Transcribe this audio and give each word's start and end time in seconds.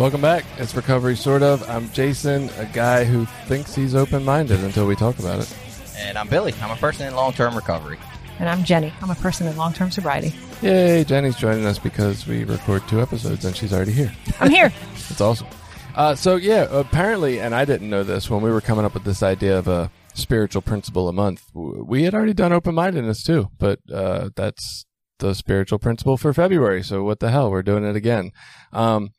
Welcome 0.00 0.22
back. 0.22 0.46
It's 0.56 0.74
Recovery 0.74 1.14
Sort 1.14 1.42
of. 1.42 1.68
I'm 1.68 1.90
Jason, 1.90 2.48
a 2.56 2.64
guy 2.64 3.04
who 3.04 3.26
thinks 3.44 3.74
he's 3.74 3.94
open 3.94 4.24
minded 4.24 4.64
until 4.64 4.86
we 4.86 4.96
talk 4.96 5.18
about 5.18 5.40
it. 5.40 5.56
And 5.98 6.16
I'm 6.16 6.26
Billy. 6.26 6.54
I'm 6.62 6.70
a 6.70 6.76
person 6.76 7.06
in 7.06 7.14
long 7.14 7.34
term 7.34 7.54
recovery. 7.54 7.98
And 8.38 8.48
I'm 8.48 8.64
Jenny. 8.64 8.94
I'm 9.02 9.10
a 9.10 9.14
person 9.16 9.46
in 9.46 9.58
long 9.58 9.74
term 9.74 9.90
sobriety. 9.90 10.34
Yay, 10.62 11.04
Jenny's 11.04 11.36
joining 11.36 11.66
us 11.66 11.78
because 11.78 12.26
we 12.26 12.44
record 12.44 12.82
two 12.88 13.02
episodes 13.02 13.44
and 13.44 13.54
she's 13.54 13.74
already 13.74 13.92
here. 13.92 14.10
I'm 14.40 14.50
here. 14.50 14.72
It's 15.10 15.20
awesome. 15.20 15.48
Uh, 15.94 16.14
so, 16.14 16.36
yeah, 16.36 16.66
apparently, 16.70 17.38
and 17.38 17.54
I 17.54 17.66
didn't 17.66 17.90
know 17.90 18.02
this 18.02 18.30
when 18.30 18.40
we 18.40 18.50
were 18.50 18.62
coming 18.62 18.86
up 18.86 18.94
with 18.94 19.04
this 19.04 19.22
idea 19.22 19.58
of 19.58 19.68
a 19.68 19.90
spiritual 20.14 20.62
principle 20.62 21.10
a 21.10 21.12
month, 21.12 21.44
we 21.52 22.04
had 22.04 22.14
already 22.14 22.32
done 22.32 22.54
open 22.54 22.74
mindedness 22.74 23.22
too, 23.22 23.50
but 23.58 23.80
uh, 23.92 24.30
that's 24.34 24.86
the 25.18 25.34
spiritual 25.34 25.78
principle 25.78 26.16
for 26.16 26.32
February. 26.32 26.82
So, 26.82 27.02
what 27.02 27.20
the 27.20 27.30
hell? 27.30 27.50
We're 27.50 27.62
doing 27.62 27.84
it 27.84 27.96
again. 27.96 28.30
Um, 28.72 29.10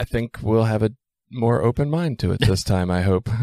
I 0.00 0.04
think 0.04 0.38
we'll 0.42 0.64
have 0.64 0.82
a 0.82 0.92
more 1.30 1.62
open 1.62 1.90
mind 1.90 2.18
to 2.20 2.32
it 2.32 2.40
this 2.40 2.64
time, 2.74 2.90
I 2.90 3.02
hope. 3.02 3.28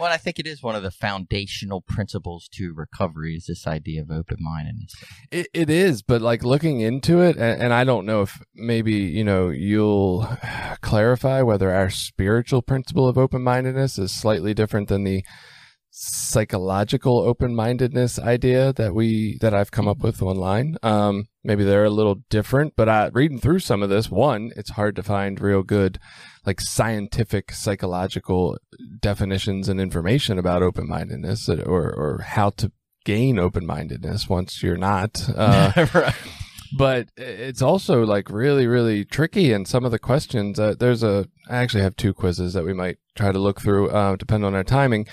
Well, 0.00 0.10
I 0.10 0.16
think 0.16 0.40
it 0.40 0.48
is 0.48 0.64
one 0.64 0.74
of 0.74 0.82
the 0.82 0.90
foundational 0.90 1.80
principles 1.80 2.48
to 2.54 2.72
recovery 2.74 3.36
is 3.36 3.46
this 3.46 3.68
idea 3.68 4.02
of 4.02 4.10
open 4.10 4.38
mindedness. 4.40 4.92
It, 5.30 5.46
it 5.54 5.70
is, 5.70 6.02
but 6.02 6.20
like 6.20 6.42
looking 6.42 6.80
into 6.80 7.20
it, 7.20 7.36
and, 7.36 7.62
and 7.62 7.72
I 7.72 7.84
don't 7.84 8.04
know 8.04 8.22
if 8.22 8.42
maybe 8.52 8.94
you 8.94 9.22
know 9.22 9.50
you'll 9.50 10.26
clarify 10.80 11.42
whether 11.42 11.72
our 11.72 11.88
spiritual 11.88 12.62
principle 12.62 13.06
of 13.06 13.16
open 13.16 13.42
mindedness 13.42 13.96
is 13.96 14.10
slightly 14.10 14.54
different 14.54 14.88
than 14.88 15.04
the 15.04 15.24
psychological 15.94 17.18
open 17.18 17.54
mindedness 17.54 18.18
idea 18.18 18.72
that 18.72 18.94
we 18.94 19.36
that 19.42 19.52
I've 19.52 19.70
come 19.70 19.86
up 19.86 19.98
with 19.98 20.22
online. 20.22 20.76
Um, 20.82 21.26
maybe 21.44 21.64
they're 21.64 21.84
a 21.84 21.90
little 21.90 22.16
different, 22.30 22.72
but 22.76 22.88
I, 22.88 23.10
reading 23.12 23.38
through 23.38 23.58
some 23.58 23.82
of 23.82 23.90
this, 23.90 24.10
one, 24.10 24.52
it's 24.56 24.70
hard 24.70 24.96
to 24.96 25.02
find 25.02 25.38
real 25.38 25.62
good 25.62 25.98
like 26.46 26.62
scientific 26.62 27.52
psychological 27.52 28.56
definitions 29.00 29.68
and 29.68 29.78
information 29.78 30.38
about 30.38 30.62
open 30.62 30.88
mindedness 30.88 31.46
or 31.48 31.92
or 31.92 32.22
how 32.22 32.48
to 32.50 32.72
gain 33.04 33.38
open 33.38 33.66
mindedness 33.66 34.28
once 34.28 34.62
you're 34.62 34.76
not. 34.78 35.28
Uh, 35.36 35.86
right. 35.94 36.14
but 36.78 37.08
it's 37.16 37.60
also 37.60 38.04
like 38.04 38.30
really 38.30 38.66
really 38.66 39.04
tricky 39.04 39.52
and 39.52 39.66
some 39.68 39.84
of 39.84 39.90
the 39.90 39.98
questions 39.98 40.58
uh, 40.58 40.74
there's 40.78 41.02
a 41.02 41.26
i 41.50 41.56
actually 41.56 41.82
have 41.82 41.96
two 41.96 42.14
quizzes 42.14 42.52
that 42.52 42.64
we 42.64 42.72
might 42.72 42.98
try 43.16 43.32
to 43.32 43.38
look 43.38 43.60
through 43.60 43.90
uh, 43.90 44.14
depending 44.16 44.46
on 44.46 44.54
our 44.54 44.64
timing 44.64 45.06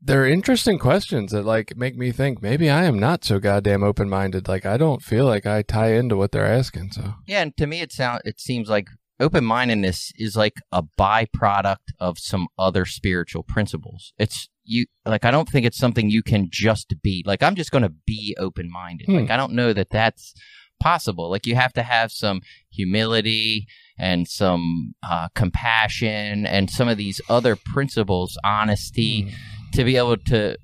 they're 0.00 0.26
interesting 0.26 0.78
questions 0.78 1.32
that 1.32 1.44
like 1.44 1.76
make 1.76 1.96
me 1.96 2.12
think 2.12 2.42
maybe 2.42 2.68
i 2.68 2.84
am 2.84 2.98
not 2.98 3.24
so 3.24 3.38
goddamn 3.38 3.82
open-minded 3.82 4.48
like 4.48 4.66
i 4.66 4.76
don't 4.76 5.02
feel 5.02 5.24
like 5.24 5.46
i 5.46 5.62
tie 5.62 5.92
into 5.92 6.16
what 6.16 6.32
they're 6.32 6.46
asking 6.46 6.90
so 6.92 7.14
Yeah, 7.26 7.42
and 7.42 7.56
to 7.56 7.66
me, 7.66 7.80
it 7.80 7.92
sound 7.92 8.22
it 8.24 8.40
seems 8.40 8.68
like 8.68 8.88
open 9.20 9.44
mindedness 9.44 10.12
is 10.16 10.34
like 10.34 10.56
a 10.72 10.82
byproduct 10.82 11.92
of 11.98 12.18
some 12.18 12.48
other 12.58 12.84
spiritual 12.84 13.42
principles. 13.42 14.12
It's 14.18 14.48
you 14.64 14.86
like 15.04 15.24
I 15.24 15.30
don't 15.30 15.48
think 15.48 15.66
it's 15.66 15.78
something 15.78 16.10
you 16.10 16.22
can 16.22 16.48
just 16.50 16.94
be. 17.02 17.22
Like 17.26 17.42
I'm 17.42 17.54
just 17.54 17.70
going 17.70 17.82
to 17.82 17.92
be 18.06 18.34
open 18.38 18.70
minded. 18.70 19.06
Hmm. 19.06 19.16
Like 19.16 19.30
I 19.30 19.36
don't 19.36 19.52
know 19.52 19.72
that 19.72 19.90
that's 19.90 20.34
possible. 20.80 21.30
Like 21.30 21.46
you 21.46 21.54
have 21.54 21.74
to 21.74 21.82
have 21.82 22.10
some 22.10 22.40
humility 22.70 23.66
and 23.98 24.26
some 24.26 24.94
uh, 25.02 25.28
compassion 25.34 26.46
and 26.46 26.70
some 26.70 26.88
of 26.88 26.96
these 26.96 27.20
other 27.28 27.54
principles, 27.54 28.38
honesty, 28.42 29.30
to 29.72 29.84
be 29.84 29.96
able 29.96 30.16
to 30.16 30.56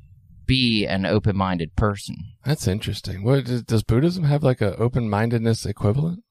be 0.47 0.87
an 0.87 1.05
open 1.06 1.37
minded 1.37 1.75
person. 1.77 2.17
that's 2.44 2.67
interesting 2.69 3.22
what 3.25 3.44
does, 3.44 3.62
does 3.65 3.83
buddhism 3.83 4.25
have 4.25 4.43
like 4.44 4.61
an 4.61 4.75
open-mindedness 4.78 5.67
equivalent 5.67 6.22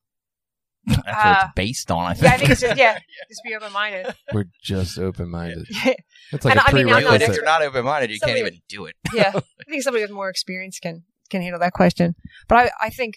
That's 0.85 0.97
what 0.99 1.07
Uh, 1.15 1.35
it's 1.45 1.53
based 1.55 1.91
on. 1.91 2.05
I 2.05 2.13
think. 2.13 2.23
Yeah, 2.23 2.33
I 2.33 2.37
think 2.37 2.49
it's 2.51 2.61
just, 2.61 2.77
yeah, 2.77 2.97
just 3.29 3.41
be 3.43 3.55
open 3.55 3.73
minded. 3.73 4.15
we're 4.33 4.45
just 4.63 4.97
open-minded 4.99 5.67
that's 6.31 6.45
like 6.45 6.51
And 6.55 6.59
a 6.59 6.67
I 6.69 6.71
mean, 6.73 6.89
I'm 6.93 7.21
If 7.21 7.35
you're 7.35 7.43
not 7.43 7.61
open 7.61 7.83
minded, 7.85 8.09
you 8.11 8.17
Somebody- 8.19 8.39
can't 8.41 8.47
even 8.53 8.61
do 8.69 8.85
it. 8.85 8.95
yeah. 9.13 9.31
I 9.35 9.69
think 9.69 9.83
somebody 9.83 10.03
with 10.03 10.11
more 10.11 10.29
experience 10.29 10.79
can 10.79 11.03
can 11.29 11.41
handle 11.41 11.59
that 11.59 11.73
question. 11.73 12.13
But 12.47 12.57
I, 12.57 12.71
I 12.87 12.89
think 12.91 13.15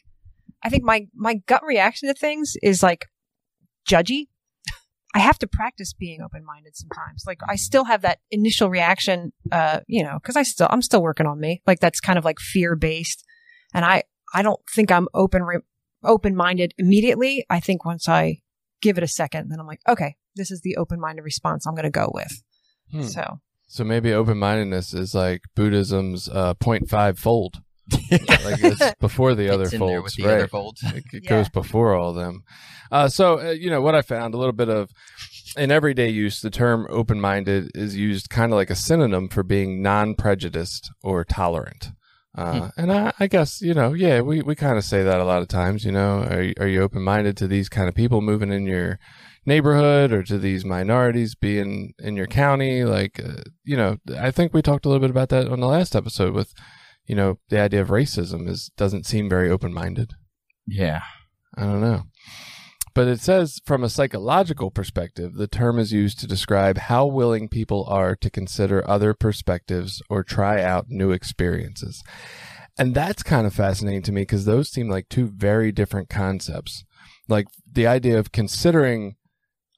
I 0.65 0.69
think 0.71 0.83
my 0.83 1.07
my 1.15 1.35
gut 1.47 1.63
reaction 1.65 2.09
to 2.09 2.15
things 2.15 2.55
is 2.63 2.83
like 2.83 3.07
judgy. 3.89 4.27
I 5.15 5.21
have 5.21 5.39
to 5.39 5.47
practice 5.47 5.93
being 5.93 6.21
open 6.21 6.45
minded 6.45 6.77
sometimes. 6.77 7.25
Like 7.27 7.41
I 7.49 7.57
still 7.57 7.85
have 7.85 8.03
that 8.03 8.19
initial 8.31 8.69
reaction, 8.69 9.33
uh, 9.51 9.81
you 9.87 10.03
know, 10.03 10.19
because 10.21 10.37
I 10.37 10.43
still 10.43 10.69
I'm 10.71 10.83
still 10.83 11.03
working 11.03 11.27
on 11.27 11.41
me. 11.41 11.63
Like 11.67 11.81
that's 11.81 12.01
kind 12.01 12.19
of 12.19 12.25
like 12.25 12.39
fear 12.39 12.77
based, 12.77 13.25
and 13.73 13.85
I 13.85 14.03
I 14.35 14.43
don't 14.43 14.61
think 14.75 14.93
I'm 14.93 15.09
open 15.15 15.43
re- 15.43 15.61
open 16.05 16.37
minded 16.37 16.75
immediately. 16.79 17.47
I 17.49 17.61
think 17.61 17.85
once 17.85 18.09
I 18.09 18.41
give 18.81 18.99
it 18.99 19.05
a 19.05 19.09
second, 19.09 19.51
then 19.51 19.61
I'm 19.61 19.67
like, 19.67 19.81
okay, 19.89 20.17
this 20.37 20.51
is 20.51 20.61
the 20.61 20.77
open 20.77 21.01
minded 21.01 21.23
response 21.23 21.67
I'm 21.67 21.75
going 21.75 21.85
to 21.85 21.91
go 21.91 22.11
with. 22.13 22.43
Hmm. 22.91 23.03
So 23.03 23.41
So 23.67 23.85
maybe 23.85 24.13
open 24.13 24.39
mindedness 24.39 24.95
is 24.95 25.15
like 25.15 25.43
Buddhism's 25.55 26.29
uh, 26.29 26.55
0.5 26.55 27.19
fold. 27.19 27.63
Like 28.11 28.63
it's 28.63 28.95
before 29.01 29.35
the 29.35 29.49
other 29.53 29.65
Fits 29.65 29.75
in 29.75 29.87
there 29.87 30.03
with 30.03 30.15
folds, 30.15 30.17
the 30.17 30.25
right? 30.25 30.35
other 30.39 30.49
folds. 30.49 30.83
It, 30.83 31.05
it 31.13 31.25
Yeah. 31.25 31.31
goes 31.31 31.49
before 31.49 31.95
all 31.95 32.11
of 32.11 32.17
them. 32.17 32.43
Uh, 32.91 33.09
so 33.09 33.41
uh, 33.41 33.51
you 33.51 33.71
know 33.71 33.81
what 33.83 33.95
I 33.95 34.03
found 34.03 34.35
a 34.35 34.39
little 34.39 34.53
bit 34.53 34.69
of 34.69 34.91
in 35.57 35.71
everyday 35.71 36.09
use. 36.09 36.41
The 36.41 36.51
term 36.51 36.87
open 36.91 37.21
minded 37.21 37.71
is 37.75 37.97
used 37.97 38.31
kind 38.31 38.53
of 38.53 38.57
like 38.57 38.71
a 38.71 38.75
synonym 38.77 39.29
for 39.29 39.43
being 39.43 39.83
non 39.83 40.15
prejudiced 40.15 40.91
or 41.03 41.25
tolerant. 41.25 41.91
Uh, 42.37 42.71
and 42.77 42.93
I, 42.93 43.13
I 43.19 43.27
guess 43.27 43.61
you 43.61 43.75
know, 43.75 43.95
yeah, 43.95 44.21
we, 44.21 44.43
we 44.43 44.55
kind 44.55 44.79
of 44.79 44.85
say 44.85 45.03
that 45.03 45.21
a 45.21 45.25
lot 45.25 45.43
of 45.43 45.49
times. 45.49 45.85
You 45.85 45.93
know, 45.93 46.23
are 46.31 46.43
you- 46.43 46.55
are 46.61 46.69
you 46.69 46.83
open 46.83 47.03
minded 47.03 47.37
to 47.39 47.49
these 47.49 47.69
kind 47.69 47.89
of 47.89 47.95
people 47.95 48.21
moving 48.21 48.53
in 48.53 48.65
your 48.67 48.99
neighborhood 49.45 50.13
or 50.13 50.23
to 50.23 50.39
these 50.39 50.65
minorities 50.65 51.35
being 51.35 51.95
in 51.99 52.17
your 52.17 52.27
county? 52.27 52.85
Like, 52.85 53.21
uh, 53.25 53.43
you 53.65 53.77
know, 53.77 53.97
I 54.17 54.31
think 54.31 54.55
we 54.55 54.63
talked 54.63 54.85
a 54.87 54.89
little 54.89 55.01
bit 55.01 55.11
about 55.11 55.31
that 55.31 55.49
on 55.49 55.59
the 55.61 55.67
last 55.67 55.97
episode 55.97 56.33
with, 56.35 56.53
you 57.09 57.17
know, 57.17 57.39
the 57.49 57.59
idea 57.59 57.81
of 57.81 57.89
racism 57.89 58.49
is 58.49 58.71
doesn't 58.77 59.07
seem 59.07 59.29
very 59.29 59.51
open 59.51 59.73
minded. 59.73 60.13
Yeah. 60.67 61.03
I 61.57 61.63
don't 61.63 61.81
know. 61.81 62.05
But 62.95 63.09
it 63.09 63.21
says 63.21 63.61
from 63.65 63.83
a 63.83 63.89
psychological 63.89 64.71
perspective, 64.71 65.35
the 65.35 65.47
term 65.47 65.79
is 65.79 65.93
used 65.93 66.19
to 66.21 66.27
describe 66.27 66.79
how 66.79 67.07
willing 67.07 67.49
people 67.49 67.85
are 67.89 68.15
to 68.17 68.31
consider 68.31 68.89
other 68.89 69.15
perspectives 69.15 70.03
or 70.11 70.23
try 70.23 70.63
out 70.63 70.87
new 70.89 71.11
experiences. 71.11 72.03
And 72.77 72.95
that's 72.95 73.23
kind 73.23 73.47
of 73.47 73.55
fascinating 73.55 74.03
to 74.03 74.13
me 74.13 74.23
because 74.23 74.45
those 74.45 74.69
seem 74.69 74.89
like 74.89 75.09
two 75.09 75.27
very 75.27 75.73
different 75.73 76.09
concepts. 76.09 76.85
Like 77.29 77.47
the 77.71 77.87
idea 77.87 78.19
of 78.19 78.33
considering 78.33 79.17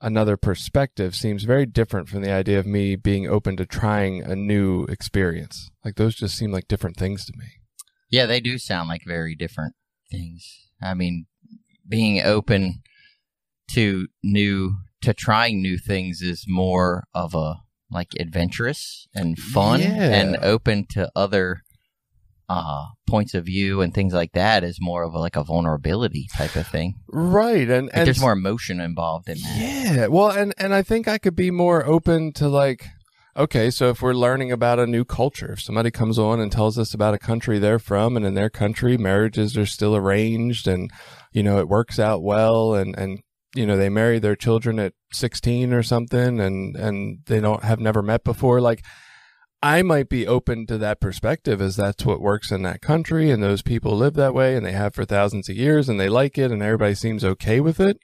another 0.01 0.37
perspective 0.37 1.15
seems 1.15 1.45
very 1.45 1.67
different 1.67 2.09
from 2.09 2.23
the 2.23 2.31
idea 2.33 2.59
of 2.59 2.67
me 2.67 2.97
being 2.97 3.27
open 3.27 3.57
to 3.57 3.67
trying 3.67 4.23
a 4.23 4.35
new 4.37 4.85
experience. 4.85 5.71
Like 5.85 5.97
those 5.97 6.15
just 6.15 6.37
seem 6.37 6.53
like 6.53 6.69
different 6.69 6.97
things 6.97 7.25
to 7.27 7.33
me. 7.37 7.47
Yeah, 8.11 8.27
they 8.27 8.41
do 8.41 8.59
sound 8.59 8.89
like 8.89 9.03
very 9.07 9.35
different 9.35 9.75
things. 10.11 10.69
I 10.83 10.95
mean, 10.95 11.27
being 11.89 12.21
open 12.23 12.83
to 13.73 14.09
new 14.23 14.77
to 15.03 15.15
trying 15.15 15.63
new 15.63 15.79
things 15.79 16.21
is 16.21 16.45
more 16.49 17.05
of 17.15 17.35
a 17.35 17.55
like 17.91 18.09
adventurous 18.19 19.09
and 19.15 19.39
fun 19.39 19.81
Yeah. 19.81 20.13
and 20.15 20.37
open 20.37 20.87
to 20.91 21.11
other 21.17 21.63
uh 22.51 22.87
points 23.07 23.35
of 23.35 23.45
view 23.45 23.81
and 23.81 23.95
things 23.95 24.13
like 24.13 24.33
that 24.33 24.65
is 24.65 24.79
more 24.81 25.03
of 25.05 25.15
a, 25.15 25.19
like 25.19 25.37
a 25.37 25.45
vulnerability 25.45 26.27
type 26.37 26.57
of 26.57 26.67
thing. 26.67 26.95
Right. 27.09 27.69
And, 27.69 27.87
Like 27.87 27.97
and 27.97 28.07
there's 28.07 28.21
more 28.21 28.33
emotion 28.33 28.81
involved 28.81 29.29
in 29.29 29.39
that. 29.39 29.59
Yeah. 29.59 30.07
Well, 30.09 30.31
and 30.31 30.53
and 30.59 30.75
I 30.75 30.83
think 30.83 31.07
I 31.09 31.19
could 31.19 31.37
be 31.37 31.51
more 31.51 31.87
open 31.87 32.33
to 32.35 32.49
like 32.49 32.87
okay, 33.37 33.71
so 33.71 33.89
if 33.89 34.03
we're 34.03 34.13
learning 34.13 34.51
about 34.51 34.81
a 34.81 34.87
new 34.87 35.05
culture, 35.05 35.53
if 35.53 35.63
somebody 35.63 35.91
comes 35.91 36.19
on 36.19 36.41
and 36.41 36.51
tells 36.51 36.79
us 36.79 36.93
about 36.93 37.15
a 37.15 37.19
country 37.19 37.59
they're 37.59 37.79
from 37.79 38.17
and 38.17 38.27
in 38.27 38.35
their 38.35 38.51
country 38.51 38.99
marriages 38.99 39.57
are 39.57 39.67
still 39.67 39.95
arranged 39.97 40.67
and 40.67 40.91
you 41.33 41.43
know 41.43 41.59
it 41.59 41.69
works 41.69 41.99
out 41.99 42.23
well 42.23 42.75
and 42.75 42.99
and 42.99 43.21
you 43.55 43.67
know 43.67 43.77
they 43.77 43.89
marry 43.89 44.19
their 44.19 44.37
children 44.37 44.79
at 44.79 44.93
16 45.13 45.73
or 45.73 45.83
something 45.83 46.41
and 46.41 46.77
and 46.77 47.21
they 47.27 47.41
don't 47.41 47.65
have 47.65 47.81
never 47.81 48.03
met 48.03 48.25
before 48.25 48.61
like 48.61 48.85
I 49.63 49.83
might 49.83 50.09
be 50.09 50.27
open 50.27 50.67
to 50.69 50.79
that 50.79 51.01
perspective 51.01 51.61
as 51.61 51.77
that's 51.77 52.05
what 52.07 52.21
works 52.21 52.51
in 52.51 52.63
that 52.63 52.81
country 52.81 53.31
and 53.31 53.43
those 53.43 53.61
people 53.61 53.95
live 53.97 54.15
that 54.15 54.33
way 54.35 54.57
and 54.57 54.65
they 54.65 54.73
have 54.73 54.95
for 54.95 55.05
thousands 55.05 55.49
of 55.51 55.57
years 55.57 55.89
and 55.89 56.01
they 56.01 56.09
like 56.09 56.39
it 56.39 56.51
and 56.51 56.63
everybody 56.63 56.95
seems 56.95 57.25
okay 57.25 57.61
with 57.61 57.79
it. 57.79 57.99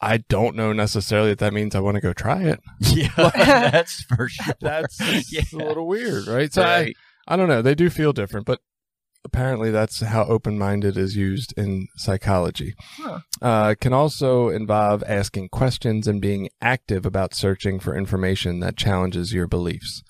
I 0.00 0.18
don't 0.18 0.54
know 0.54 0.72
necessarily 0.72 1.30
that 1.30 1.38
that 1.40 1.52
means 1.52 1.74
I 1.74 1.80
want 1.80 1.96
to 1.96 2.00
go 2.00 2.12
try 2.12 2.42
it. 2.42 2.60
Yeah, 2.80 3.08
that's 3.16 4.02
for 4.04 4.28
sure. 4.28 4.54
That's 4.60 5.00
Yeah. 5.32 5.42
a 5.52 5.56
little 5.56 5.88
weird, 5.88 6.28
right? 6.28 6.52
So 6.52 6.62
right. 6.62 6.94
I, 7.26 7.34
I 7.34 7.36
don't 7.36 7.48
know. 7.48 7.62
They 7.62 7.74
do 7.74 7.90
feel 7.90 8.12
different, 8.12 8.46
but 8.46 8.60
apparently 9.24 9.72
that's 9.72 10.00
how 10.00 10.24
open-minded 10.26 10.96
is 10.96 11.16
used 11.16 11.52
in 11.56 11.88
psychology. 11.96 12.74
Huh. 12.78 13.18
Uh, 13.42 13.74
can 13.80 13.92
also 13.92 14.48
involve 14.48 15.02
asking 15.08 15.48
questions 15.48 16.06
and 16.06 16.20
being 16.20 16.48
active 16.62 17.04
about 17.04 17.34
searching 17.34 17.80
for 17.80 17.96
information 17.96 18.60
that 18.60 18.76
challenges 18.76 19.34
your 19.34 19.48
beliefs. 19.48 20.04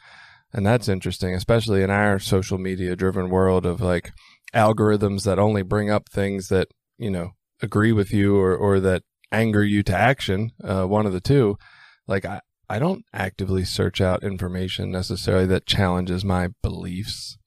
And 0.52 0.66
that's 0.66 0.88
interesting, 0.88 1.34
especially 1.34 1.82
in 1.82 1.90
our 1.90 2.18
social 2.18 2.58
media 2.58 2.96
driven 2.96 3.28
world 3.28 3.66
of 3.66 3.80
like 3.80 4.12
algorithms 4.54 5.24
that 5.24 5.38
only 5.38 5.62
bring 5.62 5.90
up 5.90 6.08
things 6.08 6.48
that, 6.48 6.68
you 6.96 7.10
know, 7.10 7.32
agree 7.60 7.92
with 7.92 8.12
you 8.12 8.36
or, 8.36 8.56
or 8.56 8.80
that 8.80 9.02
anger 9.30 9.62
you 9.62 9.82
to 9.82 9.94
action, 9.94 10.52
uh, 10.64 10.84
one 10.84 11.06
of 11.06 11.12
the 11.12 11.20
two. 11.20 11.58
Like 12.06 12.24
I, 12.24 12.40
I 12.68 12.78
don't 12.78 13.04
actively 13.12 13.64
search 13.64 14.00
out 14.00 14.22
information 14.22 14.90
necessarily 14.90 15.46
that 15.46 15.66
challenges 15.66 16.24
my 16.24 16.48
beliefs. 16.62 17.38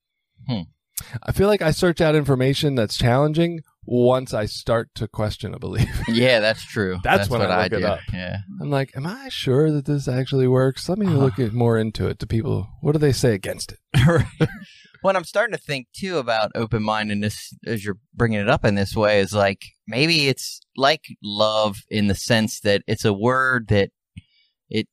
Hmm. 0.47 0.61
I 1.23 1.31
feel 1.31 1.47
like 1.47 1.61
I 1.61 1.71
search 1.71 2.01
out 2.01 2.15
information 2.15 2.75
that's 2.75 2.97
challenging 2.97 3.61
once 3.85 4.33
I 4.33 4.45
start 4.45 4.89
to 4.95 5.07
question 5.07 5.53
a 5.53 5.59
belief. 5.59 5.89
Yeah, 6.07 6.39
that's 6.39 6.63
true. 6.63 6.99
That's 7.03 7.29
when 7.29 7.39
what 7.39 7.51
I 7.51 7.61
I, 7.61 7.65
it 7.65 7.69
do. 7.69 7.85
up. 7.85 7.99
Yeah. 8.13 8.37
I'm 8.59 8.69
like, 8.69 8.91
am 8.95 9.07
I 9.07 9.29
sure 9.29 9.71
that 9.71 9.85
this 9.85 10.07
actually 10.07 10.47
works? 10.47 10.89
Let 10.89 10.97
me 10.97 11.07
uh-huh. 11.07 11.17
look 11.17 11.39
at 11.39 11.53
more 11.53 11.77
into 11.77 12.07
it. 12.07 12.19
To 12.19 12.27
people, 12.27 12.67
what 12.81 12.91
do 12.91 12.99
they 12.99 13.13
say 13.13 13.33
against 13.33 13.71
it? 13.71 13.79
right. 14.07 14.49
What 15.01 15.15
I'm 15.15 15.23
starting 15.23 15.55
to 15.55 15.61
think 15.61 15.87
too 15.93 16.17
about 16.17 16.51
open 16.53 16.83
mindedness 16.83 17.55
as 17.65 17.83
you're 17.83 17.97
bringing 18.13 18.39
it 18.39 18.49
up 18.49 18.65
in 18.65 18.75
this 18.75 18.95
way 18.95 19.19
is 19.19 19.33
like 19.33 19.63
maybe 19.87 20.27
it's 20.27 20.61
like 20.77 21.05
love 21.23 21.77
in 21.89 22.07
the 22.07 22.15
sense 22.15 22.59
that 22.59 22.83
it's 22.87 23.05
a 23.05 23.13
word 23.13 23.69
that 23.69 23.89
it 24.69 24.87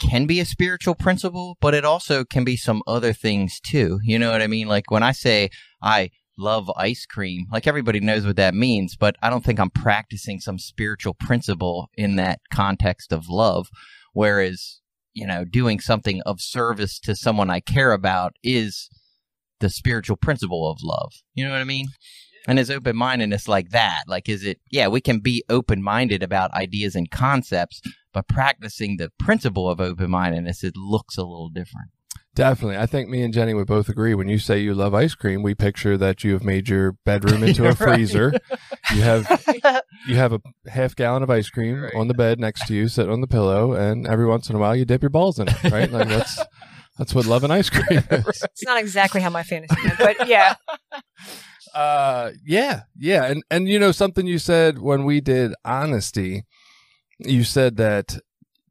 can 0.00 0.26
be 0.26 0.40
a 0.40 0.44
spiritual 0.44 0.94
principle, 0.94 1.58
but 1.60 1.74
it 1.74 1.84
also 1.84 2.24
can 2.24 2.44
be 2.44 2.56
some 2.56 2.82
other 2.86 3.12
things 3.12 3.60
too. 3.60 3.98
You 4.02 4.18
know 4.18 4.30
what 4.30 4.42
I 4.42 4.46
mean? 4.46 4.68
Like 4.68 4.90
when 4.90 5.02
I 5.02 5.12
say 5.12 5.50
I 5.82 6.10
love 6.38 6.70
ice 6.76 7.06
cream, 7.06 7.46
like 7.50 7.66
everybody 7.66 8.00
knows 8.00 8.26
what 8.26 8.36
that 8.36 8.54
means, 8.54 8.96
but 8.96 9.16
I 9.22 9.30
don't 9.30 9.44
think 9.44 9.58
I'm 9.58 9.70
practicing 9.70 10.40
some 10.40 10.58
spiritual 10.58 11.14
principle 11.14 11.88
in 11.94 12.16
that 12.16 12.40
context 12.52 13.12
of 13.12 13.28
love. 13.28 13.68
Whereas, 14.12 14.80
you 15.14 15.26
know, 15.26 15.44
doing 15.44 15.80
something 15.80 16.22
of 16.22 16.40
service 16.40 16.98
to 17.00 17.14
someone 17.14 17.50
I 17.50 17.60
care 17.60 17.92
about 17.92 18.34
is 18.42 18.88
the 19.60 19.70
spiritual 19.70 20.16
principle 20.16 20.70
of 20.70 20.78
love. 20.82 21.12
You 21.34 21.44
know 21.44 21.50
what 21.50 21.60
I 21.60 21.64
mean? 21.64 21.88
And 22.46 22.58
is 22.58 22.70
open 22.70 22.96
mindedness 22.96 23.48
like 23.48 23.70
that? 23.70 24.04
Like, 24.06 24.28
is 24.28 24.44
it, 24.44 24.60
yeah, 24.70 24.86
we 24.88 25.00
can 25.00 25.18
be 25.18 25.42
open 25.48 25.82
minded 25.82 26.22
about 26.22 26.52
ideas 26.54 26.94
and 26.94 27.10
concepts, 27.10 27.80
but 28.12 28.28
practicing 28.28 28.96
the 28.96 29.10
principle 29.18 29.68
of 29.68 29.80
open 29.80 30.10
mindedness, 30.10 30.62
it 30.62 30.76
looks 30.76 31.16
a 31.16 31.22
little 31.22 31.48
different. 31.48 31.90
Definitely. 32.36 32.76
I 32.76 32.84
think 32.84 33.08
me 33.08 33.22
and 33.22 33.32
Jenny 33.32 33.54
would 33.54 33.66
both 33.66 33.88
agree. 33.88 34.14
When 34.14 34.28
you 34.28 34.38
say 34.38 34.60
you 34.60 34.74
love 34.74 34.92
ice 34.94 35.14
cream, 35.14 35.42
we 35.42 35.54
picture 35.54 35.96
that 35.96 36.22
you 36.22 36.34
have 36.34 36.44
made 36.44 36.68
your 36.68 36.92
bedroom 37.06 37.42
into 37.42 37.66
a 37.66 37.74
freezer. 37.84 38.34
You 38.94 39.00
have 39.00 39.42
you 40.06 40.16
have 40.16 40.34
a 40.34 40.40
half 40.68 40.94
gallon 40.94 41.22
of 41.22 41.30
ice 41.30 41.48
cream 41.48 41.80
Right. 41.80 41.94
on 41.94 42.08
the 42.08 42.14
bed 42.14 42.38
next 42.38 42.66
to 42.68 42.74
you, 42.74 42.88
sitting 42.88 43.10
on 43.10 43.22
the 43.22 43.26
pillow, 43.26 43.72
and 43.72 44.06
every 44.06 44.26
once 44.26 44.50
in 44.50 44.54
a 44.56 44.58
while 44.58 44.76
you 44.76 44.84
dip 44.84 45.02
your 45.02 45.08
balls 45.10 45.38
in 45.38 45.48
it, 45.48 45.64
right? 45.64 45.90
Like 45.90 46.08
that's 46.08 46.38
that's 46.98 47.14
what 47.14 47.24
loving 47.24 47.50
ice 47.50 47.70
cream 47.70 48.04
is. 48.10 48.42
It's 48.44 48.64
not 48.64 48.78
exactly 48.78 49.22
how 49.22 49.30
my 49.30 49.42
fantasy 49.42 49.74
went, 49.82 49.98
but 49.98 50.28
yeah. 50.28 50.56
Uh, 51.74 52.32
yeah, 52.44 52.82
yeah, 52.98 53.24
and 53.24 53.42
and 53.50 53.66
you 53.66 53.78
know 53.78 53.92
something 53.92 54.26
you 54.26 54.38
said 54.38 54.78
when 54.78 55.04
we 55.04 55.20
did 55.22 55.52
honesty, 55.64 56.44
you 57.18 57.44
said 57.44 57.76
that 57.76 58.18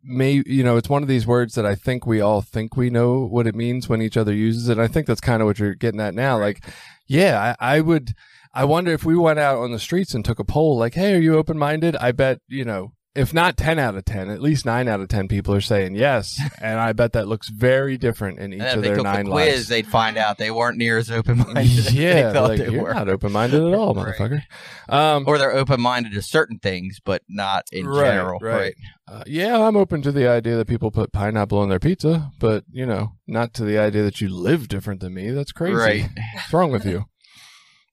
may 0.06 0.44
you 0.46 0.64
know 0.64 0.78
it's 0.78 0.90
one 0.90 1.02
of 1.02 1.08
these 1.08 1.28
words 1.28 1.56
that 1.56 1.66
I 1.66 1.76
think 1.76 2.06
we 2.06 2.22
all 2.22 2.42
think 2.42 2.78
we 2.78 2.90
know 2.90 3.26
what 3.26 3.48
it 3.48 3.56
means 3.56 3.90
when 3.90 4.02
each 4.02 4.18
other 4.18 4.34
uses 4.34 4.70
it. 4.70 4.74
And 4.74 4.82
I 4.82 4.88
think 4.88 5.08
that's 5.08 5.22
kind 5.22 5.42
of 5.42 5.48
what 5.48 5.60
you're 5.60 5.76
getting 5.76 6.00
at 6.00 6.14
now. 6.14 6.40
Like, 6.40 6.64
yeah, 7.08 7.56
I, 7.60 7.78
I 7.78 7.82
would. 7.82 8.14
I 8.58 8.64
wonder 8.64 8.94
if 8.94 9.04
we 9.04 9.18
went 9.18 9.38
out 9.38 9.58
on 9.58 9.74
the 9.74 9.80
streets 9.80 10.14
and 10.14 10.24
took 10.24 10.40
a 10.40 10.46
poll, 10.46 10.78
like, 10.78 10.94
"Hey, 10.94 11.14
are 11.16 11.20
you 11.20 11.38
open 11.38 11.58
minded?" 11.58 11.96
I 11.98 12.12
bet 12.12 12.40
you 12.48 12.64
know, 12.64 12.94
if 13.16 13.34
not 13.34 13.56
ten 13.58 13.80
out 13.80 13.96
of 13.96 14.04
ten, 14.06 14.30
at 14.30 14.42
least 14.42 14.66
nine 14.66 14.88
out 14.88 15.00
of 15.00 15.08
ten 15.08 15.28
people 15.28 15.54
are 15.54 15.62
saying 15.62 15.96
yes, 15.96 16.40
and 16.62 16.80
I 16.80 16.94
bet 16.94 17.14
that 17.14 17.28
looks 17.28 17.48
very 17.50 17.98
different 17.98 18.40
in 18.40 18.54
each 18.54 18.62
And 18.62 18.78
of 18.78 18.84
their 18.84 18.96
took 18.96 19.04
nine 19.06 19.26
the 19.26 19.32
quiz, 19.32 19.54
lives. 19.56 19.68
they'd 19.70 19.88
find 19.88 20.18
out 20.18 20.38
they 20.38 20.52
weren't 20.52 20.78
near 20.78 20.98
as 20.98 21.10
open 21.10 21.38
minded 21.38 21.92
yeah, 21.94 22.14
they 22.28 22.34
thought 22.34 22.50
like 22.50 22.60
they 22.60 22.70
you're 22.72 22.84
were. 22.84 22.94
not 22.94 23.08
open 23.10 23.32
minded 23.32 23.64
at 23.64 23.74
all, 23.74 23.94
Right. 23.94 24.14
motherfucker. 24.16 24.42
Um, 24.90 25.24
or 25.28 25.38
they're 25.38 25.52
open 25.56 25.80
minded 25.82 26.12
to 26.14 26.22
certain 26.22 26.60
things, 26.60 27.00
but 27.04 27.22
not 27.30 27.66
in 27.72 27.88
Right, 27.88 28.06
general. 28.06 28.40
right. 28.42 28.76
uh, 29.08 29.24
yeah, 29.26 29.60
I'm 29.66 29.78
open 29.78 30.02
to 30.04 30.12
the 30.12 30.28
idea 30.28 30.58
that 30.58 30.68
people 30.68 30.92
put 30.92 31.12
pineapple 31.14 31.58
on 31.60 31.70
their 31.70 31.80
pizza, 31.80 32.32
but 32.40 32.64
you 32.72 32.86
know, 32.86 33.14
not 33.28 33.54
to 33.56 33.64
the 33.64 33.78
idea 33.78 34.04
that 34.04 34.20
you 34.22 34.30
live 34.30 34.68
different 34.68 35.00
than 35.00 35.14
me. 35.14 35.32
That's 35.32 35.52
crazy. 35.52 35.76
Right. 35.76 36.10
What's 36.34 36.54
wrong 36.54 36.72
with 36.72 36.86
you? 36.86 37.06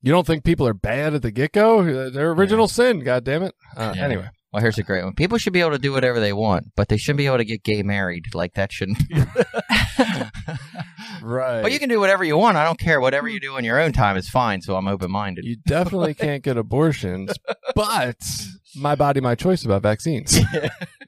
You 0.04 0.10
don't 0.10 0.26
think 0.26 0.42
people 0.42 0.66
are 0.66 0.74
bad 0.74 1.14
at 1.14 1.22
the 1.22 1.30
get 1.30 1.52
go? 1.52 2.10
Their 2.10 2.32
original 2.32 2.66
sin. 2.66 3.00
God 3.04 3.22
damn 3.22 3.44
it. 3.44 3.54
Uh, 3.76 3.92
Yeah. 3.96 4.04
Anyway, 4.04 4.28
Well, 4.52 4.60
here's 4.60 4.76
a 4.76 4.82
great 4.82 5.02
one. 5.02 5.14
People 5.14 5.38
should 5.38 5.54
be 5.54 5.60
able 5.60 5.70
to 5.70 5.78
do 5.78 5.92
whatever 5.92 6.20
they 6.20 6.34
want, 6.34 6.72
but 6.76 6.88
they 6.88 6.98
shouldn't 6.98 7.16
be 7.16 7.26
able 7.26 7.38
to 7.38 7.44
get 7.44 7.62
gay 7.62 7.82
married. 7.82 8.34
Like 8.34 8.52
that 8.54 8.70
shouldn't. 8.70 9.02
right. 11.22 11.62
but 11.62 11.72
you 11.72 11.78
can 11.78 11.88
do 11.88 11.98
whatever 11.98 12.22
you 12.22 12.36
want. 12.36 12.58
I 12.58 12.64
don't 12.64 12.78
care. 12.78 13.00
Whatever 13.00 13.28
you 13.28 13.40
do 13.40 13.56
in 13.56 13.64
your 13.64 13.80
own 13.80 13.92
time 13.92 14.18
is 14.18 14.28
fine. 14.28 14.60
So 14.60 14.76
I'm 14.76 14.86
open 14.86 15.10
minded. 15.10 15.46
You 15.46 15.56
definitely 15.66 16.12
can't 16.12 16.42
get 16.42 16.58
abortions, 16.58 17.32
but 17.74 18.18
my 18.76 18.94
body, 18.94 19.22
my 19.22 19.34
choice 19.34 19.64
about 19.64 19.80
vaccines. 19.80 20.38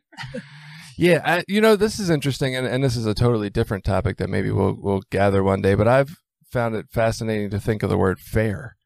yeah, 0.96 1.20
I, 1.22 1.44
you 1.46 1.60
know, 1.60 1.76
this 1.76 1.98
is 1.98 2.08
interesting, 2.08 2.56
and, 2.56 2.66
and 2.66 2.82
this 2.82 2.96
is 2.96 3.04
a 3.04 3.12
totally 3.12 3.50
different 3.50 3.84
topic 3.84 4.16
that 4.16 4.30
maybe 4.30 4.50
we'll 4.50 4.78
we'll 4.80 5.02
gather 5.10 5.44
one 5.44 5.60
day. 5.60 5.74
But 5.74 5.88
I've 5.88 6.16
found 6.50 6.74
it 6.76 6.86
fascinating 6.90 7.50
to 7.50 7.60
think 7.60 7.82
of 7.82 7.90
the 7.90 7.98
word 7.98 8.20
fair, 8.20 8.76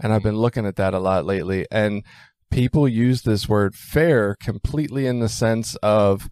and 0.00 0.12
I've 0.12 0.22
hmm. 0.22 0.30
been 0.30 0.38
looking 0.38 0.66
at 0.66 0.74
that 0.74 0.92
a 0.92 0.98
lot 0.98 1.24
lately. 1.24 1.66
And 1.70 2.02
people 2.50 2.88
use 2.88 3.22
this 3.22 3.48
word 3.48 3.74
fair 3.74 4.36
completely 4.40 5.06
in 5.06 5.20
the 5.20 5.28
sense 5.28 5.74
of 5.76 6.28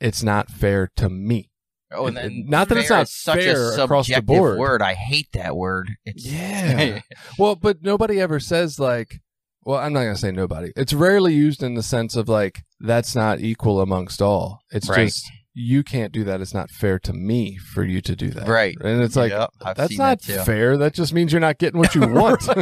it's 0.00 0.22
not 0.22 0.50
fair 0.50 0.90
to 0.96 1.08
me. 1.10 1.50
Oh, 1.92 2.06
and 2.06 2.16
then 2.16 2.44
Not 2.46 2.68
that 2.68 2.78
it's 2.78 2.88
not 2.90 3.08
such 3.08 3.40
fair 3.40 3.72
a 3.72 3.82
across 3.82 4.06
the 4.06 4.14
subjective 4.14 4.26
board. 4.26 4.58
word. 4.58 4.82
I 4.82 4.94
hate 4.94 5.28
that 5.32 5.56
word. 5.56 5.90
It's 6.04 6.24
Yeah. 6.24 7.00
Well, 7.38 7.56
but 7.56 7.82
nobody 7.82 8.20
ever 8.20 8.38
says 8.38 8.78
like, 8.78 9.20
well, 9.64 9.78
I'm 9.78 9.92
not 9.92 10.02
going 10.04 10.14
to 10.14 10.20
say 10.20 10.30
nobody. 10.30 10.72
It's 10.76 10.92
rarely 10.92 11.34
used 11.34 11.62
in 11.62 11.74
the 11.74 11.82
sense 11.82 12.14
of 12.16 12.28
like, 12.28 12.60
that's 12.78 13.14
not 13.16 13.40
equal 13.40 13.80
amongst 13.80 14.22
all. 14.22 14.60
It's 14.70 14.88
Right. 14.88 15.06
just, 15.06 15.30
you 15.52 15.82
can't 15.82 16.12
do 16.12 16.22
that. 16.24 16.40
It's 16.40 16.54
not 16.54 16.70
fair 16.70 16.98
to 17.00 17.12
me 17.12 17.56
for 17.56 17.84
you 17.84 18.00
to 18.02 18.14
do 18.14 18.30
that. 18.30 18.46
right. 18.48 18.76
And 18.80 19.02
it's 19.02 19.16
like, 19.16 19.32
Yep, 19.32 19.50
that's 19.76 19.98
not 19.98 20.22
that 20.22 20.46
fair. 20.46 20.76
That 20.76 20.94
just 20.94 21.12
means 21.12 21.32
you're 21.32 21.40
not 21.40 21.58
getting 21.58 21.78
what 21.78 21.94
you 21.94 22.00
want. 22.08 22.48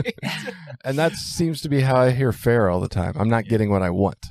And 0.85 0.97
that 0.97 1.13
seems 1.15 1.61
to 1.63 1.69
be 1.69 1.81
how 1.81 1.97
I 1.97 2.11
hear 2.13 2.33
fair 2.33 2.71
all 2.71 2.79
the 2.81 2.89
time. 2.89 3.15
I'm 3.19 3.29
not 3.29 3.47
getting 3.47 3.69
what 3.69 3.83
I 3.83 3.91
want. 3.91 4.27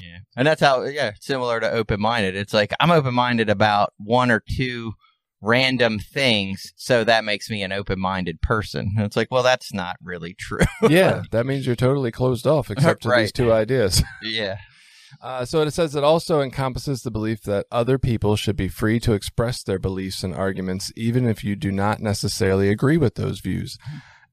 Yeah. 0.00 0.18
And 0.36 0.46
that's 0.46 0.60
how, 0.60 0.82
yeah, 0.82 1.12
similar 1.20 1.60
to 1.60 1.70
open 1.70 2.00
minded. 2.00 2.34
It's 2.34 2.52
like 2.52 2.72
I'm 2.80 2.90
open 2.90 3.14
minded 3.14 3.48
about 3.48 3.92
one 3.98 4.30
or 4.30 4.40
two 4.40 4.94
random 5.40 5.98
things, 6.00 6.72
so 6.76 7.04
that 7.04 7.24
makes 7.24 7.48
me 7.50 7.62
an 7.62 7.72
open 7.72 8.00
minded 8.00 8.40
person. 8.42 8.92
And 8.96 9.06
it's 9.06 9.16
like, 9.16 9.28
well, 9.30 9.42
that's 9.44 9.72
not 9.72 9.96
really 10.02 10.34
true. 10.34 10.58
yeah. 10.88 11.22
That 11.30 11.46
means 11.46 11.66
you're 11.66 11.76
totally 11.76 12.10
closed 12.10 12.46
off 12.46 12.68
except 12.70 13.04
for 13.04 13.16
these 13.16 13.32
two 13.32 13.52
ideas. 13.52 14.02
yeah. 14.22 14.56
Uh, 15.20 15.44
so 15.44 15.62
it 15.62 15.70
says 15.72 15.94
it 15.94 16.04
also 16.04 16.40
encompasses 16.40 17.02
the 17.02 17.10
belief 17.10 17.42
that 17.42 17.66
other 17.70 17.98
people 17.98 18.36
should 18.36 18.56
be 18.56 18.68
free 18.68 18.98
to 19.00 19.12
express 19.12 19.62
their 19.62 19.78
beliefs 19.78 20.22
and 20.22 20.34
arguments, 20.34 20.92
even 20.96 21.26
if 21.26 21.44
you 21.44 21.56
do 21.56 21.70
not 21.70 22.00
necessarily 22.00 22.68
agree 22.68 22.96
with 22.96 23.14
those 23.14 23.40
views. 23.40 23.78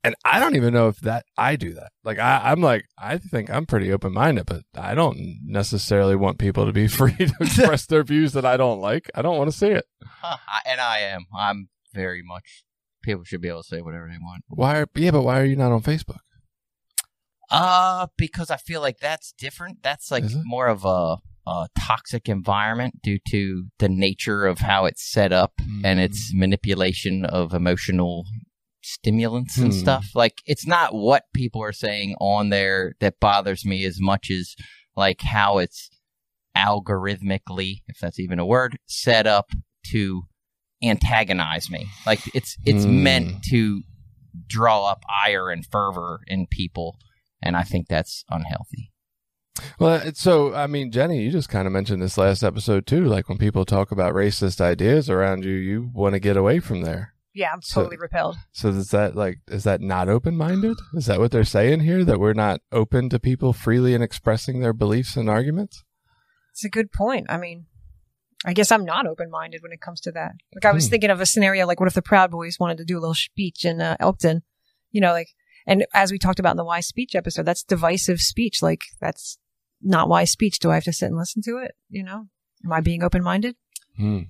And 0.03 0.15
I 0.23 0.39
don't 0.39 0.55
even 0.55 0.73
know 0.73 0.87
if 0.87 0.99
that 1.01 1.25
I 1.37 1.57
do 1.57 1.73
that. 1.73 1.91
Like 2.03 2.19
I, 2.19 2.51
I'm 2.51 2.61
like 2.61 2.85
I 2.97 3.17
think 3.17 3.49
I'm 3.49 3.65
pretty 3.65 3.91
open 3.91 4.13
minded, 4.13 4.45
but 4.45 4.63
I 4.73 4.95
don't 4.95 5.39
necessarily 5.43 6.15
want 6.15 6.37
people 6.37 6.65
to 6.65 6.71
be 6.71 6.87
free 6.99 7.15
to 7.15 7.33
express 7.41 7.85
their 7.85 8.03
views 8.03 8.33
that 8.33 8.45
I 8.45 8.55
don't 8.55 8.79
like. 8.79 9.09
I 9.13 9.21
don't 9.21 9.37
want 9.37 9.51
to 9.51 9.57
see 9.57 9.69
it. 9.69 9.85
Huh. 10.21 10.35
And 10.65 10.81
I 10.81 10.99
am. 10.99 11.27
I'm 11.33 11.69
very 11.93 12.21
much. 12.21 12.65
People 13.01 13.23
should 13.23 13.39
be 13.39 13.47
able 13.47 13.61
to 13.61 13.67
say 13.67 13.79
whatever 13.79 14.09
they 14.09 14.17
want. 14.19 14.43
Why? 14.49 14.79
Are, 14.79 14.87
yeah, 14.95 15.11
but 15.11 15.21
why 15.21 15.39
are 15.39 15.45
you 15.45 15.55
not 15.55 15.71
on 15.71 15.81
Facebook? 15.81 16.19
Uh, 17.51 18.07
because 18.17 18.51
I 18.51 18.57
feel 18.57 18.81
like 18.81 18.99
that's 18.99 19.31
different. 19.31 19.81
That's 19.81 20.11
like 20.11 20.23
more 20.43 20.67
of 20.67 20.85
a, 20.85 21.17
a 21.49 21.67
toxic 21.79 22.29
environment 22.29 23.01
due 23.01 23.17
to 23.29 23.65
the 23.79 23.89
nature 23.89 24.45
of 24.45 24.59
how 24.59 24.85
it's 24.85 25.03
set 25.09 25.31
up 25.33 25.53
and 25.83 25.99
its 25.99 26.31
manipulation 26.33 27.25
of 27.25 27.53
emotional 27.53 28.25
stimulants 28.83 29.57
and 29.57 29.73
Hmm. 29.73 29.79
stuff. 29.79 30.05
Like 30.13 30.41
it's 30.45 30.67
not 30.67 30.93
what 30.93 31.23
people 31.33 31.61
are 31.63 31.73
saying 31.73 32.15
on 32.21 32.49
there 32.49 32.93
that 32.99 33.19
bothers 33.19 33.65
me 33.65 33.83
as 33.83 33.99
much 33.99 34.29
as 34.29 34.55
like 34.95 35.21
how 35.21 35.57
it's 35.57 35.89
algorithmically, 36.55 37.81
if 37.87 37.99
that's 37.99 38.19
even 38.19 38.39
a 38.39 38.45
word, 38.45 38.77
set 38.85 39.27
up 39.27 39.51
to 39.91 40.23
antagonize 40.83 41.69
me. 41.69 41.87
Like 42.05 42.19
it's 42.33 42.57
it's 42.65 42.85
Hmm. 42.85 43.03
meant 43.03 43.43
to 43.49 43.81
draw 44.47 44.85
up 44.85 45.03
ire 45.25 45.49
and 45.49 45.65
fervor 45.65 46.21
in 46.27 46.47
people, 46.47 46.97
and 47.41 47.55
I 47.55 47.63
think 47.63 47.87
that's 47.87 48.23
unhealthy. 48.29 48.91
Well, 49.79 50.11
so 50.13 50.53
I 50.53 50.67
mean, 50.67 50.91
Jenny, 50.91 51.21
you 51.21 51.31
just 51.31 51.49
kind 51.49 51.67
of 51.67 51.73
mentioned 51.73 52.01
this 52.01 52.17
last 52.17 52.43
episode 52.43 52.85
too. 52.87 53.03
Like 53.05 53.27
when 53.27 53.37
people 53.37 53.65
talk 53.65 53.91
about 53.91 54.13
racist 54.13 54.61
ideas 54.61 55.09
around 55.09 55.43
you, 55.43 55.51
you 55.53 55.89
want 55.93 56.13
to 56.13 56.19
get 56.19 56.37
away 56.37 56.59
from 56.59 56.81
there. 56.81 57.13
Yeah, 57.33 57.51
I'm 57.53 57.61
So- 57.61 57.81
totally 57.81 57.97
repelled. 57.97 58.37
So 58.53 58.69
is 58.69 58.89
that 58.91 59.15
like 59.15 59.39
is 59.49 59.63
that 59.65 59.81
not 59.81 60.07
open 60.09 60.35
minded? 60.37 60.77
Is 60.93 61.07
that 61.07 61.19
what 61.19 61.31
they're 61.31 61.43
saying 61.43 61.81
here? 61.81 62.03
That 62.05 62.19
we're 62.19 62.33
not 62.33 62.61
open 62.71 63.09
to 63.09 63.19
people 63.19 63.51
freely 63.53 63.93
and 63.93 64.03
expressing 64.03 64.59
their 64.61 64.73
beliefs 64.73 65.15
and 65.17 65.29
arguments? 65.29 65.83
It's 66.53 66.63
a 66.65 66.69
good 66.69 66.91
point. 66.91 67.27
I 67.29 67.37
mean, 67.37 67.65
I 68.45 68.53
guess 68.53 68.71
I'm 68.71 68.85
not 68.85 69.05
open 69.07 69.29
minded 69.29 69.61
when 69.61 69.71
it 69.73 69.81
comes 69.81 69.99
to 70.01 70.11
that. 70.13 70.31
Like 70.55 70.65
I 70.65 70.71
was 70.73 70.85
Hmm. 70.85 70.91
thinking 70.91 71.09
of 71.09 71.19
a 71.21 71.25
scenario 71.25 71.65
like 71.67 71.79
what 71.79 71.87
if 71.87 71.93
the 71.93 72.01
Proud 72.01 72.31
Boys 72.31 72.57
wanted 72.59 72.77
to 72.77 72.85
do 72.85 72.97
a 72.97 73.01
little 73.01 73.13
speech 73.13 73.65
in 73.65 73.81
uh, 73.81 73.97
Elkton, 73.99 74.43
you 74.91 75.01
know, 75.01 75.11
like 75.11 75.29
and 75.69 75.85
as 75.93 76.11
we 76.11 76.17
talked 76.17 76.39
about 76.39 76.51
in 76.51 76.57
the 76.57 76.65
why 76.65 76.79
speech 76.79 77.15
episode, 77.15 77.45
that's 77.45 77.63
divisive 77.63 78.19
speech. 78.19 78.63
Like 78.63 78.81
that's 78.99 79.37
not 79.81 80.09
why 80.09 80.23
speech. 80.23 80.57
Do 80.57 80.71
I 80.71 80.73
have 80.73 80.83
to 80.85 80.91
sit 80.91 81.05
and 81.05 81.17
listen 81.17 81.43
to 81.43 81.57
it? 81.57 81.75
You 81.89 82.03
know, 82.03 82.25
am 82.65 82.73
I 82.73 82.81
being 82.81 83.03
open 83.03 83.23
minded? 83.23 83.55
Hmm. 83.95 84.21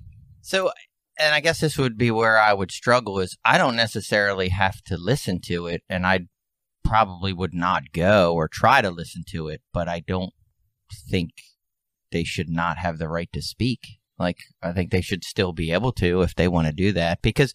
So, 0.42 0.72
and 1.18 1.34
I 1.34 1.40
guess 1.40 1.62
this 1.62 1.78
would 1.78 1.98
be 1.98 2.12
where 2.12 2.38
I 2.38 2.54
would 2.54 2.72
struggle 2.72 3.20
is 3.20 3.38
I 3.46 3.58
don't 3.58 3.78
necessarily 3.78 4.50
have 4.50 4.82
to 4.84 4.98
listen 4.98 5.40
to 5.46 5.68
it, 5.68 5.82
and 5.90 6.06
I 6.06 6.28
probably 6.84 7.32
would 7.32 7.54
not 7.54 7.94
go 7.94 8.34
or 8.34 8.50
try 8.50 8.82
to 8.82 8.92
listen 8.92 9.24
to 9.30 9.48
it, 9.48 9.62
but 9.74 9.88
I 9.88 10.02
don't 10.02 10.34
think 11.10 11.30
they 12.12 12.26
should 12.26 12.50
not 12.50 12.78
have 12.80 12.98
the 12.98 13.08
right 13.08 13.30
to 13.32 13.42
speak. 13.42 13.80
Like, 14.18 14.40
I 14.62 14.74
think 14.74 14.92
they 14.92 15.02
should 15.02 15.24
still 15.24 15.54
be 15.54 15.72
able 15.72 15.94
to 15.94 16.22
if 16.22 16.36
they 16.36 16.50
want 16.50 16.68
to 16.68 16.74
do 16.74 16.92
that 16.92 17.22
because 17.22 17.54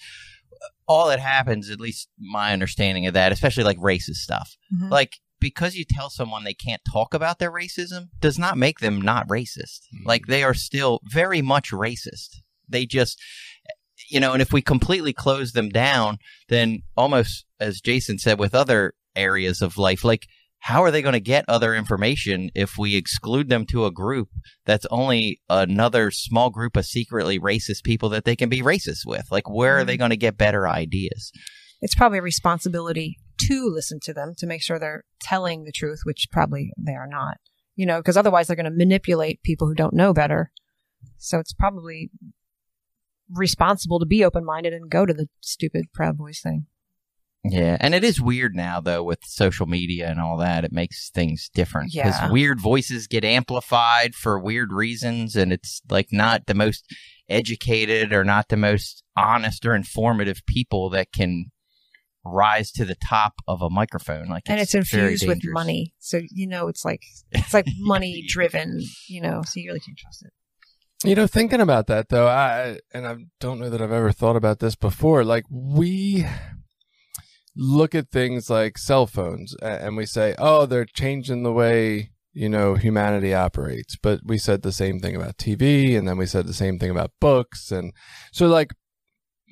all 0.86 1.08
that 1.08 1.20
happens, 1.20 1.70
at 1.70 1.80
least 1.80 2.08
my 2.18 2.52
understanding 2.52 3.06
of 3.06 3.14
that, 3.14 3.32
especially 3.32 3.64
like 3.64 3.78
racist 3.78 4.16
stuff, 4.16 4.56
Mhm. 4.72 4.90
like 4.90 5.14
because 5.40 5.74
you 5.74 5.84
tell 5.88 6.08
someone 6.08 6.44
they 6.44 6.54
can't 6.54 6.80
talk 6.90 7.12
about 7.12 7.38
their 7.38 7.50
racism 7.52 8.08
does 8.20 8.38
not 8.38 8.56
make 8.56 8.78
them 8.80 9.00
not 9.00 9.28
racist. 9.28 9.80
Mhm. 9.94 10.06
Like 10.06 10.26
they 10.26 10.42
are 10.42 10.54
still 10.54 11.00
very 11.04 11.42
much 11.42 11.70
racist. 11.70 12.36
They 12.68 12.86
just 12.86 13.20
you 14.10 14.20
know, 14.20 14.32
and 14.32 14.42
if 14.42 14.52
we 14.52 14.60
completely 14.60 15.12
close 15.14 15.52
them 15.52 15.68
down, 15.70 16.18
then 16.48 16.82
almost 16.96 17.46
as 17.58 17.80
Jason 17.80 18.18
said 18.18 18.38
with 18.38 18.54
other 18.54 18.92
areas 19.16 19.62
of 19.62 19.78
life, 19.78 20.04
like 20.04 20.26
how 20.64 20.82
are 20.82 20.90
they 20.90 21.02
going 21.02 21.12
to 21.12 21.20
get 21.20 21.44
other 21.46 21.74
information 21.74 22.48
if 22.54 22.78
we 22.78 22.96
exclude 22.96 23.50
them 23.50 23.66
to 23.66 23.84
a 23.84 23.90
group 23.90 24.30
that's 24.64 24.86
only 24.90 25.38
another 25.50 26.10
small 26.10 26.48
group 26.48 26.74
of 26.74 26.86
secretly 26.86 27.38
racist 27.38 27.84
people 27.84 28.08
that 28.08 28.24
they 28.24 28.34
can 28.34 28.48
be 28.48 28.62
racist 28.62 29.04
with? 29.04 29.26
Like, 29.30 29.46
where 29.46 29.76
are 29.76 29.84
they 29.84 29.92
mm-hmm. 29.92 29.98
going 29.98 30.10
to 30.12 30.16
get 30.16 30.38
better 30.38 30.66
ideas? 30.66 31.32
It's 31.82 31.94
probably 31.94 32.16
a 32.16 32.22
responsibility 32.22 33.18
to 33.40 33.70
listen 33.74 34.00
to 34.04 34.14
them 34.14 34.32
to 34.38 34.46
make 34.46 34.62
sure 34.62 34.78
they're 34.78 35.04
telling 35.20 35.64
the 35.64 35.72
truth, 35.72 36.00
which 36.04 36.28
probably 36.32 36.72
they 36.78 36.94
are 36.94 37.08
not. 37.08 37.36
You 37.76 37.84
know, 37.84 37.98
because 37.98 38.16
otherwise 38.16 38.46
they're 38.46 38.56
going 38.56 38.64
to 38.64 38.70
manipulate 38.70 39.42
people 39.42 39.68
who 39.68 39.74
don't 39.74 39.92
know 39.92 40.14
better. 40.14 40.50
So 41.18 41.40
it's 41.40 41.52
probably 41.52 42.10
responsible 43.30 43.98
to 43.98 44.06
be 44.06 44.24
open 44.24 44.46
minded 44.46 44.72
and 44.72 44.90
go 44.90 45.04
to 45.04 45.12
the 45.12 45.28
stupid 45.42 45.92
Proud 45.92 46.16
Boys 46.16 46.40
thing. 46.42 46.68
Yeah, 47.44 47.76
and 47.78 47.94
it 47.94 48.02
is 48.04 48.20
weird 48.20 48.54
now 48.56 48.80
though 48.80 49.02
with 49.02 49.18
social 49.24 49.66
media 49.66 50.08
and 50.08 50.18
all 50.18 50.38
that. 50.38 50.64
It 50.64 50.72
makes 50.72 51.10
things 51.10 51.50
different 51.54 51.92
Yeah. 51.92 52.30
weird 52.30 52.58
voices 52.60 53.06
get 53.06 53.24
amplified 53.24 54.14
for 54.14 54.38
weird 54.40 54.72
reasons, 54.72 55.36
and 55.36 55.52
it's 55.52 55.82
like 55.90 56.08
not 56.10 56.46
the 56.46 56.54
most 56.54 56.84
educated 57.28 58.12
or 58.12 58.24
not 58.24 58.48
the 58.48 58.56
most 58.56 59.02
honest 59.16 59.64
or 59.66 59.74
informative 59.74 60.40
people 60.46 60.90
that 60.90 61.12
can 61.12 61.46
rise 62.24 62.70
to 62.72 62.84
the 62.86 62.94
top 62.94 63.34
of 63.46 63.60
a 63.60 63.68
microphone. 63.68 64.28
Like, 64.28 64.44
and 64.46 64.58
it's 64.58 64.72
very 64.72 65.12
infused 65.12 65.28
with 65.28 65.40
money. 65.44 65.92
So 65.98 66.20
you 66.30 66.46
know, 66.46 66.68
it's 66.68 66.84
like 66.84 67.02
it's 67.32 67.52
like 67.52 67.66
money 67.78 68.24
driven. 68.26 68.80
You 69.08 69.20
know, 69.20 69.42
so 69.44 69.60
you 69.60 69.68
really 69.68 69.80
can't 69.80 69.98
trust 69.98 70.24
it. 70.24 70.32
You 71.06 71.14
know, 71.14 71.26
thinking 71.26 71.60
about 71.60 71.88
that 71.88 72.08
though, 72.08 72.26
I 72.26 72.78
and 72.94 73.06
I 73.06 73.16
don't 73.38 73.58
know 73.60 73.68
that 73.68 73.82
I've 73.82 73.92
ever 73.92 74.12
thought 74.12 74.36
about 74.36 74.60
this 74.60 74.74
before. 74.74 75.24
Like 75.24 75.44
we 75.50 76.24
look 77.56 77.94
at 77.94 78.10
things 78.10 78.50
like 78.50 78.78
cell 78.78 79.06
phones 79.06 79.54
and 79.62 79.96
we 79.96 80.06
say, 80.06 80.34
"Oh, 80.38 80.66
they're 80.66 80.84
changing 80.84 81.42
the 81.42 81.52
way 81.52 82.10
you 82.32 82.48
know 82.48 82.74
humanity 82.74 83.32
operates." 83.34 83.96
But 83.96 84.20
we 84.24 84.38
said 84.38 84.62
the 84.62 84.72
same 84.72 84.98
thing 85.00 85.14
about 85.16 85.38
TV, 85.38 85.96
and 85.96 86.06
then 86.08 86.16
we 86.18 86.26
said 86.26 86.46
the 86.46 86.52
same 86.54 86.78
thing 86.78 86.90
about 86.90 87.12
books, 87.20 87.70
and 87.70 87.92
so 88.32 88.46
like 88.46 88.72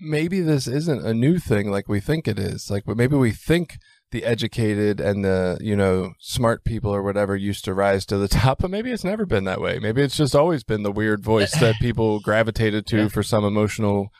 maybe 0.00 0.40
this 0.40 0.66
isn't 0.66 1.06
a 1.06 1.14
new 1.14 1.38
thing 1.38 1.71
like 1.71 1.88
we 1.88 2.00
think 2.00 2.26
it 2.26 2.38
is. 2.38 2.71
Like, 2.71 2.85
maybe 2.88 3.14
we 3.16 3.30
think 3.30 3.76
the 4.11 4.25
educated 4.25 5.00
and 5.00 5.25
the 5.25 5.56
you 5.61 5.75
know 5.76 6.12
smart 6.21 6.64
people 6.64 6.90
or 6.94 7.02
whatever 7.02 7.35
used 7.35 7.64
to 7.64 7.73
rise 7.73 8.04
to 8.04 8.18
the 8.18 8.28
top 8.42 8.59
but 8.59 8.71
maybe 8.71 8.90
it's 8.92 9.04
never 9.04 9.25
been 9.25 9.44
that 9.44 9.59
way 9.59 9.78
maybe 9.78 10.02
it's 10.02 10.18
just 10.18 10.35
always 10.35 10.62
been 10.62 10.82
the 10.82 10.92
weird 10.92 11.25
voice 11.25 11.52
that 11.59 11.75
people 11.80 12.21
gravitated 12.25 12.87
to 12.87 12.99
Yeah. 12.99 13.09
for 13.09 13.23
some 13.23 13.42
emotional 13.42 14.11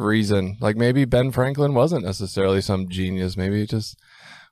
reason. 0.00 0.56
Like 0.60 0.76
maybe 0.76 1.04
ben 1.04 1.30
franklin 1.30 1.74
wasn't 1.74 2.04
necessarily 2.04 2.60
some 2.60 2.88
genius. 2.88 3.36
Maybe 3.36 3.66
just 3.66 3.98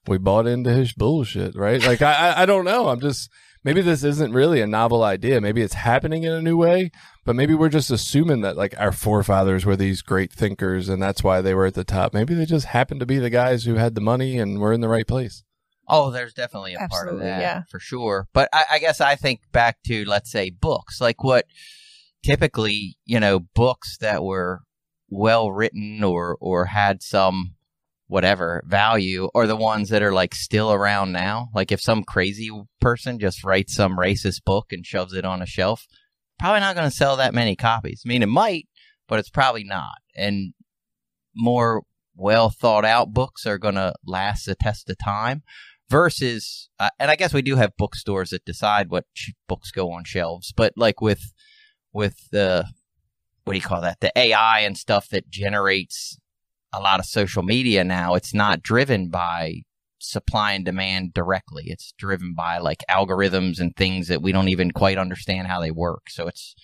we 0.06 0.18
bought 0.18 0.46
into 0.46 0.72
his 0.72 0.92
bullshit 0.92 1.56
right? 1.56 1.84
Like 1.84 2.02
I, 2.02 2.30
I 2.30 2.42
i 2.42 2.46
don't 2.46 2.64
know. 2.64 2.88
I'm 2.88 3.00
just 3.00 3.30
maybe 3.64 3.80
this 3.80 4.04
isn't 4.04 4.32
really 4.32 4.60
a 4.60 4.66
novel 4.66 5.02
idea. 5.02 5.40
Maybe 5.40 5.62
it's 5.62 5.74
happening 5.74 6.24
in 6.24 6.32
a 6.32 6.42
new 6.42 6.56
way 6.56 6.90
but 7.28 7.36
maybe 7.36 7.54
we're 7.54 7.68
just 7.68 7.90
assuming 7.90 8.40
that 8.40 8.56
like 8.56 8.74
our 8.78 8.90
forefathers 8.90 9.66
were 9.66 9.76
these 9.76 10.00
great 10.00 10.32
thinkers 10.32 10.88
and 10.88 11.02
that's 11.02 11.22
why 11.22 11.42
they 11.42 11.52
were 11.52 11.66
at 11.66 11.74
the 11.74 11.84
top. 11.84 12.14
Maybe 12.14 12.32
they 12.32 12.46
just 12.46 12.64
happened 12.64 13.00
to 13.00 13.06
be 13.06 13.18
the 13.18 13.28
guys 13.28 13.64
who 13.64 13.74
had 13.74 13.94
the 13.94 14.00
money 14.00 14.38
and 14.38 14.58
were 14.58 14.72
in 14.72 14.80
the 14.80 14.88
right 14.88 15.06
place. 15.06 15.44
Oh, 15.86 16.10
there's 16.10 16.32
definitely 16.32 16.72
a 16.72 16.88
part 16.88 17.06
of 17.10 17.18
that 17.18 17.42
yeah. 17.42 17.62
for 17.70 17.80
sure. 17.80 18.28
But 18.32 18.48
I, 18.50 18.64
I 18.72 18.78
guess 18.78 19.02
I 19.02 19.14
think 19.14 19.42
back 19.52 19.76
to 19.88 20.06
let's 20.06 20.32
say 20.32 20.48
books, 20.48 21.02
like 21.02 21.22
what 21.22 21.44
typically 22.24 22.96
you 23.04 23.20
know 23.20 23.40
books 23.40 23.98
that 23.98 24.24
were 24.24 24.62
well 25.08 25.50
written 25.50 26.02
or 26.04 26.36
or 26.40 26.66
had 26.66 27.02
some 27.02 27.54
whatever 28.06 28.62
value 28.66 29.28
are 29.34 29.46
the 29.46 29.56
ones 29.56 29.90
that 29.90 30.02
are 30.02 30.12
like 30.12 30.34
still 30.34 30.72
around 30.72 31.12
now. 31.12 31.48
Like 31.54 31.70
if 31.70 31.80
some 31.80 32.04
crazy 32.04 32.50
person 32.80 33.18
just 33.18 33.44
writes 33.44 33.74
some 33.74 33.98
racist 33.98 34.44
book 34.44 34.72
and 34.72 34.84
shoves 34.84 35.12
it 35.12 35.26
on 35.26 35.42
a 35.42 35.46
shelf, 35.46 35.86
probably 36.38 36.60
not 36.60 36.74
going 36.74 36.88
to 36.88 36.96
sell 36.96 37.16
that 37.16 37.34
many 37.34 37.54
copies. 37.54 38.02
I 38.04 38.08
mean, 38.08 38.22
it 38.22 38.28
might, 38.28 38.66
but 39.08 39.18
it's 39.18 39.30
probably 39.30 39.64
not. 39.64 39.98
And 40.16 40.54
more 41.36 41.82
well 42.16 42.50
thought 42.50 42.84
out 42.84 43.12
books 43.12 43.46
are 43.46 43.58
going 43.58 43.76
to 43.76 43.94
last 44.04 44.46
the 44.46 44.54
test 44.54 44.90
of 44.90 44.96
time 44.98 45.42
versus 45.88 46.68
uh, 46.80 46.90
and 46.98 47.10
i 47.10 47.16
guess 47.16 47.32
we 47.32 47.40
do 47.40 47.56
have 47.56 47.76
bookstores 47.76 48.30
that 48.30 48.44
decide 48.44 48.90
what 48.90 49.04
books 49.46 49.70
go 49.70 49.92
on 49.92 50.04
shelves 50.04 50.52
but 50.54 50.72
like 50.76 51.00
with 51.00 51.32
with 51.92 52.28
the 52.32 52.66
what 53.48 53.52
do 53.54 53.58
you 53.58 53.62
call 53.62 53.80
that 53.80 54.00
the 54.00 54.16
ai 54.16 54.60
and 54.60 54.78
stuff 54.78 55.08
that 55.08 55.28
generates 55.28 56.18
a 56.72 56.80
lot 56.80 57.00
of 57.00 57.06
social 57.06 57.42
media 57.42 57.82
now 57.82 58.14
it's 58.14 58.34
not 58.34 58.62
driven 58.62 59.08
by 59.08 59.62
supply 60.00 60.52
and 60.52 60.64
demand 60.64 61.12
directly 61.12 61.64
it's 61.66 61.92
driven 61.98 62.32
by 62.32 62.58
like 62.58 62.84
algorithms 62.88 63.58
and 63.58 63.74
things 63.74 64.06
that 64.06 64.22
we 64.22 64.30
don't 64.30 64.48
even 64.48 64.70
quite 64.70 64.96
understand 64.96 65.48
how 65.48 65.60
they 65.60 65.72
work 65.72 66.08
so 66.08 66.28
it's 66.28 66.54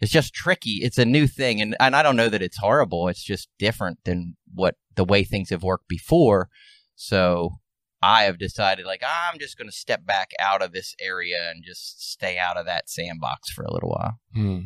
it's 0.00 0.12
just 0.12 0.34
tricky. 0.34 0.80
It's 0.82 0.98
a 0.98 1.04
new 1.04 1.26
thing, 1.26 1.60
and 1.60 1.76
and 1.80 1.96
I 1.96 2.02
don't 2.02 2.16
know 2.16 2.28
that 2.28 2.42
it's 2.42 2.58
horrible. 2.58 3.08
It's 3.08 3.22
just 3.22 3.48
different 3.58 3.98
than 4.04 4.36
what 4.52 4.76
the 4.94 5.04
way 5.04 5.24
things 5.24 5.50
have 5.50 5.62
worked 5.62 5.88
before. 5.88 6.48
So 6.94 7.58
I 8.02 8.24
have 8.24 8.38
decided, 8.38 8.86
like, 8.86 9.02
I'm 9.04 9.38
just 9.38 9.58
going 9.58 9.68
to 9.68 9.76
step 9.76 10.06
back 10.06 10.30
out 10.38 10.62
of 10.62 10.72
this 10.72 10.94
area 11.00 11.50
and 11.50 11.64
just 11.64 12.10
stay 12.10 12.38
out 12.38 12.56
of 12.56 12.66
that 12.66 12.88
sandbox 12.88 13.50
for 13.50 13.64
a 13.64 13.72
little 13.72 13.90
while. 13.90 14.20
Hmm. 14.34 14.58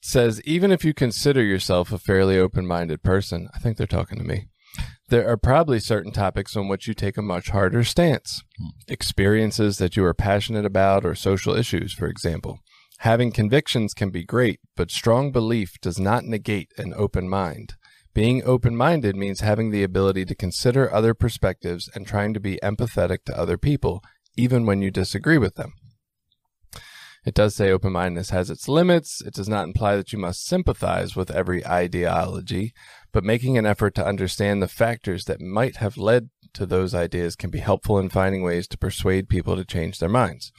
Says 0.00 0.40
even 0.44 0.72
if 0.72 0.84
you 0.84 0.94
consider 0.94 1.42
yourself 1.42 1.92
a 1.92 1.98
fairly 1.98 2.38
open-minded 2.38 3.02
person, 3.02 3.48
I 3.54 3.58
think 3.58 3.76
they're 3.76 3.86
talking 3.86 4.18
to 4.18 4.24
me. 4.24 4.48
There 5.08 5.28
are 5.28 5.36
probably 5.36 5.80
certain 5.80 6.12
topics 6.12 6.56
on 6.56 6.68
which 6.68 6.86
you 6.86 6.94
take 6.94 7.16
a 7.16 7.22
much 7.22 7.50
harder 7.50 7.82
stance. 7.82 8.42
Hmm. 8.58 8.68
Experiences 8.88 9.78
that 9.78 9.96
you 9.96 10.04
are 10.04 10.14
passionate 10.14 10.64
about 10.64 11.04
or 11.04 11.14
social 11.14 11.54
issues, 11.54 11.92
for 11.92 12.06
example. 12.06 12.60
Having 12.98 13.32
convictions 13.32 13.94
can 13.94 14.10
be 14.10 14.24
great, 14.24 14.60
but 14.76 14.90
strong 14.90 15.32
belief 15.32 15.80
does 15.80 15.98
not 15.98 16.24
negate 16.24 16.70
an 16.76 16.94
open 16.96 17.28
mind. 17.28 17.74
Being 18.12 18.42
open 18.44 18.76
minded 18.76 19.16
means 19.16 19.40
having 19.40 19.70
the 19.70 19.82
ability 19.82 20.24
to 20.26 20.34
consider 20.34 20.92
other 20.92 21.14
perspectives 21.14 21.88
and 21.94 22.06
trying 22.06 22.34
to 22.34 22.40
be 22.40 22.58
empathetic 22.62 23.24
to 23.24 23.38
other 23.38 23.56
people, 23.56 24.02
even 24.36 24.66
when 24.66 24.82
you 24.82 24.90
disagree 24.90 25.38
with 25.38 25.54
them. 25.54 25.72
It 27.24 27.34
does 27.34 27.54
say 27.54 27.70
open 27.70 27.92
mindedness 27.92 28.30
has 28.30 28.50
its 28.50 28.68
limits. 28.68 29.20
It 29.20 29.34
does 29.34 29.48
not 29.48 29.64
imply 29.64 29.96
that 29.96 30.12
you 30.12 30.18
must 30.18 30.46
sympathize 30.46 31.14
with 31.14 31.30
every 31.30 31.66
ideology, 31.66 32.72
but 33.12 33.24
making 33.24 33.58
an 33.58 33.66
effort 33.66 33.94
to 33.96 34.06
understand 34.06 34.62
the 34.62 34.68
factors 34.68 35.26
that 35.26 35.40
might 35.40 35.76
have 35.76 35.98
led 35.98 36.30
to 36.54 36.66
those 36.66 36.94
ideas 36.94 37.36
can 37.36 37.50
be 37.50 37.58
helpful 37.58 37.98
in 37.98 38.08
finding 38.08 38.42
ways 38.42 38.66
to 38.68 38.78
persuade 38.78 39.28
people 39.28 39.54
to 39.56 39.64
change 39.64 39.98
their 39.98 40.08
minds. 40.08 40.52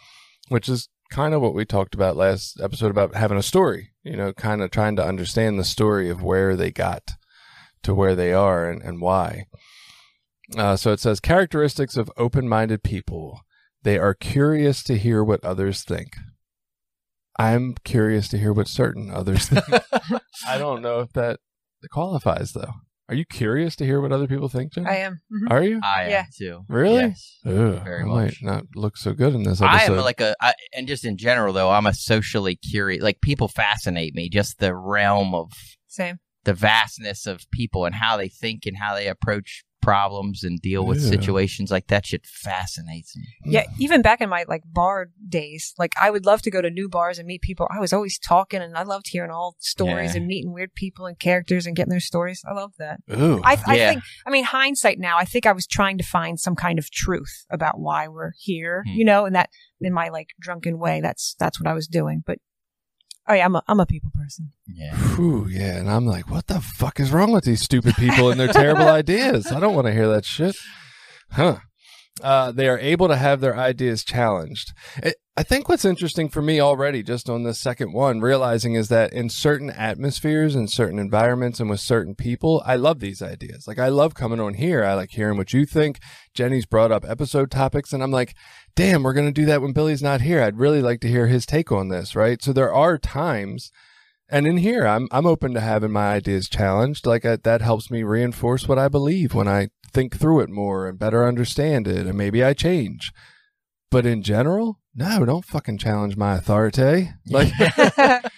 which 0.49 0.67
is 0.67 0.89
kind 1.11 1.33
of 1.33 1.41
what 1.41 1.53
we 1.53 1.65
talked 1.65 1.95
about 1.95 2.17
last 2.17 2.59
episode 2.61 2.91
about 2.91 3.15
having 3.15 3.37
a 3.37 3.43
story, 3.43 3.91
you 4.03 4.17
know, 4.17 4.33
kind 4.33 4.61
of 4.61 4.69
trying 4.69 4.95
to 4.97 5.05
understand 5.05 5.57
the 5.57 5.63
story 5.63 6.09
of 6.09 6.21
where 6.21 6.55
they 6.55 6.71
got 6.71 7.11
to 7.83 7.93
where 7.93 8.15
they 8.15 8.33
are 8.33 8.69
and, 8.69 8.81
and 8.81 9.01
why. 9.01 9.45
Uh, 10.57 10.75
so 10.75 10.91
it 10.91 10.99
says 10.99 11.19
characteristics 11.19 11.95
of 11.95 12.11
open 12.17 12.47
minded 12.47 12.83
people. 12.83 13.41
They 13.83 13.97
are 13.97 14.13
curious 14.13 14.83
to 14.83 14.97
hear 14.97 15.23
what 15.23 15.43
others 15.43 15.83
think. 15.83 16.15
I'm 17.41 17.75
curious 17.83 18.27
to 18.29 18.37
hear 18.37 18.53
what 18.53 18.67
certain 18.67 19.09
others 19.11 19.47
think. 19.49 19.65
I 20.47 20.57
don't 20.57 20.81
know 20.81 20.99
if 20.99 21.11
that 21.13 21.39
qualifies 21.91 22.51
though. 22.53 22.73
Are 23.09 23.15
you 23.15 23.25
curious 23.25 23.75
to 23.77 23.85
hear 23.85 23.99
what 23.99 24.13
other 24.13 24.27
people 24.27 24.47
think, 24.47 24.73
Jen? 24.73 24.87
I 24.87 24.97
am. 24.97 25.19
Mhm. 25.33 25.51
Are 25.51 25.63
you? 25.63 25.81
I 25.83 26.07
Yeah. 26.09 26.19
am 26.19 26.25
too. 26.37 26.61
Really? 26.69 27.01
Yes. 27.01 27.39
Ugh, 27.45 27.83
Very 27.83 28.03
I 28.03 28.05
much. 28.05 28.41
might 28.41 28.53
not 28.53 28.63
look 28.75 28.95
so 28.95 29.11
good 29.13 29.33
in 29.35 29.43
this 29.43 29.61
episode. 29.61 29.65
I 29.65 29.75
episode. 29.83 29.97
am 29.97 30.03
like 30.05 30.21
a, 30.21 30.35
I, 30.39 30.53
and 30.73 30.87
just 30.87 31.03
in 31.03 31.17
general 31.17 31.51
though, 31.53 31.71
I'm 31.71 31.87
a 31.87 31.93
socially 31.93 32.55
curious. 32.55 33.03
Like 33.03 33.19
people 33.21 33.47
fascinate 33.49 34.13
me. 34.15 34.29
Just 34.29 34.59
the 34.59 34.73
realm 34.75 35.35
of 35.35 35.51
Same. 35.87 36.19
the 36.45 36.53
vastness 36.53 37.25
of 37.25 37.41
people 37.51 37.85
and 37.85 37.95
how 37.95 38.15
they 38.15 38.29
think 38.29 38.65
and 38.65 38.77
how 38.77 38.95
they 38.95 39.07
approach 39.07 39.63
problems 39.81 40.43
and 40.43 40.59
deal 40.61 40.85
with 40.85 41.01
Yeah. 41.01 41.09
situations 41.09 41.71
like 41.71 41.87
that 41.87 42.05
shit 42.05 42.25
fascinates 42.25 43.15
me. 43.17 43.23
Yeah, 43.45 43.65
even 43.79 44.01
back 44.01 44.21
in 44.21 44.29
my 44.29 44.45
like 44.47 44.63
bar 44.65 45.09
days, 45.27 45.73
like 45.77 45.93
I 45.99 46.09
would 46.09 46.25
love 46.25 46.41
to 46.43 46.51
go 46.51 46.61
to 46.61 46.69
new 46.69 46.87
bars 46.89 47.17
and 47.19 47.27
meet 47.27 47.41
people. 47.41 47.67
I 47.75 47.79
was 47.79 47.93
always 47.93 48.17
talking, 48.19 48.61
and 48.61 48.77
I 48.77 48.83
loved 48.83 49.07
hearing 49.09 49.31
all 49.31 49.55
stories 49.59 50.11
Yeah. 50.13 50.17
and 50.19 50.27
meeting 50.27 50.53
weird 50.53 50.73
people 50.75 51.05
and 51.05 51.17
characters 51.19 51.65
and 51.65 51.75
getting 51.75 51.89
their 51.91 51.99
stories. 51.99 52.41
I 52.47 52.53
love 52.53 52.73
that. 52.79 52.99
Ooh. 53.11 53.41
I, 53.43 53.57
I 53.65 53.75
Yeah. 53.75 53.89
think, 53.91 54.03
I 54.25 54.29
mean, 54.29 54.43
hindsight 54.43 54.99
now, 54.99 55.17
I 55.17 55.25
think 55.25 55.45
I 55.45 55.51
was 55.51 55.65
trying 55.67 55.97
to 55.97 56.03
find 56.03 56.39
some 56.39 56.55
kind 56.55 56.77
of 56.79 56.91
truth 56.91 57.45
about 57.49 57.79
why 57.79 58.07
we're 58.07 58.31
here, 58.39 58.83
Hmm. 58.85 58.93
you 58.93 59.05
know, 59.05 59.25
and 59.25 59.35
that 59.35 59.49
in 59.79 59.93
my 59.93 60.09
like 60.09 60.27
drunken 60.39 60.77
way, 60.77 61.01
that's 61.01 61.35
that's 61.39 61.59
what 61.59 61.67
I 61.69 61.73
was 61.73 61.87
doing. 61.87 62.23
But 62.25 62.37
oh 63.27 63.33
yeah, 63.33 63.45
I'm 63.45 63.55
a 63.55 63.63
I'm 63.67 63.79
a 63.79 63.85
people 63.85 64.11
person. 64.13 64.51
Yeah. 64.67 64.95
Whew, 65.15 65.47
yeah, 65.47 65.77
and 65.77 65.89
I'm 65.89 66.05
like, 66.05 66.29
what 66.29 66.47
the 66.47 66.61
fuck 66.61 66.99
is 66.99 67.11
wrong 67.11 67.31
with 67.31 67.43
these 67.43 67.61
stupid 67.61 67.95
people 67.95 68.31
and 68.31 68.39
their 68.39 68.47
terrible 68.47 68.87
ideas? 68.87 69.51
I 69.51 69.59
don't 69.59 69.75
want 69.75 69.87
to 69.87 69.93
hear 69.93 70.07
that 70.09 70.25
shit. 70.25 70.55
Huh. 71.31 71.57
Uh, 72.21 72.51
they 72.51 72.67
are 72.67 72.79
able 72.79 73.07
to 73.07 73.15
have 73.15 73.41
their 73.41 73.57
ideas 73.57 74.03
challenged. 74.03 74.73
I 75.03 75.13
I 75.37 75.43
think 75.43 75.69
what's 75.69 75.85
interesting 75.85 76.27
for 76.27 76.41
me 76.41 76.59
already, 76.59 77.03
just 77.03 77.29
on 77.29 77.43
this 77.43 77.57
second 77.57 77.93
one, 77.93 78.19
realizing 78.19 78.75
is 78.75 78.89
that 78.89 79.13
in 79.13 79.29
certain 79.29 79.69
atmospheres 79.69 80.55
and 80.55 80.69
certain 80.69 80.99
environments 80.99 81.61
and 81.61 81.69
with 81.69 81.79
certain 81.79 82.15
people, 82.15 82.61
I 82.65 82.75
love 82.75 82.99
these 82.99 83.21
ideas. 83.21 83.65
Like, 83.65 83.79
I 83.79 83.87
love 83.87 84.13
coming 84.13 84.41
on 84.41 84.55
here. 84.55 84.83
I 84.83 84.93
like 84.93 85.11
hearing 85.11 85.37
what 85.37 85.53
you 85.53 85.65
think. 85.65 85.99
Jenny's 86.33 86.65
brought 86.65 86.91
up 86.91 87.05
episode 87.09 87.49
topics, 87.49 87.93
and 87.93 88.03
I'm 88.03 88.11
like, 88.11 88.35
damn, 88.75 89.03
we're 89.03 89.13
going 89.13 89.25
to 89.25 89.31
do 89.31 89.45
that 89.45 89.61
when 89.61 89.71
Billy's 89.71 90.03
not 90.03 90.19
here. 90.19 90.43
I'd 90.43 90.59
really 90.59 90.81
like 90.81 90.99
to 91.01 91.07
hear 91.09 91.27
his 91.27 91.45
take 91.45 91.71
on 91.71 91.87
this, 91.87 92.13
right? 92.13 92.43
So 92.43 92.51
there 92.51 92.73
are 92.73 92.97
times 92.97 93.71
and 94.31 94.47
in 94.47 94.57
here, 94.57 94.87
I'm 94.87 95.09
I'm 95.11 95.25
open 95.25 95.53
to 95.55 95.59
having 95.59 95.91
my 95.91 96.13
ideas 96.13 96.47
challenged. 96.47 97.05
Like 97.05 97.25
uh, 97.25 97.37
that 97.43 97.61
helps 97.61 97.91
me 97.91 98.03
reinforce 98.03 98.65
what 98.65 98.79
I 98.79 98.87
believe 98.87 99.33
when 99.33 99.49
I 99.49 99.71
think 99.91 100.17
through 100.17 100.41
it 100.41 100.49
more 100.49 100.87
and 100.87 100.99
better 100.99 101.27
understand 101.27 101.87
it, 101.87 102.07
and 102.07 102.17
maybe 102.17 102.43
I 102.43 102.53
change. 102.53 103.11
But 103.89 104.05
in 104.05 104.23
general, 104.23 104.79
no, 104.95 105.25
don't 105.25 105.45
fucking 105.45 105.77
challenge 105.77 106.15
my 106.15 106.35
authority. 106.35 107.11
Like, 107.27 107.53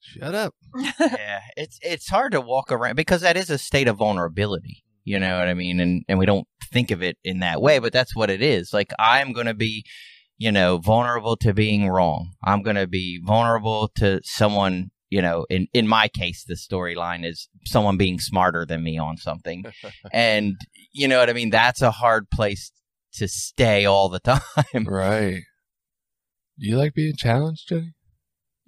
shut 0.00 0.34
up. 0.34 0.54
yeah, 1.00 1.40
it's 1.56 1.78
it's 1.82 2.08
hard 2.08 2.32
to 2.32 2.40
walk 2.40 2.70
around 2.72 2.96
because 2.96 3.20
that 3.22 3.36
is 3.36 3.50
a 3.50 3.58
state 3.58 3.88
of 3.88 3.96
vulnerability. 3.96 4.82
You 5.04 5.18
know 5.18 5.38
what 5.38 5.48
I 5.48 5.54
mean? 5.54 5.80
And 5.80 6.04
and 6.08 6.18
we 6.18 6.26
don't 6.26 6.46
think 6.72 6.90
of 6.90 7.02
it 7.02 7.16
in 7.24 7.40
that 7.40 7.60
way, 7.60 7.78
but 7.78 7.92
that's 7.92 8.14
what 8.14 8.30
it 8.30 8.42
is. 8.42 8.72
Like 8.72 8.92
I'm 8.98 9.32
going 9.32 9.46
to 9.46 9.54
be, 9.54 9.84
you 10.38 10.52
know, 10.52 10.78
vulnerable 10.78 11.36
to 11.38 11.52
being 11.52 11.88
wrong. 11.88 12.32
I'm 12.44 12.62
going 12.62 12.76
to 12.76 12.86
be 12.86 13.20
vulnerable 13.24 13.90
to 13.96 14.20
someone. 14.24 14.90
You 15.10 15.22
know, 15.22 15.44
in 15.50 15.66
in 15.72 15.88
my 15.88 16.08
case, 16.08 16.44
the 16.44 16.54
storyline 16.54 17.24
is 17.24 17.48
someone 17.64 17.96
being 17.96 18.20
smarter 18.20 18.64
than 18.64 18.82
me 18.82 18.96
on 18.98 19.16
something, 19.16 19.64
and 20.12 20.56
you 20.92 21.08
know 21.08 21.18
what 21.18 21.28
I 21.30 21.32
mean. 21.32 21.50
That's 21.50 21.82
a 21.82 21.90
hard 21.90 22.30
place 22.30 22.72
to 23.14 23.28
stay 23.28 23.84
all 23.84 24.08
the 24.08 24.20
time. 24.20 24.86
Right. 24.86 25.42
Do 26.58 26.68
you 26.68 26.76
like 26.76 26.94
being 26.94 27.16
challenged, 27.16 27.68
Jenny? 27.68 27.94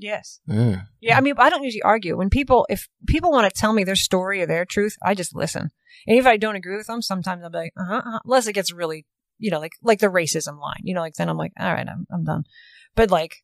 yes. 0.03 0.41
Yeah. 0.47 0.83
Yeah, 1.01 1.17
I 1.17 1.21
mean, 1.21 1.35
I 1.39 1.49
don't 1.49 1.63
usually 1.63 1.83
argue. 1.83 2.17
When 2.17 2.31
people, 2.31 2.67
if 2.69 2.89
people 3.07 3.31
want 3.31 3.53
to 3.53 3.61
tell 3.61 3.73
me 3.73 3.85
their 3.85 3.97
story 3.97 4.43
or 4.43 4.47
their 4.47 4.65
truth, 4.65 4.97
I 5.03 5.15
just 5.15 5.35
listen. 5.35 5.71
And 6.07 6.19
if 6.19 6.27
I 6.27 6.37
don't 6.37 6.57
agree 6.57 6.77
with 6.77 6.89
them, 6.89 7.03
sometimes 7.03 7.45
I'll 7.45 7.51
be 7.51 7.59
like, 7.59 7.73
uh-huh, 7.79 8.03
uh-huh, 8.05 8.19
unless 8.25 8.47
it 8.47 8.55
gets 8.55 8.73
really, 8.73 9.07
you 9.39 9.51
know, 9.51 9.61
like 9.61 9.73
like 9.83 10.01
the 10.01 10.09
racism 10.09 10.61
line, 10.61 10.81
you 10.83 10.95
know, 10.95 11.01
like 11.01 11.15
then 11.15 11.29
I'm 11.29 11.37
like, 11.37 11.53
all 11.59 11.73
right, 11.73 11.87
I'm 11.89 12.07
I'm 12.13 12.25
done. 12.25 12.45
But 12.95 13.11
like, 13.11 13.37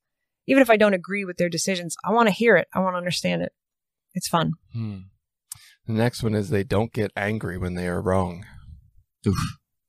even 0.48 0.61
if 0.62 0.70
I 0.70 0.76
don't 0.76 0.94
agree 0.94 1.24
with 1.24 1.37
their 1.37 1.48
decisions, 1.48 1.94
I 2.04 2.11
want 2.12 2.26
to 2.28 2.34
hear 2.34 2.56
it. 2.56 2.66
I 2.74 2.80
want 2.80 2.94
to 2.94 2.98
understand 2.98 3.42
it. 3.42 3.52
It's 4.14 4.26
fun. 4.28 4.52
Hmm. 4.72 4.98
The 5.87 5.92
next 5.92 6.22
one 6.22 6.34
is 6.34 6.48
they 6.50 6.64
don't 6.64 6.92
get 6.92 7.12
angry 7.16 7.56
when 7.58 7.74
they 7.74 7.87
are 7.87 8.00
wrong. 8.02 8.44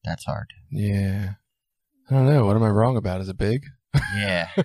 That's 0.04 0.26
hard. 0.26 0.48
Yeah. 0.72 1.32
I 2.10 2.14
don't 2.14 2.26
know. 2.26 2.46
What 2.46 2.56
am 2.56 2.64
I 2.64 2.70
wrong 2.70 2.98
about? 2.98 3.22
Is 3.22 3.30
it 3.30 3.38
big? 3.38 3.66
Yeah. 4.16 4.50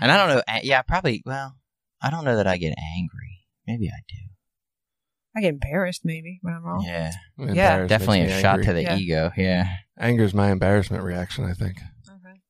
and 0.00 0.10
I 0.12 0.16
don't 0.16 0.36
know. 0.36 0.42
Yeah, 0.62 0.82
probably. 0.82 1.22
Well, 1.24 1.56
I 2.02 2.10
don't 2.10 2.24
know 2.24 2.36
that 2.36 2.46
I 2.46 2.56
get 2.56 2.74
angry. 2.96 3.44
Maybe 3.66 3.88
I 3.88 4.00
do. 4.08 4.14
I 5.36 5.40
get 5.40 5.48
embarrassed 5.50 6.02
maybe 6.04 6.38
when 6.42 6.54
I'm 6.54 6.62
wrong. 6.64 6.82
Yeah, 6.86 7.12
Yeah. 7.38 7.86
definitely 7.86 8.22
a 8.22 8.26
me 8.26 8.40
shot 8.40 8.58
angry. 8.60 8.64
to 8.66 8.72
the 8.72 8.82
Yeah. 8.82 8.96
ego. 8.96 9.32
Yeah. 9.36 9.68
Anger 9.98 10.24
is 10.24 10.34
my 10.34 10.50
embarrassment 10.50 11.04
reaction, 11.04 11.44
I 11.44 11.52
think. 11.52 11.78
Okay. 12.08 12.40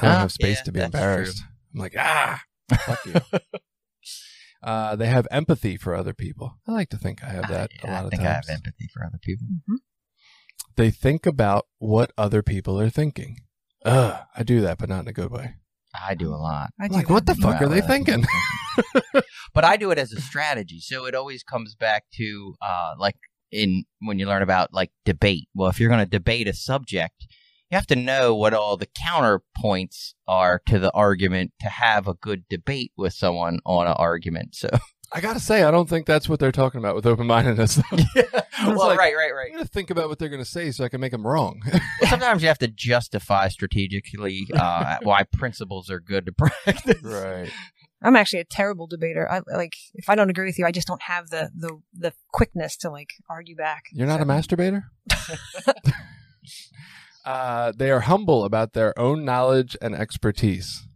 I 0.00 0.02
don't 0.06 0.10
Ah, 0.16 0.18
have 0.20 0.32
space 0.32 0.58
yeah, 0.58 0.62
to 0.64 0.72
be 0.72 0.78
that's 0.80 0.94
embarrassed. 0.94 1.42
I'm 1.74 1.80
like, 1.80 1.94
ah, 1.98 2.42
fuck 2.86 2.98
you. 3.06 3.14
uh, 4.62 4.96
they 4.96 5.06
have 5.06 5.26
empathy 5.30 5.76
for 5.76 5.94
other 5.94 6.12
people. 6.12 6.58
I 6.66 6.72
like 6.72 6.90
to 6.90 6.96
think 6.96 7.22
I 7.24 7.28
have 7.30 7.48
that 7.48 7.70
a 7.82 7.86
lot 7.86 8.04
I 8.04 8.06
of 8.06 8.10
times. 8.12 8.22
I 8.22 8.28
have 8.30 8.44
empathy 8.48 8.88
for 8.92 9.04
other 9.04 9.18
people. 9.22 9.46
hmm 9.66 9.76
They 10.76 10.90
think 10.90 11.26
about 11.26 11.66
what 11.78 12.12
other 12.18 12.42
people 12.42 12.80
are 12.80 12.90
thinking. 12.90 13.40
Ugh, 13.84 14.20
I 14.36 14.42
do 14.42 14.60
that, 14.60 14.78
but 14.78 14.88
not 14.88 15.00
in 15.00 15.08
a 15.08 15.12
good 15.12 15.30
way. 15.30 15.54
I 15.94 16.14
do 16.14 16.28
a 16.32 16.36
lot. 16.36 16.70
I 16.80 16.84
I'm 16.84 16.90
do 16.90 16.96
like, 16.96 17.10
what 17.10 17.26
the 17.26 17.34
fuck 17.34 17.60
are 17.60 17.68
they 17.68 17.80
Well, 17.80 17.84
uh, 17.84 17.88
thinking? 17.88 18.24
but 19.54 19.64
I 19.64 19.76
do 19.76 19.90
it 19.90 19.98
as 19.98 20.12
a 20.12 20.20
strategy. 20.20 20.78
So 20.80 21.06
it 21.06 21.14
always 21.14 21.42
comes 21.42 21.74
back 21.74 22.04
to 22.14 22.54
uh, 22.62 22.94
like 22.98 23.16
in 23.50 23.84
when 24.00 24.18
you 24.18 24.26
learn 24.26 24.42
about 24.42 24.72
like 24.72 24.90
debate. 25.04 25.48
Well, 25.54 25.68
if 25.68 25.80
you're 25.80 25.88
going 25.88 26.04
to 26.04 26.10
debate 26.10 26.46
a 26.46 26.52
subject, 26.52 27.26
you 27.70 27.76
have 27.76 27.86
to 27.86 27.96
know 27.96 28.34
what 28.34 28.52
all 28.52 28.76
the 28.76 28.86
counterpoints 28.86 30.14
are 30.26 30.60
to 30.66 30.78
the 30.78 30.92
argument 30.92 31.52
to 31.60 31.68
have 31.68 32.08
a 32.08 32.14
good 32.14 32.44
debate 32.48 32.92
with 32.96 33.12
someone 33.12 33.60
on 33.64 33.86
an 33.86 33.94
argument. 33.96 34.54
So 34.54 34.68
I 35.12 35.20
gotta 35.20 35.40
say, 35.40 35.62
I 35.62 35.70
don't 35.70 35.88
think 35.88 36.06
that's 36.06 36.28
what 36.28 36.38
they're 36.40 36.52
talking 36.52 36.78
about 36.78 36.94
with 36.94 37.06
open 37.06 37.26
mindedness. 37.26 37.80
yeah. 38.14 38.22
well, 38.66 38.88
like- 38.88 38.98
right, 38.98 39.14
right, 39.14 39.30
I'm 39.30 39.36
right. 39.36 39.52
gonna 39.52 39.64
think 39.64 39.90
about 39.90 40.08
what 40.08 40.18
they're 40.18 40.28
gonna 40.28 40.44
say 40.44 40.70
so 40.72 40.84
I 40.84 40.88
can 40.88 41.00
make 41.00 41.12
them 41.12 41.26
wrong. 41.26 41.60
Sometimes 42.08 42.42
you 42.42 42.48
have 42.48 42.58
to 42.58 42.68
justify 42.68 43.48
strategically 43.48 44.46
uh, 44.54 44.98
why 45.02 45.24
principles 45.24 45.90
are 45.90 46.00
good 46.00 46.26
to 46.26 46.32
practice. 46.32 47.02
right. 47.02 47.50
I'm 48.02 48.16
actually 48.16 48.40
a 48.40 48.44
terrible 48.44 48.86
debater. 48.86 49.30
I 49.30 49.42
like 49.54 49.74
if 49.94 50.08
I 50.08 50.14
don't 50.14 50.30
agree 50.30 50.46
with 50.46 50.58
you, 50.58 50.64
I 50.64 50.72
just 50.72 50.86
don't 50.86 51.02
have 51.02 51.28
the 51.28 51.50
the 51.54 51.78
the 51.92 52.12
quickness 52.32 52.76
to 52.78 52.90
like 52.90 53.10
argue 53.28 53.54
back. 53.56 53.84
You're 53.92 54.06
not 54.06 54.22
a 54.22 54.24
masturbator? 54.24 54.84
Uh, 57.24 57.72
they 57.76 57.90
are 57.90 58.00
humble 58.00 58.44
about 58.44 58.72
their 58.72 58.98
own 58.98 59.24
knowledge 59.24 59.76
and 59.80 59.94
expertise. 59.94 60.86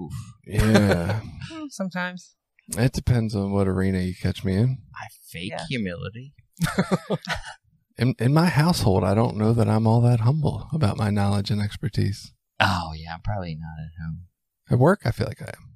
Oof. 0.00 0.12
Yeah. 0.46 1.20
Mm, 1.52 1.66
Sometimes. 1.70 2.34
it 2.76 2.92
depends 2.92 3.34
on 3.34 3.52
what 3.52 3.68
arena 3.68 3.98
you 4.00 4.14
catch 4.14 4.44
me 4.44 4.54
in. 4.56 4.78
I 4.94 5.06
fake 5.30 5.50
Yeah. 5.52 5.64
humility. 5.68 6.34
in. 7.98 8.14
In 8.18 8.32
my 8.34 8.46
household, 8.46 9.04
I 9.04 9.14
don't 9.14 9.36
know 9.36 9.52
that 9.52 9.68
I'm 9.68 9.86
all 9.86 10.00
that 10.02 10.20
humble 10.20 10.68
about 10.72 10.96
my 10.96 11.10
knowledge 11.10 11.50
and 11.50 11.60
expertise. 11.60 12.32
Oh 12.60 12.92
yeah, 12.96 13.14
I'm 13.14 13.20
probably 13.22 13.54
not 13.54 13.78
at 13.82 14.02
home. 14.04 14.22
At 14.70 14.78
work, 14.78 15.02
I 15.04 15.10
feel 15.10 15.26
like 15.26 15.42
I 15.42 15.46
am. 15.46 15.72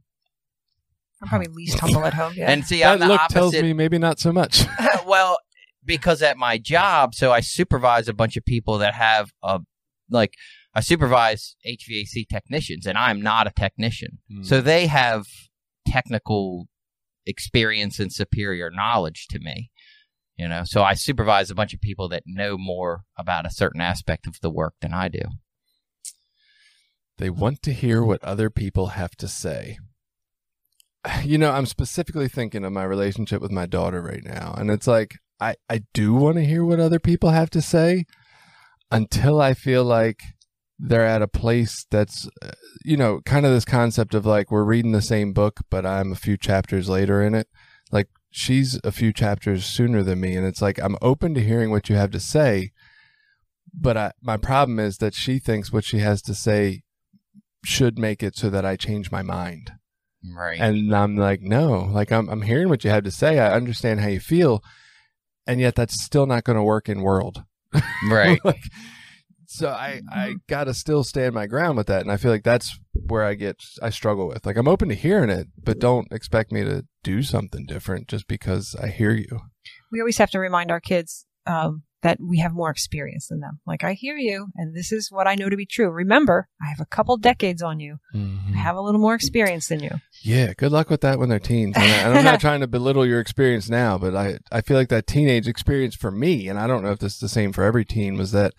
I'm 1.23 1.29
probably 1.29 1.49
least 1.49 1.79
humble 1.79 2.05
at 2.05 2.14
home. 2.14 2.33
Yeah. 2.35 2.51
And 2.51 2.64
see, 2.64 2.83
I'm 2.83 2.99
that 2.99 3.05
the 3.07 3.12
look 3.12 3.21
opposite. 3.21 3.35
tells 3.35 3.53
me 3.55 3.73
maybe 3.75 3.99
not 3.99 4.19
so 4.19 4.33
much. 4.33 4.64
well, 5.07 5.38
because 5.85 6.23
at 6.23 6.37
my 6.37 6.59
job, 6.59 7.14
so 7.14 7.33
I 7.33 7.40
supervise 7.40 8.09
a 8.09 8.14
bunch 8.14 8.37
of 8.37 8.45
people 8.45 8.79
that 8.79 8.95
have 8.95 9.31
a 9.43 9.61
like 10.11 10.35
I 10.75 10.81
supervise 10.81 11.57
HVAC 11.66 12.29
technicians, 12.29 12.87
and 12.87 12.97
I'm 12.99 13.21
not 13.21 13.47
a 13.47 13.53
technician, 13.53 14.19
Hmm. 14.31 14.43
so 14.43 14.61
they 14.61 14.87
have 14.87 15.27
technical 15.87 16.66
experience 17.27 17.99
and 17.99 18.12
superior 18.12 18.71
knowledge 18.71 19.27
to 19.31 19.38
me. 19.40 19.71
You 20.37 20.49
know, 20.49 20.62
so 20.64 20.83
I 20.83 20.95
supervise 20.95 21.51
a 21.51 21.55
bunch 21.55 21.75
of 21.75 21.81
people 21.83 22.09
that 22.09 22.23
know 22.25 22.57
more 22.57 23.03
about 23.19 23.45
a 23.47 23.51
certain 23.51 23.81
aspect 23.83 24.27
of 24.27 24.40
the 24.40 24.51
work 24.51 24.75
than 24.81 24.95
I 24.95 25.09
do. 25.09 25.23
They 27.19 27.29
want 27.29 27.61
to 27.62 27.73
hear 27.75 28.03
what 28.03 28.25
other 28.25 28.49
people 28.49 28.88
have 28.88 29.14
to 29.16 29.29
say. 29.29 29.79
You 31.25 31.38
know, 31.38 31.51
I'm 31.51 31.66
specifically 31.66 32.29
thinking 32.29 32.64
of 32.64 32.73
my 32.73 32.85
relationship 32.85 33.40
with 33.40 33.51
my 33.51 33.66
daughter 33.66 34.01
right 34.03 34.25
now. 34.25 34.55
And 34.57 34.71
it's 34.71 34.87
like, 34.87 35.16
I, 35.40 35.55
I 35.68 35.83
do 35.94 36.14
want 36.14 36.37
to 36.37 36.44
hear 36.44 36.64
what 36.64 36.81
other 36.81 36.98
people 36.98 37.31
have 37.31 37.50
to 37.50 37.62
say 37.62 38.05
until 38.90 39.40
I 39.40 39.55
feel 39.55 39.85
like 39.85 40.20
they're 40.79 41.07
at 41.07 41.22
a 41.22 41.29
place 41.29 41.87
that's, 41.90 42.29
uh, 42.42 42.50
you 42.85 42.96
know, 42.96 43.20
kind 43.24 43.46
of 43.46 43.53
this 43.53 43.64
concept 43.64 44.14
of 44.14 44.26
like 44.26 44.50
we're 44.50 44.64
reading 44.64 44.92
the 44.92 45.03
same 45.03 45.33
book, 45.33 45.61
but 45.70 45.85
I'm 45.87 46.12
a 46.12 46.16
few 46.16 46.37
chapters 46.37 46.88
later 46.88 47.22
in 47.22 47.35
it. 47.35 47.48
Like 47.92 48.09
she's 48.31 48.79
a 48.85 48.92
few 48.92 49.12
chapters 49.12 49.64
sooner 49.64 50.03
than 50.03 50.20
me, 50.20 50.37
and 50.37 50.46
it's 50.46 50.62
like 50.62 50.79
I'm 50.79 50.96
open 51.03 51.35
to 51.35 51.42
hearing 51.42 51.70
what 51.70 51.88
you 51.88 51.96
have 51.96 52.11
to 52.12 52.20
say, 52.20 52.72
but 53.74 53.96
I, 53.96 54.12
my 54.22 54.37
problem 54.37 54.79
is 54.79 54.98
that 54.98 55.14
she 55.14 55.38
thinks 55.38 55.72
what 55.72 55.85
she 55.85 55.98
has 55.98 56.22
to 56.22 56.35
say 56.35 56.83
should 57.64 57.98
make 57.98 58.22
it 58.22 58.37
so 58.37 58.48
that 58.50 58.64
I 58.64 58.76
change 58.76 59.12
my 59.12 59.22
mind. 59.22 59.72
Right. 60.35 60.61
And 60.61 60.94
I'm 60.94 61.16
like, 61.16 61.40
no, 61.42 61.88
like 61.92 62.12
I'm 62.12 62.29
I'm 62.29 62.42
hearing 62.42 62.68
what 62.68 62.85
you 62.85 62.90
have 62.90 63.05
to 63.05 63.11
say. 63.11 63.38
I 63.38 63.55
understand 63.55 64.00
how 64.00 64.09
you 64.09 64.20
feel, 64.20 64.62
and 65.46 65.61
yet 65.61 65.74
that's 65.74 66.03
still 66.03 66.26
not 66.26 66.44
going 66.44 66.57
to 66.57 66.62
work 66.62 66.88
in 66.88 67.03
world. 67.03 67.44
right. 68.11 68.38
like, 68.44 68.62
so 69.46 69.68
I 69.68 70.00
I 70.11 70.35
gotta 70.48 70.72
still 70.74 71.03
stand 71.03 71.35
my 71.35 71.48
ground 71.48 71.76
with 71.76 71.88
that, 71.88 72.03
and 72.03 72.12
I 72.12 72.16
feel 72.16 72.31
like 72.31 72.44
that's 72.44 72.79
where 72.92 73.24
I 73.24 73.35
get 73.35 73.57
I 73.83 73.90
struggle 73.90 74.29
with. 74.29 74.46
Like 74.46 74.57
I'm 74.57 74.68
open 74.68 74.88
to 74.90 74.94
hearing 74.94 75.29
it, 75.29 75.48
but 75.61 75.81
don't 75.81 76.07
expect 76.12 76.53
me 76.53 76.62
to 76.62 76.87
do 77.03 77.22
something 77.22 77.66
different 77.66 78.07
just 78.07 78.29
because 78.29 78.76
I 78.81 78.88
hear 78.88 79.11
you. 79.11 79.40
We 79.90 80.00
always 80.00 80.18
have 80.18 80.31
to 80.31 80.38
remind 80.38 80.70
our 80.70 80.79
kids 80.79 81.26
um, 81.48 81.83
that 82.02 82.18
we 82.20 82.38
have 82.38 82.54
more 82.54 82.70
experience 82.70 83.28
than 83.28 83.40
them. 83.40 83.60
Like 83.66 83.84
I 83.84 83.92
hear 83.92 84.16
you, 84.16 84.48
and 84.56 84.74
this 84.74 84.92
is 84.92 85.10
what 85.10 85.26
I 85.26 85.34
know 85.34 85.48
to 85.48 85.56
be 85.56 85.66
true. 85.66 85.90
Remember, 85.90 86.48
I 86.62 86.68
have 86.68 86.80
a 86.80 86.86
couple 86.86 87.16
decades 87.16 87.62
on 87.62 87.80
you. 87.80 87.98
Mm-hmm. 88.14 88.54
I 88.54 88.58
have 88.58 88.76
a 88.76 88.80
little 88.80 89.00
more 89.00 89.14
experience 89.14 89.68
than 89.68 89.80
you. 89.80 89.90
Yeah, 90.22 90.52
good 90.54 90.72
luck 90.72 90.90
with 90.90 91.02
that 91.02 91.18
when 91.18 91.28
they're 91.28 91.38
teens. 91.38 91.76
And, 91.76 91.84
I, 91.84 91.96
and 91.96 92.18
I'm 92.18 92.24
not 92.24 92.40
trying 92.40 92.60
to 92.60 92.66
belittle 92.66 93.06
your 93.06 93.20
experience 93.20 93.68
now, 93.68 93.98
but 93.98 94.14
I, 94.14 94.38
I 94.50 94.60
feel 94.62 94.76
like 94.76 94.88
that 94.88 95.06
teenage 95.06 95.46
experience 95.46 95.94
for 95.94 96.10
me, 96.10 96.48
and 96.48 96.58
I 96.58 96.66
don't 96.66 96.82
know 96.82 96.92
if 96.92 96.98
this 96.98 97.14
is 97.14 97.20
the 97.20 97.28
same 97.28 97.52
for 97.52 97.64
every 97.64 97.84
teen, 97.84 98.16
was 98.16 98.32
that 98.32 98.54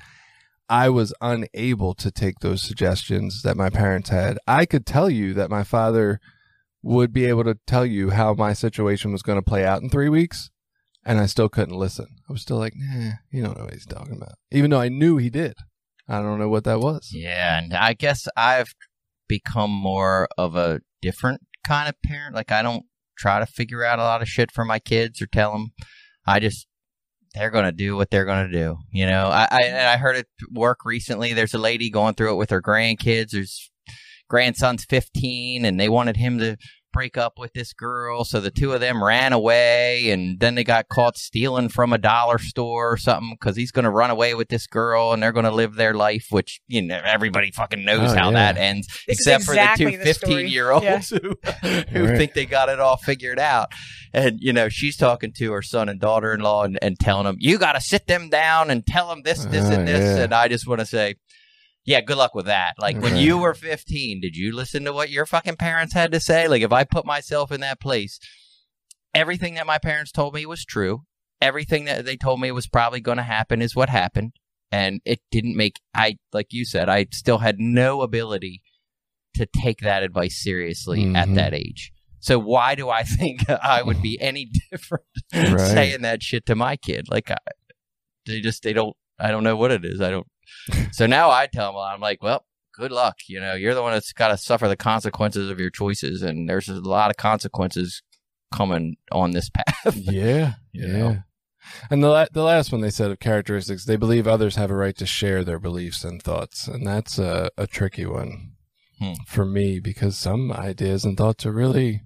I 0.69 0.89
was 0.89 1.13
unable 1.19 1.93
to 1.95 2.11
take 2.11 2.39
those 2.39 2.61
suggestions 2.61 3.41
that 3.41 3.57
my 3.57 3.69
parents 3.69 4.09
had. 4.09 4.37
I 4.47 4.65
could 4.65 4.85
tell 4.85 5.09
you 5.09 5.33
that 5.33 5.49
my 5.49 5.63
father 5.63 6.19
would 6.83 7.11
be 7.11 7.25
able 7.25 7.43
to 7.43 7.57
tell 7.67 7.85
you 7.85 8.11
how 8.11 8.33
my 8.33 8.53
situation 8.53 9.11
was 9.11 9.21
going 9.21 9.37
to 9.37 9.47
play 9.47 9.65
out 9.65 9.81
in 9.81 9.89
three 9.89 10.09
weeks, 10.09 10.49
and 11.05 11.19
I 11.19 11.25
still 11.25 11.49
couldn't 11.49 11.75
listen. 11.75 12.07
I 12.29 12.31
was 12.31 12.41
still 12.41 12.57
like, 12.57 12.73
nah, 12.75 13.13
you 13.31 13.43
don't 13.43 13.57
know 13.57 13.65
what 13.65 13.73
he's 13.73 13.85
talking 13.85 14.15
about. 14.15 14.35
Even 14.51 14.71
though 14.71 14.81
I 14.81 14.89
knew 14.89 15.17
he 15.17 15.29
did. 15.29 15.55
I 16.07 16.21
don't 16.21 16.39
know 16.39 16.49
what 16.49 16.65
that 16.65 16.79
was. 16.79 17.09
Yeah, 17.13 17.59
and 17.59 17.73
I 17.73 17.93
guess 17.93 18.27
I've 18.35 18.73
become 19.27 19.71
more 19.71 20.27
of 20.37 20.55
a 20.55 20.81
different 21.01 21.41
kind 21.65 21.87
of 21.87 21.95
parent. 22.03 22.35
Like 22.35 22.51
I 22.51 22.61
don't 22.61 22.83
try 23.17 23.39
to 23.39 23.45
figure 23.45 23.83
out 23.83 23.99
a 23.99 24.03
lot 24.03 24.21
of 24.21 24.27
shit 24.27 24.51
for 24.51 24.65
my 24.65 24.79
kids 24.79 25.21
or 25.21 25.27
tell 25.27 25.53
them. 25.53 25.71
I 26.25 26.39
just 26.39 26.67
they're 27.33 27.49
gonna 27.49 27.71
do 27.71 27.95
what 27.95 28.09
they're 28.09 28.25
gonna 28.25 28.51
do. 28.51 28.77
You 28.91 29.05
know, 29.05 29.27
I, 29.27 29.47
I 29.49 29.59
and 29.63 29.87
I 29.87 29.97
heard 29.97 30.17
it 30.17 30.27
work 30.51 30.83
recently. 30.85 31.33
There's 31.33 31.53
a 31.53 31.59
lady 31.59 31.89
going 31.89 32.15
through 32.15 32.33
it 32.33 32.37
with 32.37 32.49
her 32.49 32.61
grandkids. 32.61 33.31
There's 33.31 33.71
grandson's 34.27 34.85
15, 34.85 35.65
and 35.65 35.79
they 35.79 35.89
wanted 35.89 36.17
him 36.17 36.39
to 36.39 36.57
break 36.91 37.17
up 37.17 37.39
with 37.39 37.53
this 37.53 37.73
girl. 37.73 38.23
So 38.23 38.39
the 38.39 38.51
two 38.51 38.73
of 38.73 38.79
them 38.81 39.03
ran 39.03 39.33
away, 39.33 40.09
and 40.11 40.39
then 40.39 40.55
they 40.55 40.63
got 40.63 40.87
caught 40.89 41.17
stealing 41.17 41.69
from 41.69 41.93
a 41.93 41.97
dollar 41.97 42.37
store 42.37 42.91
or 42.91 42.97
something 42.97 43.37
because 43.39 43.55
he's 43.55 43.71
going 43.71 43.85
to 43.85 43.89
run 43.91 44.09
away 44.09 44.33
with 44.35 44.49
this 44.49 44.67
girl, 44.67 45.13
and 45.13 45.21
they're 45.21 45.31
going 45.31 45.45
to 45.45 45.51
live 45.51 45.75
their 45.75 45.93
life, 45.93 46.27
which 46.29 46.61
you 46.67 46.81
know 46.81 47.01
everybody 47.05 47.51
fucking 47.51 47.83
knows 47.85 48.11
Oh, 48.11 48.15
how 48.15 48.29
yeah. 48.31 48.53
that 48.53 48.57
ends, 48.59 48.87
This 49.07 49.19
except 49.19 49.43
exactly 49.43 49.85
for 49.97 49.97
the 49.97 49.97
two 49.97 50.13
15 50.13 50.47
year 50.47 50.71
olds 50.71 50.83
Yeah. 50.83 50.99
who, 50.99 51.19
who 51.89 52.05
Right. 52.05 52.17
think 52.17 52.33
they 52.33 52.45
got 52.45 52.69
it 52.69 52.79
all 52.79 52.97
figured 52.97 53.39
out. 53.39 53.69
And 54.13 54.39
you 54.41 54.51
know 54.51 54.67
she's 54.69 54.97
talking 54.97 55.31
to 55.37 55.51
her 55.53 55.61
son 55.61 55.87
and 55.89 55.99
daughter 55.99 56.33
in 56.33 56.41
law 56.41 56.63
and, 56.63 56.77
and 56.81 56.99
telling 56.99 57.23
them, 57.25 57.37
"You 57.39 57.57
got 57.57 57.73
to 57.73 57.81
sit 57.81 58.07
them 58.07 58.29
down 58.29 58.69
and 58.69 58.85
tell 58.85 59.07
them 59.07 59.21
this, 59.23 59.45
this, 59.45 59.63
Oh, 59.65 59.71
and 59.71 59.87
this." 59.87 60.17
yeah. 60.17 60.23
And 60.25 60.33
I 60.33 60.47
just 60.49 60.67
want 60.67 60.79
to 60.81 60.85
say. 60.85 61.15
Yeah, 61.85 62.01
good 62.01 62.17
luck 62.17 62.35
with 62.35 62.45
that. 62.45 62.73
Like 62.79 62.97
when 63.01 63.17
you 63.17 63.37
were 63.39 63.53
15, 63.55 64.21
did 64.21 64.35
you 64.35 64.55
listen 64.55 64.83
to 64.85 64.93
what 64.93 65.09
your 65.09 65.25
fucking 65.25 65.55
parents 65.55 65.93
had 65.93 66.11
to 66.11 66.19
say? 66.19 66.47
Like 66.47 66.61
if 66.61 66.71
I 66.71 66.83
put 66.83 67.05
myself 67.05 67.51
in 67.51 67.61
that 67.61 67.79
place, 67.81 68.19
everything 69.13 69.55
that 69.55 69.65
my 69.65 69.77
parents 69.77 70.11
told 70.11 70.33
me 70.33 70.45
was 70.45 70.63
true. 70.63 71.03
Everything 71.41 71.85
that 71.85 72.05
they 72.05 72.17
told 72.17 72.39
me 72.39 72.51
was 72.51 72.67
probably 72.67 72.99
going 73.01 73.17
to 73.17 73.23
happen 73.23 73.61
is 73.61 73.75
what 73.75 73.89
happened. 73.89 74.33
And 74.71 75.01
it 75.05 75.19
didn't 75.31 75.57
make, 75.57 75.79
I, 75.93 76.17
like 76.31 76.47
you 76.53 76.65
said, 76.65 76.87
I 76.87 77.07
still 77.11 77.39
had 77.39 77.59
no 77.59 78.01
ability 78.03 78.61
to 79.33 79.45
take 79.47 79.79
that 79.79 80.03
advice 80.03 80.41
seriously 80.41 81.03
at 81.15 81.29
Mhm. 81.29 81.35
that 81.35 81.53
age. 81.53 81.91
So 82.19 82.37
why 82.37 82.75
do 82.75 82.89
I 82.89 83.03
think 83.19 83.49
I 83.49 83.81
would 83.81 84.01
be 84.01 84.19
any 84.21 84.49
different 84.69 85.05
Right. 85.33 85.59
saying 85.59 86.01
that 86.03 86.21
shit 86.21 86.45
to 86.45 86.55
my 86.55 86.75
kid? 86.75 87.07
Like 87.09 87.31
I, 87.31 87.37
they 88.27 88.39
just, 88.39 88.61
they 88.61 88.73
don't, 88.73 88.95
I 89.19 89.31
don't 89.31 89.43
know 89.43 89.55
what 89.55 89.71
it 89.71 89.83
is. 89.83 89.99
I 89.99 90.11
don't. 90.11 90.27
so 90.91 91.05
now 91.05 91.29
I 91.29 91.47
tell 91.47 91.71
them, 91.73 91.81
I'm 91.81 91.99
like, 92.01 92.21
well, 92.21 92.45
good 92.73 92.91
luck. 92.91 93.17
You 93.27 93.39
know, 93.39 93.53
you're 93.53 93.75
the 93.75 93.81
one 93.81 93.93
that's 93.93 94.13
got 94.13 94.29
to 94.29 94.37
suffer 94.37 94.67
the 94.67 94.75
consequences 94.75 95.49
of 95.49 95.59
your 95.59 95.69
choices. 95.69 96.21
And 96.21 96.47
there's 96.49 96.69
a 96.69 96.75
lot 96.75 97.09
of 97.09 97.17
consequences 97.17 98.01
coming 98.53 98.97
on 99.11 99.31
this 99.31 99.49
path. 99.53 99.95
Yeah, 99.95 100.53
yeah. 100.73 100.87
know? 100.87 101.17
And 101.89 102.03
the 102.03 102.09
la- 102.09 102.25
the 102.31 102.43
last 102.43 102.71
one 102.71 102.81
they 102.81 102.89
said 102.89 103.11
of 103.11 103.19
characteristics, 103.19 103.85
they 103.85 103.95
believe 103.95 104.27
others 104.27 104.55
have 104.55 104.71
a 104.71 104.75
right 104.75 104.97
to 104.97 105.05
share 105.05 105.43
their 105.43 105.59
beliefs 105.59 106.03
and 106.03 106.21
thoughts, 106.21 106.67
and 106.67 106.85
that's 106.87 107.19
a, 107.19 107.51
a 107.57 107.67
tricky 107.67 108.05
one 108.05 108.53
Hmm. 108.99 109.13
for 109.25 109.45
me 109.45 109.79
because 109.79 110.15
some 110.15 110.51
ideas 110.51 111.03
and 111.05 111.17
thoughts 111.17 111.43
are 111.47 111.51
really 111.51 112.01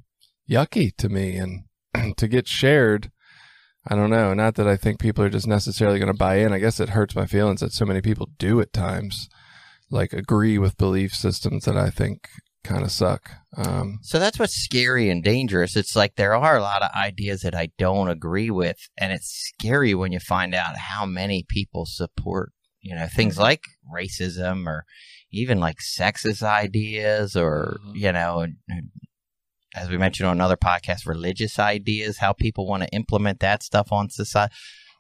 yucky 0.50 0.96
to 0.96 1.10
me, 1.10 1.36
and 1.36 1.64
to 2.18 2.28
get 2.28 2.48
shared, 2.48 3.12
I 3.88 3.96
don't 3.96 4.10
know. 4.10 4.34
Not 4.34 4.56
that 4.56 4.68
I 4.68 4.78
think 4.78 5.00
people 5.00 5.24
are 5.24 5.30
just 5.30 5.48
necessarily 5.48 6.00
going 6.00 6.12
to 6.12 6.18
buy 6.18 6.38
in. 6.38 6.54
I 6.54 6.60
guess 6.60 6.80
it 6.80 6.90
hurts 6.90 7.16
my 7.16 7.26
feelings 7.28 7.62
that 7.62 7.72
so 7.72 7.86
many 7.86 8.02
people 8.02 8.30
do 8.40 8.60
at 8.60 8.74
times, 8.74 9.30
like 9.92 10.12
agree 10.14 10.58
with 10.58 10.78
belief 10.78 11.14
systems 11.14 11.66
that 11.66 11.78
I 11.78 11.90
think 11.92 12.28
kind 12.64 12.84
of 12.84 12.92
suck. 12.92 13.30
Um, 13.56 14.00
So 14.02 14.18
that's 14.18 14.40
what's 14.40 14.56
scary 14.56 15.12
and 15.12 15.24
dangerous. 15.24 15.76
It's 15.76 15.96
like 15.96 16.16
there 16.16 16.34
are 16.36 16.58
a 16.58 16.62
lot 16.62 16.82
of 16.82 16.90
ideas 16.96 17.42
that 17.42 17.54
I 17.54 17.70
don't 17.78 18.10
agree 18.10 18.50
with, 18.50 18.78
and 18.98 19.14
it's 19.14 19.52
scary 19.56 19.94
when 19.94 20.12
you 20.12 20.20
find 20.20 20.56
out 20.56 20.76
how 20.78 21.06
many 21.06 21.46
people 21.48 21.86
support, 21.86 22.54
you 22.82 22.96
know, 22.96 23.06
things 23.08 23.38
like 23.38 23.66
racism 23.96 24.66
or 24.66 24.84
even 25.32 25.60
like 25.60 25.78
sexist 25.78 26.42
ideas 26.42 27.36
or, 27.36 27.78
Mhm. 27.86 27.96
you 27.96 28.12
know, 28.12 28.48
as 29.76 29.90
we 29.90 29.98
mentioned 29.98 30.28
on 30.28 30.38
another 30.38 30.58
podcast, 30.58 31.06
religious 31.06 31.60
ideas, 31.60 32.18
how 32.18 32.34
people 32.34 32.68
want 32.68 32.84
to 32.84 32.90
implement 32.90 33.40
that 33.42 33.64
stuff 33.64 33.92
on 33.92 34.10
society. 34.10 34.54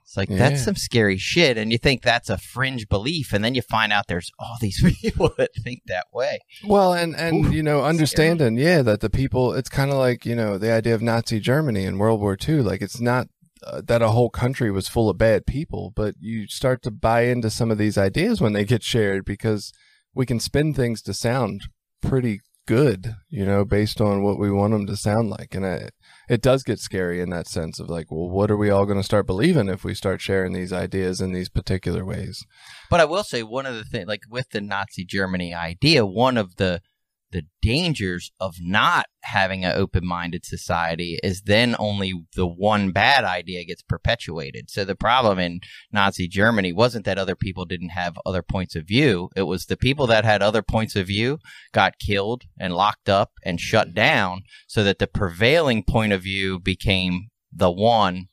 It's 0.03 0.15
like 0.15 0.29
that's 0.29 0.63
some 0.63 0.75
scary 0.75 1.17
shit, 1.17 1.57
and 1.57 1.71
you 1.71 1.79
think 1.79 2.03
that's 2.03 2.29
a 2.29 2.37
fringe 2.37 2.87
belief, 2.87 3.33
and 3.33 3.43
then 3.43 3.55
you 3.55 3.63
find 3.63 3.91
out 3.91 4.05
there's 4.07 4.29
all 4.37 4.55
these 4.61 4.79
people 5.01 5.31
that 5.39 5.49
think 5.63 5.81
that 5.87 6.05
way. 6.13 6.41
Well, 6.63 6.93
and 6.93 7.15
and 7.15 7.47
Oof, 7.47 7.51
you 7.51 7.63
know, 7.63 7.83
understanding, 7.83 8.55
yeah, 8.55 8.83
that 8.83 8.99
the 8.99 9.09
people, 9.09 9.53
it's 9.53 9.67
kind 9.67 9.89
of 9.89 9.97
like 9.97 10.23
you 10.23 10.35
know 10.35 10.59
the 10.59 10.71
idea 10.71 10.93
of 10.93 11.01
Nazi 11.01 11.39
Germany 11.39 11.85
in 11.85 11.97
World 11.97 12.21
War 12.21 12.37
II. 12.39 12.61
Like 12.61 12.83
it's 12.83 13.01
not 13.01 13.29
uh, 13.65 13.81
that 13.83 14.03
a 14.03 14.09
whole 14.09 14.29
country 14.29 14.69
was 14.69 14.87
full 14.87 15.09
of 15.09 15.17
bad 15.17 15.47
people, 15.47 15.91
but 15.95 16.13
you 16.19 16.45
start 16.47 16.83
to 16.83 16.91
buy 16.91 17.21
into 17.21 17.49
some 17.49 17.71
of 17.71 17.79
these 17.79 17.97
ideas 17.97 18.39
when 18.39 18.53
they 18.53 18.63
get 18.63 18.83
shared 18.83 19.25
because 19.25 19.73
we 20.13 20.27
can 20.27 20.39
spin 20.39 20.71
things 20.71 21.01
to 21.01 21.15
sound 21.15 21.63
pretty 22.01 22.41
good, 22.65 23.15
you 23.29 23.45
know, 23.45 23.63
based 23.65 24.01
on 24.01 24.23
what 24.23 24.39
we 24.39 24.51
want 24.51 24.73
them 24.73 24.85
to 24.87 24.95
sound 24.95 25.29
like, 25.29 25.53
and 25.53 25.65
it, 25.65 25.93
it 26.29 26.41
does 26.41 26.63
get 26.63 26.79
scary 26.79 27.21
in 27.21 27.29
that 27.29 27.47
sense 27.47 27.79
of 27.79 27.89
like, 27.89 28.11
well, 28.11 28.29
what 28.29 28.49
are 28.51 28.57
we 28.57 28.69
all 28.69 28.85
going 28.85 28.99
to 28.99 29.03
start 29.03 29.27
believing 29.27 29.69
if 29.69 29.83
we 29.83 29.93
start 29.93 30.21
sharing 30.21 30.53
these 30.53 30.73
ideas 30.73 31.21
in 31.21 31.31
these 31.31 31.49
particular 31.49 32.03
ways? 32.03 32.43
But 32.89 32.99
I 32.99 33.05
will 33.05 33.23
say 33.23 33.43
one 33.43 33.65
of 33.65 33.75
the 33.75 33.83
things, 33.83 34.07
like 34.07 34.21
with 34.29 34.49
the 34.49 34.61
Nazi 34.61 35.05
Germany 35.05 35.53
idea, 35.53 36.05
one 36.05 36.37
of 36.37 36.55
the 36.55 36.81
the 37.31 37.43
dangers 37.61 38.31
of 38.39 38.55
not 38.61 39.07
having 39.23 39.65
an 39.65 39.75
open-minded 39.75 40.45
society 40.45 41.19
is 41.23 41.41
then 41.41 41.75
only 41.79 42.13
the 42.35 42.47
one 42.47 42.91
bad 42.91 43.23
idea 43.23 43.65
gets 43.65 43.81
perpetuated. 43.81 44.69
So 44.69 44.85
the 44.85 44.95
problem 44.95 45.39
in 45.39 45.59
Nazi 45.91 46.27
Germany 46.27 46.71
wasn't 46.71 47.05
that 47.05 47.17
other 47.17 47.35
people 47.35 47.65
didn't 47.65 47.89
have 47.89 48.17
other 48.25 48.41
points 48.41 48.75
of 48.75 48.87
view. 48.87 49.29
It 49.35 49.43
was 49.43 49.65
the 49.65 49.77
people 49.77 50.07
that 50.07 50.25
had 50.25 50.41
other 50.41 50.61
points 50.61 50.95
of 50.95 51.07
view 51.07 51.39
got 51.73 51.99
killed 51.99 52.43
and 52.59 52.73
locked 52.73 53.09
up 53.09 53.31
and 53.43 53.59
shut 53.59 53.93
down 53.93 54.43
so 54.67 54.83
that 54.83 54.99
the 54.99 55.07
prevailing 55.07 55.83
point 55.83 56.13
of 56.13 56.21
view 56.21 56.59
became 56.59 57.29
the 57.51 57.71
one 57.71 58.27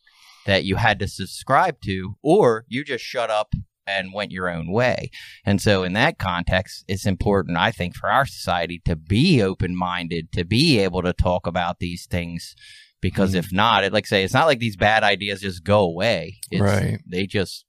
that 0.47 0.65
you 0.65 0.77
had 0.77 0.99
to 0.99 1.09
subscribe 1.09 1.77
to 1.85 2.17
or 2.23 2.65
you 2.69 2.85
just 2.85 3.05
shut 3.05 3.31
up 3.31 3.55
and 3.87 4.13
went 4.13 4.33
your 4.33 4.49
own 4.49 4.71
way. 4.71 5.11
And 5.45 5.61
so, 5.61 5.83
in 5.83 5.93
that 5.95 6.19
context, 6.19 6.85
it's 6.89 7.07
important, 7.07 7.57
I 7.59 7.71
think, 7.73 7.97
for 7.97 8.11
our 8.11 8.27
society 8.27 8.81
to 8.85 8.97
be 8.97 9.43
open 9.43 9.75
minded, 9.77 10.33
to 10.33 10.45
be 10.45 10.79
able 10.79 11.03
to 11.03 11.13
talk 11.13 11.47
about 11.47 11.79
these 11.79 12.07
things. 12.07 12.55
Because 13.01 13.33
Mhm. 13.33 13.39
if 13.39 13.53
not, 13.53 13.83
it 13.85 13.93
like 13.93 14.07
say, 14.07 14.23
it's 14.23 14.35
not 14.35 14.47
like 14.47 14.61
these 14.61 14.77
bad 14.77 15.03
ideas 15.03 15.41
just 15.41 15.65
go 15.65 15.81
away. 15.81 16.37
It's, 16.51 16.61
Right. 16.63 17.01
They 17.07 17.27
just, 17.27 17.65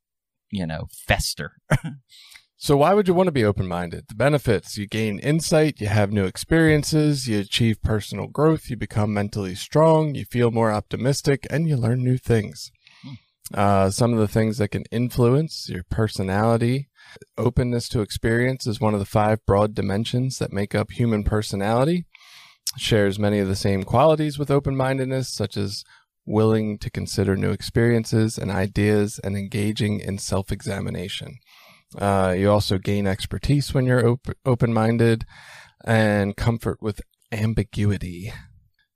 you 0.51 0.67
know, 0.67 0.87
fester. 0.91 1.53
So 2.55 2.77
why 2.77 2.93
would 2.93 3.09
you 3.09 3.13
want 3.13 3.27
to 3.27 3.31
be 3.33 3.43
open-minded? 3.43 4.05
The 4.07 4.15
benefits, 4.15 4.77
you 4.77 4.87
gain 4.87 5.19
insight, 5.19 5.81
you 5.81 5.87
have 5.87 6.13
new 6.13 6.23
experiences, 6.23 7.27
you 7.27 7.39
achieve 7.39 7.81
personal 7.81 8.27
growth, 8.27 8.69
you 8.69 8.77
become 8.77 9.13
mentally 9.13 9.53
strong, 9.53 10.15
you 10.15 10.23
feel 10.23 10.49
more 10.49 10.71
optimistic, 10.71 11.45
and 11.49 11.67
you 11.67 11.75
learn 11.75 12.05
new 12.05 12.17
things. 12.17 12.71
Uh, 13.53 13.89
some 13.89 14.13
of 14.13 14.19
the 14.19 14.27
things 14.27 14.57
that 14.57 14.69
can 14.69 14.83
influence 14.91 15.67
your 15.69 15.83
personality, 15.89 16.89
Openness 17.37 17.89
to 17.89 18.01
experience 18.01 18.67
is 18.67 18.79
one 18.79 18.93
of 18.93 18.99
the 18.99 19.05
five 19.05 19.45
broad 19.45 19.73
dimensions 19.73 20.37
that 20.37 20.53
make 20.53 20.75
up 20.75 20.91
human 20.91 21.23
personality. 21.23 22.05
Shares 22.77 23.19
many 23.19 23.39
of 23.39 23.47
the 23.47 23.55
same 23.55 23.83
qualities 23.83 24.39
with 24.39 24.49
open 24.49 24.75
mindedness, 24.75 25.33
such 25.33 25.57
as 25.57 25.83
willing 26.25 26.77
to 26.79 26.89
consider 26.89 27.35
new 27.35 27.51
experiences 27.51 28.37
and 28.37 28.49
ideas 28.49 29.19
and 29.23 29.35
engaging 29.35 29.99
in 29.99 30.17
self 30.17 30.51
examination. 30.51 31.37
Uh, 31.97 32.33
you 32.35 32.49
also 32.49 32.77
gain 32.77 33.05
expertise 33.05 33.73
when 33.73 33.85
you're 33.85 34.07
op- 34.07 34.35
open 34.45 34.73
minded 34.73 35.25
and 35.85 36.35
comfort 36.35 36.77
with 36.81 37.01
ambiguity. 37.31 38.33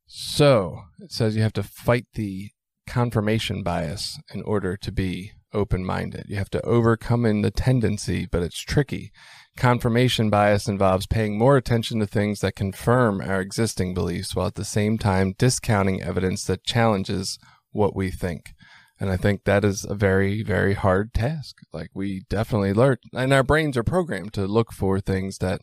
So 0.08 0.82
it 1.00 1.12
says 1.12 1.36
you 1.36 1.44
have 1.44 1.54
to 1.54 1.64
fight 1.64 2.06
the 2.14 2.50
confirmation 2.88 3.62
bias 3.62 4.20
in 4.34 4.42
order 4.44 4.76
to 4.78 4.92
be 4.92 5.34
open 5.54 5.86
minded. 5.86 6.26
You 6.28 6.38
have 6.38 6.50
to 6.52 6.66
overcome 6.66 7.26
in 7.26 7.42
the 7.42 7.52
tendency, 7.52 8.28
but 8.30 8.42
it's 8.42 8.60
tricky. 8.60 9.12
Confirmation 9.56 10.30
bias 10.30 10.68
involves 10.68 11.08
paying 11.08 11.38
more 11.38 11.58
attention 11.58 12.00
to 12.00 12.08
things 12.08 12.42
that 12.42 12.56
confirm 12.56 13.22
our 13.22 13.42
existing 13.42 13.94
beliefs 13.94 14.36
while 14.36 14.48
at 14.48 14.56
the 14.56 14.66
same 14.66 14.98
time 14.98 15.36
discounting 15.38 16.02
evidence 16.02 16.44
that 16.46 16.64
challenges 16.64 17.40
what 17.72 17.96
we 17.96 18.12
think. 18.12 18.54
And 19.00 19.10
I 19.10 19.18
think 19.18 19.44
that 19.44 19.64
is 19.64 19.86
a 19.88 19.96
very, 19.96 20.42
very 20.44 20.74
hard 20.74 21.14
task. 21.14 21.58
Like 21.72 21.90
we 21.94 22.24
definitely 22.30 22.74
learn, 22.74 22.98
and 23.14 23.34
our 23.34 23.44
brains 23.44 23.78
are 23.78 23.84
programmed 23.84 24.34
to 24.34 24.48
look 24.48 24.72
for 24.72 25.00
things 25.00 25.38
that 25.38 25.62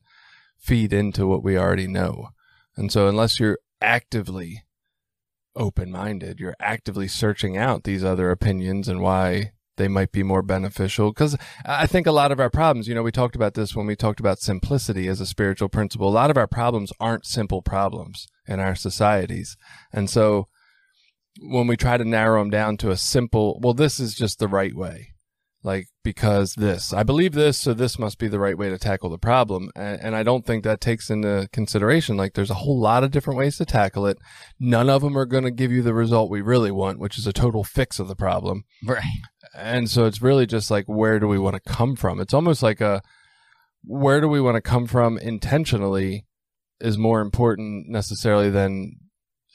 feed 0.59 0.93
into 0.93 1.27
what 1.27 1.43
we 1.43 1.59
already 1.59 1.89
know. 1.89 2.29
And 2.77 2.91
so 2.91 3.09
unless 3.09 3.39
you're 3.39 3.59
actively 3.81 4.64
open 5.57 5.91
minded, 5.91 6.41
you're 6.41 6.57
actively 6.61 7.09
searching 7.09 7.57
out 7.57 7.85
these 7.85 8.05
other 8.05 8.31
opinions 8.31 8.89
and 8.89 9.01
why 9.01 9.53
they 9.77 9.89
might 9.89 10.13
be 10.13 10.23
more 10.23 10.43
beneficial. 10.43 11.11
Because 11.11 11.37
I 11.65 11.87
think 11.87 12.07
a 12.07 12.13
lot 12.13 12.33
of 12.33 12.41
our 12.41 12.51
problems, 12.51 12.89
you 12.89 12.95
know, 12.95 13.03
we 13.03 13.13
talked 13.13 13.37
about 13.37 13.55
this 13.55 13.75
when 13.75 13.87
we 13.87 13.97
talked 13.97 14.21
about 14.21 14.39
simplicity 14.39 15.09
as 15.09 15.21
a 15.21 15.27
spiritual 15.27 15.69
principle. 15.69 16.09
A 16.09 16.11
lot 16.11 16.31
of 16.31 16.37
our 16.37 16.47
problems 16.47 16.93
aren't 17.01 17.27
simple 17.27 17.63
problems 17.63 18.27
in 18.47 18.61
our 18.61 18.75
societies. 18.75 19.57
And 19.93 20.09
so 20.09 20.49
when 21.41 21.67
we 21.67 21.77
try 21.77 21.97
to 21.97 22.05
narrow 22.05 22.41
them 22.41 22.51
down 22.51 22.77
to 22.79 22.91
a 22.91 22.97
simple, 22.97 23.59
well, 23.63 23.75
this 23.75 23.99
is 23.99 24.15
just 24.15 24.39
the 24.39 24.49
right 24.49 24.75
way. 24.75 25.14
Like, 25.65 25.87
because 26.03 26.55
this, 26.57 26.93
I 26.93 27.05
believe 27.05 27.33
this, 27.33 27.59
so 27.59 27.73
this 27.73 27.99
must 27.99 28.19
be 28.19 28.29
the 28.29 28.39
right 28.39 28.59
way 28.59 28.69
to 28.69 28.79
tackle 28.79 29.09
the 29.09 29.17
problem. 29.17 29.71
And, 29.75 29.99
and 29.99 30.15
I 30.15 30.23
don't 30.23 30.45
think 30.45 30.63
that 30.63 30.83
takes 30.83 31.09
into 31.09 31.49
consideration, 31.53 32.19
like, 32.19 32.35
there's 32.35 32.51
a 32.51 32.55
whole 32.55 32.79
lot 32.79 33.03
of 33.03 33.11
different 33.11 33.39
ways 33.39 33.57
to 33.57 33.65
tackle 33.65 34.07
it. 34.07 34.19
None 34.61 34.91
of 34.91 35.01
them 35.01 35.17
are 35.17 35.25
going 35.25 35.45
to 35.45 35.51
give 35.51 35.73
you 35.73 35.81
the 35.81 35.95
result 35.95 36.31
we 36.31 36.43
really 36.43 36.71
want, 36.71 36.99
which 36.99 37.17
is 37.17 37.27
a 37.27 37.33
total 37.33 37.65
fix 37.65 37.99
of 37.99 38.09
the 38.09 38.15
problem. 38.15 38.65
Right. 38.87 39.03
And 39.57 39.89
so 39.89 40.05
it's 40.05 40.21
really 40.21 40.45
just 40.45 40.71
like, 40.71 40.85
where 40.85 41.19
do 41.19 41.27
we 41.27 41.39
want 41.39 41.55
to 41.55 41.73
come 41.73 41.97
from? 41.97 42.21
It's 42.21 42.35
almost 42.35 42.63
like 42.63 42.83
a, 42.83 43.01
where 43.83 44.21
do 44.21 44.29
we 44.29 44.43
want 44.43 44.57
to 44.57 44.61
come 44.61 44.87
from 44.87 45.17
intentionally 45.17 46.27
is 46.79 46.99
more 46.99 47.23
important 47.23 47.89
necessarily 47.89 48.51
than 48.51 48.97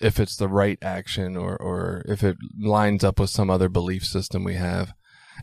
if 0.01 0.19
it's 0.19 0.37
the 0.37 0.47
right 0.47 0.79
action 0.81 1.37
or, 1.37 1.55
or 1.55 2.03
if 2.07 2.23
it 2.23 2.37
lines 2.59 3.03
up 3.03 3.19
with 3.19 3.29
some 3.29 3.51
other 3.51 3.69
belief 3.69 4.03
system 4.03 4.43
we 4.43 4.55
have. 4.55 4.93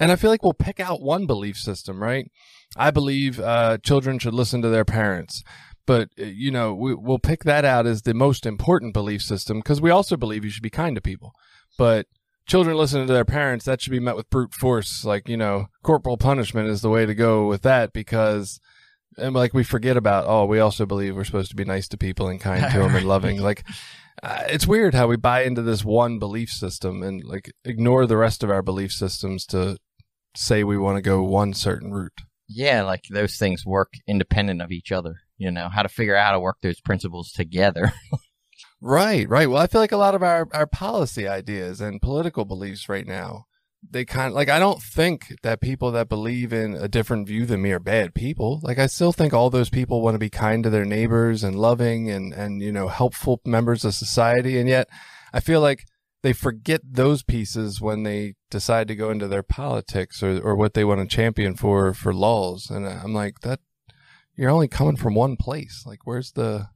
And 0.00 0.12
I 0.12 0.16
feel 0.16 0.30
like 0.30 0.42
we'll 0.42 0.52
pick 0.52 0.80
out 0.80 1.02
one 1.02 1.26
belief 1.26 1.56
system, 1.56 2.02
right? 2.02 2.30
I 2.76 2.90
believe 2.90 3.40
uh, 3.40 3.78
children 3.78 4.18
should 4.18 4.34
listen 4.34 4.62
to 4.62 4.68
their 4.68 4.84
parents. 4.84 5.42
But, 5.86 6.10
uh, 6.20 6.24
you 6.24 6.50
know, 6.50 6.74
we, 6.74 6.94
we'll 6.94 7.18
pick 7.18 7.44
that 7.44 7.64
out 7.64 7.86
as 7.86 8.02
the 8.02 8.14
most 8.14 8.44
important 8.44 8.92
belief 8.92 9.22
system 9.22 9.58
because 9.58 9.80
we 9.80 9.90
also 9.90 10.16
believe 10.16 10.44
you 10.44 10.50
should 10.50 10.62
be 10.62 10.70
kind 10.70 10.96
to 10.96 11.00
people. 11.00 11.32
But 11.78 12.06
children 12.46 12.76
listening 12.76 13.06
to 13.06 13.12
their 13.12 13.24
parents, 13.24 13.64
that 13.64 13.80
should 13.80 13.92
be 13.92 14.00
met 14.00 14.16
with 14.16 14.30
brute 14.30 14.52
force. 14.52 15.04
Like, 15.04 15.28
you 15.28 15.36
know, 15.36 15.66
corporal 15.82 16.16
punishment 16.16 16.68
is 16.68 16.80
the 16.80 16.90
way 16.90 17.06
to 17.06 17.14
go 17.14 17.46
with 17.46 17.62
that 17.62 17.92
because, 17.92 18.60
and 19.16 19.34
like, 19.34 19.54
we 19.54 19.64
forget 19.64 19.96
about, 19.96 20.24
oh, 20.26 20.44
we 20.44 20.58
also 20.58 20.86
believe 20.86 21.14
we're 21.14 21.24
supposed 21.24 21.50
to 21.50 21.56
be 21.56 21.64
nice 21.64 21.88
to 21.88 21.96
people 21.96 22.28
and 22.28 22.40
kind 22.40 22.70
to 22.72 22.78
them 22.80 22.94
and 22.94 23.06
loving. 23.08 23.40
Like, 23.40 23.64
uh, 24.22 24.44
it's 24.48 24.66
weird 24.66 24.94
how 24.94 25.06
we 25.06 25.16
buy 25.16 25.42
into 25.42 25.62
this 25.62 25.84
one 25.84 26.18
belief 26.18 26.50
system 26.50 27.02
and 27.02 27.22
like 27.22 27.52
ignore 27.64 28.06
the 28.06 28.16
rest 28.16 28.42
of 28.42 28.50
our 28.50 28.62
belief 28.62 28.90
systems 28.90 29.44
to 29.44 29.76
say 30.36 30.64
we 30.64 30.78
want 30.78 30.96
to 30.96 31.02
go 31.02 31.22
one 31.22 31.54
certain 31.54 31.92
route. 31.92 32.22
Yeah, 32.48 32.82
like 32.82 33.04
those 33.10 33.36
things 33.36 33.66
work 33.66 33.94
independent 34.06 34.62
of 34.62 34.70
each 34.70 34.92
other. 34.92 35.16
You 35.36 35.50
know, 35.50 35.68
how 35.68 35.82
to 35.82 35.88
figure 35.88 36.16
out 36.16 36.26
how 36.26 36.32
to 36.32 36.40
work 36.40 36.58
those 36.62 36.80
principles 36.80 37.32
together. 37.32 37.92
right, 38.80 39.28
right. 39.28 39.50
Well, 39.50 39.60
I 39.60 39.66
feel 39.66 39.80
like 39.80 39.92
a 39.92 39.96
lot 39.96 40.14
of 40.14 40.22
our, 40.22 40.48
our 40.52 40.66
policy 40.66 41.28
ideas 41.28 41.80
and 41.80 42.00
political 42.00 42.44
beliefs 42.44 42.88
right 42.88 43.06
now, 43.06 43.44
they 43.88 44.04
kind 44.04 44.28
of 44.28 44.34
like, 44.34 44.48
I 44.48 44.58
don't 44.58 44.80
think 44.80 45.34
that 45.42 45.60
people 45.60 45.90
that 45.92 46.08
believe 46.08 46.52
in 46.52 46.74
a 46.74 46.88
different 46.88 47.26
view 47.26 47.44
than 47.44 47.62
me 47.62 47.72
are 47.72 47.78
bad 47.78 48.14
people. 48.14 48.60
Like, 48.62 48.78
I 48.78 48.86
still 48.86 49.12
think 49.12 49.34
all 49.34 49.50
those 49.50 49.70
people 49.70 50.00
want 50.00 50.14
to 50.14 50.18
be 50.18 50.30
kind 50.30 50.62
to 50.64 50.70
their 50.70 50.86
neighbors 50.86 51.44
and 51.44 51.58
loving 51.58 52.10
and, 52.10 52.32
and, 52.32 52.62
you 52.62 52.72
know, 52.72 52.88
helpful 52.88 53.40
members 53.44 53.84
of 53.84 53.94
society. 53.94 54.58
And 54.58 54.68
yet 54.68 54.88
I 55.32 55.40
feel 55.40 55.60
like 55.60 55.84
they 56.22 56.32
forget 56.32 56.80
those 56.84 57.22
pieces 57.22 57.80
when 57.80 58.02
they 58.02 58.34
decide 58.50 58.88
to 58.88 58.96
go 58.96 59.10
into 59.10 59.28
their 59.28 59.42
politics 59.42 60.22
or, 60.22 60.40
or 60.40 60.54
what 60.54 60.74
they 60.74 60.84
want 60.84 61.00
to 61.00 61.16
champion 61.16 61.54
for 61.54 61.92
for 61.94 62.12
laws. 62.12 62.70
And 62.70 62.86
I'm 62.86 63.14
like, 63.14 63.40
that 63.40 63.60
you're 64.34 64.50
only 64.50 64.68
coming 64.68 64.96
from 64.96 65.14
one 65.14 65.36
place. 65.36 65.84
Like, 65.86 66.00
where's 66.04 66.32
the 66.32 66.68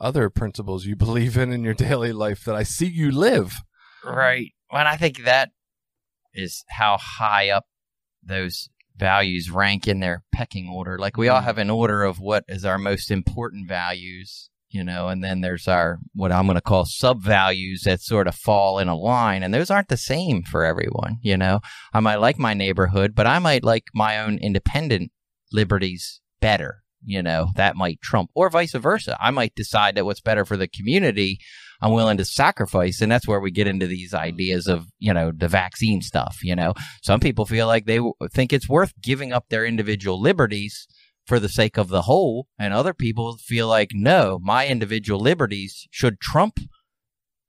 other 0.00 0.30
principles 0.30 0.86
you 0.86 0.96
believe 1.06 1.36
in 1.36 1.52
in 1.52 1.64
your 1.64 1.74
daily 1.74 2.12
life 2.12 2.44
that 2.44 2.54
I 2.54 2.62
see 2.62 2.86
you 2.86 3.10
live? 3.10 3.60
Right. 4.04 4.52
Well, 4.72 4.86
I 4.86 4.96
think 4.96 5.24
that 5.24 5.50
is 6.34 6.64
how 6.68 6.98
high 6.98 7.50
up 7.50 7.64
those 8.22 8.68
values 8.96 9.50
rank 9.50 9.86
in 9.86 10.00
their 10.00 10.22
pecking 10.32 10.68
order. 10.68 10.98
Like 10.98 11.16
we 11.16 11.28
all 11.28 11.40
mm. 11.40 11.44
have 11.44 11.58
an 11.58 11.70
order 11.70 12.02
of 12.02 12.20
what 12.20 12.44
is 12.48 12.64
our 12.64 12.78
most 12.78 13.10
important 13.10 13.68
values 13.68 14.50
you 14.70 14.84
know, 14.84 15.08
and 15.08 15.24
then 15.24 15.40
there's 15.40 15.66
our 15.66 15.98
what 16.14 16.32
I'm 16.32 16.46
going 16.46 16.56
to 16.56 16.60
call 16.60 16.84
sub 16.84 17.22
values 17.22 17.82
that 17.84 18.00
sort 18.00 18.26
of 18.26 18.34
fall 18.34 18.78
in 18.78 18.88
a 18.88 18.96
line, 18.96 19.42
and 19.42 19.52
those 19.52 19.70
aren't 19.70 19.88
the 19.88 19.96
same 19.96 20.42
for 20.42 20.64
everyone. 20.64 21.16
You 21.22 21.36
know, 21.36 21.60
I 21.92 22.00
might 22.00 22.16
like 22.16 22.38
my 22.38 22.54
neighborhood, 22.54 23.14
but 23.14 23.26
I 23.26 23.38
might 23.38 23.64
like 23.64 23.84
my 23.94 24.18
own 24.18 24.38
independent 24.38 25.10
liberties 25.52 26.20
better. 26.40 26.82
You 27.02 27.22
know, 27.22 27.48
that 27.54 27.76
might 27.76 28.00
trump, 28.02 28.30
or 28.34 28.50
vice 28.50 28.72
versa. 28.72 29.16
I 29.20 29.30
might 29.30 29.54
decide 29.54 29.94
that 29.94 30.04
what's 30.04 30.20
better 30.20 30.44
for 30.44 30.56
the 30.56 30.68
community, 30.68 31.38
I'm 31.80 31.92
willing 31.92 32.18
to 32.18 32.24
sacrifice, 32.24 33.00
and 33.00 33.10
that's 33.10 33.26
where 33.26 33.40
we 33.40 33.50
get 33.50 33.68
into 33.68 33.86
these 33.86 34.12
mm-hmm. 34.12 34.24
ideas 34.24 34.66
of 34.66 34.88
you 34.98 35.14
know 35.14 35.32
the 35.34 35.48
vaccine 35.48 36.02
stuff. 36.02 36.38
You 36.42 36.56
know, 36.56 36.74
some 37.02 37.20
people 37.20 37.46
feel 37.46 37.66
like 37.66 37.86
they 37.86 38.00
think 38.32 38.52
it's 38.52 38.68
worth 38.68 38.92
giving 39.00 39.32
up 39.32 39.48
their 39.48 39.64
individual 39.64 40.20
liberties 40.20 40.86
for 41.28 41.38
the 41.38 41.48
sake 41.48 41.76
of 41.76 41.88
the 41.88 42.02
whole, 42.02 42.48
and 42.58 42.72
other 42.72 42.94
people 42.94 43.36
feel 43.36 43.68
like, 43.68 43.90
no, 43.92 44.40
my 44.42 44.66
individual 44.66 45.20
liberties 45.20 45.86
should 45.90 46.18
trump 46.18 46.58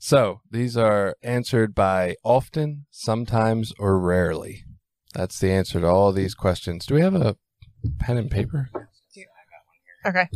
So 0.00 0.40
these 0.50 0.76
are 0.76 1.16
answered 1.22 1.74
by 1.74 2.16
often, 2.24 2.86
sometimes, 2.90 3.72
or 3.78 3.98
rarely. 3.98 4.64
That's 5.14 5.38
the 5.38 5.50
answer 5.50 5.80
to 5.80 5.86
all 5.86 6.12
these 6.12 6.34
questions. 6.34 6.86
Do 6.86 6.94
we 6.94 7.00
have 7.00 7.14
a 7.14 7.36
pen 7.98 8.16
and 8.16 8.30
paper? 8.30 8.70
Okay. 10.06 10.28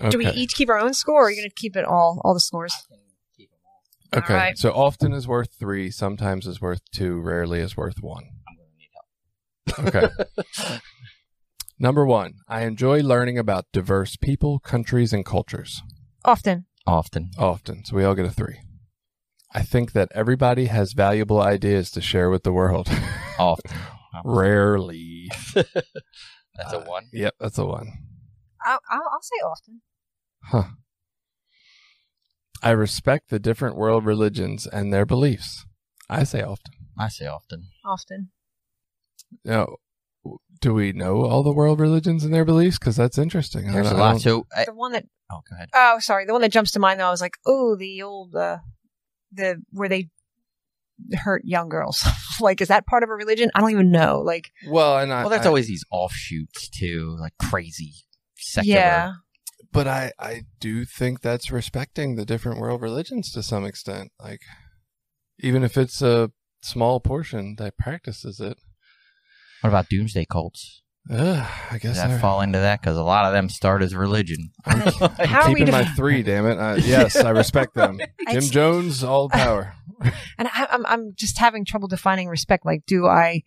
Okay. 0.00 0.10
Do 0.10 0.18
we 0.18 0.28
each 0.28 0.54
keep 0.54 0.68
our 0.68 0.78
own 0.78 0.94
score, 0.94 1.22
or 1.22 1.26
are 1.26 1.30
you 1.30 1.36
going 1.36 1.48
to 1.48 1.54
keep 1.54 1.76
it 1.76 1.84
all, 1.84 2.20
all 2.24 2.34
the 2.34 2.40
scores? 2.40 2.74
Okay. 4.14 4.32
All 4.32 4.38
right. 4.38 4.58
So 4.58 4.72
often 4.72 5.12
is 5.12 5.26
worth 5.26 5.50
three, 5.58 5.90
sometimes 5.90 6.46
is 6.46 6.60
worth 6.60 6.80
two, 6.92 7.20
rarely 7.20 7.60
is 7.60 7.76
worth 7.76 8.02
one. 8.02 8.24
Okay. 9.78 10.08
Number 11.80 12.04
one, 12.04 12.34
I 12.48 12.62
enjoy 12.64 13.00
learning 13.00 13.38
about 13.38 13.66
diverse 13.72 14.16
people, 14.16 14.58
countries, 14.58 15.12
and 15.12 15.24
cultures. 15.24 15.82
Often. 16.24 16.66
Often. 16.86 17.30
Often. 17.38 17.84
So 17.84 17.96
we 17.96 18.04
all 18.04 18.14
get 18.16 18.26
a 18.26 18.30
three. 18.30 18.60
I 19.52 19.62
think 19.62 19.92
that 19.92 20.10
everybody 20.14 20.66
has 20.66 20.92
valuable 20.92 21.40
ideas 21.40 21.90
to 21.92 22.00
share 22.00 22.30
with 22.30 22.42
the 22.42 22.52
world. 22.52 22.88
Often. 23.38 23.76
Rarely. 24.24 25.30
That's 25.54 26.72
a 26.72 26.80
one. 26.80 27.04
Uh, 27.04 27.08
yep, 27.12 27.34
that's 27.38 27.56
a 27.58 27.64
one. 27.64 27.92
I'll, 28.64 28.80
I'll, 28.90 29.08
I'll 29.12 29.22
say 29.22 29.36
often. 29.44 29.80
Huh. 30.42 30.64
I 32.60 32.70
respect 32.70 33.30
the 33.30 33.38
different 33.38 33.76
world 33.76 34.04
religions 34.04 34.66
and 34.66 34.92
their 34.92 35.06
beliefs. 35.06 35.66
I 36.10 36.24
say 36.24 36.42
often. 36.42 36.72
I 36.98 37.08
say 37.08 37.26
often. 37.26 37.68
Often. 37.84 38.30
Now, 39.44 39.76
do 40.60 40.74
we 40.74 40.92
know 40.92 41.24
all 41.24 41.42
the 41.42 41.52
world 41.52 41.80
religions 41.80 42.24
and 42.24 42.32
their 42.34 42.44
beliefs? 42.44 42.78
Because 42.78 42.96
that's 42.96 43.18
interesting. 43.18 43.68
I 43.68 43.72
There's 43.72 43.90
a 43.90 43.96
lot. 43.96 44.20
So, 44.20 44.46
I, 44.56 44.64
The 44.66 44.74
one 44.74 44.92
that 44.92 45.04
oh, 45.30 45.40
go 45.48 45.56
ahead. 45.56 45.68
Oh, 45.74 45.98
sorry. 46.00 46.24
The 46.26 46.32
one 46.32 46.42
that 46.42 46.52
jumps 46.52 46.70
to 46.72 46.78
mind 46.80 47.00
though, 47.00 47.06
I 47.06 47.10
was 47.10 47.20
like, 47.20 47.36
oh, 47.46 47.76
the 47.76 48.02
old, 48.02 48.34
uh, 48.34 48.58
the 49.32 49.62
where 49.70 49.88
they 49.88 50.08
hurt 51.14 51.42
young 51.44 51.68
girls. 51.68 52.04
like, 52.40 52.60
is 52.60 52.68
that 52.68 52.86
part 52.86 53.02
of 53.02 53.08
a 53.10 53.14
religion? 53.14 53.50
I 53.54 53.60
don't 53.60 53.70
even 53.70 53.90
know. 53.90 54.20
Like, 54.20 54.50
well, 54.68 54.98
and 54.98 55.12
I, 55.12 55.20
Well, 55.22 55.30
there's 55.30 55.44
I- 55.46 55.48
always 55.48 55.68
these 55.68 55.84
offshoots 55.90 56.68
too, 56.68 57.16
like 57.20 57.32
crazy 57.38 57.92
secular. 58.36 58.78
yeah, 58.80 59.12
but 59.72 59.86
I, 59.86 60.12
I 60.18 60.42
do 60.60 60.84
think 60.84 61.20
that's 61.20 61.50
respecting 61.50 62.16
the 62.16 62.24
different 62.24 62.58
world 62.60 62.82
religions 62.82 63.30
to 63.32 63.42
some 63.42 63.64
extent. 63.64 64.10
Like, 64.20 64.40
even 65.38 65.62
if 65.62 65.76
it's 65.76 66.02
a 66.02 66.30
small 66.62 66.98
portion 67.00 67.54
that 67.58 67.76
practices 67.78 68.40
it, 68.40 68.58
What 69.60 69.70
about 69.70 69.88
doomsday 69.88 70.26
cults? 70.30 70.82
uh, 71.10 71.46
I 71.70 71.72
Does 71.74 71.80
guess 71.82 71.96
that 71.96 72.08
they're- 72.08 72.18
fall 72.18 72.42
into 72.42 72.58
that? 72.58 72.80
Because 72.80 72.96
a 72.98 73.02
lot 73.02 73.24
of 73.24 73.32
them 73.32 73.48
start 73.48 73.82
as 73.82 73.94
religion. 73.94 74.50
I'm 74.66 74.80
How 75.26 75.42
are 75.42 75.48
we 75.52 75.60
keeping 75.60 75.72
my 75.72 75.82
defi- 75.82 75.94
three. 75.96 76.22
Damn 76.22 76.46
it! 76.46 76.58
Uh, 76.58 76.74
yes, 76.76 77.16
I 77.16 77.30
respect 77.30 77.74
them. 77.74 77.98
Jim 77.98 78.08
It's- 78.28 78.50
Jones, 78.50 79.02
all 79.02 79.28
power. 79.30 79.74
and 80.38 80.48
I, 80.48 80.66
I'm 80.70 80.84
I'm 80.86 81.12
just 81.16 81.38
having 81.38 81.64
trouble 81.64 81.88
defining 81.88 82.28
respect. 82.28 82.66
Like, 82.66 82.84
do 82.86 83.06
I 83.06 83.42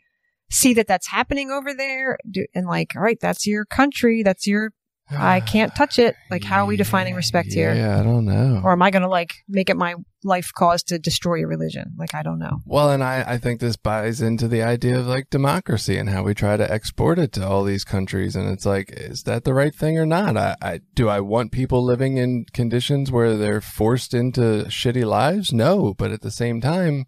see 0.49 0.73
that 0.73 0.87
that's 0.87 1.07
happening 1.07 1.51
over 1.51 1.73
there? 1.73 2.17
Do, 2.29 2.45
and 2.55 2.65
like, 2.67 2.95
all 2.95 3.01
right, 3.03 3.19
that's 3.21 3.45
your 3.45 3.63
country. 3.65 4.23
That's 4.23 4.47
your. 4.47 4.71
I 5.11 5.39
can't 5.39 5.75
touch 5.75 5.99
it. 5.99 6.15
Like, 6.29 6.43
how 6.43 6.63
are 6.63 6.65
we 6.65 6.77
defining 6.77 7.15
respect 7.15 7.51
here? 7.51 7.73
Yeah, 7.73 7.99
I 7.99 8.03
don't 8.03 8.25
know. 8.25 8.61
Or 8.63 8.71
am 8.71 8.81
I 8.81 8.91
going 8.91 9.01
to 9.01 9.07
like 9.09 9.33
make 9.47 9.69
it 9.69 9.77
my 9.77 9.95
life 10.23 10.51
cause 10.53 10.83
to 10.83 10.99
destroy 10.99 11.35
your 11.35 11.47
religion? 11.47 11.93
Like, 11.97 12.13
I 12.13 12.23
don't 12.23 12.39
know. 12.39 12.59
Well, 12.65 12.91
and 12.91 13.03
I, 13.03 13.23
I 13.27 13.37
think 13.37 13.59
this 13.59 13.75
buys 13.75 14.21
into 14.21 14.47
the 14.47 14.63
idea 14.63 14.99
of 14.99 15.07
like 15.07 15.29
democracy 15.29 15.97
and 15.97 16.09
how 16.09 16.23
we 16.23 16.33
try 16.33 16.57
to 16.57 16.71
export 16.71 17.19
it 17.19 17.31
to 17.33 17.47
all 17.47 17.63
these 17.63 17.83
countries. 17.83 18.35
And 18.35 18.49
it's 18.49 18.65
like, 18.65 18.91
is 18.91 19.23
that 19.23 19.43
the 19.43 19.53
right 19.53 19.73
thing 19.73 19.97
or 19.97 20.05
not? 20.05 20.37
I, 20.37 20.55
I 20.61 20.79
do 20.93 21.09
I 21.09 21.19
want 21.19 21.51
people 21.51 21.83
living 21.83 22.17
in 22.17 22.45
conditions 22.53 23.11
where 23.11 23.35
they're 23.35 23.61
forced 23.61 24.13
into 24.13 24.65
shitty 24.69 25.05
lives? 25.05 25.51
No, 25.51 25.93
but 25.93 26.11
at 26.11 26.21
the 26.21 26.31
same 26.31 26.61
time, 26.61 27.05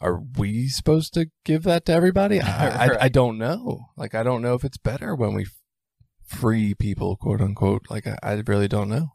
are 0.00 0.20
we 0.36 0.68
supposed 0.68 1.14
to 1.14 1.26
give 1.44 1.64
that 1.64 1.84
to 1.86 1.92
everybody? 1.92 2.40
I, 2.40 2.86
I, 2.86 2.98
I 3.04 3.08
don't 3.08 3.38
know. 3.38 3.86
Like, 3.96 4.14
I 4.14 4.22
don't 4.22 4.42
know 4.42 4.54
if 4.54 4.64
it's 4.64 4.78
better 4.78 5.14
when 5.14 5.34
we 5.34 5.46
free 6.28 6.74
people, 6.74 7.16
quote 7.16 7.40
unquote. 7.40 7.86
Like, 7.90 8.06
I, 8.06 8.16
I 8.22 8.42
really 8.46 8.68
don't 8.68 8.88
know. 8.88 9.08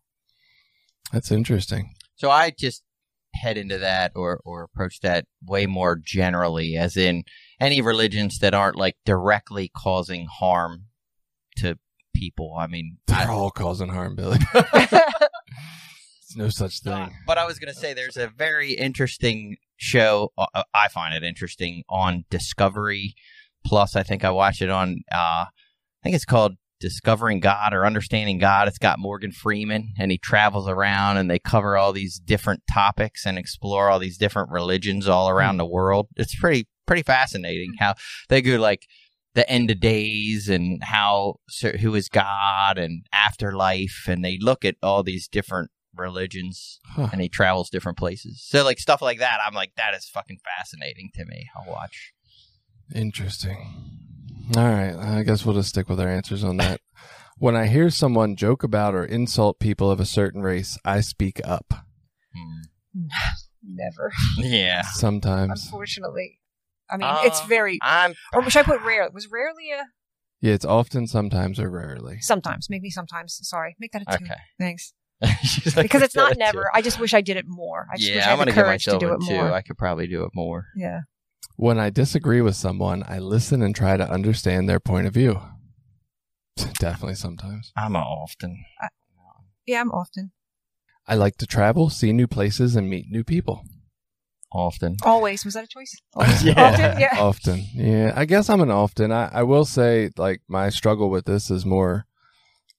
That's 1.12 1.32
interesting. 1.32 1.94
So 2.16 2.30
I 2.32 2.52
just 2.58 2.84
head 3.36 3.58
into 3.58 3.78
that 3.80 4.12
or 4.16 4.40
or 4.46 4.64
approach 4.64 5.00
that 5.02 5.26
way 5.46 5.66
more 5.66 5.96
generally, 5.96 6.76
as 6.76 6.96
in 6.98 7.24
any 7.60 7.82
religions 7.82 8.40
that 8.40 8.54
aren't 8.54 8.76
like 8.78 8.96
directly 9.06 9.72
causing 9.76 10.28
harm 10.40 10.86
to 11.58 11.78
people. 12.16 12.56
I 12.60 12.68
mean, 12.68 12.98
They're 13.08 13.18
I- 13.18 13.28
all 13.28 13.52
causing 13.52 13.90
harm, 13.90 14.16
Billy. 14.16 14.40
It's 16.26 16.38
no 16.38 16.50
such 16.50 16.80
thing. 16.82 17.12
But 17.28 17.38
I 17.38 17.46
was 17.46 17.60
going 17.60 17.72
to 17.72 17.80
say 17.80 17.94
there's 17.94 18.18
a 18.18 18.28
very 18.28 18.72
interesting 18.74 19.58
show. 19.78 20.32
Uh, 20.38 20.64
I 20.74 20.88
find 20.88 21.14
it 21.14 21.24
interesting 21.24 21.84
on 21.90 22.26
Discovery 22.32 23.14
Plus. 23.66 23.96
I 23.96 24.02
think 24.04 24.24
I 24.24 24.32
watch 24.32 24.62
it 24.62 24.70
on. 24.70 25.02
Uh, 25.12 25.46
I 25.46 25.50
think 26.04 26.16
it's 26.16 26.26
called 26.26 26.54
Discovering 26.84 27.40
God 27.40 27.74
or 27.74 27.86
Understanding 27.86 28.40
God. 28.40 28.68
It's 28.68 28.78
got 28.78 29.00
Morgan 29.00 29.32
Freeman, 29.32 29.94
and 29.98 30.12
he 30.12 30.18
travels 30.18 30.68
around, 30.68 31.16
and 31.16 31.32
they 31.32 31.40
cover 31.40 31.78
all 31.78 31.94
these 31.94 32.20
different 32.20 32.62
topics 32.70 33.26
and 33.26 33.38
explore 33.38 33.90
all 33.90 34.00
these 34.00 34.18
different 34.18 34.52
religions 34.52 35.08
all 35.08 35.30
around 35.30 35.56
hmm. 35.56 35.60
the 35.60 35.66
world. 35.66 36.10
It's 36.18 36.36
pretty 36.36 36.68
pretty 36.86 37.04
fascinating 37.04 37.72
hmm. 37.78 37.84
how 37.86 37.96
they 38.28 38.42
go 38.42 38.58
like 38.58 38.86
the 39.34 39.50
end 39.50 39.72
of 39.72 39.80
days 39.80 40.50
and 40.50 40.84
how 40.84 41.36
who 41.80 41.96
is 41.96 42.10
God 42.10 42.78
and 42.78 43.06
afterlife, 43.14 44.04
and 44.10 44.24
they 44.24 44.38
look 44.42 44.66
at 44.66 44.76
all 44.84 45.04
these 45.04 45.30
different 45.30 45.72
religions 45.96 46.80
Huh. 46.96 47.08
and 47.14 47.22
he 47.22 47.30
travels 47.30 47.70
different 47.70 47.98
places. 47.98 48.44
So 48.46 48.66
like 48.66 48.78
stuff 48.78 49.02
like 49.02 49.20
that, 49.20 49.40
I'm 49.48 49.54
like 49.54 49.72
that 49.78 49.94
is 49.96 50.10
fucking 50.10 50.40
fascinating 50.44 51.12
to 51.16 51.24
me. 51.24 51.48
I'll 51.56 51.72
watch. 51.72 52.12
Interesting. 52.94 54.03
All 54.58 54.64
right. 54.64 54.94
I 54.96 55.24
guess 55.24 55.46
we'll 55.46 55.56
just 55.56 55.70
stick 55.70 55.90
with 55.90 56.00
our 56.00 56.10
answers 56.10 56.44
on 56.44 56.58
that. 56.58 56.82
when 57.38 57.56
I 57.56 57.68
hear 57.68 57.90
someone 57.90 58.36
joke 58.36 58.64
about 58.64 58.94
or 58.94 59.04
insult 59.06 59.60
people 59.60 59.90
of 59.90 60.00
a 60.00 60.06
certain 60.06 60.42
race, 60.42 60.78
I 60.86 61.02
speak 61.02 61.42
up. 61.44 61.74
Hmm. 62.36 63.08
Never. 63.66 64.12
Yeah, 64.38 64.82
Sometimes. 64.82 65.64
Unfortunately. 65.66 66.40
I 66.90 66.98
mean, 66.98 67.08
Uh, 67.10 67.22
it's 67.24 67.42
very. 67.46 67.80
I'm. 67.82 68.14
Or 68.34 68.48
should 68.50 68.60
I 68.60 68.64
put 68.64 68.82
rare? 68.82 69.10
Was 69.14 69.28
rarely 69.32 69.72
a 69.72 69.86
Yeah, 70.42 70.54
it's 70.54 70.66
often, 70.66 71.08
sometimes, 71.08 71.60
or 71.60 71.70
rarely. 71.70 72.20
sometimes? 72.20 72.70
Make 72.70 72.82
me 72.82 72.90
sometimes. 72.90 73.40
Sorry, 73.42 73.76
make 73.80 73.94
that 73.94 74.04
a 74.06 74.18
two. 74.18 74.26
Okay. 74.26 74.36
Thanks. 74.60 74.94
Like, 75.78 75.84
Because 75.86 76.02
it's 76.02 76.16
not 76.16 76.34
"Too." 76.34 76.40
never. 76.40 76.70
I 76.74 76.82
just 76.82 77.00
wish 77.00 77.14
I 77.14 77.22
did 77.22 77.38
it 77.38 77.46
more. 77.48 77.88
I 77.92 77.96
just 77.98 78.10
wish 78.14 78.18
I 78.18 78.20
Yeah, 78.20 78.24
had 78.26 78.32
I'm 78.34 78.40
the 78.40 78.46
gonna 78.46 78.56
give 78.56 78.66
courage 78.66 78.84
to 78.86 78.90
myself 78.92 79.00
do 79.00 79.10
a 79.10 79.14
it 79.16 79.22
two. 79.28 79.34
more. 79.44 79.52
I 79.54 79.62
could 79.62 79.78
probably 79.78 80.08
do 80.08 80.26
it 80.26 80.32
more. 80.36 80.66
Yeah. 80.76 81.00
When 81.56 81.78
I 81.78 81.90
disagree 81.90 82.42
with 82.42 82.56
someone, 82.56 83.04
I 83.08 83.20
listen 83.20 83.62
and 83.62 83.76
try 83.76 83.96
to 83.98 84.10
understand 84.10 84.68
their 84.68 84.80
point 84.80 85.08
of 85.08 85.14
view. 85.14 85.40
Definitely 86.80 87.16
sometimes. 87.16 87.72
I'm 87.76 87.96
a 87.96 88.00
often. 88.00 88.64
Yeah, 89.66 89.82
I'm 89.82 89.92
often. 89.92 90.32
I 91.08 91.16
like 91.16 91.38
to 91.38 91.46
travel, 91.46 91.90
see 91.90 92.12
new 92.14 92.28
places, 92.28 92.76
and 92.76 92.90
meet 92.90 93.10
new 93.10 93.24
people. 93.24 93.64
Often. 94.52 94.98
Always. 95.04 95.46
Was 95.46 95.56
that 95.56 95.64
a 95.64 95.68
choice? 95.68 95.96
Always? 96.14 96.44
Yeah. 96.46 96.62
Often? 96.62 97.00
Yeah. 97.00 97.10
often. 97.20 97.66
Yeah, 97.74 98.14
I 98.16 98.26
guess 98.26 98.50
I'm 98.50 98.62
an 98.62 98.72
often. 98.72 99.12
I, 99.12 99.30
I 99.34 99.44
will 99.44 99.66
say, 99.66 100.12
like, 100.18 100.42
my 100.48 100.70
struggle 100.70 101.10
with 101.10 101.26
this 101.26 101.50
is 101.50 101.66
more 101.66 102.06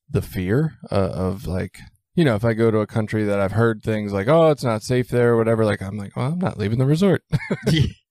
the 0.08 0.22
fear 0.22 0.78
uh, 0.90 1.10
of, 1.12 1.46
like, 1.46 1.78
you 2.14 2.24
know, 2.24 2.36
if 2.36 2.44
I 2.44 2.54
go 2.54 2.70
to 2.70 2.78
a 2.78 2.86
country 2.86 3.24
that 3.24 3.40
I've 3.40 3.52
heard 3.52 3.82
things 3.82 4.12
like, 4.12 4.28
oh, 4.28 4.50
it's 4.50 4.62
not 4.64 4.82
safe 4.82 5.08
there 5.08 5.32
or 5.32 5.36
whatever, 5.36 5.64
like, 5.64 5.82
I'm 5.82 5.96
like, 5.96 6.16
well, 6.16 6.32
I'm 6.32 6.38
not 6.38 6.58
leaving 6.58 6.78
the 6.78 6.86
resort. 6.86 7.22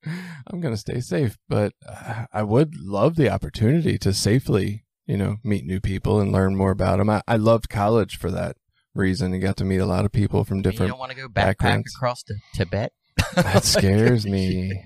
I'm 0.48 0.60
going 0.62 0.74
to 0.74 0.80
stay 0.80 1.00
safe. 1.00 1.38
But 1.48 1.74
uh, 1.88 2.26
I 2.32 2.44
would 2.44 2.76
love 2.78 3.16
the 3.16 3.30
opportunity 3.30 3.98
to 4.00 4.14
safely, 4.14 4.84
you 5.06 5.18
know, 5.18 5.38
meet 5.44 5.66
new 5.66 5.80
people 5.80 6.20
and 6.20 6.32
learn 6.32 6.56
more 6.56 6.72
about 6.72 6.98
them. 6.98 7.10
I, 7.10 7.22
I 7.28 7.38
loved 7.38 7.70
college 7.70 8.18
for 8.18 8.32
that 8.32 8.58
reason 8.94 9.34
and 9.34 9.42
got 9.42 9.58
to 9.58 9.66
meet 9.66 9.80
a 9.80 9.86
lot 9.86 10.06
of 10.06 10.12
people 10.12 10.44
from 10.44 10.62
different. 10.62 10.90
You 10.90 10.94
don't 10.94 11.00
want 11.00 11.12
to 11.12 11.18
go 11.18 11.28
backpack 11.28 11.34
backgrounds. 11.34 11.96
across 11.96 12.24
to 12.24 12.36
Tibet? 12.54 12.94
That 13.36 13.64
scares 13.64 14.26
me. 14.26 14.80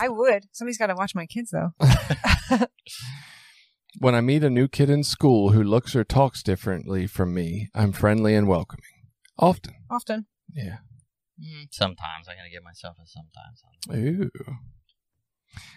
I 0.00 0.08
would. 0.08 0.44
Somebody's 0.52 0.78
got 0.78 0.88
to 0.88 0.94
watch 0.94 1.14
my 1.14 1.26
kids, 1.26 1.50
though. 1.50 1.72
When 4.00 4.14
I 4.14 4.20
meet 4.20 4.44
a 4.44 4.50
new 4.50 4.68
kid 4.68 4.90
in 4.90 5.02
school 5.02 5.50
who 5.50 5.62
looks 5.62 5.96
or 5.96 6.04
talks 6.04 6.42
differently 6.42 7.08
from 7.08 7.34
me, 7.34 7.68
I'm 7.74 7.90
friendly 7.90 8.34
and 8.34 8.46
welcoming. 8.46 8.84
Often. 9.38 9.74
Often. 9.90 10.26
Yeah. 10.54 10.78
Mm, 11.40 11.68
sometimes 11.70 12.28
I 12.28 12.34
gotta 12.34 12.50
give 12.50 12.64
myself 12.64 12.96
a 13.02 13.06
sometimes. 13.06 13.62
Ooh. 13.94 14.30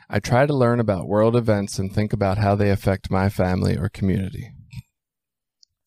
I 0.10 0.20
try 0.20 0.46
to 0.46 0.54
learn 0.54 0.80
about 0.80 1.08
world 1.08 1.36
events 1.36 1.80
and 1.80 1.94
think 1.94 2.14
about 2.14 2.38
how 2.38 2.56
they 2.56 2.70
affect 2.70 3.10
my 3.10 3.30
family 3.30 3.78
or 3.78 3.90
community. 3.90 4.52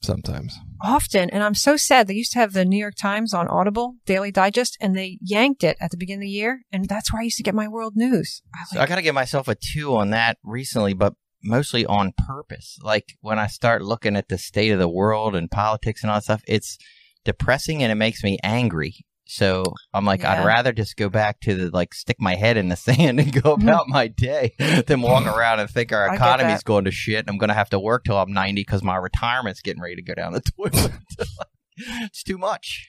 Sometimes. 0.01 0.59
Often. 0.83 1.31
And 1.31 1.43
I'm 1.43 1.55
so 1.55 1.77
sad. 1.77 2.09
They 2.09 2.15
used 2.15 2.33
to 2.33 2.39
have 2.39 2.53
the 2.53 2.65
New 2.65 2.77
York 2.77 2.95
Times 2.95 3.33
on 3.33 3.49
Audible, 3.49 3.97
Daily 4.05 4.31
Digest, 4.31 4.77
and 4.81 4.95
they 4.95 5.19
yanked 5.23 5.65
it 5.65 5.79
at 5.81 5.91
the 5.91 5.97
beginning 5.97 6.21
of 6.21 6.27
the 6.27 6.31
year. 6.31 6.63
And 6.71 6.87
that's 6.89 7.13
where 7.13 7.21
I 7.21 7.25
used 7.25 7.39
to 7.39 7.43
get 7.43 7.55
my 7.55 7.69
world 7.69 7.95
news. 7.97 8.43
I 8.55 8.65
So 8.67 8.81
I 8.81 8.87
got 8.87 8.97
to 8.97 9.03
give 9.03 9.15
myself 9.15 9.49
a 9.49 9.55
two 9.55 9.97
on 9.97 10.11
that 10.11 10.37
recently, 10.45 10.93
but 10.93 11.15
mostly 11.43 11.87
on 11.87 12.13
purpose. 12.27 12.79
Like 12.83 13.17
when 13.21 13.39
I 13.39 13.47
start 13.47 13.83
looking 13.83 14.15
at 14.17 14.29
the 14.29 14.39
state 14.39 14.71
of 14.71 14.79
the 14.79 14.89
world 14.89 15.35
and 15.35 15.51
politics 15.51 16.03
and 16.03 16.11
all 16.11 16.19
that 16.19 16.25
stuff, 16.25 16.43
it's 16.47 16.77
depressing 17.25 17.83
and 17.83 17.91
it 17.91 17.97
makes 17.97 18.23
me 18.23 18.39
angry. 18.43 19.07
So 19.27 19.65
I'm 19.93 20.05
like, 20.05 20.21
Yeah. 20.21 20.43
I'd 20.43 20.47
rather 20.47 20.73
just 20.73 20.97
go 20.97 21.09
back 21.09 21.41
to 21.41 21.55
the 21.55 21.71
like 21.71 21.95
stick 21.95 22.17
my 22.21 22.35
head 22.35 22.57
in 22.57 22.69
the 22.69 22.77
sand 22.77 23.21
and 23.21 23.33
go 23.33 23.57
mm-hmm. 23.57 23.69
about 23.69 23.89
my 23.89 24.09
day 24.09 24.55
than 24.87 25.03
walk 25.03 25.27
around 25.27 25.61
and 25.61 25.71
think 25.71 25.93
our 25.93 26.09
I 26.09 26.17
get 26.17 26.17
economy's 26.17 26.63
going 26.63 26.85
to 26.85 26.91
shit. 26.91 27.21
And 27.21 27.31
I'm 27.31 27.39
going 27.39 27.49
to 27.49 27.55
have 27.55 27.71
to 27.71 27.79
work 27.79 28.05
till 28.05 28.19
I'm 28.19 28.33
90 28.33 28.61
because 28.61 28.83
my 28.83 28.97
retirement's 28.97 29.61
getting 29.61 29.83
ready 29.83 29.97
to 29.97 30.03
go 30.03 30.15
down 30.15 30.33
the 30.33 30.41
toilet. 30.57 30.93
it's 31.77 32.23
too 32.23 32.39
much. 32.39 32.89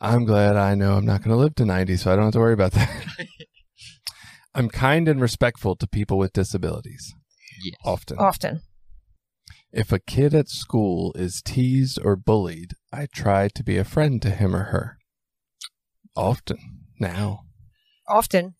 I'm 0.00 0.24
glad 0.24 0.56
I 0.56 0.74
know 0.74 0.94
I'm 0.94 1.04
not 1.04 1.22
going 1.22 1.36
to 1.36 1.40
live 1.40 1.56
to 1.56 1.64
90, 1.64 1.96
so 1.96 2.12
I 2.12 2.16
don't 2.16 2.26
have 2.26 2.32
to 2.34 2.38
worry 2.38 2.54
about 2.54 2.72
that. 2.72 3.04
I'm 4.54 4.68
kind 4.68 5.08
and 5.08 5.20
respectful 5.20 5.74
to 5.76 5.86
people 5.88 6.18
with 6.18 6.32
disabilities. 6.32 7.14
Yes. 7.62 7.74
Often. 7.84 8.18
Often. 8.18 8.60
If 9.72 9.92
a 9.92 9.98
kid 9.98 10.34
at 10.34 10.48
school 10.48 11.12
is 11.14 11.42
teased 11.42 11.98
or 12.02 12.16
bullied, 12.16 12.72
I 12.92 13.06
try 13.06 13.48
to 13.48 13.62
be 13.62 13.76
a 13.76 13.84
friend 13.84 14.22
to 14.22 14.30
him 14.30 14.56
or 14.56 14.64
her. 14.64 14.97
Often. 16.16 16.58
Now. 16.98 17.44
Often. 18.08 18.54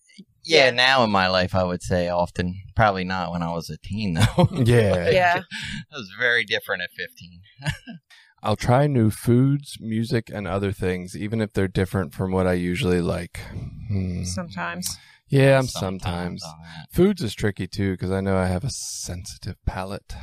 Yeah. 0.45 0.71
now 0.71 1.05
in 1.05 1.11
my 1.11 1.29
life, 1.29 1.55
I 1.55 1.65
would 1.65 1.83
say 1.83 2.09
often. 2.09 2.55
Probably 2.75 3.05
not 3.05 3.33
when 3.33 3.43
I 3.43 3.53
was 3.53 3.69
a 3.71 3.77
teen, 3.77 4.15
though. 4.37 4.49
Yeah. 4.53 5.11
Yeah. 5.11 5.35
That 5.35 5.97
was 5.97 6.11
very 6.19 6.45
different 6.45 6.83
at 6.83 6.91
15. 6.91 7.41
I'll 8.43 8.57
try 8.57 8.87
new 8.87 9.11
foods, 9.11 9.79
music, 9.81 10.31
and 10.33 10.47
other 10.47 10.71
things, 10.71 11.17
even 11.17 11.41
if 11.41 11.53
they're 11.53 11.67
different 11.69 12.15
from 12.15 12.31
what 12.31 12.47
I 12.47 12.53
usually 12.53 13.01
like. 13.01 13.41
Hmm. 13.89 14.23
Sometimes. 14.23 14.97
Yeah, 15.29 15.59
I'm 15.59 15.67
sometimes. 15.67 16.43
on 16.45 16.55
that. 16.63 16.87
Foods 16.95 17.21
is 17.23 17.35
tricky 17.35 17.67
too 17.67 17.93
because 17.93 18.11
I 18.13 18.21
know 18.21 18.37
I 18.37 18.47
have 18.47 18.65
a 18.65 18.71
sensitive 18.71 19.57
palate. 19.67 20.15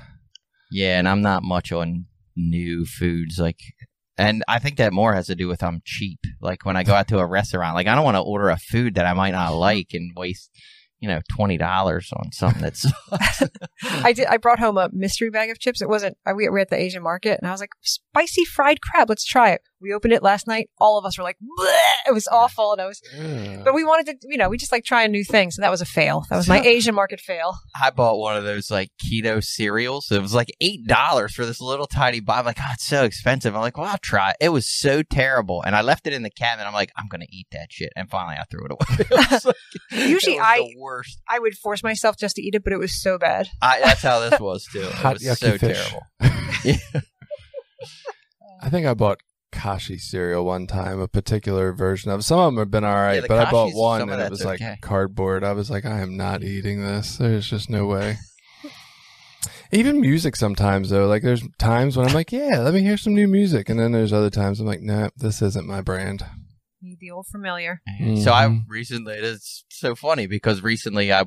Yeah, 0.72 0.98
and 0.98 1.08
I'm 1.08 1.22
not 1.22 1.44
much 1.44 1.72
on 1.72 2.06
new 2.36 2.86
foods. 2.86 3.38
Like, 3.38 3.60
and 4.18 4.44
I 4.48 4.60
think 4.60 4.78
that 4.78 4.94
more 4.94 5.14
has 5.14 5.28
to 5.28 5.36
do 5.36 5.48
with 5.48 5.64
I'm 5.64 5.82
cheap. 5.84 6.20
Like 6.42 6.66
when 6.66 6.78
I 6.78 6.84
go 6.84 6.94
out 6.94 7.08
to 7.10 7.20
a 7.20 7.26
restaurant, 7.26 7.76
like 7.76 7.88
I 7.88 7.96
don't 7.96 8.06
want 8.06 8.16
to 8.16 8.22
order 8.22 8.50
a 8.50 8.58
food 8.58 8.96
that 8.96 9.06
I 9.06 9.14
might 9.14 9.32
not 9.32 9.50
like 9.56 9.90
and 9.94 10.12
waste, 10.16 10.52
you 11.00 11.10
know, 11.10 11.22
twenty 11.30 11.58
dollars 11.58 12.12
on 12.14 12.32
something 12.32 12.62
that's. 12.62 12.86
I 13.84 14.14
did. 14.14 14.28
I 14.28 14.38
brought 14.38 14.60
home 14.60 14.78
a 14.78 14.90
mystery 14.94 15.30
bag 15.30 15.50
of 15.50 15.60
chips. 15.60 15.82
It 15.82 15.90
wasn't. 15.90 16.18
I, 16.26 16.34
we 16.34 16.48
were 16.48 16.60
at 16.60 16.70
the 16.70 16.80
Asian 16.80 17.04
market, 17.04 17.40
and 17.40 17.48
I 17.48 17.52
was 17.52 17.60
like, 17.60 17.72
"Spicy 17.82 18.46
fried 18.46 18.82
crab. 18.82 19.10
Let's 19.10 19.26
try 19.26 19.52
it." 19.52 19.62
We 19.82 19.94
opened 19.94 20.14
it 20.14 20.24
last 20.24 20.48
night. 20.48 20.70
All 20.80 20.98
of 20.98 21.06
us 21.06 21.18
were 21.18 21.24
like, 21.24 21.38
Bleh! 21.38 22.08
"It 22.08 22.14
was 22.14 22.28
awful," 22.28 22.72
and 22.72 22.82
I 22.82 22.86
was. 22.88 23.02
But 23.64 23.74
we 23.74 23.84
wanted 23.84 24.06
to, 24.22 24.28
you 24.30 24.38
know, 24.38 24.48
we 24.50 24.58
just 24.58 24.72
like 24.72 24.84
try 24.86 25.04
a 25.04 25.08
new 25.08 25.24
thing. 25.24 25.52
So 25.52 25.62
that 25.62 25.70
was 25.72 25.82
a 25.82 25.86
fail. 25.86 26.24
That 26.30 26.38
was 26.38 26.48
my 26.48 26.62
Asian 26.62 26.96
market 26.96 27.20
fail. 27.20 27.56
I 27.80 27.90
bought 27.92 28.18
one 28.18 28.38
of 28.38 28.44
those 28.46 28.72
like 28.72 28.90
keto 29.04 29.44
cereals. 29.44 30.10
It 30.12 30.22
was 30.22 30.34
like 30.34 30.50
eight 30.62 30.86
dollars 30.88 31.34
for 31.36 31.46
this 31.46 31.60
little 31.60 31.88
tiny 31.88 32.20
box. 32.22 32.40
I'm 32.40 32.46
like, 32.46 32.58
oh, 32.62 32.72
it's 32.74 32.86
so 32.86 33.04
expensive. 33.04 33.54
I'm 33.56 33.62
like, 33.62 33.78
well, 33.78 33.88
I'll 33.88 33.98
try. 33.98 34.32
it. 34.32 34.38
It 34.40 34.50
was 34.50 34.66
so 34.68 35.04
terrible, 35.04 35.62
and 35.64 35.76
I 35.76 35.82
left 35.82 36.08
it 36.08 36.14
in 36.14 36.24
the 36.24 36.32
cabinet. 36.32 36.66
I'm 36.68 36.74
like, 36.74 36.92
I'm 36.98 37.08
gonna 37.08 37.26
eat 37.30 37.48
that 37.52 37.68
shit, 37.72 37.92
and 37.96 38.10
finally 38.10 38.36
I 38.40 38.44
threw 38.50 38.66
it 38.66 38.72
away. 38.72 39.06
It 39.36 39.46
like- 39.46 39.56
Usually 39.92 40.38
it 40.38 40.42
I- 40.42 40.58
the 40.60 40.76
worst. 40.80 41.22
I 41.30 41.40
would 41.40 41.56
force 41.58 41.84
myself 41.84 42.18
just 42.18 42.38
to 42.38 42.42
eat 42.42 42.56
it, 42.56 42.64
but 42.64 42.72
it 42.74 42.80
was 42.80 43.00
so 43.02 43.18
bad. 43.18 43.50
I, 43.62 43.82
that's 43.82 44.02
how 44.02 44.20
this 44.28 44.40
was 44.40 44.66
too. 44.72 44.80
It 44.82 44.92
Hot 44.94 45.14
was 45.16 45.40
so 45.40 45.58
fish. 45.58 45.78
terrible. 45.78 46.04
I 48.62 48.70
think 48.70 48.86
I 48.88 48.94
bought 48.94 49.20
Kashi 49.56 49.98
cereal 49.98 50.46
one 50.46 50.68
time, 50.68 51.00
a 51.00 51.08
particular 51.08 51.72
version 51.74 52.12
of. 52.12 52.24
Some 52.24 52.40
of 52.40 52.46
them 52.54 52.58
have 52.60 52.70
been 52.70 52.84
all 52.84 52.94
right, 52.94 53.22
the 53.22 53.28
but 53.28 53.40
I 53.40 53.50
bought 53.50 53.74
one 53.74 54.02
and 54.02 54.12
it 54.12 54.18
that's 54.18 54.30
was 54.30 54.46
like 54.46 54.62
cardboard. 54.82 55.44
I 55.44 55.54
was 55.54 55.72
like, 55.72 55.86
I 55.86 56.02
am 56.02 56.16
not 56.16 56.44
eating 56.44 56.82
this. 56.82 57.18
There's 57.18 57.50
just 57.50 57.70
no 57.70 57.86
way. 57.86 58.18
Even 59.72 60.00
music 60.02 60.36
sometimes 60.36 60.90
though, 60.90 61.08
like 61.08 61.24
there's 61.24 61.44
times 61.58 61.98
when 61.98 62.06
I'm 62.06 62.14
like, 62.14 62.32
yeah, 62.32 62.60
let 62.60 62.74
me 62.74 62.82
hear 62.82 62.98
some 62.98 63.14
new 63.16 63.28
music, 63.28 63.70
and 63.70 63.80
then 63.80 63.92
there's 63.92 64.14
other 64.14 64.30
times 64.30 64.60
I'm 64.60 64.68
like, 64.68 64.82
nah, 64.82 65.10
this 65.18 65.42
isn't 65.42 65.68
my 65.68 65.82
brand. 65.82 66.26
Need 66.82 67.00
the 67.00 67.12
old 67.12 67.28
familiar. 67.28 67.82
So 68.18 68.32
I 68.32 68.46
Mhm. 68.48 68.66
recently 68.68 69.16
it's 69.16 69.64
so 69.70 69.96
funny 69.96 70.28
because 70.28 70.62
recently 70.62 71.12
I 71.12 71.26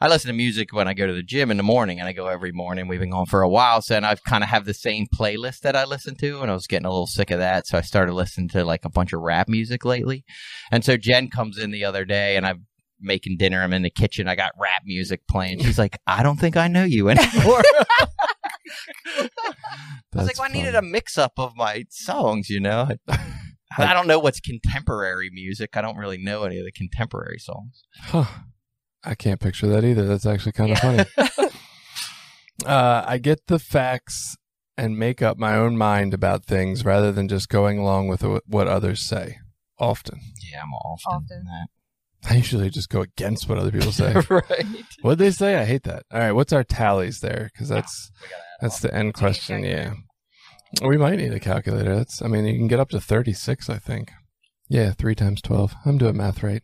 I 0.00 0.08
listen 0.08 0.28
to 0.28 0.34
music 0.34 0.72
when 0.72 0.86
I 0.86 0.94
go 0.94 1.06
to 1.06 1.12
the 1.12 1.22
gym 1.22 1.50
in 1.50 1.56
the 1.56 1.62
morning 1.62 1.98
and 1.98 2.08
I 2.08 2.12
go 2.12 2.28
every 2.28 2.52
morning. 2.52 2.86
We've 2.86 3.00
been 3.00 3.10
going 3.10 3.26
for 3.26 3.42
a 3.42 3.48
while, 3.48 3.82
so 3.82 3.96
and 3.96 4.06
I've 4.06 4.22
kind 4.24 4.44
of 4.44 4.50
have 4.50 4.64
the 4.64 4.74
same 4.74 5.06
playlist 5.06 5.60
that 5.60 5.74
I 5.74 5.84
listen 5.84 6.14
to, 6.16 6.40
and 6.40 6.50
I 6.50 6.54
was 6.54 6.66
getting 6.66 6.86
a 6.86 6.90
little 6.90 7.06
sick 7.06 7.30
of 7.30 7.38
that, 7.40 7.66
so 7.66 7.78
I 7.78 7.80
started 7.82 8.12
listening 8.12 8.48
to 8.50 8.64
like 8.64 8.84
a 8.84 8.90
bunch 8.90 9.12
of 9.12 9.20
rap 9.20 9.48
music 9.48 9.84
lately. 9.84 10.24
And 10.70 10.84
so 10.84 10.96
Jen 10.96 11.28
comes 11.28 11.58
in 11.58 11.70
the 11.70 11.84
other 11.84 12.04
day, 12.04 12.36
and 12.36 12.46
I'm 12.46 12.66
making 13.00 13.36
dinner. 13.38 13.62
I'm 13.62 13.72
in 13.72 13.82
the 13.82 13.90
kitchen. 13.90 14.28
I 14.28 14.34
got 14.34 14.52
rap 14.58 14.82
music 14.84 15.22
playing. 15.28 15.62
She's 15.62 15.78
like, 15.78 15.98
"I 16.06 16.22
don't 16.22 16.38
think 16.38 16.56
I 16.56 16.68
know 16.68 16.84
you 16.84 17.08
anymore." 17.08 17.62
I 19.18 19.28
was 20.14 20.26
like, 20.26 20.38
well, 20.38 20.48
I 20.48 20.52
needed 20.52 20.74
a 20.74 20.82
mix 20.82 21.18
up 21.18 21.32
of 21.36 21.56
my 21.56 21.84
songs, 21.90 22.50
you 22.50 22.60
know. 22.60 22.88
I 23.76 23.92
don't 23.92 24.06
know 24.06 24.18
what's 24.18 24.40
contemporary 24.40 25.30
music. 25.32 25.76
I 25.76 25.82
don't 25.82 25.96
really 25.96 26.18
know 26.18 26.44
any 26.44 26.58
of 26.58 26.64
the 26.64 26.72
contemporary 26.72 27.38
songs. 27.38 27.84
Huh. 27.96 28.24
I 29.04 29.14
can't 29.14 29.40
picture 29.40 29.66
that 29.68 29.84
either. 29.84 30.04
That's 30.06 30.26
actually 30.26 30.52
kind 30.52 30.72
of 30.72 30.78
Yeah. 30.82 31.04
funny. 31.26 31.50
uh, 32.66 33.04
I 33.06 33.18
get 33.18 33.46
the 33.46 33.58
facts 33.58 34.36
and 34.76 34.98
make 34.98 35.22
up 35.22 35.38
my 35.38 35.54
own 35.56 35.76
mind 35.76 36.14
about 36.14 36.44
things 36.44 36.84
rather 36.84 37.12
than 37.12 37.28
just 37.28 37.48
going 37.48 37.78
along 37.78 38.08
with 38.08 38.22
what 38.46 38.68
others 38.68 39.00
say. 39.00 39.38
Often. 39.78 40.18
Yeah, 40.50 40.62
I'm 40.62 40.72
often, 40.74 41.12
Often. 41.24 41.44
that. 41.44 42.30
I 42.30 42.34
usually 42.36 42.68
just 42.68 42.88
go 42.88 43.00
against 43.02 43.48
what 43.48 43.58
other 43.58 43.70
people 43.70 43.92
say. 43.92 44.12
right. 44.30 44.66
what 45.02 45.18
they 45.18 45.30
say? 45.30 45.56
I 45.56 45.64
hate 45.64 45.84
that. 45.84 46.02
All 46.12 46.18
right, 46.18 46.32
what's 46.32 46.52
our 46.52 46.64
tallies 46.64 47.20
there? 47.20 47.48
Because 47.52 47.68
that's 47.68 48.10
that's 48.60 48.80
the 48.80 48.92
end 48.92 49.14
question. 49.14 49.62
Yeah, 49.62 49.94
we 50.82 50.96
might 50.96 51.18
need 51.18 51.32
a 51.32 51.38
calculator. 51.38 51.94
That's. 51.94 52.20
I 52.20 52.26
mean, 52.26 52.44
you 52.44 52.58
can 52.58 52.66
get 52.66 52.80
up 52.80 52.88
to 52.90 53.00
thirty-six. 53.00 53.70
I 53.70 53.78
think. 53.78 54.10
Yeah, 54.68 54.92
three 54.94 55.14
times 55.14 55.40
twelve. 55.40 55.74
I'm 55.86 55.96
doing 55.96 56.16
math 56.16 56.42
right. 56.42 56.62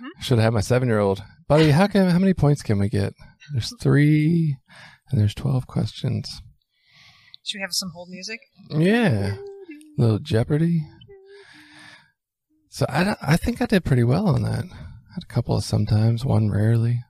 Mhm. 0.00 0.22
Should 0.22 0.38
have 0.38 0.44
had 0.44 0.52
my 0.54 0.60
seven-year-old 0.60 1.22
buddy. 1.48 1.70
How 1.70 1.86
can? 1.86 2.08
How 2.10 2.18
many 2.18 2.34
points 2.34 2.62
can 2.62 2.78
we 2.78 2.88
get? 2.88 3.12
There's 3.52 3.72
three, 3.80 4.56
and 5.10 5.20
there's 5.20 5.34
twelve 5.34 5.66
questions. 5.66 6.42
Should 7.42 7.58
we 7.58 7.62
have 7.62 7.72
some 7.72 7.90
hold 7.94 8.08
music? 8.08 8.40
Yeah, 8.70 9.34
A 9.36 10.00
little 10.00 10.18
Jeopardy. 10.18 10.82
So 12.70 12.86
I, 12.88 13.16
I 13.22 13.36
think 13.36 13.60
I 13.62 13.66
did 13.66 13.84
pretty 13.84 14.02
well 14.04 14.26
on 14.28 14.42
that. 14.42 14.64
I 14.64 15.14
had 15.14 15.22
a 15.22 15.32
couple 15.32 15.56
of 15.56 15.62
sometimes, 15.64 16.24
one 16.24 16.50
rarely. 16.50 17.02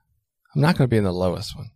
I'm 0.53 0.61
not 0.61 0.77
going 0.77 0.87
to 0.87 0.93
be 0.93 0.97
in 0.97 1.03
the 1.05 1.11
lowest 1.11 1.55
one. 1.55 1.69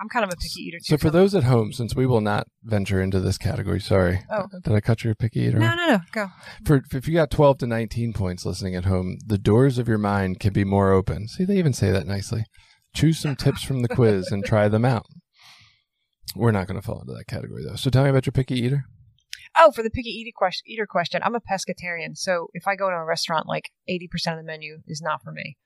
I'm 0.00 0.08
kind 0.08 0.24
of 0.24 0.30
a 0.32 0.36
picky 0.36 0.62
eater 0.62 0.78
too. 0.78 0.84
So 0.84 0.96
for 0.96 1.10
those 1.10 1.34
at 1.34 1.44
home, 1.44 1.72
since 1.72 1.94
we 1.94 2.06
will 2.06 2.20
not 2.20 2.46
venture 2.62 3.02
into 3.02 3.18
this 3.18 3.36
category, 3.36 3.80
sorry. 3.80 4.20
Oh. 4.30 4.46
Did 4.62 4.72
I 4.72 4.80
cut 4.80 5.02
your 5.02 5.14
picky 5.14 5.40
eater? 5.40 5.58
no, 5.58 5.74
no, 5.74 5.86
no, 5.86 6.00
go. 6.12 6.28
For 6.64 6.82
if 6.92 7.08
you 7.08 7.14
got 7.14 7.30
12 7.30 7.58
to 7.58 7.66
19 7.66 8.12
points 8.12 8.46
listening 8.46 8.76
at 8.76 8.84
home, 8.84 9.18
the 9.26 9.38
doors 9.38 9.78
of 9.78 9.88
your 9.88 9.98
mind 9.98 10.38
can 10.38 10.52
be 10.52 10.64
more 10.64 10.92
open. 10.92 11.26
See, 11.26 11.44
they 11.44 11.58
even 11.58 11.72
say 11.72 11.90
that 11.90 12.06
nicely. 12.06 12.44
Choose 12.94 13.18
some 13.18 13.36
tips 13.36 13.62
from 13.62 13.82
the 13.82 13.88
quiz 13.88 14.30
and 14.30 14.44
try 14.44 14.68
them 14.68 14.84
out. 14.84 15.06
We're 16.36 16.52
not 16.52 16.66
going 16.66 16.80
to 16.80 16.86
fall 16.86 17.00
into 17.00 17.14
that 17.14 17.26
category 17.26 17.64
though. 17.64 17.76
So 17.76 17.90
tell 17.90 18.04
me 18.04 18.10
about 18.10 18.26
your 18.26 18.32
picky 18.32 18.58
eater. 18.58 18.84
Oh, 19.56 19.72
for 19.72 19.82
the 19.82 19.90
picky 19.90 20.10
eater 20.10 20.30
question, 20.34 20.64
eater 20.66 20.86
question, 20.86 21.22
I'm 21.24 21.34
a 21.34 21.40
pescatarian. 21.40 22.16
So 22.16 22.48
if 22.52 22.68
I 22.68 22.76
go 22.76 22.90
to 22.90 22.96
a 22.96 23.04
restaurant, 23.04 23.48
like 23.48 23.70
80% 23.90 24.04
of 24.32 24.36
the 24.36 24.44
menu 24.44 24.78
is 24.86 25.02
not 25.02 25.22
for 25.22 25.32
me. 25.32 25.56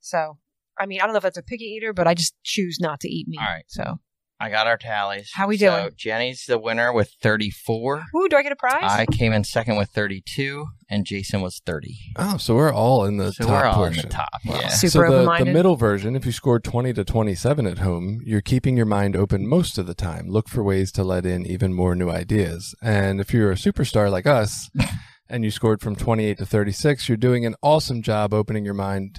So, 0.00 0.38
I 0.80 0.86
mean, 0.86 1.00
I 1.00 1.04
don't 1.04 1.12
know 1.12 1.18
if 1.18 1.22
that's 1.22 1.36
a 1.38 1.42
picky 1.42 1.64
eater, 1.64 1.92
but 1.92 2.06
I 2.08 2.14
just 2.14 2.34
choose 2.42 2.78
not 2.80 3.00
to 3.00 3.08
eat 3.08 3.28
meat. 3.28 3.38
All 3.40 3.46
right. 3.46 3.64
So, 3.68 4.00
I 4.42 4.48
got 4.48 4.66
our 4.66 4.78
tallies. 4.78 5.30
How 5.34 5.46
we 5.48 5.58
So 5.58 5.82
doing? 5.82 5.90
Jenny's 5.96 6.46
the 6.46 6.58
winner 6.58 6.94
with 6.94 7.12
34. 7.22 8.04
ooh, 8.16 8.28
do 8.30 8.36
I 8.38 8.42
get 8.42 8.52
a 8.52 8.56
prize? 8.56 8.80
I 8.84 9.04
came 9.04 9.34
in 9.34 9.44
second 9.44 9.76
with 9.76 9.90
32, 9.90 10.66
and 10.88 11.04
Jason 11.04 11.42
was 11.42 11.60
30. 11.66 11.94
Oh, 12.16 12.38
so 12.38 12.54
we're 12.54 12.72
all 12.72 13.04
in 13.04 13.18
the 13.18 13.32
so 13.32 13.44
top 13.44 13.50
we're 13.52 13.68
all 13.68 13.74
portion. 13.74 14.04
in 14.04 14.08
the 14.08 14.14
top. 14.14 14.28
Yeah. 14.44 14.68
Super 14.68 14.90
so 14.90 14.98
the, 15.00 15.08
the 15.08 15.14
open-minded. 15.16 15.52
middle 15.52 15.76
version, 15.76 16.16
if 16.16 16.24
you 16.24 16.32
scored 16.32 16.64
20 16.64 16.94
to 16.94 17.04
27 17.04 17.66
at 17.66 17.78
home, 17.80 18.20
you're 18.24 18.40
keeping 18.40 18.78
your 18.78 18.86
mind 18.86 19.14
open 19.14 19.46
most 19.46 19.76
of 19.76 19.86
the 19.86 19.94
time. 19.94 20.26
Look 20.30 20.48
for 20.48 20.62
ways 20.62 20.90
to 20.92 21.04
let 21.04 21.26
in 21.26 21.44
even 21.44 21.74
more 21.74 21.94
new 21.94 22.08
ideas. 22.08 22.74
And 22.82 23.20
if 23.20 23.34
you're 23.34 23.52
a 23.52 23.56
superstar 23.56 24.10
like 24.10 24.26
us 24.26 24.70
and 25.28 25.44
you 25.44 25.50
scored 25.50 25.82
from 25.82 25.96
28 25.96 26.38
to 26.38 26.46
36, 26.46 27.10
you're 27.10 27.18
doing 27.18 27.44
an 27.44 27.56
awesome 27.62 28.00
job 28.00 28.32
opening 28.32 28.64
your 28.64 28.72
mind 28.72 29.18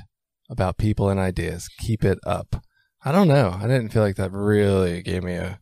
about 0.52 0.78
people 0.78 1.10
and 1.10 1.20
ideas. 1.20 1.68
Keep 1.80 2.04
it 2.04 2.20
up. 2.24 2.64
I 3.04 3.12
don't 3.12 3.28
know. 3.28 3.58
I 3.60 3.64
didn't 3.64 3.90
feel 3.90 4.04
like 4.04 4.18
that 4.18 4.32
really 4.32 5.02
gave 5.02 5.24
me 5.24 5.34
a 5.34 5.60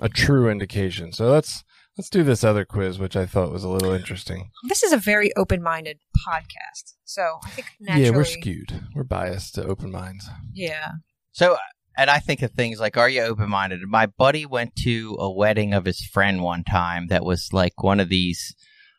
a 0.00 0.08
true 0.08 0.48
indication. 0.48 1.12
So 1.12 1.30
let's 1.30 1.64
let's 1.98 2.08
do 2.08 2.22
this 2.22 2.42
other 2.42 2.64
quiz 2.64 2.98
which 2.98 3.16
I 3.16 3.26
thought 3.26 3.52
was 3.52 3.64
a 3.64 3.68
little 3.68 3.92
interesting. 3.92 4.50
this 4.68 4.82
is 4.82 4.92
a 4.92 4.96
very 4.96 5.30
open 5.36 5.62
minded 5.62 5.98
podcast. 6.26 6.94
So 7.04 7.38
I 7.44 7.50
think 7.50 7.66
naturally. 7.78 8.06
Yeah, 8.06 8.16
we're 8.16 8.24
skewed. 8.24 8.84
We're 8.94 9.04
biased 9.04 9.54
to 9.56 9.64
open 9.66 9.90
minds. 9.90 10.30
Yeah. 10.54 10.92
So, 11.32 11.56
and 11.96 12.08
I 12.08 12.18
think 12.20 12.40
of 12.40 12.52
things 12.52 12.80
like, 12.80 12.96
are 12.96 13.08
you 13.08 13.22
open 13.22 13.50
minded? 13.50 13.80
My 13.86 14.06
buddy 14.06 14.46
went 14.46 14.76
to 14.76 15.16
a 15.18 15.30
wedding 15.30 15.74
of 15.74 15.84
his 15.84 16.00
friend 16.00 16.42
one 16.42 16.64
time 16.64 17.08
that 17.08 17.24
was 17.24 17.50
like 17.52 17.82
one 17.82 18.00
of 18.00 18.08
these, 18.08 18.54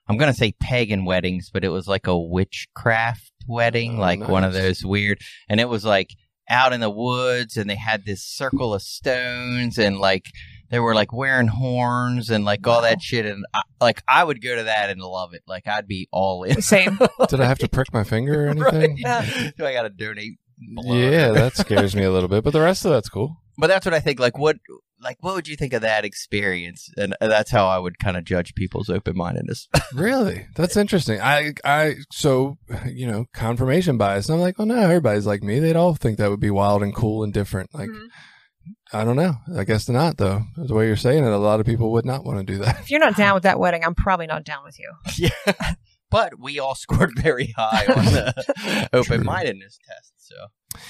I'm 0.08 0.18
going 0.18 0.32
to 0.32 0.38
say 0.38 0.54
pagan 0.62 1.06
weddings, 1.06 1.50
but 1.52 1.64
it 1.64 1.70
was 1.70 1.88
like 1.88 2.06
a 2.06 2.18
witchcraft 2.18 3.33
wedding, 3.48 3.98
Oh, 3.98 4.02
like 4.02 4.28
one 4.28 4.44
of 4.44 4.54
those 4.54 4.84
weird, 4.86 5.20
and 5.50 5.60
it 5.60 5.70
was 5.70 5.86
like 5.86 6.10
out 6.50 6.74
in 6.74 6.82
the 6.82 6.90
woods 6.90 7.56
and 7.56 7.70
they 7.70 7.76
had 7.76 8.06
this 8.06 8.22
circle 8.22 8.74
of 8.74 8.82
stones 8.82 9.78
and 9.78 9.98
like, 9.98 10.26
they 10.70 10.80
were 10.80 10.94
like 10.96 11.14
wearing 11.14 11.48
horns 11.48 12.30
and 12.30 12.46
like 12.46 12.66
all 12.68 12.82
that 12.82 13.02
shit, 13.02 13.26
and 13.26 13.46
I, 13.54 13.62
like 13.80 14.02
I 14.08 14.24
would 14.24 14.42
go 14.42 14.56
to 14.56 14.64
that 14.64 14.90
and 14.90 15.00
love 15.02 15.34
it. 15.34 15.44
Like 15.48 15.68
I'd 15.68 15.88
be 15.88 16.08
all 16.12 16.44
in. 16.44 16.62
Same. 16.62 16.98
Did 17.30 17.42
I 17.42 17.46
have 17.46 17.60
to 17.60 17.70
prick 17.70 17.94
my 17.94 18.04
finger 18.04 18.46
or 18.46 18.50
anything? 18.50 19.00
Right. 19.06 19.54
Do 19.58 19.66
I 19.66 19.74
got 19.74 19.84
to 19.84 19.90
donate? 19.90 20.40
blood? 20.76 20.98
Yeah, 20.98 21.32
that 21.32 21.56
scares 21.56 21.96
me 21.96 22.04
a 22.04 22.12
little 22.12 22.30
bit, 22.30 22.44
but 22.44 22.54
the 22.54 22.62
rest 22.62 22.86
of 22.86 22.92
that's 22.92 23.10
cool. 23.10 23.38
But 23.58 23.68
that's 23.68 23.86
what 23.86 23.94
I 23.94 24.00
think. 24.00 24.20
Like 24.20 24.38
what? 24.38 24.58
Like 25.02 25.18
what 25.20 25.36
would 25.36 25.48
you 25.50 25.58
think 25.58 25.74
of 25.74 25.82
that 25.82 26.06
experience? 26.06 26.88
And 26.98 27.14
that's 27.20 27.52
how 27.52 27.68
I 27.68 27.78
would 27.78 28.00
kind 28.00 28.16
of 28.16 28.24
judge 28.24 28.56
people's 28.56 28.90
open 28.90 29.18
mindedness. 29.18 29.68
Really? 29.94 30.48
That's 30.56 30.76
interesting. 30.78 31.22
I, 31.22 31.54
I, 31.64 31.96
so, 32.12 32.58
you 32.88 33.06
know, 33.06 33.26
confirmation 33.34 33.98
bias. 33.98 34.28
And 34.28 34.36
I'm 34.36 34.42
like, 34.42 34.56
oh 34.60 34.64
no, 34.64 34.76
everybody's 34.76 35.28
like 35.28 35.44
me. 35.44 35.60
They'd 35.60 35.76
all 35.76 35.94
think 35.94 36.18
that 36.18 36.30
would 36.32 36.40
be 36.40 36.50
wild 36.50 36.82
and 36.82 36.96
cool 36.96 37.24
and 37.24 37.32
different. 37.34 37.74
Like, 37.76 37.90
Mhm. 37.90 38.08
I 38.94 39.04
don't 39.04 39.18
know. 39.18 39.36
I 39.58 39.66
guess 39.66 39.90
not 39.90 40.18
though. 40.18 40.44
The 40.56 40.74
way 40.74 40.88
you're 40.88 40.96
saying 40.96 41.26
it, 41.26 41.32
a 41.32 41.38
lot 41.38 41.60
of 41.60 41.66
people 41.66 41.92
would 41.92 42.06
not 42.06 42.24
want 42.24 42.40
to 42.40 42.46
do 42.54 42.60
that. 42.60 42.80
If 42.80 42.90
you're 42.92 43.00
not 43.02 43.18
down 43.18 43.34
with 43.34 43.44
that 43.50 43.60
wedding, 43.60 43.84
I'm 43.84 43.94
probably 43.96 44.26
not 44.28 44.46
down 44.46 44.64
with 44.64 44.80
you. 44.80 44.92
yeah. 45.18 45.54
But 46.10 46.40
we 46.40 46.60
all 46.60 46.76
scored 46.76 47.12
very 47.18 47.54
high 47.58 47.86
on 47.88 48.06
the 48.06 48.90
open 48.94 49.26
mindedness 49.26 49.80
test. 49.88 50.14
So 50.18 50.36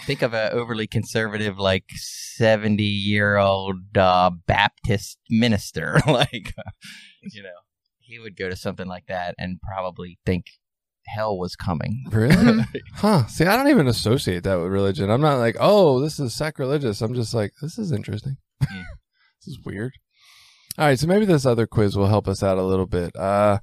think 0.06 0.22
of 0.22 0.34
an 0.34 0.52
overly 0.54 0.88
conservative, 0.88 1.58
like 1.58 1.86
70 1.92 2.84
year 2.84 3.38
old 3.38 3.98
uh, 3.98 4.32
Baptist 4.48 5.20
minister. 5.30 6.00
like, 6.08 6.54
you 7.22 7.44
know, 7.44 7.50
he 8.00 8.20
would 8.20 8.36
go 8.36 8.50
to 8.50 8.56
something 8.56 8.88
like 8.88 9.06
that 9.08 9.36
and 9.38 9.60
probably 9.62 10.20
think 10.26 10.46
hell 11.08 11.38
was 11.38 11.56
coming. 11.56 12.04
Really? 12.12 12.66
huh. 12.96 13.26
See, 13.28 13.46
I 13.46 13.56
don't 13.56 13.70
even 13.70 13.88
associate 13.88 14.44
that 14.44 14.56
with 14.56 14.72
religion. 14.72 15.10
I'm 15.10 15.22
not 15.22 15.38
like, 15.38 15.58
oh, 15.60 16.00
this 16.00 16.20
is 16.20 16.34
sacrilegious. 16.34 17.02
I'm 17.02 17.14
just 17.14 17.34
like, 17.34 17.52
this 17.62 17.78
is 17.78 17.92
interesting. 17.92 18.38
Yeah. 18.62 18.84
this 19.40 19.48
is 19.48 19.60
weird. 19.66 19.94
All 20.78 20.86
right, 20.88 20.98
so 20.98 21.06
maybe 21.06 21.26
this 21.26 21.46
other 21.46 21.68
quiz 21.68 21.96
will 21.96 22.08
help 22.08 22.28
us 22.28 22.42
out 22.42 22.58
a 22.58 22.64
little 22.64 22.88
bit. 22.88 23.16
Uh, 23.16 23.60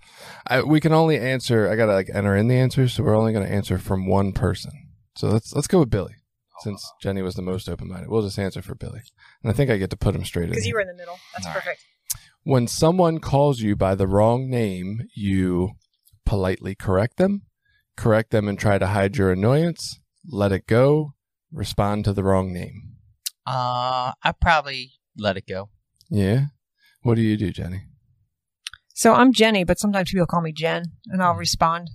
I, 0.46 0.62
we 0.62 0.78
can 0.78 0.92
only 0.92 1.18
answer. 1.18 1.68
I 1.68 1.74
gotta 1.74 1.92
like 1.94 2.08
enter 2.14 2.36
in 2.36 2.46
the 2.46 2.54
answers, 2.54 2.92
so 2.92 3.02
we're 3.02 3.16
only 3.16 3.32
gonna 3.32 3.46
answer 3.46 3.78
from 3.78 4.06
one 4.06 4.32
person. 4.32 4.70
So 5.16 5.28
let's 5.28 5.52
let's 5.54 5.66
go 5.66 5.80
with 5.80 5.90
Billy, 5.90 6.14
since 6.60 6.88
Jenny 7.02 7.22
was 7.22 7.34
the 7.34 7.42
most 7.42 7.68
open 7.68 7.88
minded. 7.88 8.08
We'll 8.08 8.22
just 8.22 8.38
answer 8.38 8.62
for 8.62 8.74
Billy, 8.74 9.00
and 9.42 9.50
I 9.50 9.54
think 9.54 9.70
I 9.70 9.76
get 9.76 9.90
to 9.90 9.96
put 9.96 10.14
him 10.14 10.24
straight 10.24 10.44
in. 10.44 10.50
Because 10.50 10.66
you 10.66 10.74
were 10.74 10.80
in 10.80 10.88
the 10.88 10.94
middle. 10.94 11.18
That's 11.34 11.46
All 11.46 11.52
right. 11.54 11.62
perfect. 11.62 11.84
when 12.42 12.66
someone 12.66 13.18
calls 13.18 13.60
you 13.60 13.76
by 13.76 13.94
the 13.94 14.06
wrong 14.06 14.48
name, 14.48 15.02
you 15.14 15.72
politely 16.24 16.74
correct 16.74 17.16
them, 17.16 17.42
correct 17.96 18.30
them 18.30 18.48
and 18.48 18.58
try 18.58 18.78
to 18.78 18.86
hide 18.86 19.16
your 19.16 19.30
annoyance, 19.32 20.00
let 20.30 20.52
it 20.52 20.66
go, 20.66 21.14
respond 21.52 22.04
to 22.04 22.12
the 22.12 22.22
wrong 22.22 22.52
name. 22.52 22.94
Uh, 23.46 24.12
I 24.22 24.32
probably 24.40 24.92
let 25.16 25.36
it 25.36 25.46
go. 25.48 25.70
Yeah. 26.08 26.46
What 27.02 27.16
do 27.16 27.22
you 27.22 27.36
do, 27.36 27.50
Jenny? 27.50 27.82
So 28.94 29.14
I'm 29.14 29.32
Jenny, 29.32 29.64
but 29.64 29.78
sometimes 29.78 30.10
people 30.12 30.26
call 30.26 30.40
me 30.42 30.52
Jen, 30.52 30.84
and 31.06 31.22
I'll 31.22 31.34
respond. 31.34 31.90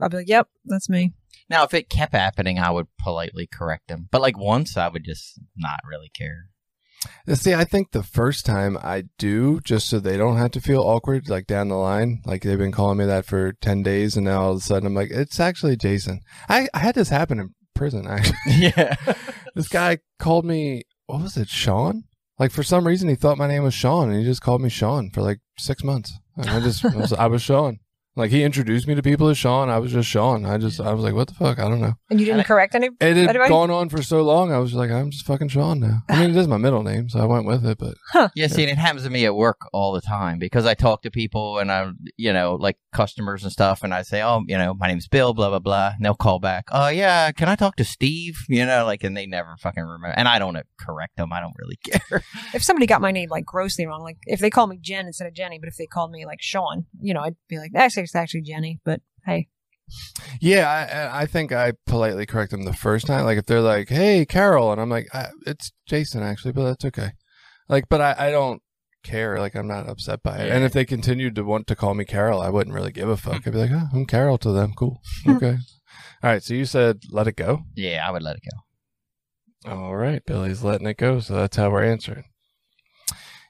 I'll 0.00 0.08
be 0.08 0.18
like, 0.18 0.28
"Yep, 0.28 0.48
that's 0.64 0.88
me." 0.88 1.12
Now, 1.54 1.62
if 1.62 1.72
it 1.72 1.88
kept 1.88 2.14
happening, 2.14 2.58
I 2.58 2.72
would 2.72 2.88
politely 2.98 3.46
correct 3.46 3.86
them. 3.86 4.08
But 4.10 4.20
like 4.20 4.36
once, 4.36 4.76
I 4.76 4.88
would 4.88 5.04
just 5.04 5.38
not 5.56 5.78
really 5.88 6.10
care. 6.12 6.48
Uh, 7.28 7.36
See, 7.36 7.54
I 7.54 7.62
think 7.62 7.92
the 7.92 8.02
first 8.02 8.44
time 8.44 8.76
I 8.82 9.04
do, 9.18 9.60
just 9.60 9.88
so 9.88 10.00
they 10.00 10.16
don't 10.16 10.36
have 10.36 10.50
to 10.50 10.60
feel 10.60 10.82
awkward, 10.82 11.28
like 11.28 11.46
down 11.46 11.68
the 11.68 11.76
line, 11.76 12.22
like 12.26 12.42
they've 12.42 12.58
been 12.58 12.72
calling 12.72 12.98
me 12.98 13.04
that 13.04 13.24
for 13.24 13.52
10 13.52 13.84
days, 13.84 14.16
and 14.16 14.24
now 14.24 14.42
all 14.42 14.50
of 14.50 14.56
a 14.56 14.60
sudden 14.62 14.88
I'm 14.88 14.94
like, 14.94 15.12
it's 15.12 15.38
actually 15.38 15.76
Jason. 15.76 16.22
I, 16.48 16.66
I 16.74 16.80
had 16.80 16.96
this 16.96 17.10
happen 17.10 17.38
in 17.38 17.54
prison, 17.72 18.04
actually. 18.08 18.34
yeah. 18.76 18.96
this 19.54 19.68
guy 19.68 19.98
called 20.18 20.44
me, 20.44 20.82
what 21.06 21.22
was 21.22 21.36
it, 21.36 21.48
Sean? 21.48 22.02
Like 22.36 22.50
for 22.50 22.64
some 22.64 22.84
reason 22.84 23.08
he 23.08 23.14
thought 23.14 23.38
my 23.38 23.46
name 23.46 23.62
was 23.62 23.74
Sean, 23.74 24.10
and 24.10 24.18
he 24.18 24.24
just 24.24 24.42
called 24.42 24.60
me 24.60 24.70
Sean 24.70 25.10
for 25.10 25.22
like 25.22 25.38
six 25.56 25.84
months. 25.84 26.18
And 26.36 26.50
I 26.50 26.58
just 26.58 26.84
I 26.84 26.96
was, 26.96 27.12
I 27.12 27.26
was 27.26 27.42
Sean. 27.42 27.78
Like 28.16 28.30
he 28.30 28.42
introduced 28.44 28.86
me 28.86 28.94
to 28.94 29.02
people 29.02 29.28
as 29.28 29.36
Sean. 29.38 29.68
I 29.68 29.78
was 29.78 29.92
just 29.92 30.08
Sean. 30.08 30.44
I 30.46 30.56
just 30.58 30.80
I 30.80 30.92
was 30.92 31.02
like, 31.02 31.14
what 31.14 31.28
the 31.28 31.34
fuck? 31.34 31.58
I 31.58 31.68
don't 31.68 31.80
know. 31.80 31.94
And 32.10 32.20
you 32.20 32.26
didn't 32.26 32.42
I- 32.42 32.44
correct 32.44 32.74
any. 32.74 32.86
It 33.00 33.16
had 33.16 33.16
Anybody? 33.16 33.48
gone 33.48 33.70
on 33.70 33.88
for 33.88 34.02
so 34.02 34.22
long. 34.22 34.52
I 34.52 34.58
was 34.58 34.72
like, 34.74 34.90
I'm 34.90 35.10
just 35.10 35.26
fucking 35.26 35.48
Sean 35.48 35.80
now. 35.80 36.02
I 36.08 36.20
mean, 36.20 36.30
it 36.30 36.36
is 36.36 36.46
my 36.46 36.56
middle 36.56 36.82
name, 36.82 37.08
so 37.08 37.20
I 37.20 37.24
went 37.26 37.44
with 37.46 37.64
it. 37.66 37.78
But 37.78 37.94
Yeah, 38.36 38.46
see, 38.46 38.62
and 38.62 38.70
it 38.70 38.78
happens 38.78 39.02
to 39.04 39.10
me 39.10 39.24
at 39.26 39.34
work 39.34 39.58
all 39.72 39.92
the 39.92 40.00
time 40.00 40.38
because 40.38 40.64
I 40.66 40.74
talk 40.74 41.02
to 41.02 41.10
people 41.10 41.58
and 41.58 41.72
I'm 41.72 41.98
you 42.16 42.32
know, 42.32 42.54
like 42.54 42.76
customers 42.92 43.42
and 43.42 43.50
stuff, 43.52 43.82
and 43.82 43.92
I 43.92 44.02
say, 44.02 44.22
oh, 44.22 44.42
you 44.46 44.56
know, 44.58 44.74
my 44.74 44.86
name's 44.86 45.08
Bill, 45.08 45.34
blah 45.34 45.48
blah 45.50 45.58
blah, 45.58 45.92
and 45.96 46.04
they'll 46.04 46.14
call 46.14 46.38
back, 46.38 46.66
oh 46.72 46.88
yeah, 46.88 47.32
can 47.32 47.48
I 47.48 47.56
talk 47.56 47.76
to 47.76 47.84
Steve? 47.84 48.36
You 48.48 48.64
know, 48.64 48.84
like, 48.84 49.02
and 49.02 49.16
they 49.16 49.26
never 49.26 49.56
fucking 49.58 49.82
remember, 49.82 50.14
and 50.16 50.28
I 50.28 50.38
don't 50.38 50.56
correct 50.78 51.16
them. 51.16 51.32
I 51.32 51.40
don't 51.40 51.54
really 51.58 51.76
care. 51.84 52.22
If 52.54 52.62
somebody 52.62 52.86
got 52.86 53.00
my 53.00 53.10
name 53.10 53.28
like 53.28 53.44
grossly 53.44 53.86
wrong, 53.86 54.02
like 54.02 54.18
if 54.26 54.38
they 54.38 54.50
called 54.50 54.70
me 54.70 54.78
Jen 54.80 55.06
instead 55.06 55.26
of 55.26 55.34
Jenny, 55.34 55.58
but 55.58 55.68
if 55.68 55.76
they 55.76 55.86
called 55.86 56.12
me 56.12 56.24
like 56.26 56.40
Sean, 56.40 56.86
you 57.00 57.12
know, 57.12 57.20
I'd 57.20 57.34
be 57.48 57.58
like, 57.58 57.72
"Actually, 57.74 58.03
it's 58.04 58.14
actually 58.14 58.42
Jenny." 58.42 58.80
But 58.84 59.00
hey, 59.26 59.48
yeah, 60.40 61.10
I, 61.12 61.22
I 61.22 61.26
think 61.26 61.52
I 61.52 61.72
politely 61.86 62.26
correct 62.26 62.50
them 62.50 62.64
the 62.64 62.72
first 62.72 63.06
time. 63.06 63.24
Like 63.24 63.38
if 63.38 63.46
they're 63.46 63.60
like, 63.60 63.88
"Hey, 63.88 64.24
Carol," 64.26 64.72
and 64.72 64.80
I'm 64.80 64.90
like, 64.90 65.08
I, 65.14 65.28
"It's 65.46 65.72
Jason, 65.86 66.22
actually," 66.22 66.52
but 66.52 66.64
that's 66.64 66.84
okay. 66.86 67.12
Like, 67.68 67.88
but 67.88 68.00
I, 68.00 68.14
I 68.18 68.30
don't 68.30 68.62
care. 69.04 69.38
Like 69.38 69.54
I'm 69.54 69.68
not 69.68 69.88
upset 69.88 70.22
by 70.22 70.38
it. 70.38 70.48
Yeah. 70.48 70.56
And 70.56 70.64
if 70.64 70.72
they 70.72 70.84
continued 70.84 71.36
to 71.36 71.44
want 71.44 71.66
to 71.68 71.76
call 71.76 71.94
me 71.94 72.04
Carol, 72.04 72.40
I 72.40 72.48
wouldn't 72.48 72.74
really 72.74 72.92
give 72.92 73.08
a 73.08 73.16
fuck. 73.16 73.42
Mm-hmm. 73.42 73.48
I'd 73.48 73.52
be 73.52 73.58
like, 73.58 73.70
oh, 73.72 73.88
I'm 73.92 74.06
Carol 74.06 74.38
to 74.38 74.50
them. 74.50 74.72
Cool. 74.74 75.00
Okay. 75.28 75.58
All 76.22 76.30
right. 76.30 76.42
So 76.42 76.54
you 76.54 76.64
said 76.64 77.02
let 77.10 77.28
it 77.28 77.36
go. 77.36 77.60
Yeah, 77.74 78.04
I 78.06 78.10
would 78.10 78.22
let 78.22 78.36
it 78.36 78.42
go. 78.50 79.70
All 79.70 79.96
right. 79.96 80.24
Billy's 80.24 80.64
letting 80.64 80.86
it 80.86 80.96
go. 80.96 81.20
So 81.20 81.34
that's 81.34 81.56
how 81.56 81.70
we're 81.70 81.84
answering. 81.84 82.24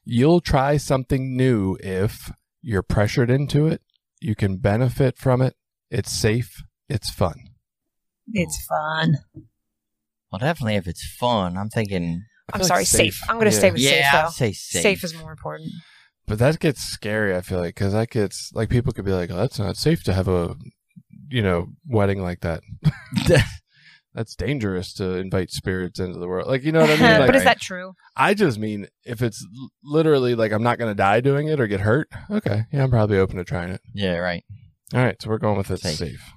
You'll 0.05 0.41
try 0.41 0.77
something 0.77 1.37
new 1.37 1.79
if 1.81 2.31
you're 2.61 2.83
pressured 2.83 3.31
into 3.31 3.67
it. 3.67 3.81
You 4.25 4.35
can 4.35 4.57
benefit 4.57 5.19
from 5.19 5.43
it. 5.43 5.55
It's 5.91 6.11
safe. 6.11 6.63
It's 6.89 7.11
fun. 7.11 7.35
it's 8.33 8.65
fun. 8.67 9.17
Well, 10.33 10.39
definitely 10.39 10.77
if 10.77 10.87
it's 10.87 11.07
fun. 11.07 11.59
I'm 11.59 11.69
thinking, 11.69 12.23
I 12.51 12.57
I'm 12.57 12.61
feel 12.61 12.69
sorry, 12.69 12.81
like 12.81 12.87
safe. 12.87 13.21
I'm 13.29 13.37
going 13.37 13.51
to 13.51 13.53
Yeah. 13.55 13.59
stay 13.59 13.71
with 13.71 13.81
yeah, 13.81 13.91
safe 13.91 14.15
I'd 14.15 14.25
though. 14.25 14.31
say 14.31 14.53
safe. 14.53 14.83
Safe. 14.83 15.05
is 15.05 15.15
more 15.15 15.31
important. 15.31 15.71
But 16.27 16.39
that 16.39 16.59
gets 16.59 16.83
scary, 16.83 17.37
I 17.37 17.43
feel 17.43 17.59
like, 17.59 17.75
because 17.75 17.93
that 17.93 18.09
gets, 18.09 18.51
like, 18.55 18.71
people 18.71 18.95
could 18.95 19.05
be 19.05 19.13
like, 19.13 19.31
oh, 19.31 19.37
that's 19.37 19.59
not 19.59 19.77
safe 19.77 20.03
to 20.05 20.15
have 20.15 20.27
a, 20.27 20.57
you 21.29 21.43
know, 21.43 21.69
wedding 21.87 22.23
like 22.23 22.41
that. 22.41 22.63
that's 24.15 24.35
dangerous 24.37 24.93
to 24.95 25.17
invite 25.17 25.51
spirits 25.51 25.99
into 25.99 26.19
the 26.19 26.29
world. 26.29 26.47
Like, 26.49 26.63
you 26.63 26.73
know 26.73 26.81
what 26.81 26.91
I 26.91 26.97
mean? 26.97 27.01
Like, 27.21 27.27
but 27.29 27.37
is 27.37 27.45
that 27.45 27.61
true? 27.61 27.95
I 28.17 28.35
just 28.35 28.59
mean 28.59 28.87
if 29.05 29.21
it's 29.23 29.45
literally 29.83 30.35
like 30.35 30.53
I'm 30.53 30.63
not 30.63 30.79
going 30.79 30.91
to 30.91 30.95
die 30.95 31.21
doing 31.21 31.49
it 31.49 31.61
or 31.61 31.67
get 31.67 31.81
hurt, 31.81 32.09
okay. 32.31 32.63
Yeah, 32.73 32.85
I'm 32.85 32.91
probably 32.91 33.19
open 33.19 33.37
to 33.39 33.45
trying 33.45 33.71
it. 33.71 33.81
yeah, 33.93 34.17
right. 34.19 34.45
All 34.95 35.01
right, 35.01 35.21
so 35.21 35.29
we're 35.31 35.39
going 35.39 35.57
with 35.59 35.71
it's 35.71 35.83
Safe. 35.83 35.97
safe. 35.97 36.31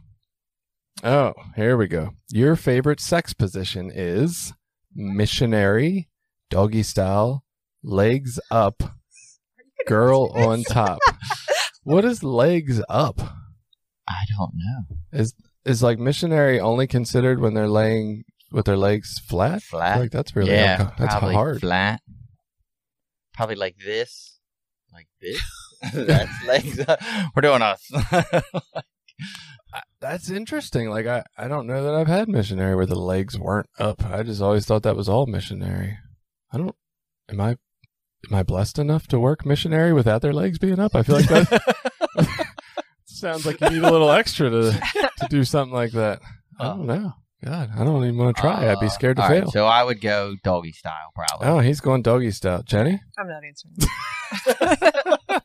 Oh, 1.04 1.34
here 1.56 1.78
we 1.78 1.88
go. 1.88 2.12
Your 2.32 2.56
favorite 2.56 3.00
sex 3.00 3.34
position 3.34 3.92
is 3.94 4.54
missionary, 4.96 6.10
doggy 6.50 6.82
style, 6.84 7.44
legs 7.84 8.40
up, 8.50 8.82
girl 9.88 10.32
on 10.34 10.64
top. 10.64 11.00
What 11.84 12.04
is 12.04 12.22
legs 12.22 12.82
up? 12.90 13.22
I 14.10 14.24
don't 14.38 14.52
know. 14.56 14.98
Is 15.14 15.34
is 15.68 15.84
like 15.84 16.00
missionary 16.00 16.60
only 16.60 16.88
considered 16.88 17.40
when 17.40 17.54
they're 17.54 17.68
laying 17.68 18.24
with 18.52 18.66
their 18.66 18.78
legs 18.78 19.20
flat? 19.20 19.62
Flat. 19.62 20.00
Like 20.00 20.12
that's 20.12 20.36
really 20.36 20.52
yeah, 20.52 20.78
unco- 20.80 20.94
that's 20.98 21.14
probably 21.14 21.36
hard. 21.36 21.60
flat. 21.60 22.02
Probably 23.34 23.56
like 23.56 23.76
this, 23.86 24.40
like 24.92 25.08
this. 25.22 25.42
That's 25.94 26.46
legs. 26.48 26.80
up. 26.88 27.00
We're 27.36 27.44
doing 27.44 27.62
us. 27.62 27.88
That's 30.02 30.32
interesting. 30.32 30.90
Like 30.90 31.06
I, 31.06 31.24
I 31.38 31.48
don't 31.48 31.68
know 31.68 31.84
that 31.84 31.94
I've 31.94 32.08
had 32.08 32.30
missionary 32.30 32.76
where 32.76 32.88
the 32.88 33.00
legs 33.00 33.38
weren't 33.38 33.70
up. 33.78 34.04
I 34.04 34.24
just 34.24 34.42
always 34.42 34.66
thought 34.66 34.82
that 34.84 34.96
was 34.96 35.08
all 35.08 35.28
missionary. 35.28 36.00
I 36.52 36.58
don't. 36.58 36.76
Am 37.30 37.40
I? 37.40 37.58
Am 38.28 38.34
I 38.34 38.42
blessed 38.42 38.80
enough 38.80 39.06
to 39.08 39.20
work 39.20 39.46
missionary 39.46 39.94
without 39.94 40.24
their 40.24 40.34
legs 40.34 40.58
being 40.58 40.80
up? 40.80 40.96
I 40.96 41.04
feel 41.04 41.18
like 41.18 41.30
that 41.30 41.92
sounds 43.20 43.46
like 43.46 43.60
you 43.62 43.70
need 43.70 43.84
a 43.84 43.92
little 43.92 44.12
extra 44.12 44.50
to 44.50 44.72
to 44.72 45.28
do 45.30 45.44
something 45.44 45.74
like 45.74 45.92
that. 45.92 46.22
I 46.60 46.66
don't 46.66 46.86
know. 46.86 47.14
God, 47.46 47.70
I 47.78 47.84
don't 47.84 48.04
even 48.04 48.18
want 48.18 48.36
to 48.36 48.42
try. 48.42 48.70
I'd 48.72 48.80
be 48.80 48.88
Uh, 48.88 48.90
scared 48.90 49.18
to 49.18 49.24
all 49.24 49.30
right, 49.30 49.44
fail. 49.44 49.52
so 49.52 49.66
I 49.68 49.84
would 49.84 50.02
go 50.02 50.36
doggy 50.44 50.72
style, 50.72 51.12
probably. 51.14 51.48
oh, 51.48 51.60
he's 51.60 51.80
going 51.80 52.02
doggy 52.02 52.32
style. 52.32 52.64
Jenny. 52.64 53.00
I'm 53.18 53.28
not 53.28 53.44
answering. 53.44 53.76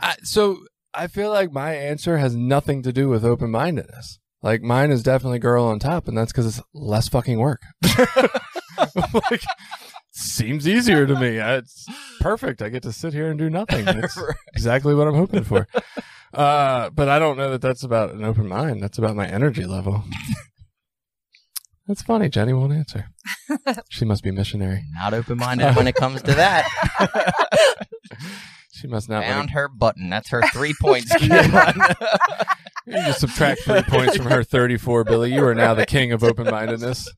I, 0.00 0.16
so 0.22 0.58
I 0.94 1.06
feel 1.06 1.30
like 1.30 1.52
my 1.52 1.74
answer 1.74 2.18
has 2.18 2.34
nothing 2.34 2.82
to 2.82 2.92
do 2.92 3.08
with 3.08 3.24
open 3.24 3.50
mindedness. 3.50 4.18
Like 4.42 4.60
mine 4.62 4.90
is 4.90 5.02
definitely 5.02 5.38
girl 5.38 5.64
on 5.64 5.78
top, 5.78 6.08
and 6.08 6.18
that's 6.18 6.32
because 6.32 6.46
it's 6.46 6.60
less 6.74 7.08
fucking 7.08 7.38
work. 7.38 7.62
like, 9.30 9.42
seems 10.10 10.66
easier 10.66 11.06
to 11.06 11.14
me. 11.14 11.38
It's 11.38 11.86
perfect. 12.20 12.60
I 12.60 12.68
get 12.68 12.82
to 12.82 12.92
sit 12.92 13.12
here 13.12 13.30
and 13.30 13.38
do 13.38 13.48
nothing. 13.48 13.86
It's 13.86 14.16
Right. 14.20 14.34
exactly 14.52 14.94
what 14.94 15.06
I'm 15.06 15.14
hoping 15.14 15.44
for. 15.44 15.68
Uh, 16.32 16.90
but 16.90 17.08
I 17.08 17.18
don't 17.18 17.36
know 17.36 17.50
that 17.50 17.60
that's 17.60 17.82
about 17.82 18.12
an 18.12 18.24
open 18.24 18.48
mind. 18.48 18.82
That's 18.82 18.98
about 18.98 19.16
my 19.16 19.26
energy 19.26 19.64
level. 19.64 20.04
That's 21.88 22.00
funny. 22.02 22.28
Jenny 22.28 22.52
won't 22.52 22.72
answer. 22.72 23.08
she 23.90 24.04
must 24.04 24.22
be 24.22 24.30
missionary. 24.30 24.84
Not 24.94 25.14
open 25.14 25.36
minded 25.36 25.74
when 25.74 25.88
it 25.88 25.96
comes 25.96 26.22
to 26.22 26.32
that. 26.34 26.66
She 28.74 28.88
must 28.88 29.08
not. 29.08 29.22
Found 29.24 29.48
Like, 29.48 29.54
her 29.54 29.68
button. 29.68 30.08
That's 30.10 30.30
her 30.30 30.42
three 30.52 30.74
points. 30.80 31.12
you 31.20 31.28
just 32.88 33.20
subtract 33.20 33.60
three 33.62 33.82
points 33.82 34.16
from 34.16 34.26
her 34.26 34.42
34, 34.42 35.04
Billy. 35.04 35.32
You 35.32 35.44
are 35.44 35.54
now 35.54 35.74
the 35.74 35.86
king 35.86 36.10
of 36.10 36.24
open 36.24 36.50
mindedness. 36.50 37.08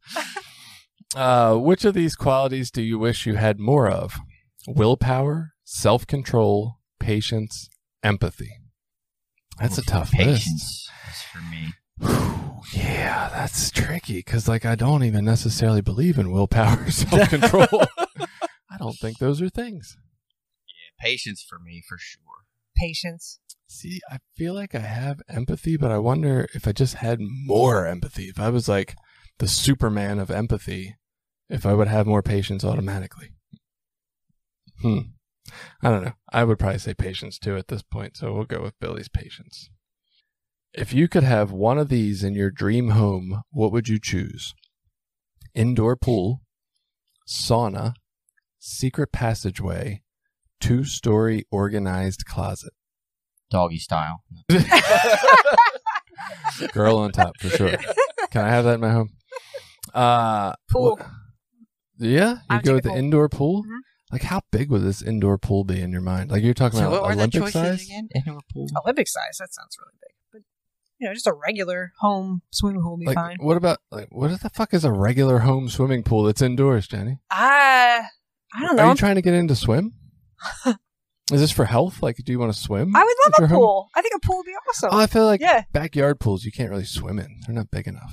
Uh, 1.17 1.55
which 1.55 1.85
of 1.87 1.95
these 1.95 2.17
qualities 2.17 2.71
do 2.71 2.83
you 2.83 2.99
wish 2.99 3.25
you 3.25 3.37
had 3.37 3.59
more 3.61 3.89
of? 3.89 4.19
Willpower, 4.67 5.53
self 5.65 6.07
control, 6.07 6.81
patience, 6.99 7.69
empathy. 8.03 8.51
That's 9.59 9.79
a 9.79 9.83
tough 9.83 10.13
list. 10.15 10.45
Patience 10.47 10.91
is 11.11 11.23
for 11.23 11.39
me. 11.39 11.73
Whew, 11.99 12.61
yeah, 12.73 13.29
that's 13.33 13.71
tricky 13.71 14.19
because, 14.19 14.49
like, 14.49 14.65
I 14.65 14.75
don't 14.75 15.05
even 15.05 15.25
necessarily 15.25 15.81
believe 15.81 16.19
in 16.19 16.33
willpower, 16.33 16.91
self 16.91 17.29
control. 17.29 17.67
I 18.71 18.79
don't 18.79 18.99
think 18.99 19.19
those 19.19 19.41
are 19.41 19.49
things. 19.49 19.97
Yeah, 20.67 21.07
patience 21.07 21.45
for 21.49 21.59
me 21.59 21.83
for 21.89 21.97
sure. 21.99 22.21
Patience. 22.77 23.39
See, 23.67 24.01
I 24.11 24.19
feel 24.37 24.55
like 24.55 24.75
I 24.75 24.81
have 24.81 25.23
empathy, 25.29 25.77
but 25.77 25.91
I 25.91 25.99
wonder 25.99 26.49
if 26.55 26.67
I 26.69 26.73
just 26.73 26.97
had 26.97 27.19
more 27.21 27.87
empathy. 27.87 28.25
If 28.25 28.39
I 28.39 28.51
was 28.51 28.69
like 28.69 28.95
the 29.39 29.49
Superman 29.49 30.19
of 30.19 30.31
empathy, 30.31 30.97
if 31.49 31.65
I 31.65 31.75
would 31.75 31.89
have 31.89 32.07
more 32.07 32.23
patience 32.23 32.65
automatically. 32.65 33.31
Hmm. 34.83 34.99
I 35.83 35.91
don't 35.91 36.05
know. 36.05 36.13
I 36.33 36.45
would 36.45 36.59
probably 36.59 36.79
say 36.79 36.95
patience 36.95 37.39
too 37.39 37.57
at 37.57 37.69
this 37.69 37.83
point, 37.83 38.17
so 38.17 38.33
we'll 38.33 38.45
go 38.45 38.63
with 38.63 38.79
Billy's 38.81 39.09
patience. 39.09 39.69
If 40.73 40.93
you 40.93 41.07
could 41.09 41.23
have 41.23 41.53
one 41.53 41.79
of 41.79 41.89
these 41.89 42.25
in 42.25 42.35
your 42.35 42.51
dream 42.51 42.91
home, 42.91 43.43
what 43.51 43.71
would 43.73 43.89
you 43.89 43.99
choose? 44.03 44.55
Indoor 45.55 45.95
pool, 45.97 46.41
sauna, 47.29 47.93
secret 48.59 49.13
passageway, 49.13 50.03
two 50.61 50.83
story 50.85 51.45
organized 51.51 52.25
closet. 52.27 52.73
Doggy 53.51 53.79
style. 53.79 54.25
Girl 56.73 56.99
on 56.99 57.13
top 57.13 57.33
for 57.39 57.49
sure. 57.51 57.77
Can 58.31 58.45
I 58.45 58.49
have 58.49 58.65
that 58.65 58.75
in 58.75 58.81
my 58.81 58.91
home? 58.93 59.11
Uh, 59.93 60.55
Pool. 60.71 60.99
wh- 61.01 62.03
yeah, 62.03 62.39
I 62.51 62.57
you 62.57 62.63
go 62.63 62.75
with 62.75 62.83
the 62.85 62.89
pool. 62.91 62.99
indoor 62.99 63.29
pool. 63.29 63.63
Mhm. 63.65 63.79
Like, 64.15 64.23
how 64.23 64.41
big 64.53 64.71
would 64.71 64.83
this 64.83 65.03
indoor 65.03 65.37
pool 65.39 65.65
be 65.65 65.81
in 65.81 65.91
your 65.93 66.01
mind? 66.01 66.31
Like, 66.31 66.43
you're 66.43 66.55
talking 66.55 66.79
So 66.79 66.87
about 66.89 66.93
what 67.03 67.03
were 67.11 67.15
the 67.17 67.21
Olympic 67.23 67.41
choices 67.43 67.53
size. 67.53 67.85
again? 67.85 68.09
Indoor 68.15 68.41
pool. 68.53 68.67
Olympic 68.85 69.09
size. 69.09 69.37
That 69.41 69.53
sounds 69.53 69.77
really 69.79 69.95
big. 70.01 70.15
But 70.33 70.43
you 70.99 71.09
know, 71.09 71.13
just 71.15 71.27
a 71.27 71.33
regular 71.33 71.93
home 71.99 72.43
swimming 72.51 72.81
pool 72.81 72.93
would 72.93 73.01
be 73.01 73.07
Like, 73.07 73.17
fine. 73.17 73.37
what 73.41 73.57
about 73.57 73.79
like 73.91 74.07
what 74.11 74.41
the 74.41 74.51
fuck 74.51 74.73
is 74.73 74.85
a 74.85 74.93
regular 74.93 75.41
home 75.41 75.69
swimming 75.69 76.03
pool 76.05 76.23
that's 76.23 76.41
indoors, 76.41 76.87
Jenny? 76.87 77.19
I 77.31 78.03
I 78.55 78.61
don't 78.63 78.77
know. 78.77 78.85
Are 78.85 78.89
you 78.91 78.95
trying 78.95 79.17
to 79.17 79.23
get 79.23 79.35
into 79.35 79.57
swim? 79.57 79.93
is 80.67 81.41
this 81.41 81.51
for 81.51 81.65
health? 81.65 82.03
Like, 82.03 82.17
do 82.25 82.31
you 82.33 82.39
want 82.39 82.53
to 82.53 82.59
swim? 82.59 82.95
I 82.95 83.03
would 83.03 83.17
love 83.27 83.33
your 83.39 83.47
a 83.47 83.49
home? 83.49 83.59
pool. 83.59 83.89
I 83.97 84.03
think 84.03 84.15
a 84.15 84.21
pool 84.27 84.37
would 84.37 84.47
be 84.47 84.53
awesome. 84.69 84.91
Oh, 84.93 84.99
I 85.01 85.07
feel 85.07 85.25
like 85.27 85.41
yeah. 85.41 85.63
backyard 85.73 86.21
pools 86.21 86.45
you 86.45 86.53
can't 86.53 86.71
really 86.71 86.85
swim 86.85 87.19
in. 87.19 87.41
They're 87.47 87.55
not 87.55 87.71
big 87.71 87.89
enough. 87.89 88.13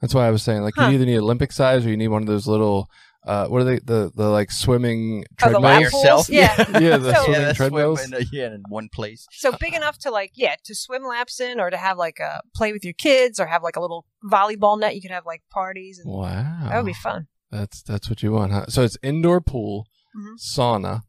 That's 0.00 0.14
why 0.14 0.26
I 0.26 0.30
was 0.30 0.42
saying 0.42 0.62
like 0.62 0.74
Huh. 0.76 0.88
you 0.88 0.94
either 0.94 1.06
need 1.06 1.16
Olympic 1.18 1.52
size 1.52 1.84
or 1.84 1.90
you 1.90 1.96
need 1.96 2.08
one 2.08 2.22
of 2.22 2.28
those 2.28 2.46
little 2.46 2.88
uh 3.26 3.46
what 3.48 3.60
are 3.60 3.64
they 3.64 3.78
the 3.80 4.10
the 4.14 4.28
like 4.28 4.50
swimming 4.50 5.24
Oh, 5.42 5.50
the 5.50 5.58
treadmills? 5.58 5.62
lap 5.64 5.80
yourself? 5.82 6.02
pools? 6.26 6.30
Yeah. 6.30 6.56
yeah, 6.80 6.96
the 6.96 7.14
So- 7.14 7.24
swimming 7.24 7.42
that's 7.42 7.56
treadmills. 7.58 8.00
swim 8.02 8.14
in, 8.14 8.22
uh, 8.22 8.26
yeah, 8.32 8.46
in 8.54 8.62
one 8.68 8.88
place. 8.92 9.26
So 9.32 9.52
big 9.60 9.74
enough 9.74 9.98
to 10.00 10.10
like, 10.10 10.32
yeah, 10.34 10.54
to 10.64 10.74
swim 10.74 11.04
laps 11.04 11.40
in, 11.40 11.58
or 11.60 11.68
to 11.70 11.76
have 11.76 11.98
like 11.98 12.18
a 12.20 12.40
play 12.54 12.72
with 12.72 12.84
your 12.84 12.94
kids, 12.94 13.38
or 13.40 13.46
have 13.46 13.62
like 13.62 13.76
a 13.76 13.80
little 13.80 14.06
volleyball 14.24 14.78
net. 14.78 14.94
You 14.94 15.02
could 15.02 15.10
have 15.10 15.26
like 15.26 15.42
parties, 15.50 15.98
and 15.98 16.10
Wow. 16.12 16.68
that 16.68 16.76
would 16.76 16.86
be 16.86 16.92
fun. 16.94 17.26
That's 17.50 17.82
that's 17.82 18.08
what 18.10 18.22
you 18.22 18.32
want, 18.32 18.52
huh? 18.52 18.66
So 18.68 18.82
it's 18.82 18.96
indoor 19.02 19.40
pool, 19.40 19.86
Mhm. 20.16 20.34
sauna, 20.38 21.02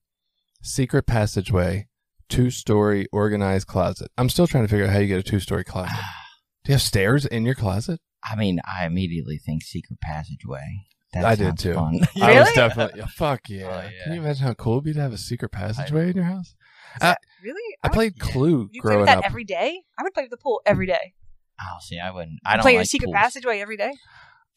secret 0.61 1.05
passageway, 1.07 1.87
two 2.29 2.49
story 2.49 3.07
organized 3.11 3.67
closet. 3.67 4.11
I'm 4.17 4.29
still 4.29 4.47
trying 4.47 4.63
to 4.63 4.67
figure 4.67 4.85
out 4.85 4.93
how 4.93 4.99
you 4.99 5.07
get 5.07 5.19
a 5.19 5.23
two 5.23 5.39
story 5.39 5.63
closet. 5.63 5.93
Do 6.63 6.71
you 6.71 6.73
have 6.73 6.81
stairs 6.81 7.25
in 7.25 7.45
your 7.45 7.55
closet? 7.55 8.01
I 8.23 8.35
mean, 8.35 8.59
I 8.67 8.85
immediately 8.85 9.37
think 9.37 9.63
secret 9.63 9.99
passageway. 10.01 10.85
That 11.21 11.25
I 11.25 11.35
did 11.35 11.57
too. 11.57 11.73
Fun. 11.73 11.99
I 12.21 12.39
was 12.39 12.51
definitely 12.53 12.99
yeah, 12.99 13.05
fuck 13.15 13.49
yeah. 13.49 13.65
Oh, 13.67 13.81
yeah. 13.89 14.03
Can 14.03 14.13
you 14.13 14.21
imagine 14.21 14.45
how 14.47 14.53
cool 14.53 14.73
it'd 14.73 14.83
be 14.85 14.93
to 14.93 15.01
have 15.01 15.13
a 15.13 15.17
secret 15.17 15.49
passageway 15.51 16.09
in 16.11 16.15
your 16.15 16.25
house? 16.25 16.55
Uh, 17.01 17.15
Really? 17.43 17.75
I 17.83 17.87
would- 17.87 17.93
played 17.93 18.13
yeah. 18.17 18.31
Clue 18.31 18.69
You 18.71 18.81
play 18.81 18.89
growing 18.89 18.99
with 19.01 19.07
that 19.07 19.17
up. 19.19 19.25
every 19.25 19.43
day? 19.43 19.81
I 19.99 20.03
would 20.03 20.13
play 20.13 20.23
with 20.23 20.31
the 20.31 20.37
pool 20.37 20.61
every 20.65 20.87
day. 20.87 21.13
oh, 21.61 21.77
see, 21.81 21.99
I 21.99 22.11
wouldn't. 22.11 22.39
I 22.45 22.53
don't 22.55 22.61
play 22.63 22.71
like 22.71 22.75
your 22.77 22.85
secret 22.85 23.07
pools. 23.07 23.15
passageway 23.15 23.59
every 23.61 23.77
day. 23.77 23.91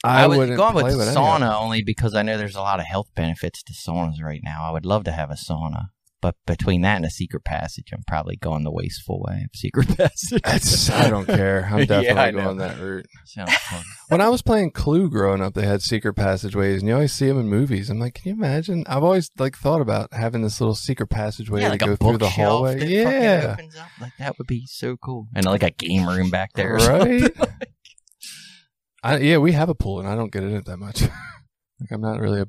I, 0.03 0.27
was 0.27 0.39
wouldn't 0.39 0.57
going 0.57 0.75
with 0.75 0.85
play 0.85 0.93
any 0.93 1.03
of 1.11 1.15
sauna 1.15 1.41
them. 1.41 1.53
only 1.61 1.83
because 1.83 2.15
I 2.15 2.23
know 2.23 2.39
there's 2.39 2.57
a 2.57 2.61
lot 2.63 2.81
of 2.81 2.87
health 2.87 3.09
benefits 3.15 3.63
to 3.65 3.75
saunas 3.75 4.23
right 4.23 4.41
now. 4.43 4.65
I 4.67 4.71
would 4.71 4.87
love 4.87 5.05
to 5.05 5.13
have 5.13 5.31
a 5.31 5.35
sauna, 5.35 5.89
but 6.23 6.35
between 6.47 6.83
that 6.83 6.97
and 6.97 7.05
a 7.05 7.11
secret 7.11 7.45
passage, 7.45 7.89
I'm 7.93 8.03
probably 8.07 8.37
going 8.37 8.63
the 8.65 8.71
wasteful 8.71 9.21
way 9.27 9.43
of 9.45 9.51
secret 9.59 9.89
passage. 9.97 10.41
It's- 10.45 10.91
I 10.91 11.09
don't 11.11 11.27
care. 11.27 11.69
I'm 11.71 11.79
Yeah, 11.81 11.85
definitely 11.87 12.33
know. 12.33 12.45
going 12.45 12.57
that 12.59 12.79
route. 12.79 13.07
Sounds 13.25 13.55
fun. 13.55 13.83
When 14.09 14.21
I 14.21 14.29
was 14.29 14.43
playing 14.43 14.73
Clue 14.73 15.09
growing 15.11 15.41
up, 15.41 15.55
they 15.55 15.67
had 15.67 15.83
secret 15.83 16.15
passageways, 16.15 16.81
and 16.83 16.89
you 16.89 16.95
always 16.95 17.13
see 17.13 17.27
them 17.29 17.39
in 17.41 17.49
movies. 17.49 17.89
I'm 17.91 17.99
like, 17.99 18.15
can 18.15 18.29
you 18.29 18.35
imagine? 18.35 18.85
I've 18.89 19.05
always 19.05 19.31
like 19.39 19.57
thought 19.57 19.81
about 19.81 20.13
having 20.13 20.43
this 20.43 20.61
little 20.61 20.75
secret 20.75 21.09
passageway 21.09 21.61
yeah, 21.61 21.67
to 21.69 21.71
like 21.73 21.81
go 21.81 21.97
through 21.97 22.19
the 22.19 22.29
hallway. 22.29 22.85
Yeah, 22.87 23.55
opens 23.59 23.77
up. 23.77 23.89
Like 24.01 24.13
that 24.19 24.37
would 24.39 24.47
be 24.47 24.67
so 24.67 24.97
cool, 24.97 25.29
and 25.35 25.47
like 25.47 25.63
a 25.63 25.71
game 25.71 26.07
room 26.09 26.31
back 26.31 26.53
there. 26.55 26.75
right. 26.75 27.33
I, 29.03 29.17
yeah, 29.19 29.39
we 29.39 29.53
have 29.53 29.69
a 29.71 29.75
pool, 29.75 30.01
and 30.01 30.09
I 30.09 30.15
don't 30.15 30.31
get 30.31 30.43
in 30.43 30.55
it 30.55 30.67
that 30.67 30.77
much. 30.77 31.01
like, 31.03 31.91
I'm 31.91 32.03
not 32.03 32.21
really 32.21 32.43
a. 32.43 32.47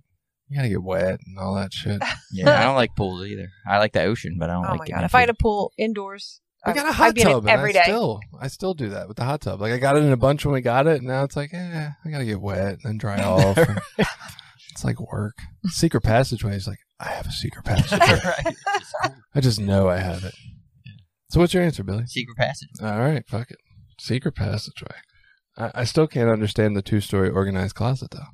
You 0.52 0.58
gotta 0.58 0.68
get 0.70 0.84
wet 0.84 1.20
and 1.26 1.40
all 1.40 1.56
that 1.56 1.72
shit. 1.74 2.02
yeah, 2.34 2.60
I 2.60 2.64
don't 2.64 2.76
like 2.76 2.94
pools 2.98 3.26
either. 3.26 3.48
I 3.66 3.78
like 3.78 3.94
the 3.94 4.04
ocean, 4.04 4.36
but 4.38 4.50
I 4.50 4.54
don't 4.54 4.66
Oh 4.66 4.72
like 4.72 4.80
my 4.80 4.88
god! 4.88 5.00
in 5.00 5.06
If 5.06 5.16
I 5.16 5.22
had 5.22 5.30
pool. 5.30 5.32
a 5.32 5.42
pool 5.42 5.72
indoors, 5.78 6.42
I 6.66 6.72
I'd- 6.72 6.78
got 6.80 6.86
a 6.88 6.90
I'd 6.90 6.94
hot 6.96 7.16
be 7.16 7.22
in 7.22 7.28
it 7.28 7.32
tub, 7.32 7.48
every 7.48 7.70
I 7.70 7.74
day. 7.74 7.84
still, 7.84 8.20
I 8.38 8.48
still 8.50 8.74
do 8.74 8.90
that 8.90 9.08
with 9.08 9.16
the 9.16 9.24
hot 9.24 9.40
tub. 9.40 9.62
Like 9.62 9.72
I 9.72 9.78
got 9.78 9.96
it 9.96 10.04
in 10.04 10.12
a 10.12 10.18
bunch 10.18 10.46
when 10.46 10.54
we 10.54 10.60
got 10.60 10.88
it, 10.88 10.98
and 10.98 11.08
now 11.08 11.24
it's 11.24 11.38
like, 11.38 11.54
eh, 11.54 11.90
I 12.04 12.10
gotta 12.12 12.26
get 12.26 12.42
wet 12.42 12.74
and 12.74 12.82
then 12.84 12.98
dry 12.98 13.22
off. 13.24 13.58
and 13.58 13.80
it's 14.72 14.84
like 14.84 15.00
work. 15.00 15.36
Secret 15.68 16.02
passageway 16.02 16.56
is 16.58 16.68
like, 16.68 16.80
I 17.00 17.08
have 17.12 17.28
a 17.28 17.32
secret 17.32 17.64
passageway. 17.64 18.20
right. 18.26 18.56
Just. 18.78 18.96
I 19.34 19.40
just 19.40 19.60
know 19.62 19.88
I 19.88 20.00
have 20.00 20.26
it. 20.26 20.34
So 21.30 21.40
what's 21.40 21.54
your 21.54 21.64
answer, 21.64 21.82
Billy? 21.86 22.06
Secret 22.08 22.36
passage. 22.38 22.68
All 22.82 23.00
right, 23.00 23.24
fuck 23.26 23.50
it. 23.52 23.58
Secret 24.02 24.36
passageway. 24.36 24.96
I, 25.58 25.72
I 25.76 25.84
still 25.86 26.08
can't 26.08 26.30
understand 26.30 26.76
the 26.76 26.82
two-story 26.82 27.30
organized 27.30 27.76
closet 27.76 28.12
though. 28.12 28.26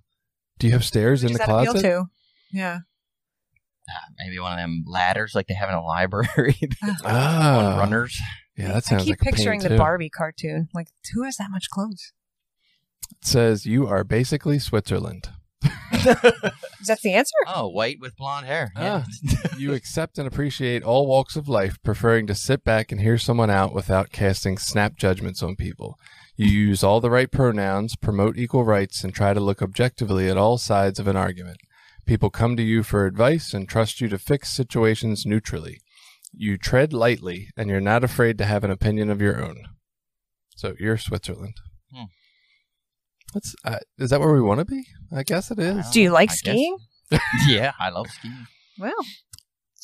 Do 0.60 0.68
you 0.68 0.74
have 0.74 0.84
stairs 0.84 1.24
in 1.24 1.30
Does 1.30 1.38
the 1.38 1.45
that 1.45 1.49
appeal 1.53 1.72
closet? 1.74 1.82
too? 1.88 2.05
Yeah. 2.51 2.80
Uh, 3.89 4.05
maybe 4.20 4.39
one 4.39 4.51
of 4.53 4.58
them 4.58 4.84
ladders 4.88 5.34
like 5.34 5.47
they 5.47 5.53
have 5.53 5.70
in 5.70 5.76
a 5.76 5.84
library. 5.84 6.60
Ah, 7.05 7.74
on 7.74 7.80
runners. 7.80 8.20
Yeah, 8.58 8.74
that 8.74 8.84
sounds. 8.86 9.03
I 9.03 9.05
keep 9.05 9.12
like 9.12 9.22
a 9.22 9.24
pain, 9.26 9.34
picturing 9.34 9.60
the 9.62 9.70
too. 9.70 9.78
Barbie 9.78 10.10
cartoon. 10.10 10.68
Like, 10.74 10.88
who 11.14 11.24
has 11.24 11.38
that 11.38 11.51
much 11.51 11.70
clothes? 11.70 12.12
It 13.12 13.26
says 13.26 13.66
you 13.66 13.88
are 13.88 14.03
basically 14.03 14.60
Switzerland. 14.60 15.30
Is 15.64 16.88
that 16.88 16.99
the 17.03 17.14
answer? 17.14 17.34
Oh, 17.47 17.68
white 17.68 17.97
with 17.99 18.16
blonde 18.18 18.45
hair. 18.47 18.72
Yeah. 18.76 19.03
You 19.58 19.74
accept 19.74 20.20
and 20.20 20.28
appreciate 20.28 20.84
all 20.84 21.08
walks 21.08 21.36
of 21.36 21.49
life, 21.49 21.78
preferring 21.84 22.28
to 22.28 22.36
sit 22.36 22.64
back 22.64 22.91
and 22.91 23.01
hear 23.01 23.18
someone 23.18 23.49
out 23.49 23.74
without 23.74 24.12
casting 24.12 24.60
snap 24.60 24.95
judgments 24.97 25.41
on 25.41 25.55
people. 25.55 25.97
You 26.38 26.45
use 26.45 26.83
all 26.83 27.01
the 27.01 27.09
right 27.09 27.31
pronouns, 27.31 27.95
promote 27.95 28.38
equal 28.38 28.63
rights, 28.63 29.03
and 29.03 29.11
try 29.13 29.33
to 29.33 29.39
look 29.39 29.61
objectively 29.61 30.29
at 30.29 30.38
all 30.38 30.59
sides 30.59 30.99
of 30.99 31.07
an 31.07 31.15
argument. 31.15 31.57
People 32.05 32.29
come 32.29 32.55
to 32.55 32.63
you 32.63 32.83
for 32.83 33.07
advice 33.07 33.55
and 33.55 33.67
trust 33.67 33.99
you 33.99 34.07
to 34.09 34.19
fix 34.19 34.49
situations 34.49 35.25
neutrally. 35.25 35.81
You 36.31 36.57
tread 36.57 36.93
lightly, 36.93 37.49
and 37.57 37.69
you're 37.71 37.81
not 37.81 38.03
afraid 38.03 38.38
to 38.38 38.45
have 38.45 38.63
an 38.63 38.69
opinion 38.69 39.09
of 39.09 39.19
your 39.19 39.43
own. 39.43 39.63
So 40.55 40.75
you're 40.79 40.97
Switzerland. 40.97 41.55
Hmm. 41.91 42.05
That's 43.33 43.55
uh, 43.65 43.79
is 43.97 44.11
that 44.11 44.19
where 44.19 44.33
we 44.33 44.41
want 44.41 44.59
to 44.59 44.65
be? 44.65 44.83
I 45.11 45.23
guess 45.23 45.49
it 45.49 45.57
is. 45.57 45.89
Do 45.89 46.01
you 46.01 46.11
like 46.11 46.29
I 46.31 46.35
skiing? 46.35 46.77
yeah, 47.47 47.73
I 47.79 47.89
love 47.89 48.07
skiing. 48.09 48.45
Well, 48.77 48.93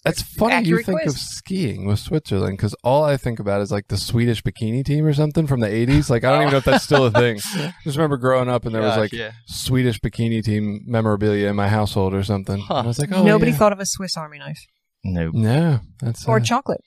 That's 0.04 0.22
funny 0.22 0.68
you 0.68 0.84
think 0.84 1.02
quiz. 1.02 1.14
of 1.16 1.20
skiing 1.20 1.86
with 1.86 1.98
Switzerland 2.00 2.58
because 2.58 2.74
all 2.84 3.06
I 3.06 3.16
think 3.16 3.40
about 3.40 3.62
is 3.62 3.72
like 3.72 3.88
the 3.88 3.96
Swedish 3.98 4.44
bikini 4.44 4.84
team 4.84 5.06
or 5.06 5.14
something 5.14 5.48
from 5.48 5.62
the 5.62 5.68
80s. 5.68 6.10
Like, 6.10 6.26
I 6.26 6.32
don't 6.32 6.42
even 6.42 6.52
know 6.52 6.58
if 6.58 6.66
that's 6.66 6.84
still 6.84 7.06
a 7.06 7.12
thing. 7.12 7.40
I 7.56 7.74
Just 7.86 7.96
remember 7.96 8.18
growing 8.18 8.50
up 8.50 8.66
and 8.66 8.76
there 8.76 8.82
was 8.82 8.98
like 8.98 9.14
yeah. 9.14 9.32
Swedish 9.48 10.00
bikini 10.02 10.44
team 10.44 10.82
memorabilia 10.86 11.48
in 11.50 11.56
my 11.56 11.70
household 11.70 12.14
or 12.14 12.22
something. 12.24 12.60
Huh. 12.60 12.76
And 12.80 12.86
I 12.86 12.88
was 12.88 13.00
like, 13.00 13.14
oh, 13.14 13.24
nobody 13.24 13.52
yeah. 13.52 13.58
thought 13.58 13.72
of 13.72 13.80
a 13.80 13.86
Swiss 13.86 14.18
Army 14.18 14.40
knife 14.40 14.60
No. 15.06 15.32
No, 15.34 15.80
that's 16.02 16.28
or 16.28 16.38
uh, 16.38 16.40
chocolate 16.42 16.82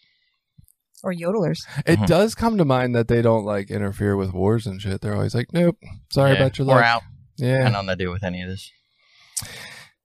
or 1.03 1.13
yodelers. 1.15 1.59
it 1.87 1.99
Mhm. 2.01 2.07
does 2.07 2.35
come 2.35 2.59
to 2.59 2.65
mind 2.67 2.95
that 2.95 3.09
they 3.09 3.23
don't 3.23 3.45
like 3.45 3.71
interfere 3.71 4.15
with 4.17 4.33
wars 4.35 4.67
and 4.67 4.81
shit. 4.81 5.01
They're 5.01 5.15
always 5.15 5.35
like, 5.35 5.53
nope, 5.55 5.79
sorry 6.11 6.33
Yeah, 6.33 6.37
about 6.37 6.59
your 6.59 6.67
We're 6.67 6.83
out. 6.83 7.03
Yeah, 7.39 7.67
I 7.67 7.71
don't 7.71 7.87
know 7.87 7.93
to 7.93 7.97
deal 7.97 8.13
with 8.13 8.25
any 8.25 8.43
of 8.43 8.49
this. 8.51 8.71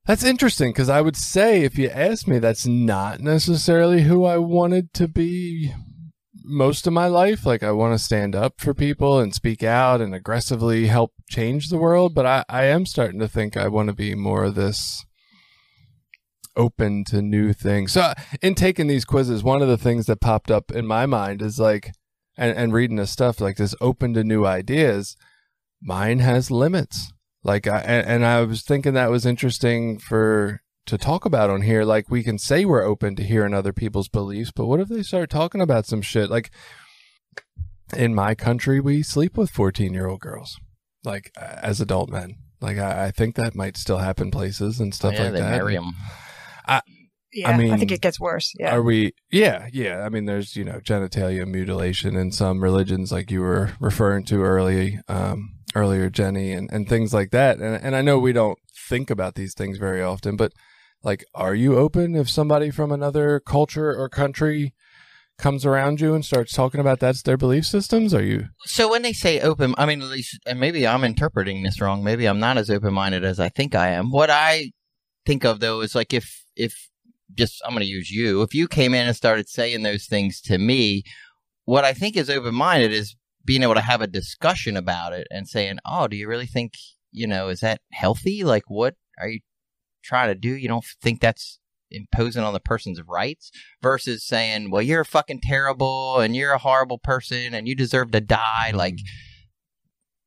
That's 0.05 0.23
interesting 0.23 0.71
because 0.71 0.89
I 0.89 1.01
would 1.01 1.15
say 1.15 1.63
if 1.63 1.77
you 1.77 1.87
asked 1.89 2.27
me, 2.27 2.39
that's 2.39 2.65
not 2.65 3.19
necessarily 3.19 4.03
who 4.03 4.25
I 4.25 4.37
wanted 4.37 4.93
to 4.93 5.07
be 5.07 5.73
most 6.43 6.87
of 6.87 6.93
my 6.93 7.07
life. 7.07 7.45
Like 7.45 7.61
I 7.61 7.71
want 7.71 7.93
to 7.93 8.03
stand 8.03 8.35
up 8.35 8.59
for 8.59 8.73
people 8.73 9.19
and 9.19 9.33
speak 9.33 9.63
out 9.63 10.01
and 10.01 10.15
aggressively 10.15 10.87
help 10.87 11.13
change 11.29 11.69
the 11.69 11.77
world. 11.77 12.15
But 12.15 12.25
I, 12.25 12.45
I 12.49 12.63
am 12.65 12.85
starting 12.85 13.19
to 13.19 13.27
think 13.27 13.55
I 13.55 13.67
want 13.67 13.87
to 13.87 13.93
be 13.93 14.15
more 14.15 14.45
of 14.45 14.55
this 14.55 15.05
open 16.55 17.03
to 17.05 17.21
new 17.21 17.53
things. 17.53 17.93
So 17.93 18.13
in 18.41 18.55
taking 18.55 18.87
these 18.87 19.05
quizzes, 19.05 19.43
one 19.43 19.61
of 19.61 19.67
the 19.67 19.77
things 19.77 20.07
that 20.07 20.19
popped 20.19 20.51
up 20.51 20.71
in 20.71 20.85
my 20.85 21.05
mind 21.05 21.41
is 21.41 21.59
like, 21.59 21.91
and, 22.37 22.57
and 22.57 22.73
reading 22.73 22.97
this 22.97 23.11
stuff 23.11 23.39
like 23.39 23.57
this 23.57 23.75
open 23.79 24.13
to 24.15 24.23
new 24.23 24.45
ideas, 24.45 25.15
mine 25.81 26.19
has 26.19 26.49
limits. 26.49 27.13
Like 27.43 27.67
I, 27.67 27.79
and, 27.79 28.25
I 28.25 28.41
was 28.41 28.61
thinking 28.61 28.93
that 28.93 29.09
was 29.09 29.25
interesting 29.25 29.97
for 29.97 30.61
to 30.85 30.97
talk 30.97 31.25
about 31.25 31.49
on 31.49 31.61
here. 31.61 31.83
Like 31.83 32.09
we 32.09 32.23
can 32.23 32.37
say 32.37 32.65
we're 32.65 32.83
open 32.83 33.15
to 33.15 33.23
hearing 33.23 33.53
other 33.53 33.73
people's 33.73 34.09
beliefs, 34.09 34.51
but 34.55 34.67
what 34.67 34.79
if 34.79 34.89
they 34.89 35.01
start 35.01 35.29
talking 35.29 35.61
about 35.61 35.87
some 35.87 36.01
shit? 36.01 36.29
Like 36.29 36.51
in 37.97 38.13
my 38.13 38.35
country, 38.35 38.79
we 38.79 39.01
sleep 39.01 39.37
with 39.37 39.49
14 39.49 39.93
year 39.93 40.07
old 40.07 40.21
girls, 40.21 40.59
like 41.03 41.31
as 41.37 41.81
adult 41.81 42.09
men. 42.09 42.35
Like 42.59 42.77
I, 42.77 43.05
I, 43.05 43.11
think 43.11 43.35
that 43.35 43.55
might 43.55 43.75
still 43.75 43.97
happen 43.97 44.29
places 44.29 44.79
and 44.79 44.93
stuff 44.93 45.13
oh, 45.13 45.17
yeah, 45.17 45.23
like 45.23 45.33
they 45.33 45.39
that. 45.39 45.49
Marry 45.49 45.73
them. 45.73 45.93
I, 47.33 47.37
Yeah, 47.39 47.49
I 47.51 47.57
mean, 47.57 47.73
I 47.73 47.77
think 47.77 47.91
it 47.91 48.01
gets 48.01 48.19
worse. 48.19 48.53
Yeah. 48.59 48.75
Are 48.75 48.81
we? 48.81 49.13
Yeah, 49.31 49.67
yeah. 49.71 50.03
I 50.05 50.09
mean, 50.09 50.25
there's 50.25 50.55
you 50.55 50.63
know 50.63 50.79
genitalia 50.79 51.47
mutilation 51.47 52.15
in 52.15 52.31
some 52.31 52.61
religions, 52.61 53.11
like 53.11 53.31
you 53.31 53.41
were 53.41 53.71
referring 53.79 54.25
to 54.25 54.43
early, 54.43 54.99
um, 55.07 55.55
earlier, 55.75 56.09
Jenny, 56.09 56.51
and, 56.51 56.69
and 56.71 56.87
things 56.87 57.13
like 57.13 57.31
that. 57.31 57.59
And 57.59 57.81
and 57.83 57.95
I 57.95 58.01
know 58.01 58.19
we 58.19 58.33
don't 58.33 58.59
think 58.89 59.09
about 59.09 59.35
these 59.35 59.53
things 59.53 59.77
very 59.77 60.01
often, 60.01 60.35
but 60.35 60.51
like, 61.03 61.25
are 61.33 61.55
you 61.55 61.77
open 61.77 62.15
if 62.15 62.29
somebody 62.29 62.69
from 62.69 62.91
another 62.91 63.39
culture 63.39 63.95
or 63.95 64.07
country 64.09 64.73
comes 65.37 65.65
around 65.65 65.99
you 65.99 66.13
and 66.13 66.23
starts 66.23 66.53
talking 66.53 66.79
about 66.79 66.99
that's 66.99 67.23
their 67.23 67.37
belief 67.37 67.65
systems? 67.65 68.13
Are 68.13 68.23
you? 68.23 68.49
So 68.65 68.89
when 68.89 69.01
they 69.01 69.13
say 69.13 69.39
open, 69.39 69.73
I 69.77 69.85
mean, 69.85 70.01
at 70.01 70.09
least, 70.09 70.39
and 70.45 70.59
maybe 70.59 70.87
I'm 70.87 71.03
interpreting 71.03 71.63
this 71.63 71.81
wrong. 71.81 72.03
Maybe 72.03 72.27
I'm 72.27 72.39
not 72.39 72.57
as 72.57 72.69
open 72.69 72.93
minded 72.93 73.23
as 73.23 73.39
I 73.39 73.49
think 73.49 73.73
I 73.73 73.89
am. 73.89 74.11
What 74.11 74.29
I 74.29 74.71
think 75.25 75.43
of 75.43 75.59
though 75.59 75.81
is 75.81 75.95
like 75.95 76.13
if 76.13 76.43
if 76.55 76.89
just 77.35 77.61
I'm 77.65 77.71
going 77.71 77.81
to 77.81 77.87
use 77.87 78.11
you. 78.11 78.41
If 78.41 78.53
you 78.53 78.67
came 78.67 78.93
in 78.93 79.07
and 79.07 79.15
started 79.15 79.49
saying 79.49 79.83
those 79.83 80.05
things 80.05 80.41
to 80.41 80.57
me, 80.57 81.03
what 81.65 81.85
I 81.85 81.93
think 81.93 82.15
is 82.15 82.29
open 82.29 82.55
minded 82.55 82.91
is 82.91 83.15
being 83.43 83.63
able 83.63 83.75
to 83.75 83.81
have 83.81 84.01
a 84.01 84.07
discussion 84.07 84.77
about 84.77 85.13
it 85.13 85.27
and 85.31 85.47
saying, 85.47 85.79
"Oh, 85.85 86.07
do 86.07 86.15
you 86.15 86.27
really 86.27 86.45
think 86.45 86.73
you 87.11 87.27
know 87.27 87.49
is 87.49 87.61
that 87.61 87.81
healthy? 87.91 88.43
Like, 88.43 88.63
what 88.67 88.95
are 89.19 89.29
you 89.29 89.39
trying 90.03 90.29
to 90.29 90.35
do? 90.35 90.49
You 90.49 90.67
don't 90.67 90.85
think 91.01 91.21
that's 91.21 91.59
imposing 91.89 92.43
on 92.43 92.53
the 92.53 92.59
person's 92.59 93.01
rights 93.01 93.51
versus 93.81 94.25
saying, 94.25 94.71
"Well, 94.71 94.81
you're 94.81 95.03
fucking 95.03 95.41
terrible 95.41 96.19
and 96.19 96.35
you're 96.35 96.53
a 96.53 96.57
horrible 96.57 96.97
person 96.97 97.53
and 97.53 97.67
you 97.67 97.75
deserve 97.75 98.11
to 98.11 98.21
die." 98.21 98.71
Like 98.73 98.95
mm. 98.95 99.07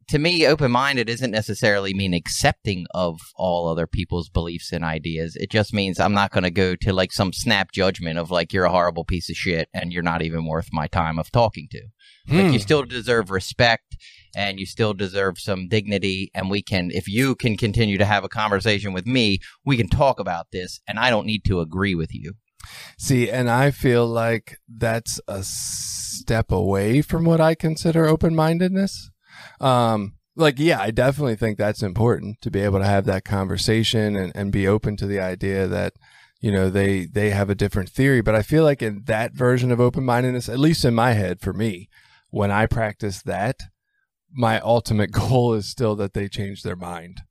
To 0.09 0.19
me, 0.19 0.47
open 0.47 0.71
minded 0.71 1.09
isn't 1.09 1.31
necessarily 1.31 1.95
mean 1.95 2.15
accepting 2.15 2.87
of 2.95 3.19
all 3.37 3.69
other 3.69 3.87
people's 3.87 4.29
beliefs 4.29 4.73
and 4.73 4.85
ideas. 4.85 5.37
It 5.37 5.51
just 5.51 5.73
means 5.73 5.99
I'm 6.01 6.15
not 6.15 6.31
going 6.31 6.45
to 6.45 6.51
go 6.51 6.77
to 6.77 6.93
like 6.93 7.13
some 7.13 7.33
snap 7.33 7.73
judgment 7.73 8.19
of 8.19 8.31
like 8.31 8.53
you're 8.53 8.65
a 8.65 8.71
horrible 8.71 9.05
piece 9.05 9.29
of 9.31 9.37
shit 9.37 9.69
and 9.73 9.93
you're 9.93 10.03
not 10.03 10.23
even 10.23 10.47
worth 10.47 10.69
my 10.73 10.87
time 10.87 11.19
of 11.19 11.31
talking 11.31 11.69
to. 11.71 11.83
Like 12.29 12.47
Hmm. 12.47 12.53
you 12.53 12.59
still 12.59 12.85
deserve 12.85 13.31
respect 13.31 13.97
and 14.35 14.59
you 14.59 14.67
still 14.67 14.95
deserve 14.95 15.39
some 15.39 15.69
dignity 15.69 16.31
and 16.35 16.51
we 16.51 16.63
can 16.63 16.91
if 16.91 17.07
you 17.07 17.35
can 17.35 17.57
continue 17.57 17.99
to 17.99 18.05
have 18.05 18.25
a 18.25 18.29
conversation 18.29 18.93
with 18.93 19.07
me, 19.07 19.39
we 19.65 19.77
can 19.77 19.89
talk 19.89 20.19
about 20.19 20.47
this 20.53 20.81
and 20.89 20.99
I 20.99 21.11
don't 21.11 21.27
need 21.27 21.45
to 21.45 21.61
agree 21.61 21.95
with 21.95 22.15
you. 22.15 22.35
See, 22.99 23.31
and 23.31 23.51
I 23.51 23.71
feel 23.71 24.07
like 24.07 24.57
that's 24.67 25.21
a 25.29 25.43
step 25.43 26.51
away 26.51 27.03
from 27.03 27.25
what 27.25 27.41
I 27.41 27.55
consider 27.55 28.07
open 28.07 28.35
mindedness. 28.35 29.11
Um, 29.65 30.15
like, 30.37 30.59
yeah, 30.59 30.81
I 30.81 30.91
definitely 30.91 31.37
think 31.37 31.57
that's 31.57 31.83
important 31.83 32.41
to 32.43 32.51
be 32.51 32.61
able 32.61 32.81
to 32.81 32.85
have 32.85 33.07
that 33.07 33.25
conversation 33.25 34.15
and, 34.15 34.33
and 34.35 34.53
be 34.53 34.69
open 34.69 34.97
to 34.99 35.07
the 35.07 35.21
idea 35.21 35.67
that, 35.67 35.95
you 36.41 36.53
know, 36.53 36.69
they, 36.69 37.07
they 37.07 37.31
have 37.31 37.49
a 37.49 37.55
different 37.55 37.89
theory. 37.89 38.21
But 38.21 38.35
I 38.35 38.43
feel 38.43 38.65
like 38.65 38.83
in 38.83 39.05
that 39.07 39.33
version 39.33 39.73
of 39.73 39.81
open 39.81 40.05
mindedness, 40.05 40.49
at 40.49 40.59
least 40.59 40.85
in 40.85 40.95
my 40.95 41.13
head 41.13 41.41
for 41.41 41.53
me, 41.53 41.89
when 42.29 42.51
I 42.51 42.67
practice 42.67 43.23
that, 43.23 43.61
my 44.31 44.61
ultimate 44.61 45.11
goal 45.13 45.55
is 45.55 45.67
still 45.67 45.95
that 45.97 46.13
they 46.13 46.29
change 46.29 46.63
their 46.63 46.77
mind. 46.77 47.23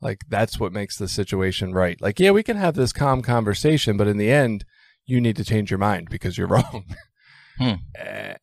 Like 0.00 0.22
that's 0.28 0.58
what 0.58 0.72
makes 0.72 0.96
the 0.96 1.08
situation 1.08 1.72
right. 1.72 2.00
Like, 2.00 2.18
yeah, 2.18 2.32
we 2.32 2.42
can 2.42 2.56
have 2.56 2.74
this 2.74 2.92
calm 2.92 3.22
conversation, 3.22 3.96
but 3.96 4.08
in 4.08 4.16
the 4.16 4.30
end, 4.30 4.64
you 5.04 5.20
need 5.20 5.36
to 5.36 5.44
change 5.44 5.70
your 5.70 5.78
mind 5.78 6.08
because 6.10 6.36
you're 6.36 6.46
wrong. 6.48 6.84
Hmm. 7.58 7.74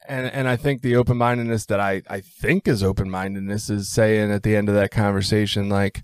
And 0.07 0.27
and 0.27 0.47
I 0.47 0.55
think 0.55 0.81
the 0.81 0.95
open 0.95 1.17
mindedness 1.17 1.65
that 1.67 1.79
I, 1.79 2.01
I 2.09 2.21
think 2.21 2.67
is 2.67 2.83
open 2.83 3.09
mindedness 3.09 3.69
is 3.69 3.91
saying 3.91 4.31
at 4.31 4.43
the 4.43 4.55
end 4.55 4.69
of 4.69 4.75
that 4.75 4.91
conversation, 4.91 5.69
like, 5.69 6.03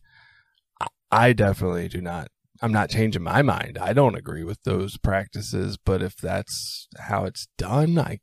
I 1.11 1.33
definitely 1.33 1.87
do 1.87 2.01
not. 2.01 2.29
I'm 2.61 2.71
not 2.71 2.89
changing 2.89 3.23
my 3.23 3.41
mind. 3.41 3.77
I 3.79 3.93
don't 3.93 4.15
agree 4.15 4.43
with 4.43 4.61
those 4.63 4.97
practices, 4.97 5.77
but 5.77 6.01
if 6.01 6.17
that's 6.17 6.87
how 6.99 7.25
it's 7.25 7.47
done, 7.57 7.97
I 7.97 8.19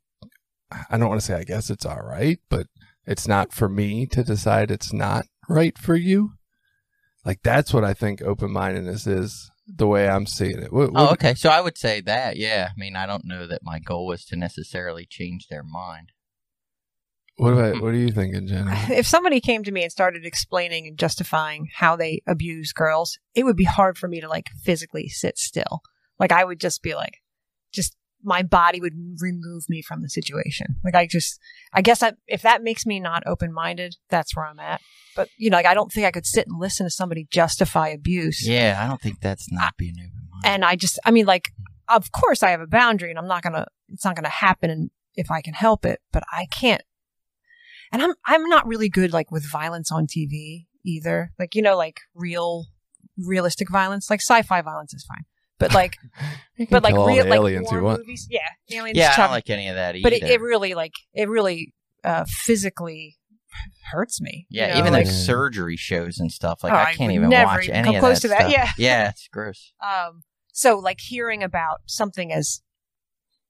I 0.89 0.97
don't 0.97 1.09
want 1.09 1.19
to 1.21 1.25
say 1.25 1.35
I 1.35 1.43
guess 1.43 1.69
it's 1.69 1.85
all 1.85 2.01
right, 2.01 2.39
but 2.49 2.67
it's 3.05 3.27
not 3.27 3.53
for 3.53 3.67
me 3.69 4.05
to 4.07 4.23
decide 4.23 4.69
it's 4.69 4.93
not 4.93 5.25
right 5.49 5.77
for 5.77 5.95
you. 5.95 6.33
Like 7.25 7.39
that's 7.43 7.73
what 7.73 7.83
I 7.83 7.93
think 7.93 8.21
open 8.21 8.51
mindedness 8.51 9.07
is 9.07 9.49
the 9.67 9.87
way 9.87 10.07
I'm 10.07 10.25
seeing 10.25 10.59
it. 10.59 10.71
What, 10.71 10.91
Oh, 10.95 11.09
okay. 11.11 11.35
So 11.35 11.49
I 11.49 11.61
would 11.61 11.77
say 11.77 12.01
that, 12.01 12.37
yeah. 12.37 12.69
I 12.71 12.79
mean, 12.79 12.95
I 12.95 13.05
don't 13.05 13.25
know 13.25 13.47
that 13.47 13.61
my 13.63 13.79
goal 13.79 14.07
was 14.07 14.25
to 14.25 14.35
necessarily 14.35 15.05
change 15.05 15.47
their 15.47 15.63
mind. 15.63 16.11
What 17.37 17.53
about 17.53 17.81
what 17.81 17.93
are 17.93 17.97
you 17.97 18.11
thinking, 18.11 18.47
Jenny? 18.47 18.71
if 18.89 19.05
somebody 19.05 19.39
came 19.39 19.63
to 19.63 19.71
me 19.71 19.83
and 19.83 19.91
started 19.91 20.25
explaining 20.25 20.87
and 20.87 20.97
justifying 20.97 21.69
how 21.71 21.95
they 21.95 22.21
abuse 22.27 22.73
girls, 22.73 23.19
it 23.35 23.43
would 23.43 23.55
be 23.55 23.63
hard 23.63 23.97
for 23.97 24.07
me 24.07 24.19
to 24.21 24.27
like 24.27 24.49
physically 24.63 25.07
sit 25.07 25.37
still. 25.37 25.81
Like 26.19 26.31
I 26.31 26.43
would 26.43 26.59
just 26.59 26.81
be 26.81 26.95
like, 26.95 27.13
just 27.13 27.26
my 28.23 28.43
body 28.43 28.79
would 28.81 28.93
remove 29.19 29.63
me 29.69 29.81
from 29.81 30.01
the 30.01 30.09
situation. 30.09 30.75
Like 30.83 30.95
I 30.95 31.07
just, 31.07 31.39
I 31.73 31.81
guess 31.81 32.01
I, 32.03 32.13
if 32.27 32.41
that 32.41 32.63
makes 32.63 32.85
me 32.85 32.99
not 32.99 33.23
open 33.25 33.53
minded, 33.53 33.95
that's 34.09 34.35
where 34.35 34.45
I'm 34.45 34.59
at. 34.59 34.81
But 35.15 35.29
you 35.37 35.49
know, 35.49 35.57
like 35.57 35.65
I 35.65 35.73
don't 35.73 35.91
think 35.91 36.05
I 36.05 36.11
could 36.11 36.25
sit 36.25 36.47
and 36.47 36.59
listen 36.59 36.85
to 36.85 36.89
somebody 36.89 37.27
justify 37.31 37.89
abuse. 37.89 38.47
Yeah, 38.47 38.79
I 38.81 38.87
don't 38.87 39.01
think 39.01 39.21
that's 39.21 39.51
not 39.51 39.77
being 39.77 39.95
open 39.99 40.27
minded. 40.31 40.47
And 40.47 40.65
I 40.65 40.75
just, 40.75 40.99
I 41.05 41.11
mean, 41.11 41.25
like, 41.25 41.51
of 41.87 42.11
course 42.11 42.43
I 42.43 42.51
have 42.51 42.61
a 42.61 42.67
boundary 42.67 43.09
and 43.09 43.19
I'm 43.19 43.27
not 43.27 43.43
gonna, 43.43 43.65
it's 43.89 44.05
not 44.05 44.15
gonna 44.15 44.29
happen 44.29 44.69
and 44.69 44.89
if 45.15 45.31
I 45.31 45.41
can 45.41 45.53
help 45.53 45.85
it, 45.85 45.99
but 46.11 46.23
I 46.31 46.45
can't. 46.45 46.83
And 47.91 48.01
I'm, 48.01 48.13
I'm 48.25 48.43
not 48.49 48.67
really 48.67 48.89
good 48.89 49.13
like 49.13 49.31
with 49.31 49.49
violence 49.49 49.91
on 49.91 50.07
TV 50.07 50.65
either. 50.85 51.31
Like, 51.39 51.55
you 51.55 51.61
know, 51.61 51.77
like 51.77 52.01
real, 52.13 52.65
realistic 53.17 53.69
violence, 53.69 54.09
like 54.09 54.21
sci-fi 54.21 54.61
violence 54.61 54.93
is 54.93 55.05
fine. 55.05 55.25
But 55.59 55.73
like, 55.73 55.97
You 56.57 56.67
but 56.69 56.83
like 56.83 56.95
all 56.95 57.07
real, 57.07 57.23
the 57.23 57.29
like 57.29 57.37
aliens 57.39 57.67
war 57.69 57.79
you 57.79 57.83
want. 57.85 57.99
movies. 57.99 58.27
Yeah. 58.29 58.39
Aliens 58.79 58.97
Yeah, 58.97 59.13
I 59.13 59.17
don't 59.21 59.31
like 59.31 59.49
any 59.49 59.67
of 59.69 59.75
that 59.75 59.95
either. 59.95 60.03
but 60.03 60.13
it, 60.13 60.23
it 60.23 60.41
really 60.41 60.73
like, 60.73 60.93
it 61.13 61.29
really, 61.29 61.73
uh, 62.03 62.25
physically 62.27 63.17
hurts 63.91 64.19
me. 64.21 64.45
you 64.49 64.61
yeah, 64.61 64.73
know, 64.73 64.79
even 64.79 64.93
like, 64.93 65.05
like 65.05 65.13
surgery 65.13 65.77
shows 65.77 66.19
and 66.19 66.31
stuff. 66.31 66.63
Like 66.63 66.73
Oh, 66.73 66.75
I 66.75 66.81
I 66.89 66.93
can't 66.93 67.09
would 67.09 67.15
even 67.15 67.29
never 67.29 67.45
watch 67.45 67.63
even 67.65 67.75
any 67.75 67.85
come 67.87 67.95
of 67.95 67.99
close 68.01 68.21
that 68.21 68.21
to 68.21 68.27
that, 68.29 68.39
stuff. 68.49 68.51
yeah. 68.51 68.69
yeah, 68.77 69.09
it's 69.09 69.27
gross. 69.31 69.73
Um, 69.83 70.23
so 70.51 70.77
like 70.79 70.99
hearing 70.99 71.43
about 71.43 71.77
something 71.85 72.31
as, 72.33 72.61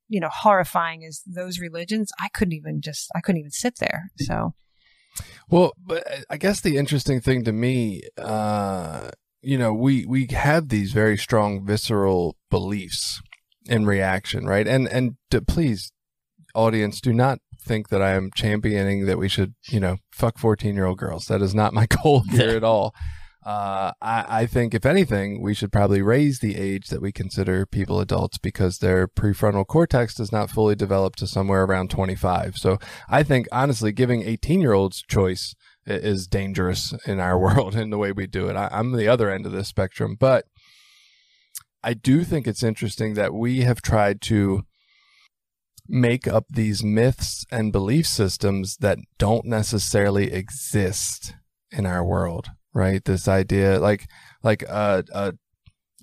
you 0.10 0.20
know, 0.20 0.30
horrifying 0.32 1.04
as 1.06 1.22
those 1.26 1.60
religions, 1.60 2.12
I 2.22 2.28
couldn't 2.30 2.54
even 2.54 2.82
just, 2.82 3.10
I 3.16 3.22
couldn't 3.22 3.40
even 3.40 3.52
sit 3.52 3.78
there. 3.80 4.12
So 4.18 4.54
Well, 5.50 5.72
but 5.78 6.06
I 6.30 6.38
guess 6.38 6.60
the 6.62 6.78
interesting 6.78 7.22
thing 7.22 7.44
to 7.46 7.52
me, 7.54 8.04
uh, 8.18 9.10
you 9.48 9.58
know, 9.58 9.74
we 9.74 10.06
we 10.06 10.28
have 10.32 10.68
these 10.68 10.92
very 10.92 11.18
strong 11.18 11.66
visceral 11.66 12.36
beliefs 12.52 13.22
in 13.66 13.86
reaction, 13.86 14.46
right? 14.46 14.68
And 14.68 14.90
and 14.90 15.16
to, 15.32 15.42
please, 15.42 15.94
audience, 16.54 17.00
do 17.00 17.14
not 17.14 17.40
think 17.62 17.88
that 17.88 18.02
I 18.02 18.12
am 18.12 18.30
championing 18.36 19.06
that 19.06 19.18
we 19.18 19.30
should, 19.30 19.54
you 19.70 19.80
know, 19.80 20.00
fuck 20.12 20.38
fourteen 20.38 20.76
year 20.76 20.86
old 20.86 20.98
girls. 20.98 21.28
That 21.28 21.42
is 21.42 21.56
not 21.56 21.74
my 21.74 21.86
goal 22.04 22.24
here 22.30 22.58
at 22.58 22.66
all. 22.66 22.94
Uh, 23.46 23.94
I, 24.02 24.26
I 24.42 24.46
think 24.48 24.74
if 24.74 24.86
anything, 24.86 25.42
we 25.42 25.54
should 25.54 25.72
probably 25.72 26.02
raise 26.02 26.40
the 26.40 26.58
age 26.58 26.88
that 26.88 27.02
we 27.02 27.14
consider 27.14 27.66
people 27.66 28.02
adults 28.02 28.38
because 28.38 28.80
their 28.80 29.08
prefrontal 29.08 29.66
cortex 29.66 30.14
does 30.16 30.34
not 30.34 30.50
fully 30.50 30.76
develop 30.76 31.16
to 31.16 31.28
somewhere 31.28 31.64
around 31.64 31.90
25. 31.90 32.58
So 32.58 32.80
I 33.08 33.24
think 33.24 33.48
honestly, 33.54 33.94
giving 33.94 34.24
18 34.24 34.60
year 34.60 34.74
olds 34.74 35.02
choice 35.08 35.56
is 35.88 36.28
dangerous 36.28 36.94
in 37.06 37.20
our 37.20 37.38
world 37.40 37.76
in 37.76 37.90
the 37.90 37.98
way 37.98 38.12
we 38.12 38.28
do 38.28 38.48
it. 38.48 38.56
I, 38.56 38.70
I'm 38.72 38.92
the 38.92 39.08
other 39.08 39.30
end 39.30 39.46
of 39.46 39.52
the 39.52 39.64
spectrum, 39.64 40.16
but 40.20 40.46
I 41.84 41.94
do 41.94 42.24
think 42.24 42.48
it's 42.48 42.64
interesting 42.64 43.14
that 43.14 43.34
we 43.34 43.62
have 43.62 43.82
tried 43.82 44.22
to 44.24 44.64
make 45.88 46.28
up 46.28 46.46
these 46.50 46.84
myths 46.84 47.46
and 47.50 47.72
belief 47.72 48.06
systems 48.06 48.78
that 48.78 48.98
don't 49.18 49.46
necessarily 49.46 50.34
exist 50.34 51.34
in 51.72 51.86
our 51.86 52.04
world, 52.04 52.50
right? 52.74 53.04
This 53.06 53.28
idea, 53.28 53.80
like, 53.80 54.10
like 54.44 54.66
uh, 54.68 55.04
uh, 55.14 55.32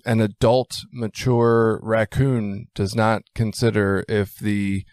an 0.05 0.21
adult, 0.21 0.85
mature 0.91 1.79
raccoon 1.83 2.67
does 2.73 2.95
not 2.95 3.23
consider 3.35 4.03
if 4.07 4.37
the 4.37 4.85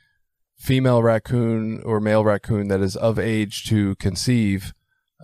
female 0.59 1.03
raccoon 1.03 1.83
or 1.85 2.01
male 2.01 2.25
raccoon 2.25 2.69
that 2.69 2.81
is 2.81 2.97
of 2.97 3.19
age 3.19 3.65
to 3.65 3.95
conceive 3.97 4.73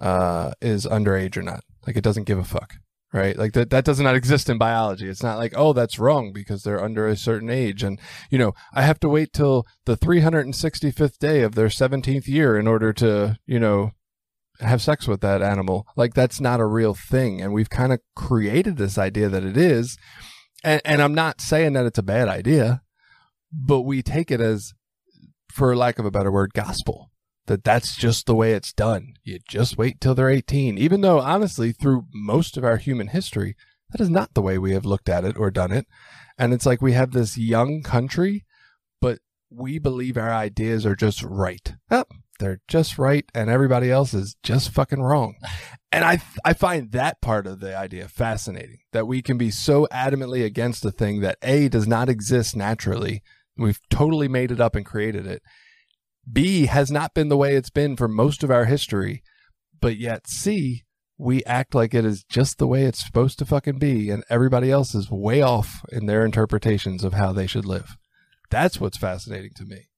uh, 0.01 0.53
is 0.61 0.87
underage 0.87 1.37
or 1.37 1.43
not. 1.43 1.65
Like 1.87 1.97
it 1.97 2.05
doesn't 2.05 2.25
give 2.25 2.39
a 2.39 2.45
fuck, 2.45 2.75
right? 3.13 3.37
Like 3.37 3.53
that 3.53 3.71
that 3.71 3.85
does 3.85 4.01
not 4.01 4.15
exist 4.15 4.49
in 4.49 4.59
biology. 4.59 5.09
It's 5.09 5.23
not 5.23 5.39
like 5.39 5.53
oh 5.57 5.73
that's 5.73 5.99
wrong 5.99 6.33
because 6.33 6.63
they're 6.63 6.83
under 6.83 7.07
a 7.07 7.17
certain 7.17 7.51
age, 7.51 7.83
and 7.83 7.99
you 8.31 8.39
know 8.39 8.53
I 8.75 8.83
have 8.83 9.01
to 9.01 9.09
wait 9.09 9.33
till 9.33 9.67
the 9.87 9.97
365th 9.97 11.19
day 11.19 11.43
of 11.43 11.55
their 11.55 11.69
17th 11.69 12.29
year 12.29 12.59
in 12.59 12.67
order 12.67 12.93
to 12.95 13.39
you 13.47 13.59
know 13.59 13.93
have 14.61 14.83
sex 14.83 15.09
with 15.09 15.21
that 15.21 15.43
animal. 15.43 15.87
Like 15.97 16.15
that's 16.15 16.41
not 16.41 16.61
a 16.61 16.67
real 16.67 16.95
thing, 16.95 17.41
and 17.41 17.53
we've 17.53 17.71
kind 17.71 17.93
of 17.93 18.01
created 18.15 18.77
this 18.77 18.99
idea 18.99 19.29
that 19.29 19.45
it 19.45 19.57
is. 19.57 19.97
And, 20.65 20.83
and 20.85 21.01
I'm 21.01 21.15
not 21.15 21.41
saying 21.41 21.75
that 21.75 21.87
it's 21.87 22.01
a 22.01 22.03
bad 22.03 22.27
idea, 22.27 22.83
but 23.53 23.83
we 23.83 24.03
take 24.03 24.33
it 24.33 24.41
as, 24.41 24.75
for 25.53 25.77
lack 25.77 26.01
of 26.01 26.05
a 26.05 26.11
better 26.11 26.33
word, 26.33 26.53
gospel 26.53 27.13
that 27.49 27.65
that's 27.65 27.97
just 27.97 28.27
the 28.27 28.35
way 28.35 28.53
it's 28.53 28.73
done. 28.73 29.15
You 29.25 29.39
just 29.49 29.77
wait 29.77 30.01
till 30.01 30.15
they're 30.15 30.31
18. 30.31 30.79
Even 30.79 31.01
though, 31.01 31.19
honestly, 31.21 31.73
through 31.73 32.07
most 32.15 32.57
of 32.57 32.65
our 32.65 32.77
human 32.77 33.09
history, 33.09 33.57
that 33.91 34.01
is 34.01 34.09
not 34.09 34.35
the 34.35 34.43
way 34.43 34.59
we 34.59 34.73
have 34.73 34.85
looked 34.85 35.09
at 35.09 35.25
it 35.25 35.37
or 35.37 35.51
done 35.51 35.73
it. 35.73 35.87
And 36.39 36.55
it's 36.55 36.67
like 36.67 36.81
we 36.81 36.93
have 36.93 37.11
this 37.11 37.37
young 37.37 37.83
country, 37.83 38.45
but 39.01 39.19
we 39.51 39.79
believe 39.79 40.17
our 40.17 40.33
ideas 40.33 40.87
are 40.87 40.95
just 40.95 41.23
right. 41.23 41.75
Oh, 41.91 42.05
they're 42.39 42.61
just 42.69 42.99
right, 42.99 43.25
and 43.35 43.51
everybody 43.51 43.91
else 43.91 44.15
is 44.15 44.37
just 44.43 44.71
fucking 44.71 45.03
wrong. 45.03 45.35
And 45.91 46.05
I, 46.05 46.21
I 46.45 46.53
find 46.53 46.93
that 46.93 47.21
part 47.21 47.47
of 47.47 47.61
the 47.61 47.77
idea 47.77 48.09
fascinating 48.09 48.81
that 48.93 49.07
we 49.07 49.23
can 49.23 49.39
be 49.39 49.51
so 49.51 49.89
adamantly 49.91 50.45
against 50.45 50.85
a 50.85 50.91
thing 50.91 51.21
that 51.23 51.39
A 51.43 51.69
does 51.69 51.89
not 51.89 52.09
exist 52.09 52.55
naturally. 52.55 53.23
We've 53.57 53.81
totally 53.91 54.29
made 54.29 54.53
it 54.53 54.61
up 54.61 54.77
and 54.77 54.87
created 54.87 55.27
it 55.27 55.43
B 56.31 56.67
has 56.67 56.91
not 56.91 57.15
been 57.15 57.29
the 57.29 57.37
way 57.37 57.55
it's 57.55 57.71
been 57.71 57.97
for 57.97 58.09
most 58.09 58.43
of 58.43 58.51
our 58.51 58.65
history, 58.65 59.23
but 59.81 59.97
yet 59.97 60.27
C, 60.27 60.85
we 61.17 61.45
act 61.45 61.75
like 61.75 61.95
it 61.95 62.05
is 62.05 62.25
just 62.25 62.59
the 62.59 62.67
way 62.67 62.85
it's 62.85 63.05
supposed 63.05 63.39
to 63.39 63.47
fucking 63.47 63.79
be, 63.79 64.11
and 64.11 64.25
everybody 64.31 64.71
else 64.71 64.95
is 64.95 65.11
way 65.11 65.43
off 65.43 65.85
in 65.91 66.07
their 66.07 66.25
interpretations 66.25 67.05
of 67.05 67.15
how 67.15 67.33
they 67.33 67.47
should 67.47 67.65
live. 67.65 67.97
That's 68.51 68.81
what's 68.81 68.99
fascinating 68.99 69.51
to 69.57 69.65
me. 69.65 69.89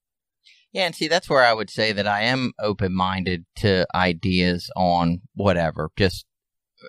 Yeah, 0.72 0.86
and 0.86 0.94
see, 0.94 1.08
that's 1.08 1.28
where 1.28 1.44
I 1.44 1.52
would 1.52 1.68
say 1.68 1.92
that 1.92 2.06
I 2.06 2.22
am 2.22 2.52
open 2.60 2.94
minded 2.94 3.44
to 3.56 3.86
ideas 3.94 4.70
on 4.76 5.20
whatever, 5.34 5.90
just 5.96 6.26
uh, 6.82 6.88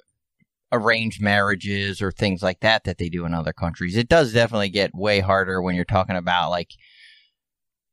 arranged 0.72 1.22
marriages 1.22 2.02
or 2.02 2.12
things 2.12 2.44
like 2.44 2.60
that 2.60 2.84
that 2.84 3.00
they 3.00 3.10
do 3.10 3.26
in 3.26 3.34
other 3.34 3.54
countries. 3.54 3.98
It 3.98 4.08
does 4.08 4.34
definitely 4.34 4.70
get 4.70 4.94
way 4.94 5.20
harder 5.20 5.62
when 5.62 5.76
you're 5.76 5.86
talking 5.86 6.16
about 6.16 6.52
like 6.52 6.70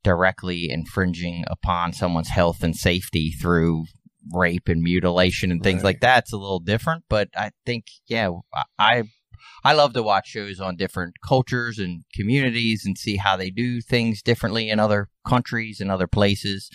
directly 0.09 0.71
infringing 0.71 1.45
upon 1.49 1.93
someone's 1.93 2.31
health 2.31 2.63
and 2.63 2.75
safety 2.75 3.31
through 3.31 3.85
rape 4.33 4.67
and 4.67 4.81
mutilation 4.81 5.51
and 5.51 5.63
things 5.63 5.83
right. 5.83 5.91
like 5.91 6.01
that. 6.01 6.25
It's 6.25 6.33
a 6.33 6.39
little 6.39 6.61
different, 6.61 7.05
but 7.11 7.29
I 7.37 7.51
think 7.67 7.85
yeah, 8.07 8.31
I 8.79 9.03
I 9.63 9.75
love 9.75 9.93
to 9.93 10.03
watch 10.03 10.29
shows 10.29 10.61
on 10.61 10.77
different 10.77 11.17
cultures 11.23 11.79
and 11.79 12.05
communities 12.15 12.85
and 12.87 12.97
see 12.97 13.17
how 13.17 13.37
they 13.37 13.51
do 13.51 13.83
things 13.83 14.23
differently 14.23 14.71
in 14.71 14.81
other 14.81 15.11
countries 15.27 15.79
and 15.79 15.91
other 15.91 16.07
places. 16.07 16.71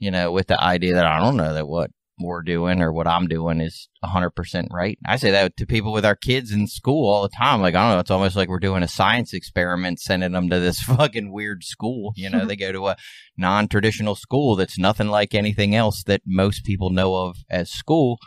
You 0.00 0.10
know, 0.10 0.32
with 0.32 0.48
the 0.48 0.60
idea 0.60 0.94
that 0.94 1.06
I 1.06 1.20
don't 1.20 1.36
know 1.36 1.54
that 1.54 1.68
what 1.68 1.92
we're 2.18 2.42
doing 2.42 2.80
or 2.80 2.92
what 2.92 3.06
I'm 3.06 3.26
doing 3.26 3.60
is 3.60 3.88
100% 4.04 4.68
right. 4.70 4.98
I 5.06 5.16
say 5.16 5.30
that 5.30 5.56
to 5.56 5.66
people 5.66 5.92
with 5.92 6.04
our 6.04 6.16
kids 6.16 6.52
in 6.52 6.66
school 6.66 7.08
all 7.10 7.22
the 7.22 7.28
time. 7.36 7.60
Like, 7.60 7.74
I 7.74 7.82
don't 7.82 7.96
know, 7.96 8.00
it's 8.00 8.10
almost 8.10 8.36
like 8.36 8.48
we're 8.48 8.58
doing 8.58 8.82
a 8.82 8.88
science 8.88 9.32
experiment, 9.34 10.00
sending 10.00 10.32
them 10.32 10.48
to 10.48 10.58
this 10.60 10.80
fucking 10.82 11.32
weird 11.32 11.64
school. 11.64 12.12
You 12.16 12.30
know, 12.30 12.44
they 12.46 12.56
go 12.56 12.72
to 12.72 12.88
a 12.88 12.96
non 13.36 13.68
traditional 13.68 14.14
school 14.14 14.56
that's 14.56 14.78
nothing 14.78 15.08
like 15.08 15.34
anything 15.34 15.74
else 15.74 16.02
that 16.04 16.22
most 16.26 16.64
people 16.64 16.90
know 16.90 17.14
of 17.14 17.36
as 17.50 17.70
school. 17.70 18.18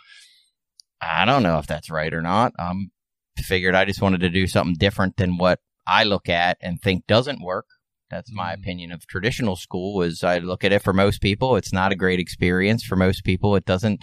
I 1.02 1.26
don't 1.26 1.44
know 1.44 1.58
if 1.60 1.68
that's 1.68 1.90
right 1.90 2.14
or 2.14 2.22
not. 2.22 2.54
I'm 2.60 2.92
figured 3.38 3.76
I 3.76 3.86
just 3.86 4.02
wanted 4.02 4.22
to 4.22 4.30
do 4.30 4.48
something 4.48 4.76
different 4.78 5.18
than 5.18 5.38
what 5.38 5.60
I 5.88 6.04
look 6.04 6.30
at 6.30 6.58
and 6.62 6.80
think 6.80 7.08
doesn't 7.08 7.42
work. 7.42 7.66
That's 8.10 8.32
my 8.32 8.52
mm-hmm. 8.52 8.62
opinion 8.62 8.92
of 8.92 9.08
traditional 9.08 9.56
school. 9.56 10.02
Is 10.02 10.24
I 10.24 10.40
look 10.40 10.64
at 10.64 10.72
it 10.72 10.82
for 10.82 10.94
most 10.94 11.22
people, 11.22 11.56
it's 11.56 11.74
not 11.74 11.92
a 11.92 11.96
great 11.96 12.20
experience. 12.20 12.84
For 12.84 12.96
most 12.96 13.24
people, 13.24 13.56
it 13.56 13.66
doesn't 13.66 14.02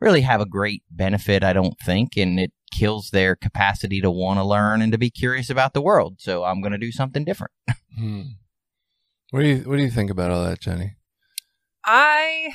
really 0.00 0.22
have 0.22 0.40
a 0.40 0.46
great 0.46 0.82
benefit, 0.90 1.42
I 1.42 1.52
don't 1.52 1.78
think, 1.78 2.16
and 2.16 2.38
it 2.38 2.52
kills 2.70 3.10
their 3.10 3.34
capacity 3.34 4.00
to 4.00 4.10
want 4.10 4.38
to 4.38 4.44
learn 4.44 4.82
and 4.82 4.92
to 4.92 4.98
be 4.98 5.10
curious 5.10 5.48
about 5.48 5.72
the 5.72 5.80
world. 5.80 6.16
So 6.18 6.44
I'm 6.44 6.60
going 6.60 6.72
to 6.72 6.78
do 6.78 6.92
something 6.92 7.24
different. 7.24 7.52
hmm. 7.98 8.22
What 9.30 9.40
do 9.40 9.48
you 9.48 9.56
What 9.58 9.76
do 9.76 9.82
you 9.82 9.90
think 9.90 10.10
about 10.10 10.30
all 10.30 10.44
that, 10.44 10.60
Jenny? 10.60 10.94
I 11.84 12.52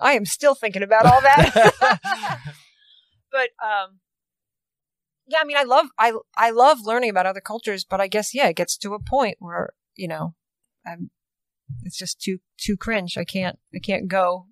I 0.00 0.12
am 0.12 0.26
still 0.26 0.54
thinking 0.54 0.82
about 0.82 1.06
all 1.06 1.20
that. 1.20 1.72
but 3.30 3.50
um 3.64 4.00
yeah, 5.26 5.38
I 5.40 5.44
mean, 5.44 5.56
I 5.56 5.64
love 5.64 5.86
I 5.98 6.12
I 6.36 6.50
love 6.50 6.78
learning 6.84 7.10
about 7.10 7.26
other 7.26 7.40
cultures, 7.40 7.84
but 7.84 8.00
I 8.00 8.06
guess 8.08 8.34
yeah, 8.34 8.48
it 8.48 8.56
gets 8.56 8.76
to 8.78 8.94
a 8.94 9.00
point 9.00 9.36
where 9.40 9.70
you 9.96 10.08
know, 10.08 10.34
I'm 10.86 11.10
it's 11.82 11.98
just 11.98 12.20
too 12.20 12.38
too 12.58 12.76
cringe. 12.76 13.18
I 13.18 13.24
can't 13.24 13.58
I 13.74 13.78
can't 13.78 14.08
go, 14.08 14.46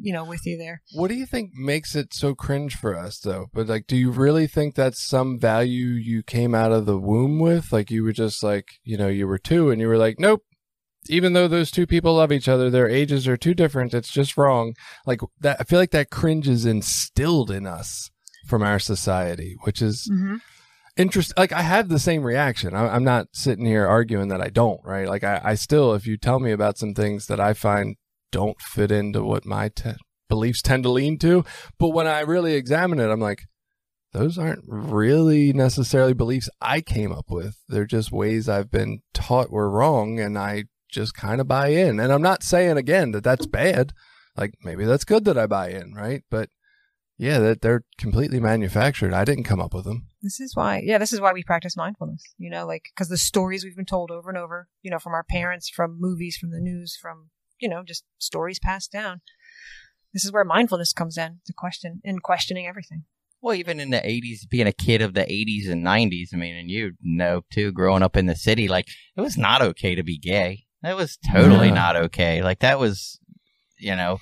you 0.00 0.12
know, 0.12 0.24
with 0.24 0.44
you 0.44 0.58
there. 0.58 0.82
What 0.92 1.08
do 1.08 1.14
you 1.14 1.26
think 1.26 1.52
makes 1.54 1.94
it 1.94 2.12
so 2.12 2.34
cringe 2.34 2.74
for 2.74 2.96
us 2.96 3.18
though? 3.20 3.46
But 3.52 3.68
like, 3.68 3.86
do 3.86 3.96
you 3.96 4.10
really 4.10 4.46
think 4.46 4.74
that's 4.74 5.00
some 5.00 5.38
value 5.38 5.86
you 5.86 6.22
came 6.22 6.54
out 6.54 6.72
of 6.72 6.86
the 6.86 6.98
womb 6.98 7.38
with? 7.38 7.72
Like 7.72 7.90
you 7.90 8.02
were 8.02 8.12
just 8.12 8.42
like, 8.42 8.66
you 8.82 8.96
know, 8.96 9.08
you 9.08 9.28
were 9.28 9.38
two 9.38 9.70
and 9.70 9.80
you 9.80 9.88
were 9.88 9.98
like, 9.98 10.18
nope. 10.18 10.42
Even 11.10 11.32
though 11.32 11.48
those 11.48 11.70
two 11.70 11.86
people 11.86 12.14
love 12.14 12.32
each 12.32 12.48
other, 12.48 12.68
their 12.68 12.88
ages 12.88 13.26
are 13.26 13.36
too 13.36 13.54
different. 13.54 13.94
It's 13.94 14.10
just 14.10 14.36
wrong. 14.36 14.74
Like 15.06 15.20
that, 15.40 15.56
I 15.58 15.64
feel 15.64 15.78
like 15.78 15.92
that 15.92 16.10
cringe 16.10 16.48
is 16.48 16.66
instilled 16.66 17.50
in 17.50 17.66
us 17.66 18.10
from 18.48 18.62
our 18.62 18.78
society, 18.78 19.56
which 19.62 19.82
is 19.82 20.08
mm-hmm. 20.10 20.36
interesting. 20.96 21.34
Like 21.36 21.52
I 21.52 21.62
have 21.62 21.88
the 21.88 21.98
same 21.98 22.22
reaction. 22.22 22.74
I, 22.74 22.94
am 22.94 23.04
not 23.04 23.28
sitting 23.32 23.66
here 23.66 23.86
arguing 23.86 24.28
that 24.28 24.40
I 24.40 24.48
don't, 24.48 24.80
right? 24.84 25.08
Like 25.08 25.24
I, 25.24 25.40
I, 25.44 25.54
still, 25.54 25.94
if 25.94 26.06
you 26.06 26.16
tell 26.16 26.40
me 26.40 26.50
about 26.50 26.78
some 26.78 26.94
things 26.94 27.26
that 27.26 27.40
I 27.40 27.52
find 27.52 27.96
don't 28.32 28.60
fit 28.60 28.90
into 28.90 29.22
what 29.22 29.44
my 29.44 29.68
te- 29.68 29.92
beliefs 30.28 30.62
tend 30.62 30.82
to 30.84 30.90
lean 30.90 31.18
to, 31.18 31.44
but 31.78 31.88
when 31.88 32.06
I 32.06 32.20
really 32.20 32.54
examine 32.54 33.00
it, 33.00 33.10
I'm 33.10 33.20
like, 33.20 33.44
those 34.12 34.38
aren't 34.38 34.64
really 34.66 35.52
necessarily 35.52 36.14
beliefs 36.14 36.48
I 36.60 36.80
came 36.80 37.12
up 37.12 37.26
with. 37.30 37.56
They're 37.68 37.84
just 37.84 38.10
ways 38.10 38.48
I've 38.48 38.70
been 38.70 39.00
taught 39.12 39.50
were 39.50 39.70
wrong, 39.70 40.18
and 40.18 40.38
I 40.38 40.64
just 40.90 41.14
kind 41.14 41.40
of 41.40 41.48
buy 41.48 41.68
in. 41.68 42.00
And 42.00 42.12
I'm 42.12 42.22
not 42.22 42.42
saying 42.42 42.78
again 42.78 43.12
that 43.12 43.24
that's 43.24 43.46
bad. 43.46 43.92
Like 44.36 44.54
maybe 44.62 44.84
that's 44.84 45.04
good 45.04 45.24
that 45.26 45.36
I 45.36 45.46
buy 45.46 45.70
in, 45.70 45.92
right? 45.92 46.22
But 46.30 46.48
yeah, 47.18 47.40
that 47.40 47.62
they're 47.62 47.84
completely 47.98 48.38
manufactured. 48.38 49.12
I 49.12 49.24
didn't 49.24 49.44
come 49.44 49.60
up 49.60 49.74
with 49.74 49.84
them. 49.84 50.06
This 50.22 50.38
is 50.38 50.54
why, 50.54 50.82
yeah, 50.84 50.98
this 50.98 51.12
is 51.12 51.20
why 51.20 51.32
we 51.32 51.42
practice 51.42 51.76
mindfulness. 51.76 52.22
You 52.38 52.48
know, 52.48 52.64
like 52.66 52.84
because 52.94 53.08
the 53.08 53.18
stories 53.18 53.64
we've 53.64 53.76
been 53.76 53.84
told 53.84 54.10
over 54.10 54.30
and 54.30 54.38
over, 54.38 54.68
you 54.82 54.90
know, 54.90 54.98
from 54.98 55.14
our 55.14 55.24
parents, 55.24 55.68
from 55.68 55.96
movies, 55.98 56.36
from 56.36 56.50
the 56.50 56.60
news, 56.60 56.96
from 57.00 57.30
you 57.60 57.68
know, 57.68 57.82
just 57.82 58.04
stories 58.18 58.58
passed 58.58 58.92
down. 58.92 59.20
This 60.14 60.24
is 60.24 60.32
where 60.32 60.44
mindfulness 60.44 60.92
comes 60.92 61.18
in 61.18 61.40
to 61.46 61.52
question 61.52 62.00
in 62.04 62.20
questioning 62.20 62.66
everything. 62.66 63.04
Well, 63.40 63.54
even 63.54 63.78
in 63.78 63.90
the 63.90 63.98
80s, 63.98 64.48
being 64.48 64.66
a 64.66 64.72
kid 64.72 65.00
of 65.00 65.14
the 65.14 65.20
80s 65.20 65.70
and 65.70 65.84
90s, 65.84 66.28
I 66.34 66.36
mean, 66.36 66.56
and 66.56 66.68
you 66.70 66.92
know 67.02 67.42
too, 67.52 67.72
growing 67.72 68.02
up 68.02 68.16
in 68.16 68.26
the 68.26 68.34
city, 68.34 68.68
like 68.68 68.86
it 69.16 69.20
was 69.20 69.36
not 69.36 69.62
okay 69.62 69.94
to 69.94 70.02
be 70.02 70.18
gay. 70.18 70.64
It 70.82 70.96
was 70.96 71.18
totally 71.32 71.68
yeah. 71.68 71.74
not 71.74 71.96
okay. 71.96 72.42
Like 72.42 72.60
that 72.60 72.78
was, 72.78 73.18
you 73.76 73.96
know, 73.96 74.18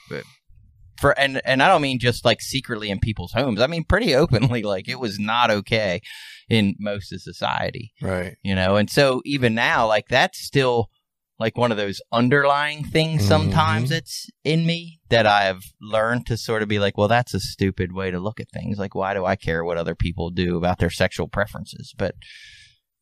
for 0.99 1.18
and 1.18 1.40
and 1.44 1.62
I 1.62 1.68
don't 1.68 1.82
mean 1.82 1.99
just 1.99 2.24
like 2.24 2.40
secretly 2.40 2.90
in 2.90 2.99
people's 2.99 3.32
homes. 3.32 3.61
I 3.61 3.66
mean 3.66 3.84
pretty 3.84 4.14
openly. 4.14 4.62
Like 4.62 4.88
it 4.88 5.01
was 5.01 5.18
not 5.18 5.51
okay 5.51 6.01
in 6.49 6.74
most 6.78 7.12
of 7.12 7.22
society, 7.22 7.92
right? 8.01 8.36
You 8.42 8.55
know, 8.55 8.76
and 8.76 8.90
so 8.90 9.22
even 9.24 9.55
now, 9.55 9.86
like 9.86 10.09
that's 10.09 10.38
still 10.38 10.90
like 11.38 11.57
one 11.57 11.70
of 11.70 11.76
those 11.76 12.01
underlying 12.12 12.84
things. 12.84 13.20
Mm-hmm. 13.20 13.28
Sometimes 13.28 13.90
it's 13.90 14.28
in 14.44 14.64
me 14.66 15.01
that 15.11 15.26
I've 15.26 15.64
learned 15.80 16.26
to 16.26 16.36
sort 16.36 16.62
of 16.62 16.68
be 16.68 16.78
like, 16.78 16.97
well, 16.97 17.09
that's 17.09 17.34
a 17.34 17.40
stupid 17.40 17.92
way 17.92 18.11
to 18.11 18.18
look 18.18 18.40
at 18.40 18.51
things. 18.51 18.78
Like, 18.78 18.94
why 18.94 19.14
do 19.14 19.24
I 19.24 19.36
care 19.36 19.64
what 19.64 19.76
other 19.76 19.94
people 19.94 20.30
do 20.30 20.57
about 20.57 20.78
their 20.78 20.90
sexual 20.90 21.28
preferences? 21.28 21.94
But 21.97 22.14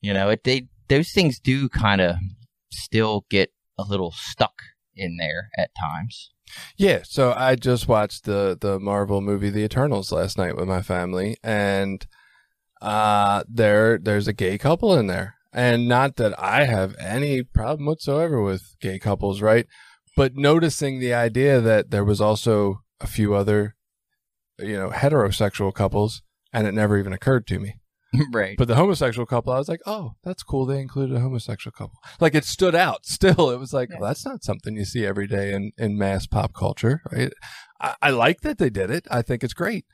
you 0.00 0.12
know, 0.12 0.30
it 0.30 0.44
they 0.44 0.68
those 0.88 1.12
things 1.12 1.38
do 1.38 1.68
kind 1.68 2.00
of 2.00 2.16
still 2.70 3.24
get 3.30 3.50
a 3.78 3.84
little 3.84 4.12
stuck 4.12 4.54
in 4.94 5.16
there 5.16 5.50
at 5.56 5.70
times. 5.78 6.30
Yeah, 6.76 7.00
so 7.04 7.32
I 7.36 7.56
just 7.56 7.88
watched 7.88 8.24
the 8.24 8.56
the 8.60 8.78
Marvel 8.78 9.20
movie 9.20 9.50
The 9.50 9.64
Eternals 9.64 10.12
last 10.12 10.38
night 10.38 10.56
with 10.56 10.68
my 10.68 10.82
family, 10.82 11.36
and 11.42 12.06
uh, 12.82 13.44
there 13.48 13.98
there's 13.98 14.28
a 14.28 14.32
gay 14.32 14.58
couple 14.58 14.94
in 14.94 15.06
there, 15.06 15.36
and 15.52 15.88
not 15.88 16.16
that 16.16 16.38
I 16.38 16.64
have 16.64 16.94
any 16.98 17.42
problem 17.42 17.86
whatsoever 17.86 18.42
with 18.42 18.76
gay 18.80 18.98
couples, 18.98 19.40
right? 19.40 19.66
But 20.16 20.36
noticing 20.36 21.00
the 21.00 21.14
idea 21.14 21.60
that 21.60 21.90
there 21.90 22.04
was 22.04 22.20
also 22.20 22.82
a 23.00 23.06
few 23.06 23.34
other, 23.34 23.74
you 24.58 24.74
know, 24.74 24.90
heterosexual 24.90 25.74
couples, 25.74 26.22
and 26.52 26.66
it 26.66 26.74
never 26.74 26.98
even 26.98 27.12
occurred 27.12 27.46
to 27.48 27.58
me. 27.58 27.76
right. 28.32 28.56
But 28.56 28.68
the 28.68 28.76
homosexual 28.76 29.26
couple, 29.26 29.52
I 29.52 29.58
was 29.58 29.68
like, 29.68 29.80
oh, 29.86 30.12
that's 30.22 30.42
cool. 30.42 30.66
They 30.66 30.80
included 30.80 31.16
a 31.16 31.20
homosexual 31.20 31.72
couple. 31.72 31.98
Like 32.20 32.34
it 32.34 32.44
stood 32.44 32.74
out. 32.74 33.04
Still, 33.06 33.50
it 33.50 33.58
was 33.58 33.72
like, 33.72 33.90
Yeah. 33.90 33.98
well, 34.00 34.08
that's 34.10 34.24
not 34.24 34.44
something 34.44 34.76
you 34.76 34.84
see 34.84 35.04
every 35.06 35.26
day 35.26 35.52
in 35.52 35.72
in 35.78 35.98
mass 35.98 36.26
pop 36.26 36.54
culture, 36.54 37.02
right? 37.12 37.32
I, 37.80 37.94
I 38.02 38.10
like 38.10 38.40
that 38.42 38.58
they 38.58 38.70
did 38.70 38.90
it. 38.90 39.06
I 39.10 39.22
think 39.22 39.42
it's 39.44 39.54
great. 39.54 39.84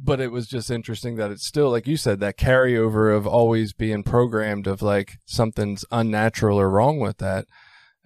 But 0.00 0.20
it 0.20 0.30
was 0.30 0.46
just 0.46 0.70
interesting 0.70 1.16
that 1.16 1.32
it's 1.32 1.44
still, 1.44 1.70
like 1.70 1.88
you 1.88 1.96
said, 1.96 2.20
that 2.20 2.38
carryover 2.38 3.14
of 3.16 3.26
always 3.26 3.72
being 3.72 4.04
programmed 4.04 4.68
of 4.68 4.80
like 4.80 5.18
something's 5.26 5.84
unnatural 5.90 6.60
or 6.60 6.70
wrong 6.70 7.00
with 7.00 7.18
that. 7.18 7.46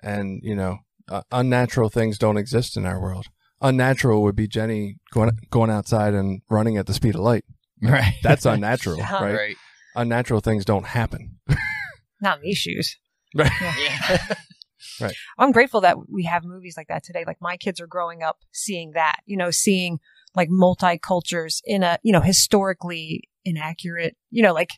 And, 0.03 0.41
you 0.43 0.57
know, 0.57 0.79
uh, 1.11 1.21
unnatural 1.31 1.91
things 1.91 2.17
don't 2.17 2.39
exist 2.39 2.79
in 2.79 2.87
our 2.87 2.99
world. 2.99 3.27
Unnatural 3.61 4.23
would 4.23 4.35
be 4.35 4.49
Jenny 4.49 4.97
going 5.13 5.33
going 5.51 5.71
outside 5.71 6.15
and 6.15 6.41
running 6.51 6.79
at 6.79 6.87
the 6.87 6.95
speed 6.95 7.15
of 7.15 7.21
light. 7.21 7.45
Right. 7.83 8.15
That's 8.23 8.47
unnatural, 8.47 8.99
Yeah. 8.99 9.23
right? 9.23 9.35
right. 9.35 9.57
Unnatural 9.95 10.41
things 10.41 10.65
don't 10.65 10.87
happen. 10.87 11.39
Not 12.21 12.39
in 12.39 12.45
these 12.45 12.59
shoes. 12.59 12.97
Right. 13.35 13.51
Yeah. 13.61 14.35
I'm 15.39 15.53
grateful 15.53 15.81
that 15.83 15.97
we 16.11 16.25
have 16.25 16.45
movies 16.45 16.75
like 16.77 16.89
that 16.89 17.03
today. 17.03 17.25
Like 17.27 17.39
my 17.41 17.57
kids 17.57 17.81
are 17.81 17.87
growing 17.87 18.23
up 18.23 18.39
seeing 18.53 18.93
that, 18.93 19.17
you 19.27 19.37
know, 19.37 19.51
seeing 19.51 19.99
like 20.35 20.49
multicultures 20.49 21.61
in 21.65 21.83
a, 21.83 21.99
you 22.03 22.13
know, 22.13 22.21
historically 22.21 23.23
inaccurate, 23.45 24.17
you 24.31 24.43
know, 24.43 24.53
like 24.53 24.71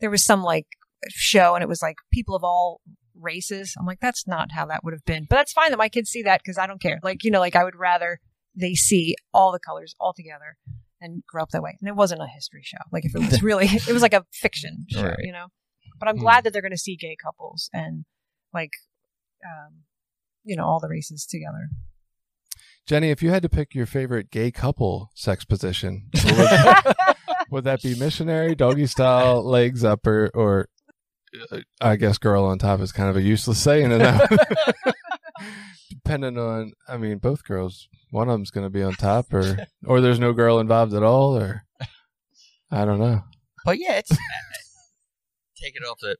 there 0.00 0.10
was 0.10 0.24
some 0.24 0.42
like 0.42 0.66
show 1.08 1.54
and 1.54 1.62
it 1.62 1.68
was 1.68 1.82
like 1.82 1.96
people 2.12 2.34
of 2.36 2.44
all 2.44 2.80
races. 3.18 3.74
I'm 3.78 3.86
like, 3.86 4.00
that's 4.00 4.26
not 4.26 4.52
how 4.52 4.66
that 4.66 4.82
would 4.84 4.92
have 4.94 5.04
been. 5.04 5.26
But 5.28 5.36
that's 5.36 5.52
fine 5.52 5.70
that 5.70 5.78
my 5.78 5.88
kids 5.88 6.10
see 6.10 6.22
that 6.22 6.40
because 6.42 6.58
I 6.58 6.66
don't 6.66 6.80
care. 6.80 6.98
Like, 7.02 7.24
you 7.24 7.30
know, 7.30 7.40
like 7.40 7.56
I 7.56 7.64
would 7.64 7.76
rather 7.76 8.18
they 8.54 8.74
see 8.74 9.14
all 9.32 9.52
the 9.52 9.60
colors 9.60 9.94
all 10.00 10.12
together 10.12 10.56
and 11.00 11.22
grow 11.26 11.42
up 11.42 11.50
that 11.50 11.62
way. 11.62 11.76
And 11.80 11.88
it 11.88 11.96
wasn't 11.96 12.20
a 12.22 12.26
history 12.26 12.62
show. 12.64 12.78
Like 12.92 13.04
if 13.04 13.14
it 13.14 13.18
was 13.30 13.42
really, 13.42 13.66
it 13.66 13.92
was 13.92 14.02
like 14.02 14.14
a 14.14 14.24
fiction 14.32 14.86
show, 14.88 15.02
Right. 15.02 15.16
you 15.20 15.32
know? 15.32 15.46
But 15.98 16.08
I'm 16.08 16.16
Hmm. 16.16 16.22
glad 16.22 16.44
that 16.44 16.52
they're 16.52 16.62
going 16.62 16.72
to 16.72 16.78
see 16.78 16.96
gay 16.96 17.16
couples 17.22 17.68
and 17.72 18.04
like, 18.54 18.70
um, 19.44 19.80
you 20.44 20.56
know, 20.56 20.64
all 20.64 20.80
the 20.80 20.88
races 20.88 21.26
together. 21.26 21.68
Jenny, 22.86 23.10
if 23.10 23.22
you 23.22 23.30
had 23.30 23.42
to 23.42 23.48
pick 23.48 23.74
your 23.74 23.86
favorite 23.86 24.30
gay 24.30 24.50
couple 24.50 25.10
sex 25.14 25.44
position, 25.44 26.08
would, 26.24 26.94
would 27.50 27.64
that 27.64 27.82
be 27.82 27.94
missionary, 27.94 28.54
doggy 28.54 28.86
style, 28.86 29.42
legs 29.44 29.84
up, 29.84 30.06
or, 30.06 30.30
or 30.34 30.68
uh, 31.52 31.58
I 31.80 31.96
guess 31.96 32.18
girl 32.18 32.44
on 32.44 32.58
top 32.58 32.80
is 32.80 32.90
kind 32.92 33.08
of 33.10 33.16
a 33.16 33.22
useless 33.22 33.60
saying. 33.60 33.90
Depending 35.90 36.38
on, 36.38 36.72
I 36.88 36.96
mean, 36.96 37.18
both 37.18 37.44
girls, 37.44 37.88
one 38.10 38.28
of 38.28 38.32
them's 38.32 38.52
going 38.52 38.64
to 38.64 38.70
be 38.70 38.82
on 38.82 38.94
top, 38.94 39.34
or 39.34 39.58
or 39.84 40.00
there's 40.00 40.20
no 40.20 40.32
girl 40.32 40.58
involved 40.58 40.94
at 40.94 41.02
all, 41.02 41.36
or 41.36 41.64
I 42.70 42.84
don't 42.84 43.00
know. 43.00 43.22
But 43.64 43.78
yeah, 43.78 43.98
it's 43.98 44.10
take 45.60 45.74
it 45.74 45.84
off 45.84 45.98
the 46.00 46.16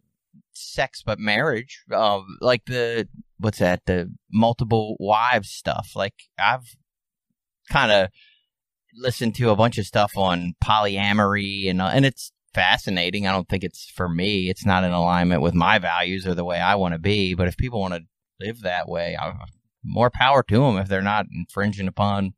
sex, 0.52 1.02
but 1.04 1.18
marriage. 1.18 1.84
Um, 1.92 2.36
like 2.40 2.64
the 2.66 3.08
what's 3.38 3.58
that? 3.58 3.86
The 3.86 4.12
multiple 4.30 4.96
wives 4.98 5.50
stuff. 5.50 5.92
Like 5.94 6.14
I've 6.38 6.76
kind 7.70 7.92
of 7.92 8.08
listened 8.94 9.36
to 9.36 9.50
a 9.50 9.56
bunch 9.56 9.78
of 9.78 9.86
stuff 9.86 10.12
on 10.16 10.54
polyamory, 10.62 11.70
and 11.70 11.80
uh, 11.80 11.90
and 11.92 12.04
it's 12.04 12.32
fascinating. 12.54 13.26
I 13.26 13.32
don't 13.32 13.48
think 13.48 13.64
it's 13.64 13.88
for 13.88 14.08
me. 14.08 14.50
It's 14.50 14.66
not 14.66 14.84
in 14.84 14.92
alignment 14.92 15.42
with 15.42 15.54
my 15.54 15.78
values 15.78 16.26
or 16.26 16.34
the 16.34 16.44
way 16.44 16.58
I 16.58 16.74
want 16.74 16.94
to 16.94 16.98
be. 16.98 17.34
But 17.34 17.48
if 17.48 17.56
people 17.56 17.80
want 17.80 17.94
to 17.94 18.02
live 18.40 18.62
that 18.62 18.88
way, 18.88 19.16
I, 19.16 19.32
more 19.84 20.10
power 20.10 20.42
to 20.44 20.58
them. 20.60 20.76
If 20.76 20.88
they're 20.88 21.02
not 21.02 21.26
infringing 21.32 21.88
upon 21.88 22.34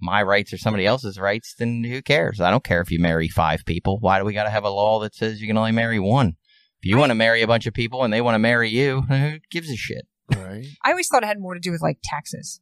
my 0.00 0.22
rights 0.22 0.52
or 0.52 0.58
somebody 0.58 0.86
else's 0.86 1.18
rights, 1.18 1.54
then 1.58 1.84
who 1.84 2.02
cares? 2.02 2.40
I 2.40 2.50
don't 2.50 2.64
care 2.64 2.80
if 2.80 2.90
you 2.90 3.00
marry 3.00 3.28
five 3.28 3.64
people. 3.66 3.98
Why 4.00 4.18
do 4.18 4.24
we 4.24 4.32
got 4.32 4.44
to 4.44 4.50
have 4.50 4.64
a 4.64 4.70
law 4.70 5.00
that 5.00 5.14
says 5.14 5.40
you 5.40 5.48
can 5.48 5.58
only 5.58 5.72
marry 5.72 5.98
one? 5.98 6.36
If 6.80 6.88
you 6.88 6.96
want 6.96 7.10
to 7.10 7.16
marry 7.16 7.42
a 7.42 7.48
bunch 7.48 7.66
of 7.66 7.74
people 7.74 8.04
and 8.04 8.12
they 8.12 8.20
want 8.20 8.36
to 8.36 8.38
marry 8.38 8.70
you, 8.70 9.00
who 9.08 9.38
gives 9.50 9.70
a 9.70 9.76
shit? 9.76 10.06
Right? 10.34 10.66
I 10.84 10.90
always 10.90 11.08
thought 11.08 11.22
it 11.22 11.26
had 11.26 11.40
more 11.40 11.54
to 11.54 11.60
do 11.60 11.72
with 11.72 11.82
like 11.82 11.98
taxes. 12.04 12.60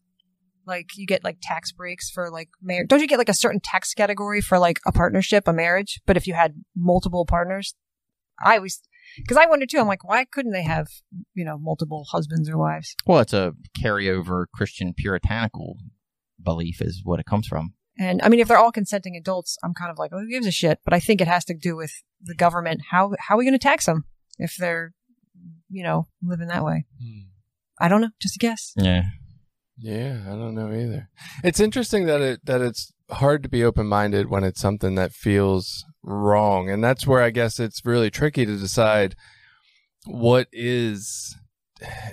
Like 0.66 0.96
you 0.96 1.06
get 1.06 1.22
like 1.22 1.38
tax 1.42 1.70
breaks 1.72 2.10
for 2.10 2.30
like 2.30 2.48
marriage. 2.60 2.88
Don't 2.88 3.00
you 3.00 3.06
get 3.06 3.18
like 3.18 3.28
a 3.28 3.34
certain 3.34 3.60
tax 3.60 3.94
category 3.94 4.40
for 4.40 4.58
like 4.58 4.80
a 4.86 4.92
partnership, 4.92 5.46
a 5.46 5.52
marriage? 5.52 6.00
But 6.06 6.16
if 6.16 6.26
you 6.26 6.34
had 6.34 6.64
multiple 6.74 7.24
partners, 7.24 7.74
I 8.44 8.56
always 8.56 8.80
because 9.16 9.36
I 9.36 9.46
wondered 9.46 9.70
too. 9.70 9.78
I'm 9.78 9.86
like, 9.86 10.04
why 10.04 10.24
couldn't 10.24 10.52
they 10.52 10.62
have 10.64 10.88
you 11.34 11.44
know 11.44 11.58
multiple 11.58 12.06
husbands 12.10 12.48
or 12.48 12.58
wives? 12.58 12.94
Well, 13.06 13.20
it's 13.20 13.32
a 13.32 13.52
carryover 13.78 14.46
Christian 14.52 14.94
puritanical 14.94 15.76
belief, 16.42 16.80
is 16.80 17.02
what 17.04 17.20
it 17.20 17.26
comes 17.26 17.46
from. 17.46 17.74
And 17.98 18.20
I 18.22 18.28
mean, 18.28 18.40
if 18.40 18.48
they're 18.48 18.58
all 18.58 18.72
consenting 18.72 19.16
adults, 19.16 19.56
I'm 19.64 19.74
kind 19.74 19.90
of 19.90 19.98
like, 19.98 20.12
oh, 20.12 20.18
who 20.18 20.28
gives 20.28 20.46
a 20.46 20.50
shit? 20.50 20.80
But 20.84 20.92
I 20.92 21.00
think 21.00 21.20
it 21.20 21.28
has 21.28 21.44
to 21.46 21.54
do 21.54 21.76
with 21.76 21.92
the 22.22 22.34
government. 22.34 22.82
How 22.90 23.12
how 23.18 23.34
are 23.34 23.38
we 23.38 23.44
going 23.44 23.58
to 23.58 23.58
tax 23.58 23.86
them 23.86 24.04
if 24.38 24.56
they're 24.56 24.92
you 25.70 25.82
know 25.82 26.08
living 26.22 26.48
that 26.48 26.64
way? 26.64 26.84
Hmm. 27.02 27.28
I 27.78 27.88
don't 27.88 28.00
know. 28.00 28.10
Just 28.20 28.36
a 28.36 28.38
guess. 28.38 28.72
Yeah. 28.76 29.02
Yeah, 29.78 30.22
I 30.26 30.30
don't 30.30 30.54
know 30.54 30.72
either. 30.72 31.10
It's 31.44 31.60
interesting 31.60 32.06
that 32.06 32.22
it 32.22 32.46
that 32.46 32.62
it's 32.62 32.92
hard 33.10 33.42
to 33.42 33.48
be 33.48 33.62
open 33.62 33.86
minded 33.86 34.30
when 34.30 34.42
it's 34.42 34.60
something 34.60 34.94
that 34.94 35.12
feels 35.12 35.84
wrong, 36.06 36.70
and 36.70 36.82
that's 36.82 37.06
where 37.06 37.20
I 37.20 37.28
guess 37.30 37.60
it's 37.60 37.84
really 37.84 38.10
tricky 38.10 38.46
to 38.46 38.56
decide 38.56 39.14
what 40.06 40.46
is 40.52 41.36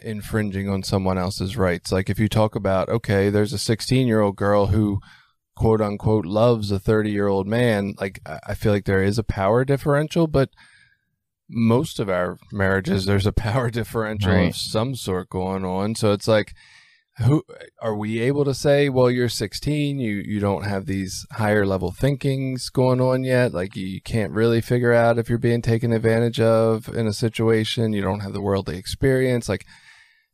infringing 0.01 0.67
on 0.67 0.83
someone 0.83 1.17
else's 1.17 1.55
rights. 1.55 1.91
Like 1.91 2.09
if 2.09 2.19
you 2.19 2.27
talk 2.27 2.55
about 2.55 2.89
okay, 2.89 3.29
there's 3.29 3.53
a 3.53 3.57
16 3.57 4.07
year 4.07 4.19
old 4.19 4.35
girl 4.35 4.67
who 4.67 4.99
quote 5.55 5.79
unquote 5.81 6.25
loves 6.25 6.71
a 6.71 6.79
30 6.79 7.11
year 7.11 7.27
old 7.27 7.47
man. 7.47 7.93
Like 7.99 8.19
I 8.45 8.55
feel 8.55 8.71
like 8.73 8.85
there 8.85 9.03
is 9.03 9.17
a 9.17 9.23
power 9.23 9.63
differential, 9.63 10.27
but 10.27 10.49
most 11.49 11.99
of 11.99 12.09
our 12.09 12.37
marriages 12.51 13.05
there's 13.05 13.27
a 13.27 13.31
power 13.33 13.69
differential 13.79 14.31
Right. 14.33 14.49
of 14.49 14.55
some 14.55 14.95
sort 14.95 15.29
going 15.29 15.63
on. 15.63 15.95
So 15.95 16.11
it's 16.11 16.27
like 16.27 16.53
who 17.19 17.43
are 17.79 17.95
we 17.95 18.19
able 18.19 18.43
to 18.43 18.55
say 18.55 18.89
well 18.89 19.09
you're 19.11 19.29
16 19.29 19.99
you 19.99 20.15
you 20.25 20.39
don't 20.39 20.63
have 20.63 20.87
these 20.87 21.27
higher 21.33 21.65
level 21.65 21.91
thinkings 21.91 22.69
going 22.69 22.99
on 22.99 23.23
yet? 23.23 23.53
Like 23.53 23.75
you 23.75 24.01
can't 24.01 24.31
really 24.31 24.61
figure 24.61 24.93
out 24.93 25.19
if 25.19 25.29
you're 25.29 25.37
being 25.37 25.61
taken 25.61 25.91
advantage 25.91 26.39
of 26.39 26.89
in 26.89 27.05
a 27.05 27.13
situation. 27.13 27.93
You 27.93 28.01
don't 28.01 28.21
have 28.21 28.33
the 28.33 28.41
worldly 28.41 28.77
experience. 28.77 29.47
Like 29.47 29.65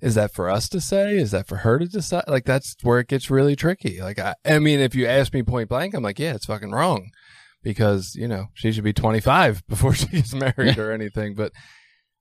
is 0.01 0.15
that 0.15 0.34
for 0.34 0.49
us 0.49 0.69
to 0.69 0.80
say? 0.80 1.17
Is 1.17 1.32
that 1.32 1.47
for 1.47 1.57
her 1.57 1.77
to 1.77 1.86
decide? 1.86 2.23
Like 2.30 2.45
that's 2.45 2.77
where 2.82 2.99
it 2.99 3.09
gets 3.09 3.30
really 3.30 3.57
tricky. 3.57 4.01
Like 4.01 4.19
i, 4.19 4.36
I 4.45 4.59
mean 4.59 4.80
if 4.80 4.95
you 4.95 5.05
ask 5.05 5.34
me 5.34 5.43
point 5.43 5.69
blank 5.69 5.93
i'm 5.93 6.03
like 6.03 6.19
yeah 6.19 6.34
it's 6.34 6.45
fucking 6.45 6.71
wrong. 6.71 7.09
Because 7.61 8.15
you 8.15 8.27
know 8.27 8.45
she 8.53 8.71
should 8.71 8.86
be 8.86 8.93
25 8.93 9.67
before 9.67 9.93
she 9.95 10.07
gets 10.07 10.34
married 10.34 10.77
or 10.77 10.93
anything. 10.93 11.36
But 11.36 11.51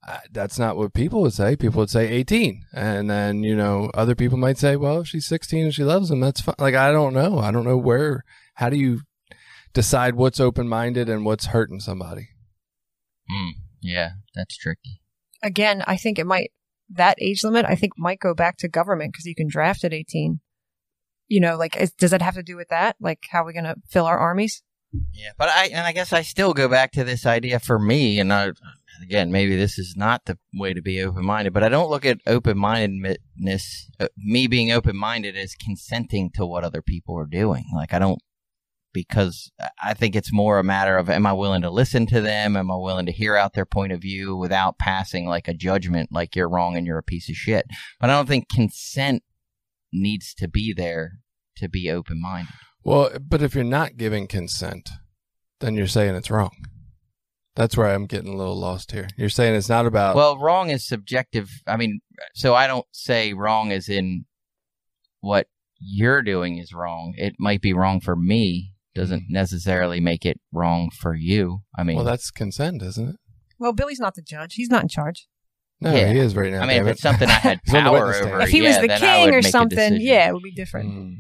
uh, 0.07 0.19
that's 0.31 0.59
not 0.59 0.77
what 0.77 0.95
people 0.95 1.21
would 1.23 1.33
say. 1.33 1.57
People 1.57 1.81
would 1.81 1.91
say 1.91 2.09
18. 2.09 2.65
And 2.73 3.11
then, 3.11 3.43
you 3.43 3.57
know, 3.57 3.91
other 3.95 4.15
people 4.15 4.39
might 4.39 4.59
say, 4.59 4.77
well, 4.77 5.01
if 5.01 5.09
she's 5.09 5.27
16 5.27 5.65
and 5.65 5.75
she 5.75 5.85
loves 5.85 6.11
him, 6.11 6.21
that's 6.21 6.41
fine. 6.41 6.55
Like, 6.59 6.75
I 6.75 6.93
don't 6.93 7.15
know. 7.15 7.39
I 7.39 7.51
don't 7.51 7.65
know 7.65 7.77
where, 7.77 8.25
how 8.55 8.71
do 8.71 8.77
you 8.77 9.01
decide 9.73 10.15
what's 10.15 10.41
open 10.41 10.69
minded 10.69 11.09
and 11.09 11.25
what's 11.25 11.47
hurting 11.47 11.81
somebody? 11.81 12.29
Mm, 13.31 13.53
yeah, 13.81 14.11
that's 14.35 14.57
tricky. 14.57 15.01
again, 15.43 15.83
I 15.87 15.97
think 15.97 16.19
it 16.19 16.27
might 16.27 16.53
that 16.91 17.19
age 17.21 17.45
limit. 17.45 17.67
I 17.67 17.75
think 17.75 17.93
might 17.99 18.19
go 18.21 18.35
back 18.35 18.57
to 18.59 18.69
government 18.69 19.13
because 19.13 19.27
you 19.27 19.35
can 19.35 19.49
draft 19.49 19.85
at 19.85 19.93
eighteen. 19.93 20.41
You 21.27 21.41
know, 21.41 21.57
like 21.57 21.77
is, 21.77 21.93
does 21.93 22.11
that 22.13 22.23
have 22.23 22.35
to 22.35 22.43
do 22.43 22.57
with 22.57 22.69
that? 22.69 22.97
Like, 23.01 23.27
how 23.31 23.43
are 23.43 23.47
we 23.47 23.53
going 23.53 23.65
to 23.65 23.77
fill 23.89 24.07
our 24.07 24.19
armies? 24.19 24.63
Yeah, 25.13 25.33
but 25.37 25.51
I 25.51 25.67
and 25.67 25.87
I 25.87 25.93
guess 25.93 26.15
I 26.15 26.23
still 26.23 26.55
go 26.55 26.69
back 26.69 26.93
to 26.93 27.05
this 27.05 27.27
idea 27.27 27.59
for 27.61 27.79
me, 27.79 28.19
and 28.19 28.33
I, 28.33 28.53
again, 29.03 29.31
maybe 29.33 29.57
this 29.57 29.79
is 29.79 29.95
not 29.97 30.25
the 30.25 30.39
way 30.55 30.73
to 30.75 30.83
be 30.83 31.03
open 31.03 31.25
minded, 31.25 31.53
but 31.53 31.63
I 31.63 31.69
don't 31.69 31.91
look 31.91 32.05
at 32.05 32.21
open 32.27 32.59
mindedness, 32.59 33.91
uh, 34.01 34.09
me 34.17 34.47
being 34.47 34.71
open 34.71 34.97
minded, 34.97 35.37
as 35.37 35.55
consenting 35.55 36.31
to 36.35 36.47
what 36.47 36.65
other 36.65 36.83
people 36.83 37.19
are 37.19 37.27
doing. 37.27 37.65
Like 37.75 37.93
I 37.93 37.99
don't, 37.99 38.21
because 38.93 39.51
I 39.83 39.95
think 39.95 40.17
it's 40.17 40.33
more 40.33 40.59
a 40.59 40.65
matter 40.65 40.97
of 40.97 41.11
am 41.11 41.27
I 41.27 41.33
willing 41.33 41.63
to 41.63 41.71
listen 41.71 42.07
to 42.07 42.21
them? 42.21 42.57
Am 42.57 42.71
I 42.71 42.77
willing 42.77 43.07
to 43.07 43.13
hear 43.13 43.37
out 43.37 43.55
their 43.55 43.67
point 43.67 43.93
of 43.93 44.01
view 44.01 44.37
without 44.37 44.79
passing 44.79 45.27
like 45.27 45.49
a 45.49 45.55
judgment, 45.55 46.11
like 46.13 46.35
you're 46.35 46.49
wrong 46.49 46.77
and 46.77 46.87
you're 46.87 46.99
a 46.99 47.03
piece 47.03 47.29
of 47.29 47.37
shit? 47.37 47.67
But 48.01 48.11
I 48.11 48.15
don't 48.15 48.29
think 48.29 48.49
consent 48.49 49.23
needs 49.93 50.35
to 50.35 50.49
be 50.49 50.73
there 50.73 51.21
to 51.57 51.69
be 51.69 51.91
open 51.91 52.21
minded. 52.21 52.55
Well, 52.85 53.11
but 53.21 53.43
if 53.43 53.55
you're 53.55 53.65
not 53.65 53.97
giving 53.97 54.27
consent, 54.27 54.91
then 55.61 55.75
you're 55.75 55.87
saying 55.87 56.15
it's 56.15 56.31
wrong. 56.31 56.53
That's 57.59 57.77
where 57.77 57.89
I'm 57.89 58.07
getting 58.07 58.33
a 58.33 58.37
little 58.37 58.57
lost 58.57 58.93
here. 58.93 59.09
You're 59.17 59.29
saying 59.29 59.57
it's 59.57 59.69
not 59.69 59.85
about. 59.85 60.15
Well, 60.15 60.39
wrong 60.39 60.71
is 60.71 60.87
subjective. 60.87 61.51
I 61.67 61.77
mean, 61.77 61.99
so 62.33 62.55
I 62.55 62.69
don't 62.69 62.87
say 62.93 63.33
wrong 63.33 63.73
as 63.73 63.89
in 63.89 64.27
what 65.23 65.49
you're 65.81 66.23
doing 66.23 66.59
is 66.59 66.73
wrong. 66.73 67.15
It 67.17 67.35
might 67.41 67.61
be 67.61 67.73
wrong 67.73 68.01
for 68.01 68.15
me, 68.15 68.75
doesn't 68.95 69.25
necessarily 69.29 69.99
make 69.99 70.25
it 70.25 70.39
wrong 70.53 70.91
for 70.91 71.17
you. 71.17 71.63
I 71.77 71.83
mean, 71.83 71.97
well, 71.97 72.05
that's 72.05 72.31
consent, 72.31 72.81
isn't 72.81 73.09
it? 73.09 73.17
Well, 73.59 73.73
Billy's 73.73 73.99
not 73.99 74.15
the 74.15 74.23
judge. 74.23 74.55
He's 74.55 74.71
not 74.71 74.83
in 74.83 74.89
charge. 74.89 75.27
No, 75.81 75.93
Yeah. 75.93 76.13
he 76.13 76.21
is 76.21 76.37
right 76.37 76.53
now. 76.53 76.59
I 76.59 76.67
mean, 76.67 76.77
damn 76.77 76.87
if 76.87 76.93
it's 76.93 77.03
something 77.03 77.29
I 77.29 77.33
had 77.33 77.61
He's 77.65 77.75
on 77.75 77.83
the 77.83 77.91
power 77.91 78.15
over, 78.15 78.41
if 78.41 78.51
he 78.51 78.63
yeah, 78.63 78.69
was 78.69 78.77
the 78.83 78.87
then 78.87 79.03
I 79.03 79.25
would 79.25 79.31
king 79.31 79.35
or 79.35 79.43
something, 79.43 79.97
yeah, 80.01 80.29
it 80.29 80.33
would 80.33 80.45
be 80.45 80.53
different. 80.53 80.91
Mm. 80.95 81.15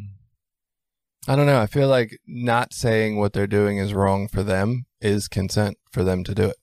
I 1.26 1.34
don't 1.34 1.46
know. 1.46 1.60
I 1.60 1.66
feel 1.66 1.88
like 1.88 2.16
not 2.28 2.72
saying 2.72 3.16
what 3.16 3.32
they're 3.32 3.48
doing 3.48 3.78
is 3.78 3.92
wrong 3.92 4.28
for 4.28 4.44
them 4.44 4.86
is 5.00 5.28
consent 5.28 5.76
for 5.90 6.02
them 6.02 6.24
to 6.24 6.34
do 6.34 6.44
it 6.44 6.56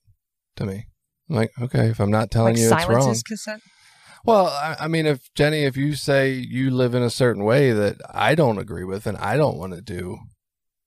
to 0.58 0.66
me. 0.66 0.88
I'm 1.30 1.36
like, 1.36 1.52
okay, 1.62 1.88
if 1.88 2.00
I'm 2.00 2.12
not 2.12 2.32
telling 2.32 2.56
like 2.56 2.62
you 2.62 2.72
it's 2.72 2.88
wrong. 2.88 3.12
is 3.12 3.24
consent. 3.24 3.62
Well, 4.26 4.48
I, 4.48 4.76
I 4.82 4.88
mean, 4.88 5.06
if 5.06 5.32
Jenny, 5.36 5.64
if 5.64 5.78
you 5.78 5.96
say 5.96 6.32
you 6.32 6.72
live 6.72 6.96
in 6.96 7.04
a 7.04 7.10
certain 7.10 7.44
way 7.44 7.72
that 7.72 7.98
I 8.12 8.34
don't 8.34 8.58
agree 8.58 8.84
with 8.84 9.06
and 9.06 9.18
I 9.18 9.38
don't 9.38 9.58
want 9.58 9.74
to 9.74 9.82
do, 9.82 10.18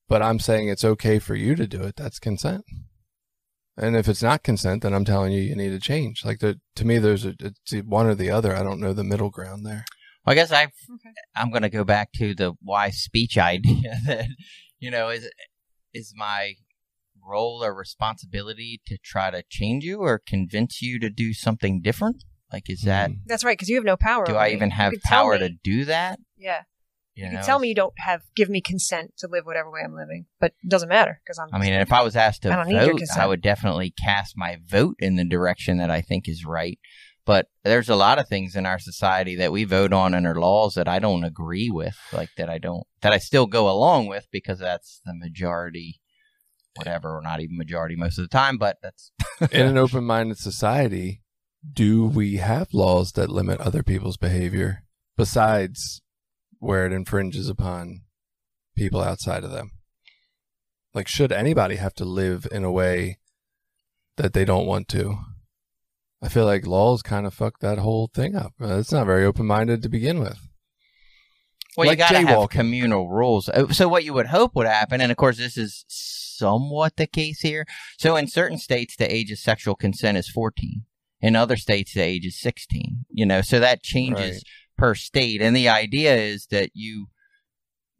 but 0.08 0.22
I'm 0.22 0.40
saying 0.40 0.68
it's 0.68 0.84
okay 0.84 1.18
for 1.18 1.34
you 1.34 1.54
to 1.54 1.66
do 1.66 1.82
it, 1.82 1.96
that's 1.96 2.18
consent. 2.18 2.64
And 3.76 3.96
if 3.96 4.08
it's 4.08 4.24
not 4.24 4.42
consent, 4.42 4.82
then 4.82 4.92
I'm 4.92 5.04
telling 5.04 5.32
you 5.32 5.40
you 5.40 5.54
need 5.54 5.70
to 5.70 5.78
change. 5.78 6.24
Like 6.24 6.40
the, 6.40 6.58
to 6.74 6.84
me, 6.84 6.98
there's 6.98 7.24
a 7.24 7.34
it's 7.38 7.72
one 7.86 8.06
or 8.06 8.14
the 8.16 8.30
other. 8.30 8.56
I 8.56 8.64
don't 8.64 8.80
know 8.80 8.92
the 8.92 9.04
middle 9.04 9.30
ground 9.30 9.64
there. 9.64 9.84
Well, 10.26 10.32
I 10.32 10.34
guess 10.34 10.50
I 10.50 10.64
Okay. 10.64 11.10
I'm 11.36 11.50
going 11.50 11.62
to 11.62 11.68
go 11.68 11.84
back 11.84 12.10
to 12.14 12.34
the 12.34 12.54
why 12.60 12.90
speech 12.90 13.38
idea 13.38 13.96
that 14.06 14.26
you 14.80 14.90
know 14.90 15.10
is 15.10 15.30
is 15.94 16.12
my 16.16 16.54
role 17.28 17.62
or 17.64 17.74
responsibility 17.74 18.80
to 18.86 18.98
try 18.98 19.30
to 19.30 19.42
change 19.48 19.84
you 19.84 19.98
or 20.00 20.18
convince 20.18 20.80
you 20.82 20.98
to 21.00 21.10
do 21.10 21.32
something 21.32 21.80
different? 21.82 22.24
Like, 22.52 22.70
is 22.70 22.82
that 22.82 23.10
Mm. 23.10 23.18
That's 23.26 23.44
right, 23.44 23.52
because 23.58 23.68
you 23.68 23.76
have 23.76 23.84
no 23.84 23.96
power. 23.96 24.24
do 24.24 24.36
I 24.36 24.50
even 24.50 24.70
have 24.70 24.94
power 25.04 25.38
to 25.38 25.50
do 25.50 25.84
that? 25.84 26.18
Yeah, 26.36 26.62
You, 27.14 27.24
you 27.24 27.30
know, 27.30 27.36
can 27.38 27.44
tell 27.46 27.58
me 27.58 27.68
you 27.68 27.74
don't 27.74 27.92
have 27.98 28.22
give 28.34 28.48
me 28.48 28.60
consent 28.60 29.12
to 29.18 29.28
live 29.28 29.44
whatever 29.44 29.70
way 29.70 29.80
I'm 29.84 29.94
living, 29.94 30.26
but 30.40 30.54
it 30.62 30.68
doesn't 30.70 30.88
matter 30.88 31.20
because 31.22 31.38
I'm. 31.38 31.48
I 31.52 31.58
mean, 31.58 31.74
if 31.74 31.92
I 31.92 32.02
was 32.02 32.16
asked 32.16 32.42
to 32.42 32.52
I 32.52 32.56
don't 32.56 32.68
need 32.68 32.74
your 32.74 32.94
vote, 32.94 33.18
I 33.18 33.26
would 33.26 33.42
definitely 33.42 33.90
cast 33.90 34.34
my 34.36 34.58
vote 34.66 34.96
in 34.98 35.16
the 35.16 35.24
direction 35.24 35.76
that 35.78 35.90
I 35.90 36.00
think 36.00 36.28
is 36.28 36.44
right. 36.44 36.78
But 37.26 37.48
there's 37.62 37.90
a 37.90 37.96
lot 37.96 38.18
of 38.18 38.26
things 38.26 38.56
in 38.56 38.64
our 38.64 38.78
society 38.78 39.36
that 39.36 39.52
we 39.52 39.64
vote 39.64 39.92
on 39.92 40.14
and 40.14 40.26
are 40.26 40.40
laws 40.40 40.72
that 40.76 40.88
I 40.88 40.98
don't 40.98 41.24
agree 41.24 41.68
with, 41.68 41.94
like 42.10 42.30
that 42.38 42.48
I 42.48 42.56
don't, 42.56 42.86
that 43.02 43.12
I 43.12 43.18
still 43.18 43.44
go 43.44 43.68
along 43.68 44.06
with 44.06 44.26
because 44.32 44.58
that's 44.60 45.02
the 45.04 45.12
majority, 45.14 46.00
whatever, 46.78 47.16
or 47.16 47.20
not 47.20 47.40
even 47.40 47.56
majority 47.58 47.96
most 47.96 48.18
of 48.18 48.24
the 48.24 48.28
time, 48.28 48.56
but 48.56 48.78
that's 48.82 49.10
in 49.52 49.66
an 49.66 49.76
open-minded 49.84 50.38
society, 50.38 51.22
do 51.72 52.06
we 52.06 52.36
have 52.36 52.68
laws 52.72 53.12
that 53.12 53.28
limit 53.30 53.60
other 53.60 53.82
people's 53.82 54.16
behavior 54.16 54.84
besides 55.16 56.00
where 56.60 56.86
it 56.86 56.92
infringes 56.92 57.48
upon 57.48 58.02
people 58.76 59.02
outside 59.02 59.44
of 59.44 59.50
them? 59.50 59.72
Like, 60.94 61.08
should 61.08 61.32
anybody 61.32 61.76
have 61.76 61.94
to 61.94 62.04
live 62.04 62.46
in 62.50 62.64
a 62.64 62.72
way 62.72 63.18
that 64.16 64.32
they 64.32 64.44
don't 64.44 64.66
want 64.66 64.88
to? 64.88 65.18
I 66.22 66.28
feel 66.28 66.46
like 66.46 66.66
laws 66.66 67.02
kind 67.02 67.26
of 67.26 67.34
fuck 67.34 67.60
that 67.60 67.78
whole 67.78 68.10
thing 68.12 68.34
up. 68.34 68.52
Uh, 68.60 68.78
It's 68.78 68.90
not 68.90 69.06
very 69.06 69.24
open-minded 69.24 69.82
to 69.82 69.88
begin 69.88 70.18
with. 70.18 70.38
Well, 71.76 71.86
Like 71.86 71.98
you 71.98 72.04
got 72.04 72.10
to 72.10 72.26
have 72.26 72.50
communal 72.50 73.08
rules. 73.08 73.48
Uh, 73.48 73.68
So 73.68 73.86
what 73.86 74.02
you 74.04 74.12
would 74.14 74.26
hope 74.26 74.56
would 74.56 74.66
happen, 74.66 75.00
and 75.00 75.12
of 75.12 75.16
course 75.16 75.36
this 75.36 75.56
is 75.56 75.84
somewhat 76.38 76.96
the 76.96 77.06
case 77.06 77.40
here. 77.40 77.66
So 77.98 78.16
in 78.16 78.28
certain 78.28 78.58
states, 78.58 78.96
the 78.96 79.12
age 79.12 79.30
of 79.30 79.38
sexual 79.38 79.74
consent 79.74 80.18
is 80.18 80.28
14. 80.28 80.84
In 81.20 81.36
other 81.36 81.56
states, 81.56 81.94
the 81.94 82.02
age 82.02 82.26
is 82.26 82.40
16. 82.40 83.04
You 83.10 83.26
know, 83.26 83.42
so 83.42 83.58
that 83.60 83.82
changes 83.82 84.36
Right. 84.36 84.42
per 84.76 84.94
state. 84.94 85.42
And 85.42 85.56
the 85.56 85.68
idea 85.68 86.14
is 86.16 86.46
that 86.50 86.70
you 86.74 87.08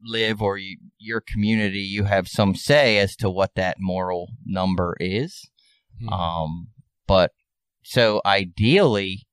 live 0.02 0.40
or 0.40 0.56
you, 0.58 0.78
your 0.98 1.20
community, 1.20 1.80
you 1.80 2.04
have 2.04 2.28
some 2.28 2.54
say 2.54 2.98
as 2.98 3.16
to 3.16 3.28
what 3.28 3.54
that 3.56 3.76
moral 3.80 4.28
number 4.46 4.96
is. 5.00 5.50
Hmm. 6.00 6.08
Um, 6.08 6.68
but 7.06 7.32
so 7.82 8.20
ideally, 8.24 9.26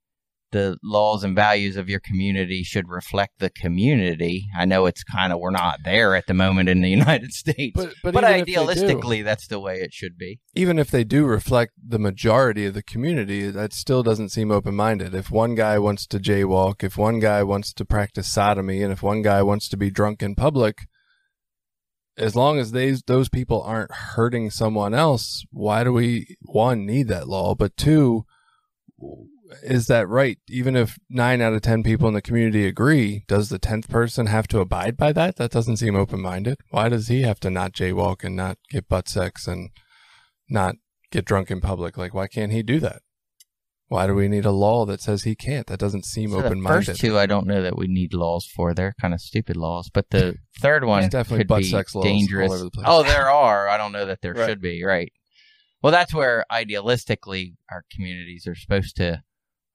the 0.56 0.78
laws 0.82 1.26
and 1.26 1.36
values 1.36 1.76
of 1.76 1.90
your 1.90 2.00
community 2.00 2.64
should 2.64 2.88
reflect 2.88 3.40
the 3.40 3.50
community. 3.50 4.48
I 4.58 4.64
know 4.64 4.86
it's 4.86 5.04
kind 5.04 5.34
of 5.34 5.40
we're 5.40 5.52
not 5.52 5.80
there 5.84 6.16
at 6.16 6.28
the 6.28 6.34
moment 6.34 6.70
in 6.70 6.80
the 6.80 6.90
United 7.02 7.34
States, 7.34 7.74
but, 7.76 7.94
but, 8.02 8.14
but, 8.14 8.22
do- 8.22 8.54
idealistically, 8.54 9.22
that's 9.22 9.48
the 9.48 9.60
way 9.60 9.82
it 9.82 9.94
should 9.94 10.18
be. 10.18 10.40
even 10.56 10.80
if 10.80 10.90
they 10.90 11.04
do 11.04 11.26
reflect 11.26 11.74
the 11.86 12.00
majority 12.00 12.66
of 12.66 12.74
the 12.74 12.82
community, 12.82 13.50
that 13.52 13.74
still 13.74 14.02
doesn't 14.02 14.30
seem 14.30 14.50
open 14.50 14.76
minded. 14.76 15.14
If 15.14 15.30
one 15.30 15.56
guy 15.56 15.78
wants 15.78 16.08
to 16.08 16.20
jaywalk, 16.20 16.86
if 16.86 16.98
one 16.98 17.20
guy 17.20 17.44
wants 17.44 17.74
to 17.74 17.84
practice 17.84 18.32
sodomy, 18.32 18.82
and 18.82 18.94
if 18.94 19.04
one 19.04 19.22
guy 19.22 19.44
wants 19.44 19.68
to 19.70 19.78
be 19.78 19.92
drunk 19.92 20.24
in 20.24 20.36
public, 20.36 20.88
as 22.18 22.34
long 22.34 22.60
as 22.60 22.72
they, 22.72 22.96
those 23.08 23.28
people 23.28 23.62
aren't 23.62 23.92
hurting 23.92 24.52
someone 24.52 24.94
else, 24.94 25.44
why 25.52 25.84
do 25.84 25.92
we, 25.92 26.38
one, 26.44 26.86
need 26.86 27.10
that 27.10 27.28
law? 27.28 27.56
But 27.56 27.76
two, 27.76 28.26
is 29.64 29.88
that 29.88 30.08
right? 30.08 30.38
Even 30.50 30.76
if 30.76 30.98
nine 31.10 31.42
out 31.42 31.54
of 31.54 31.62
10 31.62 31.84
people 31.84 32.08
in 32.08 32.14
the 32.14 32.22
community 32.22 32.66
agree, 32.66 33.24
does 33.28 33.50
the 33.50 33.60
10th 33.60 33.90
person 33.90 34.28
have 34.28 34.48
to 34.50 34.60
abide 34.60 34.98
by 34.98 35.12
that? 35.14 35.36
That 35.38 35.52
doesn't 35.52 35.78
seem 35.78 35.96
open 35.96 36.22
minded. 36.22 36.58
Why 36.70 36.90
does 36.90 37.08
he 37.08 37.22
have 37.24 37.40
to 37.42 37.50
not 37.50 37.74
jaywalk 37.74 38.24
and 38.24 38.36
not 38.36 38.58
get 38.70 38.88
butt 38.88 39.08
sex 39.08 39.48
and 39.48 39.70
not 40.50 40.76
get 41.12 41.26
drunk 41.26 41.50
in 41.52 41.62
public. 41.62 41.98
Like, 41.98 42.14
why 42.14 42.28
can't 42.28 42.52
he 42.52 42.62
do 42.64 42.80
that? 42.82 43.02
Why 43.88 44.08
do 44.08 44.16
we 44.16 44.28
need 44.28 44.46
a 44.46 44.52
law 44.52 44.86
that 44.86 45.00
says 45.02 45.24
he 45.24 45.36
can't? 45.36 45.68
That 45.68 45.80
doesn't 45.80 46.06
seem 46.06 46.32
So 46.32 46.40
open 46.44 46.60
minded. 46.62 46.88
first 46.88 47.00
two, 47.00 47.18
I 47.20 47.28
don't 47.28 47.46
know 47.46 47.62
that 47.62 47.78
we 47.78 47.88
need 47.88 48.14
laws 48.14 48.46
for. 48.48 48.74
They're 48.74 48.96
kind 49.00 49.14
of 49.14 49.22
stupid 49.22 49.56
laws. 49.56 49.90
But 49.94 50.10
the 50.10 50.36
third 50.60 50.84
one 50.84 51.02
There's 51.02 51.12
definitely 51.12 51.38
could 51.42 51.48
butt 51.48 51.60
be 51.62 51.70
sex 51.70 51.94
laws 51.94 52.06
all 52.06 52.12
dangerous. 52.12 52.52
over 52.52 52.64
the 52.64 52.72
place. 52.72 52.86
Oh, 52.90 53.04
there 53.04 53.30
are. 53.30 53.70
I 53.70 53.78
don't 53.78 53.92
know 53.92 54.06
that 54.08 54.22
there 54.22 54.34
Right. 54.34 54.48
should 54.50 54.60
be. 54.62 54.84
Right. 54.84 55.14
Well, 55.84 55.92
that's 55.92 56.14
where 56.16 56.46
idealistically 56.52 57.54
our 57.72 57.84
communities 57.96 58.48
are 58.48 58.56
supposed 58.56 58.96
to 58.98 59.22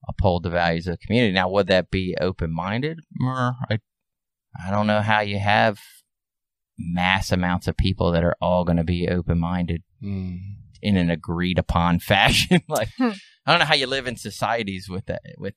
uphold 0.07 0.43
the 0.43 0.49
values 0.49 0.87
of 0.87 0.93
the 0.93 1.05
community. 1.05 1.33
Now, 1.33 1.49
would 1.49 1.67
that 1.67 1.91
be 1.91 2.15
open 2.19 2.53
minded? 2.53 2.99
I, 3.23 3.79
I 4.65 4.69
don't 4.71 4.87
know 4.87 5.01
how 5.01 5.21
you 5.21 5.39
have 5.39 5.79
mass 6.77 7.31
amounts 7.31 7.67
of 7.67 7.77
people 7.77 8.11
that 8.11 8.23
are 8.23 8.35
all 8.41 8.63
going 8.65 8.77
to 8.77 8.83
be 8.83 9.07
open 9.07 9.39
minded 9.39 9.83
Hmm. 10.01 10.35
in 10.81 10.97
an 10.97 11.11
agreed 11.11 11.59
upon 11.59 11.99
fashion. 12.13 12.61
like 12.67 12.89
Hmm. 12.97 13.11
I 13.45 13.51
don't 13.51 13.59
know 13.59 13.65
how 13.65 13.75
you 13.75 13.87
live 13.87 14.07
in 14.07 14.17
societies 14.17 14.87
with 14.89 15.05
that 15.07 15.21
with 15.37 15.53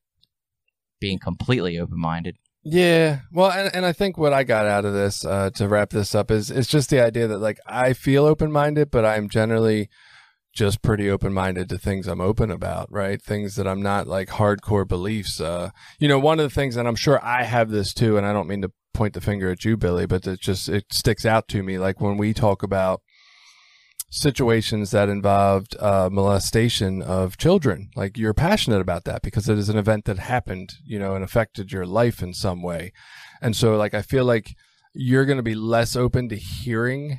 being 1.00 1.18
completely 1.18 1.78
open 1.78 1.98
minded. 2.00 2.36
Yeah, 2.66 3.20
well, 3.30 3.50
and, 3.50 3.74
and 3.74 3.84
I 3.84 3.92
think 3.92 4.16
what 4.16 4.32
I 4.32 4.42
got 4.42 4.64
out 4.64 4.86
of 4.86 4.94
this 4.94 5.22
uh, 5.22 5.50
to 5.56 5.68
wrap 5.68 5.90
this 5.90 6.14
up 6.14 6.30
is 6.30 6.50
it's 6.50 6.68
just 6.68 6.88
the 6.88 7.02
idea 7.04 7.26
that 7.26 7.36
like 7.38 7.58
I 7.66 7.92
feel 7.92 8.24
open 8.24 8.50
minded, 8.50 8.90
but 8.90 9.04
I'm 9.04 9.28
generally 9.28 9.90
just 10.54 10.82
pretty 10.82 11.10
open 11.10 11.32
minded 11.32 11.68
to 11.68 11.78
things 11.78 12.06
I'm 12.06 12.20
open 12.20 12.50
about, 12.50 12.90
right? 12.90 13.20
Things 13.20 13.56
that 13.56 13.66
I'm 13.66 13.82
not 13.82 14.06
like 14.06 14.28
hardcore 14.28 14.86
beliefs. 14.86 15.40
Uh, 15.40 15.70
you 15.98 16.08
know, 16.08 16.18
one 16.18 16.38
of 16.38 16.44
the 16.44 16.54
things, 16.54 16.76
and 16.76 16.86
I'm 16.86 16.96
sure 16.96 17.22
I 17.24 17.42
have 17.42 17.70
this 17.70 17.92
too, 17.92 18.16
and 18.16 18.26
I 18.26 18.32
don't 18.32 18.48
mean 18.48 18.62
to 18.62 18.72
point 18.92 19.14
the 19.14 19.20
finger 19.20 19.50
at 19.50 19.64
you, 19.64 19.76
Billy, 19.76 20.06
but 20.06 20.26
it 20.26 20.40
just 20.40 20.68
it 20.68 20.86
sticks 20.92 21.26
out 21.26 21.48
to 21.48 21.62
me. 21.62 21.78
Like 21.78 22.00
when 22.00 22.16
we 22.16 22.32
talk 22.32 22.62
about 22.62 23.02
situations 24.14 24.92
that 24.92 25.08
involved 25.08 25.76
uh, 25.80 26.08
molestation 26.10 27.02
of 27.02 27.36
children. 27.36 27.90
Like 27.96 28.16
you're 28.16 28.32
passionate 28.32 28.80
about 28.80 29.04
that 29.04 29.22
because 29.22 29.48
it 29.48 29.58
is 29.58 29.68
an 29.68 29.76
event 29.76 30.04
that 30.04 30.18
happened, 30.18 30.74
you 30.84 31.00
know, 31.00 31.16
and 31.16 31.24
affected 31.24 31.72
your 31.72 31.84
life 31.84 32.22
in 32.22 32.32
some 32.32 32.62
way. 32.62 32.92
And 33.42 33.56
so, 33.56 33.76
like, 33.76 33.92
I 33.92 34.02
feel 34.02 34.24
like 34.24 34.54
you're 34.94 35.24
going 35.24 35.38
to 35.38 35.42
be 35.42 35.56
less 35.56 35.96
open 35.96 36.28
to 36.28 36.36
hearing 36.36 37.18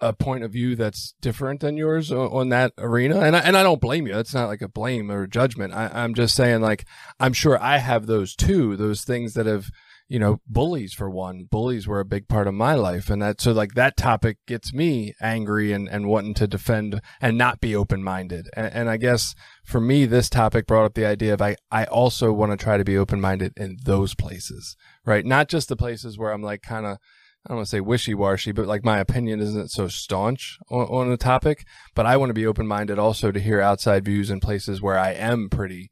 a 0.00 0.12
point 0.12 0.44
of 0.44 0.52
view 0.52 0.76
that's 0.76 1.14
different 1.20 1.60
than 1.60 1.76
yours 1.76 2.10
on, 2.10 2.48
that 2.48 2.72
arena. 2.78 3.20
And 3.20 3.36
I, 3.36 3.40
and 3.40 3.56
I 3.56 3.62
don't 3.62 3.80
blame 3.80 4.06
you. 4.06 4.18
It's 4.18 4.34
not 4.34 4.48
like 4.48 4.62
a 4.62 4.68
blame 4.68 5.10
or 5.10 5.22
a 5.22 5.28
judgment. 5.28 5.74
I, 5.74 5.90
I'm 5.92 6.14
just 6.14 6.34
saying, 6.34 6.60
like, 6.60 6.86
I'm 7.18 7.32
sure 7.32 7.60
I 7.62 7.78
have 7.78 8.06
those 8.06 8.34
too, 8.34 8.76
those 8.76 9.02
things 9.02 9.34
that 9.34 9.46
have, 9.46 9.70
you 10.08 10.18
know, 10.18 10.40
bullies 10.46 10.92
for 10.92 11.08
one. 11.08 11.46
Bullies 11.50 11.86
were 11.86 12.00
a 12.00 12.04
big 12.04 12.28
part 12.28 12.48
of 12.48 12.54
my 12.54 12.74
life. 12.74 13.10
And 13.10 13.22
that, 13.22 13.40
so 13.40 13.52
like 13.52 13.74
that 13.74 13.96
topic 13.96 14.38
gets 14.46 14.72
me 14.72 15.14
angry 15.20 15.72
and, 15.72 15.88
and 15.88 16.08
wanting 16.08 16.34
to 16.34 16.48
defend 16.48 17.00
and 17.20 17.38
not 17.38 17.60
be 17.60 17.76
open 17.76 18.02
minded. 18.02 18.48
And, 18.56 18.72
and 18.72 18.90
I 18.90 18.96
guess 18.96 19.34
for 19.64 19.80
me, 19.80 20.06
this 20.06 20.28
topic 20.28 20.66
brought 20.66 20.84
up 20.86 20.94
the 20.94 21.06
idea 21.06 21.34
of 21.34 21.40
I, 21.40 21.56
I 21.70 21.84
also 21.84 22.32
want 22.32 22.50
to 22.50 22.56
try 22.56 22.76
to 22.76 22.84
be 22.84 22.98
open 22.98 23.20
minded 23.20 23.52
in 23.56 23.76
those 23.84 24.14
places, 24.14 24.76
right? 25.04 25.24
Not 25.24 25.48
just 25.48 25.68
the 25.68 25.76
places 25.76 26.18
where 26.18 26.32
I'm 26.32 26.42
like 26.42 26.62
kind 26.62 26.86
of, 26.86 26.98
I 27.46 27.48
don't 27.48 27.58
want 27.58 27.66
to 27.66 27.70
say 27.70 27.80
wishy 27.80 28.14
washy, 28.14 28.52
but 28.52 28.66
like 28.66 28.84
my 28.84 28.98
opinion 28.98 29.40
isn't 29.40 29.70
so 29.70 29.88
staunch 29.88 30.58
on, 30.70 30.86
on 30.86 31.10
the 31.10 31.16
topic. 31.16 31.64
But 31.94 32.06
I 32.06 32.16
want 32.16 32.30
to 32.30 32.34
be 32.34 32.46
open 32.46 32.66
minded 32.66 32.98
also 32.98 33.32
to 33.32 33.40
hear 33.40 33.60
outside 33.60 34.04
views 34.04 34.30
in 34.30 34.40
places 34.40 34.82
where 34.82 34.98
I 34.98 35.12
am 35.12 35.48
pretty, 35.48 35.90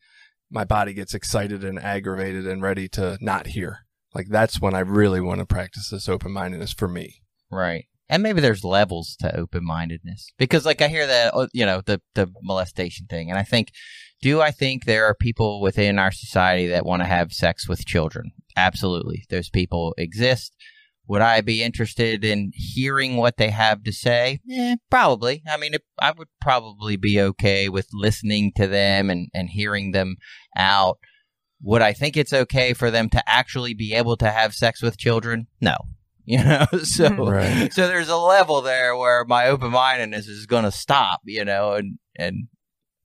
my 0.51 0.65
body 0.65 0.93
gets 0.93 1.15
excited 1.15 1.65
and 1.65 1.79
aggravated 1.79 2.47
and 2.47 2.62
ready 2.62 2.89
to 2.91 3.16
not 3.20 3.49
hear. 3.49 3.87
Like 4.15 4.29
that's 4.29 4.61
when 4.61 4.75
I 4.75 4.81
really 4.81 5.20
want 5.20 5.41
to 5.41 5.47
practice 5.47 5.89
this 5.91 6.09
open 6.09 6.33
mindedness 6.33 6.73
for 6.73 6.89
me. 6.89 7.23
Right. 7.51 7.87
And 8.11 8.23
maybe 8.23 8.41
there's 8.41 8.65
levels 8.65 9.16
to 9.20 9.37
open 9.37 9.65
mindedness 9.65 10.33
because, 10.39 10.65
like, 10.65 10.81
I 10.81 10.89
hear 10.89 11.07
that, 11.07 11.35
uh, 11.35 11.47
you 11.53 11.66
know, 11.66 11.83
the, 11.85 12.01
the 12.15 12.33
molestation 12.43 13.07
thing. 13.07 13.29
And 13.29 13.39
I 13.39 13.43
think, 13.43 13.70
do 14.23 14.41
I 14.41 14.51
think 14.51 14.85
there 14.85 15.05
are 15.05 15.15
people 15.15 15.61
within 15.61 15.99
our 15.99 16.11
society 16.11 16.69
that 16.69 16.87
want 16.87 17.03
to 17.03 17.07
have 17.07 17.33
sex 17.33 17.69
with 17.69 17.85
children? 17.85 18.33
Absolutely. 18.57 19.25
Those 19.29 19.51
people 19.51 19.95
exist. 19.99 20.57
Would 21.09 21.22
I 21.22 21.40
be 21.40 21.62
interested 21.62 22.24
in 22.24 22.52
hearing 22.55 23.16
what 23.16 23.39
they 23.39 23.51
have 23.51 23.82
to 23.85 23.93
say? 23.93 24.40
Yeah, 24.44 24.76
probably. 24.90 25.43
I 25.48 25.56
mean, 25.56 25.74
it, 25.74 25.82
I 25.98 26.12
would 26.12 26.28
probably 26.40 26.97
be 26.97 27.20
okay 27.20 27.68
with 27.68 27.89
listening 27.93 28.52
to 28.56 28.66
them 28.66 29.09
and, 29.09 29.28
and 29.32 29.48
hearing 29.48 29.93
them 29.93 30.16
out. 30.56 30.98
Would 31.62 31.82
I 31.82 31.94
think 31.94 32.16
it's 32.16 32.32
okay 32.32 32.74
for 32.74 32.90
them 32.90 33.09
to 33.10 33.22
actually 33.28 33.74
be 33.74 33.94
able 33.94 34.16
to 34.18 34.30
have 34.30 34.55
sex 34.55 34.82
with 34.82 34.98
children? 34.98 35.47
No. 35.60 35.76
you 36.28 36.44
know. 36.44 36.66
so 36.82 37.09
mm-hmm. 37.09 37.22
Right. 37.22 37.72
so 37.72 37.89
there's 37.89 38.10
a 38.10 38.16
level 38.16 38.60
there 38.60 38.94
where 38.94 39.24
my 39.24 39.47
open 39.47 39.70
mindedness 39.70 40.28
is 40.28 40.44
going 40.44 40.64
to 40.64 40.70
stop, 40.70 41.20
you 41.24 41.44
know, 41.44 41.72
and 41.72 41.98
and 42.16 42.48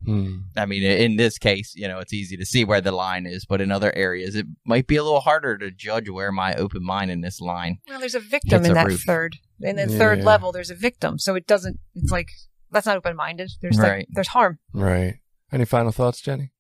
Hmm. 0.05 0.38
I 0.57 0.65
mean, 0.65 0.84
in 0.84 1.15
this 1.15 1.38
case, 1.38 1.73
you 1.75 1.88
know, 1.88 1.99
it's 1.99 2.13
easy 2.13 2.35
to 2.38 2.45
see 2.45 2.65
where 2.65 2.81
the 2.81 2.91
line 2.91 3.25
is, 3.25 3.45
but 3.45 3.61
in 3.61 3.71
other 3.71 3.95
areas, 3.95 4.35
it 4.35 4.45
might 4.65 4.88
be 4.88 4.95
a 4.95 5.03
little 5.03 5.21
harder 5.21 5.57
to 5.57 5.71
judge 5.71 6.09
where 6.09 6.31
my 6.31 6.53
open 6.55 6.84
mindedness 6.84 7.39
line. 7.39 7.77
Well, 7.88 7.99
there's 7.99 8.15
a 8.15 8.19
victim 8.19 8.65
in 8.65 8.71
a 8.71 8.73
that 8.73 8.88
roof. 8.88 9.03
third. 9.05 9.38
In 9.61 9.77
the 9.77 9.88
third 9.88 10.23
level, 10.23 10.51
there's 10.51 10.69
a 10.69 10.75
victim. 10.75 11.19
So 11.19 11.35
it 11.35 11.47
doesn't. 11.47 11.80
It's 11.95 12.11
like 12.11 12.30
that's 12.71 12.85
not 12.85 12.97
open 12.97 13.15
minded. 13.15 13.51
There's 13.61 13.77
like 13.77 14.07
there's 14.09 14.30
harm. 14.30 14.59
Right. 14.73 15.19
Any 15.51 15.65
final 15.65 15.91
thoughts, 15.91 16.19
Jenny? 16.19 16.51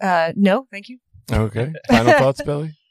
Uh, 0.00 0.32
no, 0.36 0.66
thank 0.70 0.88
you. 0.88 0.98
Okay. 1.30 1.72
Final 1.88 2.12
thoughts, 2.12 2.42
Billy? 2.42 2.74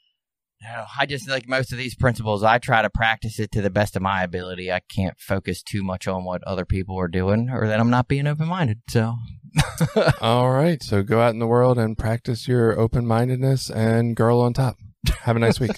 No, 0.62 0.84
I 0.98 1.06
just 1.06 1.26
like 1.26 1.48
most 1.48 1.72
of 1.72 1.78
these 1.78 1.94
principles. 1.94 2.42
I 2.42 2.58
try 2.58 2.82
to 2.82 2.90
practice 2.90 3.40
it 3.40 3.50
to 3.52 3.62
the 3.62 3.70
best 3.70 3.96
of 3.96 4.02
my 4.02 4.22
ability. 4.22 4.70
I 4.70 4.80
can't 4.94 5.18
focus 5.18 5.62
too 5.62 5.82
much 5.82 6.06
on 6.06 6.24
what 6.24 6.44
other 6.44 6.66
people 6.66 6.98
are 7.00 7.08
doing, 7.08 7.48
or 7.50 7.66
that 7.66 7.80
I'm 7.80 7.88
not 7.88 8.08
being 8.08 8.26
open 8.26 8.48
minded. 8.48 8.82
So, 8.90 9.14
All 10.20 10.50
right. 10.50 10.82
So 10.82 11.02
go 11.02 11.20
out 11.20 11.32
in 11.32 11.38
the 11.38 11.46
world 11.46 11.78
and 11.78 11.96
practice 11.96 12.48
your 12.48 12.78
open 12.78 13.06
mindedness 13.06 13.70
and 13.70 14.16
girl 14.16 14.40
on 14.40 14.52
top. 14.52 14.76
Have 15.22 15.36
a 15.36 15.38
nice 15.38 15.60
week. 15.60 15.72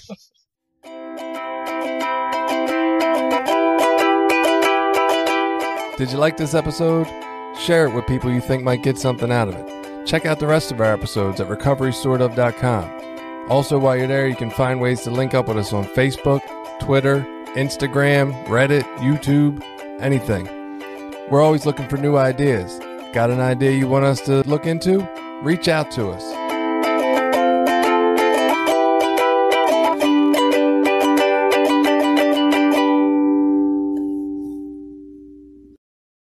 Did 5.97 6.11
you 6.11 6.17
like 6.17 6.37
this 6.37 6.55
episode? 6.55 7.07
Share 7.59 7.85
it 7.85 7.93
with 7.93 8.07
people 8.07 8.31
you 8.31 8.41
think 8.41 8.63
might 8.63 8.83
get 8.83 8.97
something 8.97 9.31
out 9.31 9.47
of 9.47 9.55
it. 9.55 10.07
Check 10.07 10.25
out 10.25 10.39
the 10.39 10.47
rest 10.47 10.71
of 10.71 10.81
our 10.81 10.91
episodes 10.91 11.39
at 11.39 11.47
recoverystoredof.com. 11.47 13.49
Also, 13.49 13.77
while 13.77 13.95
you're 13.95 14.07
there, 14.07 14.27
you 14.27 14.35
can 14.35 14.49
find 14.49 14.81
ways 14.81 15.01
to 15.01 15.11
link 15.11 15.33
up 15.33 15.47
with 15.47 15.57
us 15.57 15.71
on 15.71 15.85
Facebook, 15.85 16.41
Twitter, 16.79 17.19
Instagram, 17.55 18.33
Reddit, 18.45 18.83
YouTube, 18.97 19.61
anything. 20.01 20.45
We're 21.29 21.41
always 21.41 21.65
looking 21.65 21.87
for 21.87 21.97
new 21.97 22.17
ideas. 22.17 22.79
Got 23.13 23.29
an 23.29 23.39
idea 23.39 23.69
you 23.69 23.87
want 23.87 24.05
us 24.05 24.21
to 24.21 24.41
look 24.49 24.65
into? 24.65 25.07
Reach 25.43 25.67
out 25.67 25.91
to 25.91 26.09
us. 26.09 26.42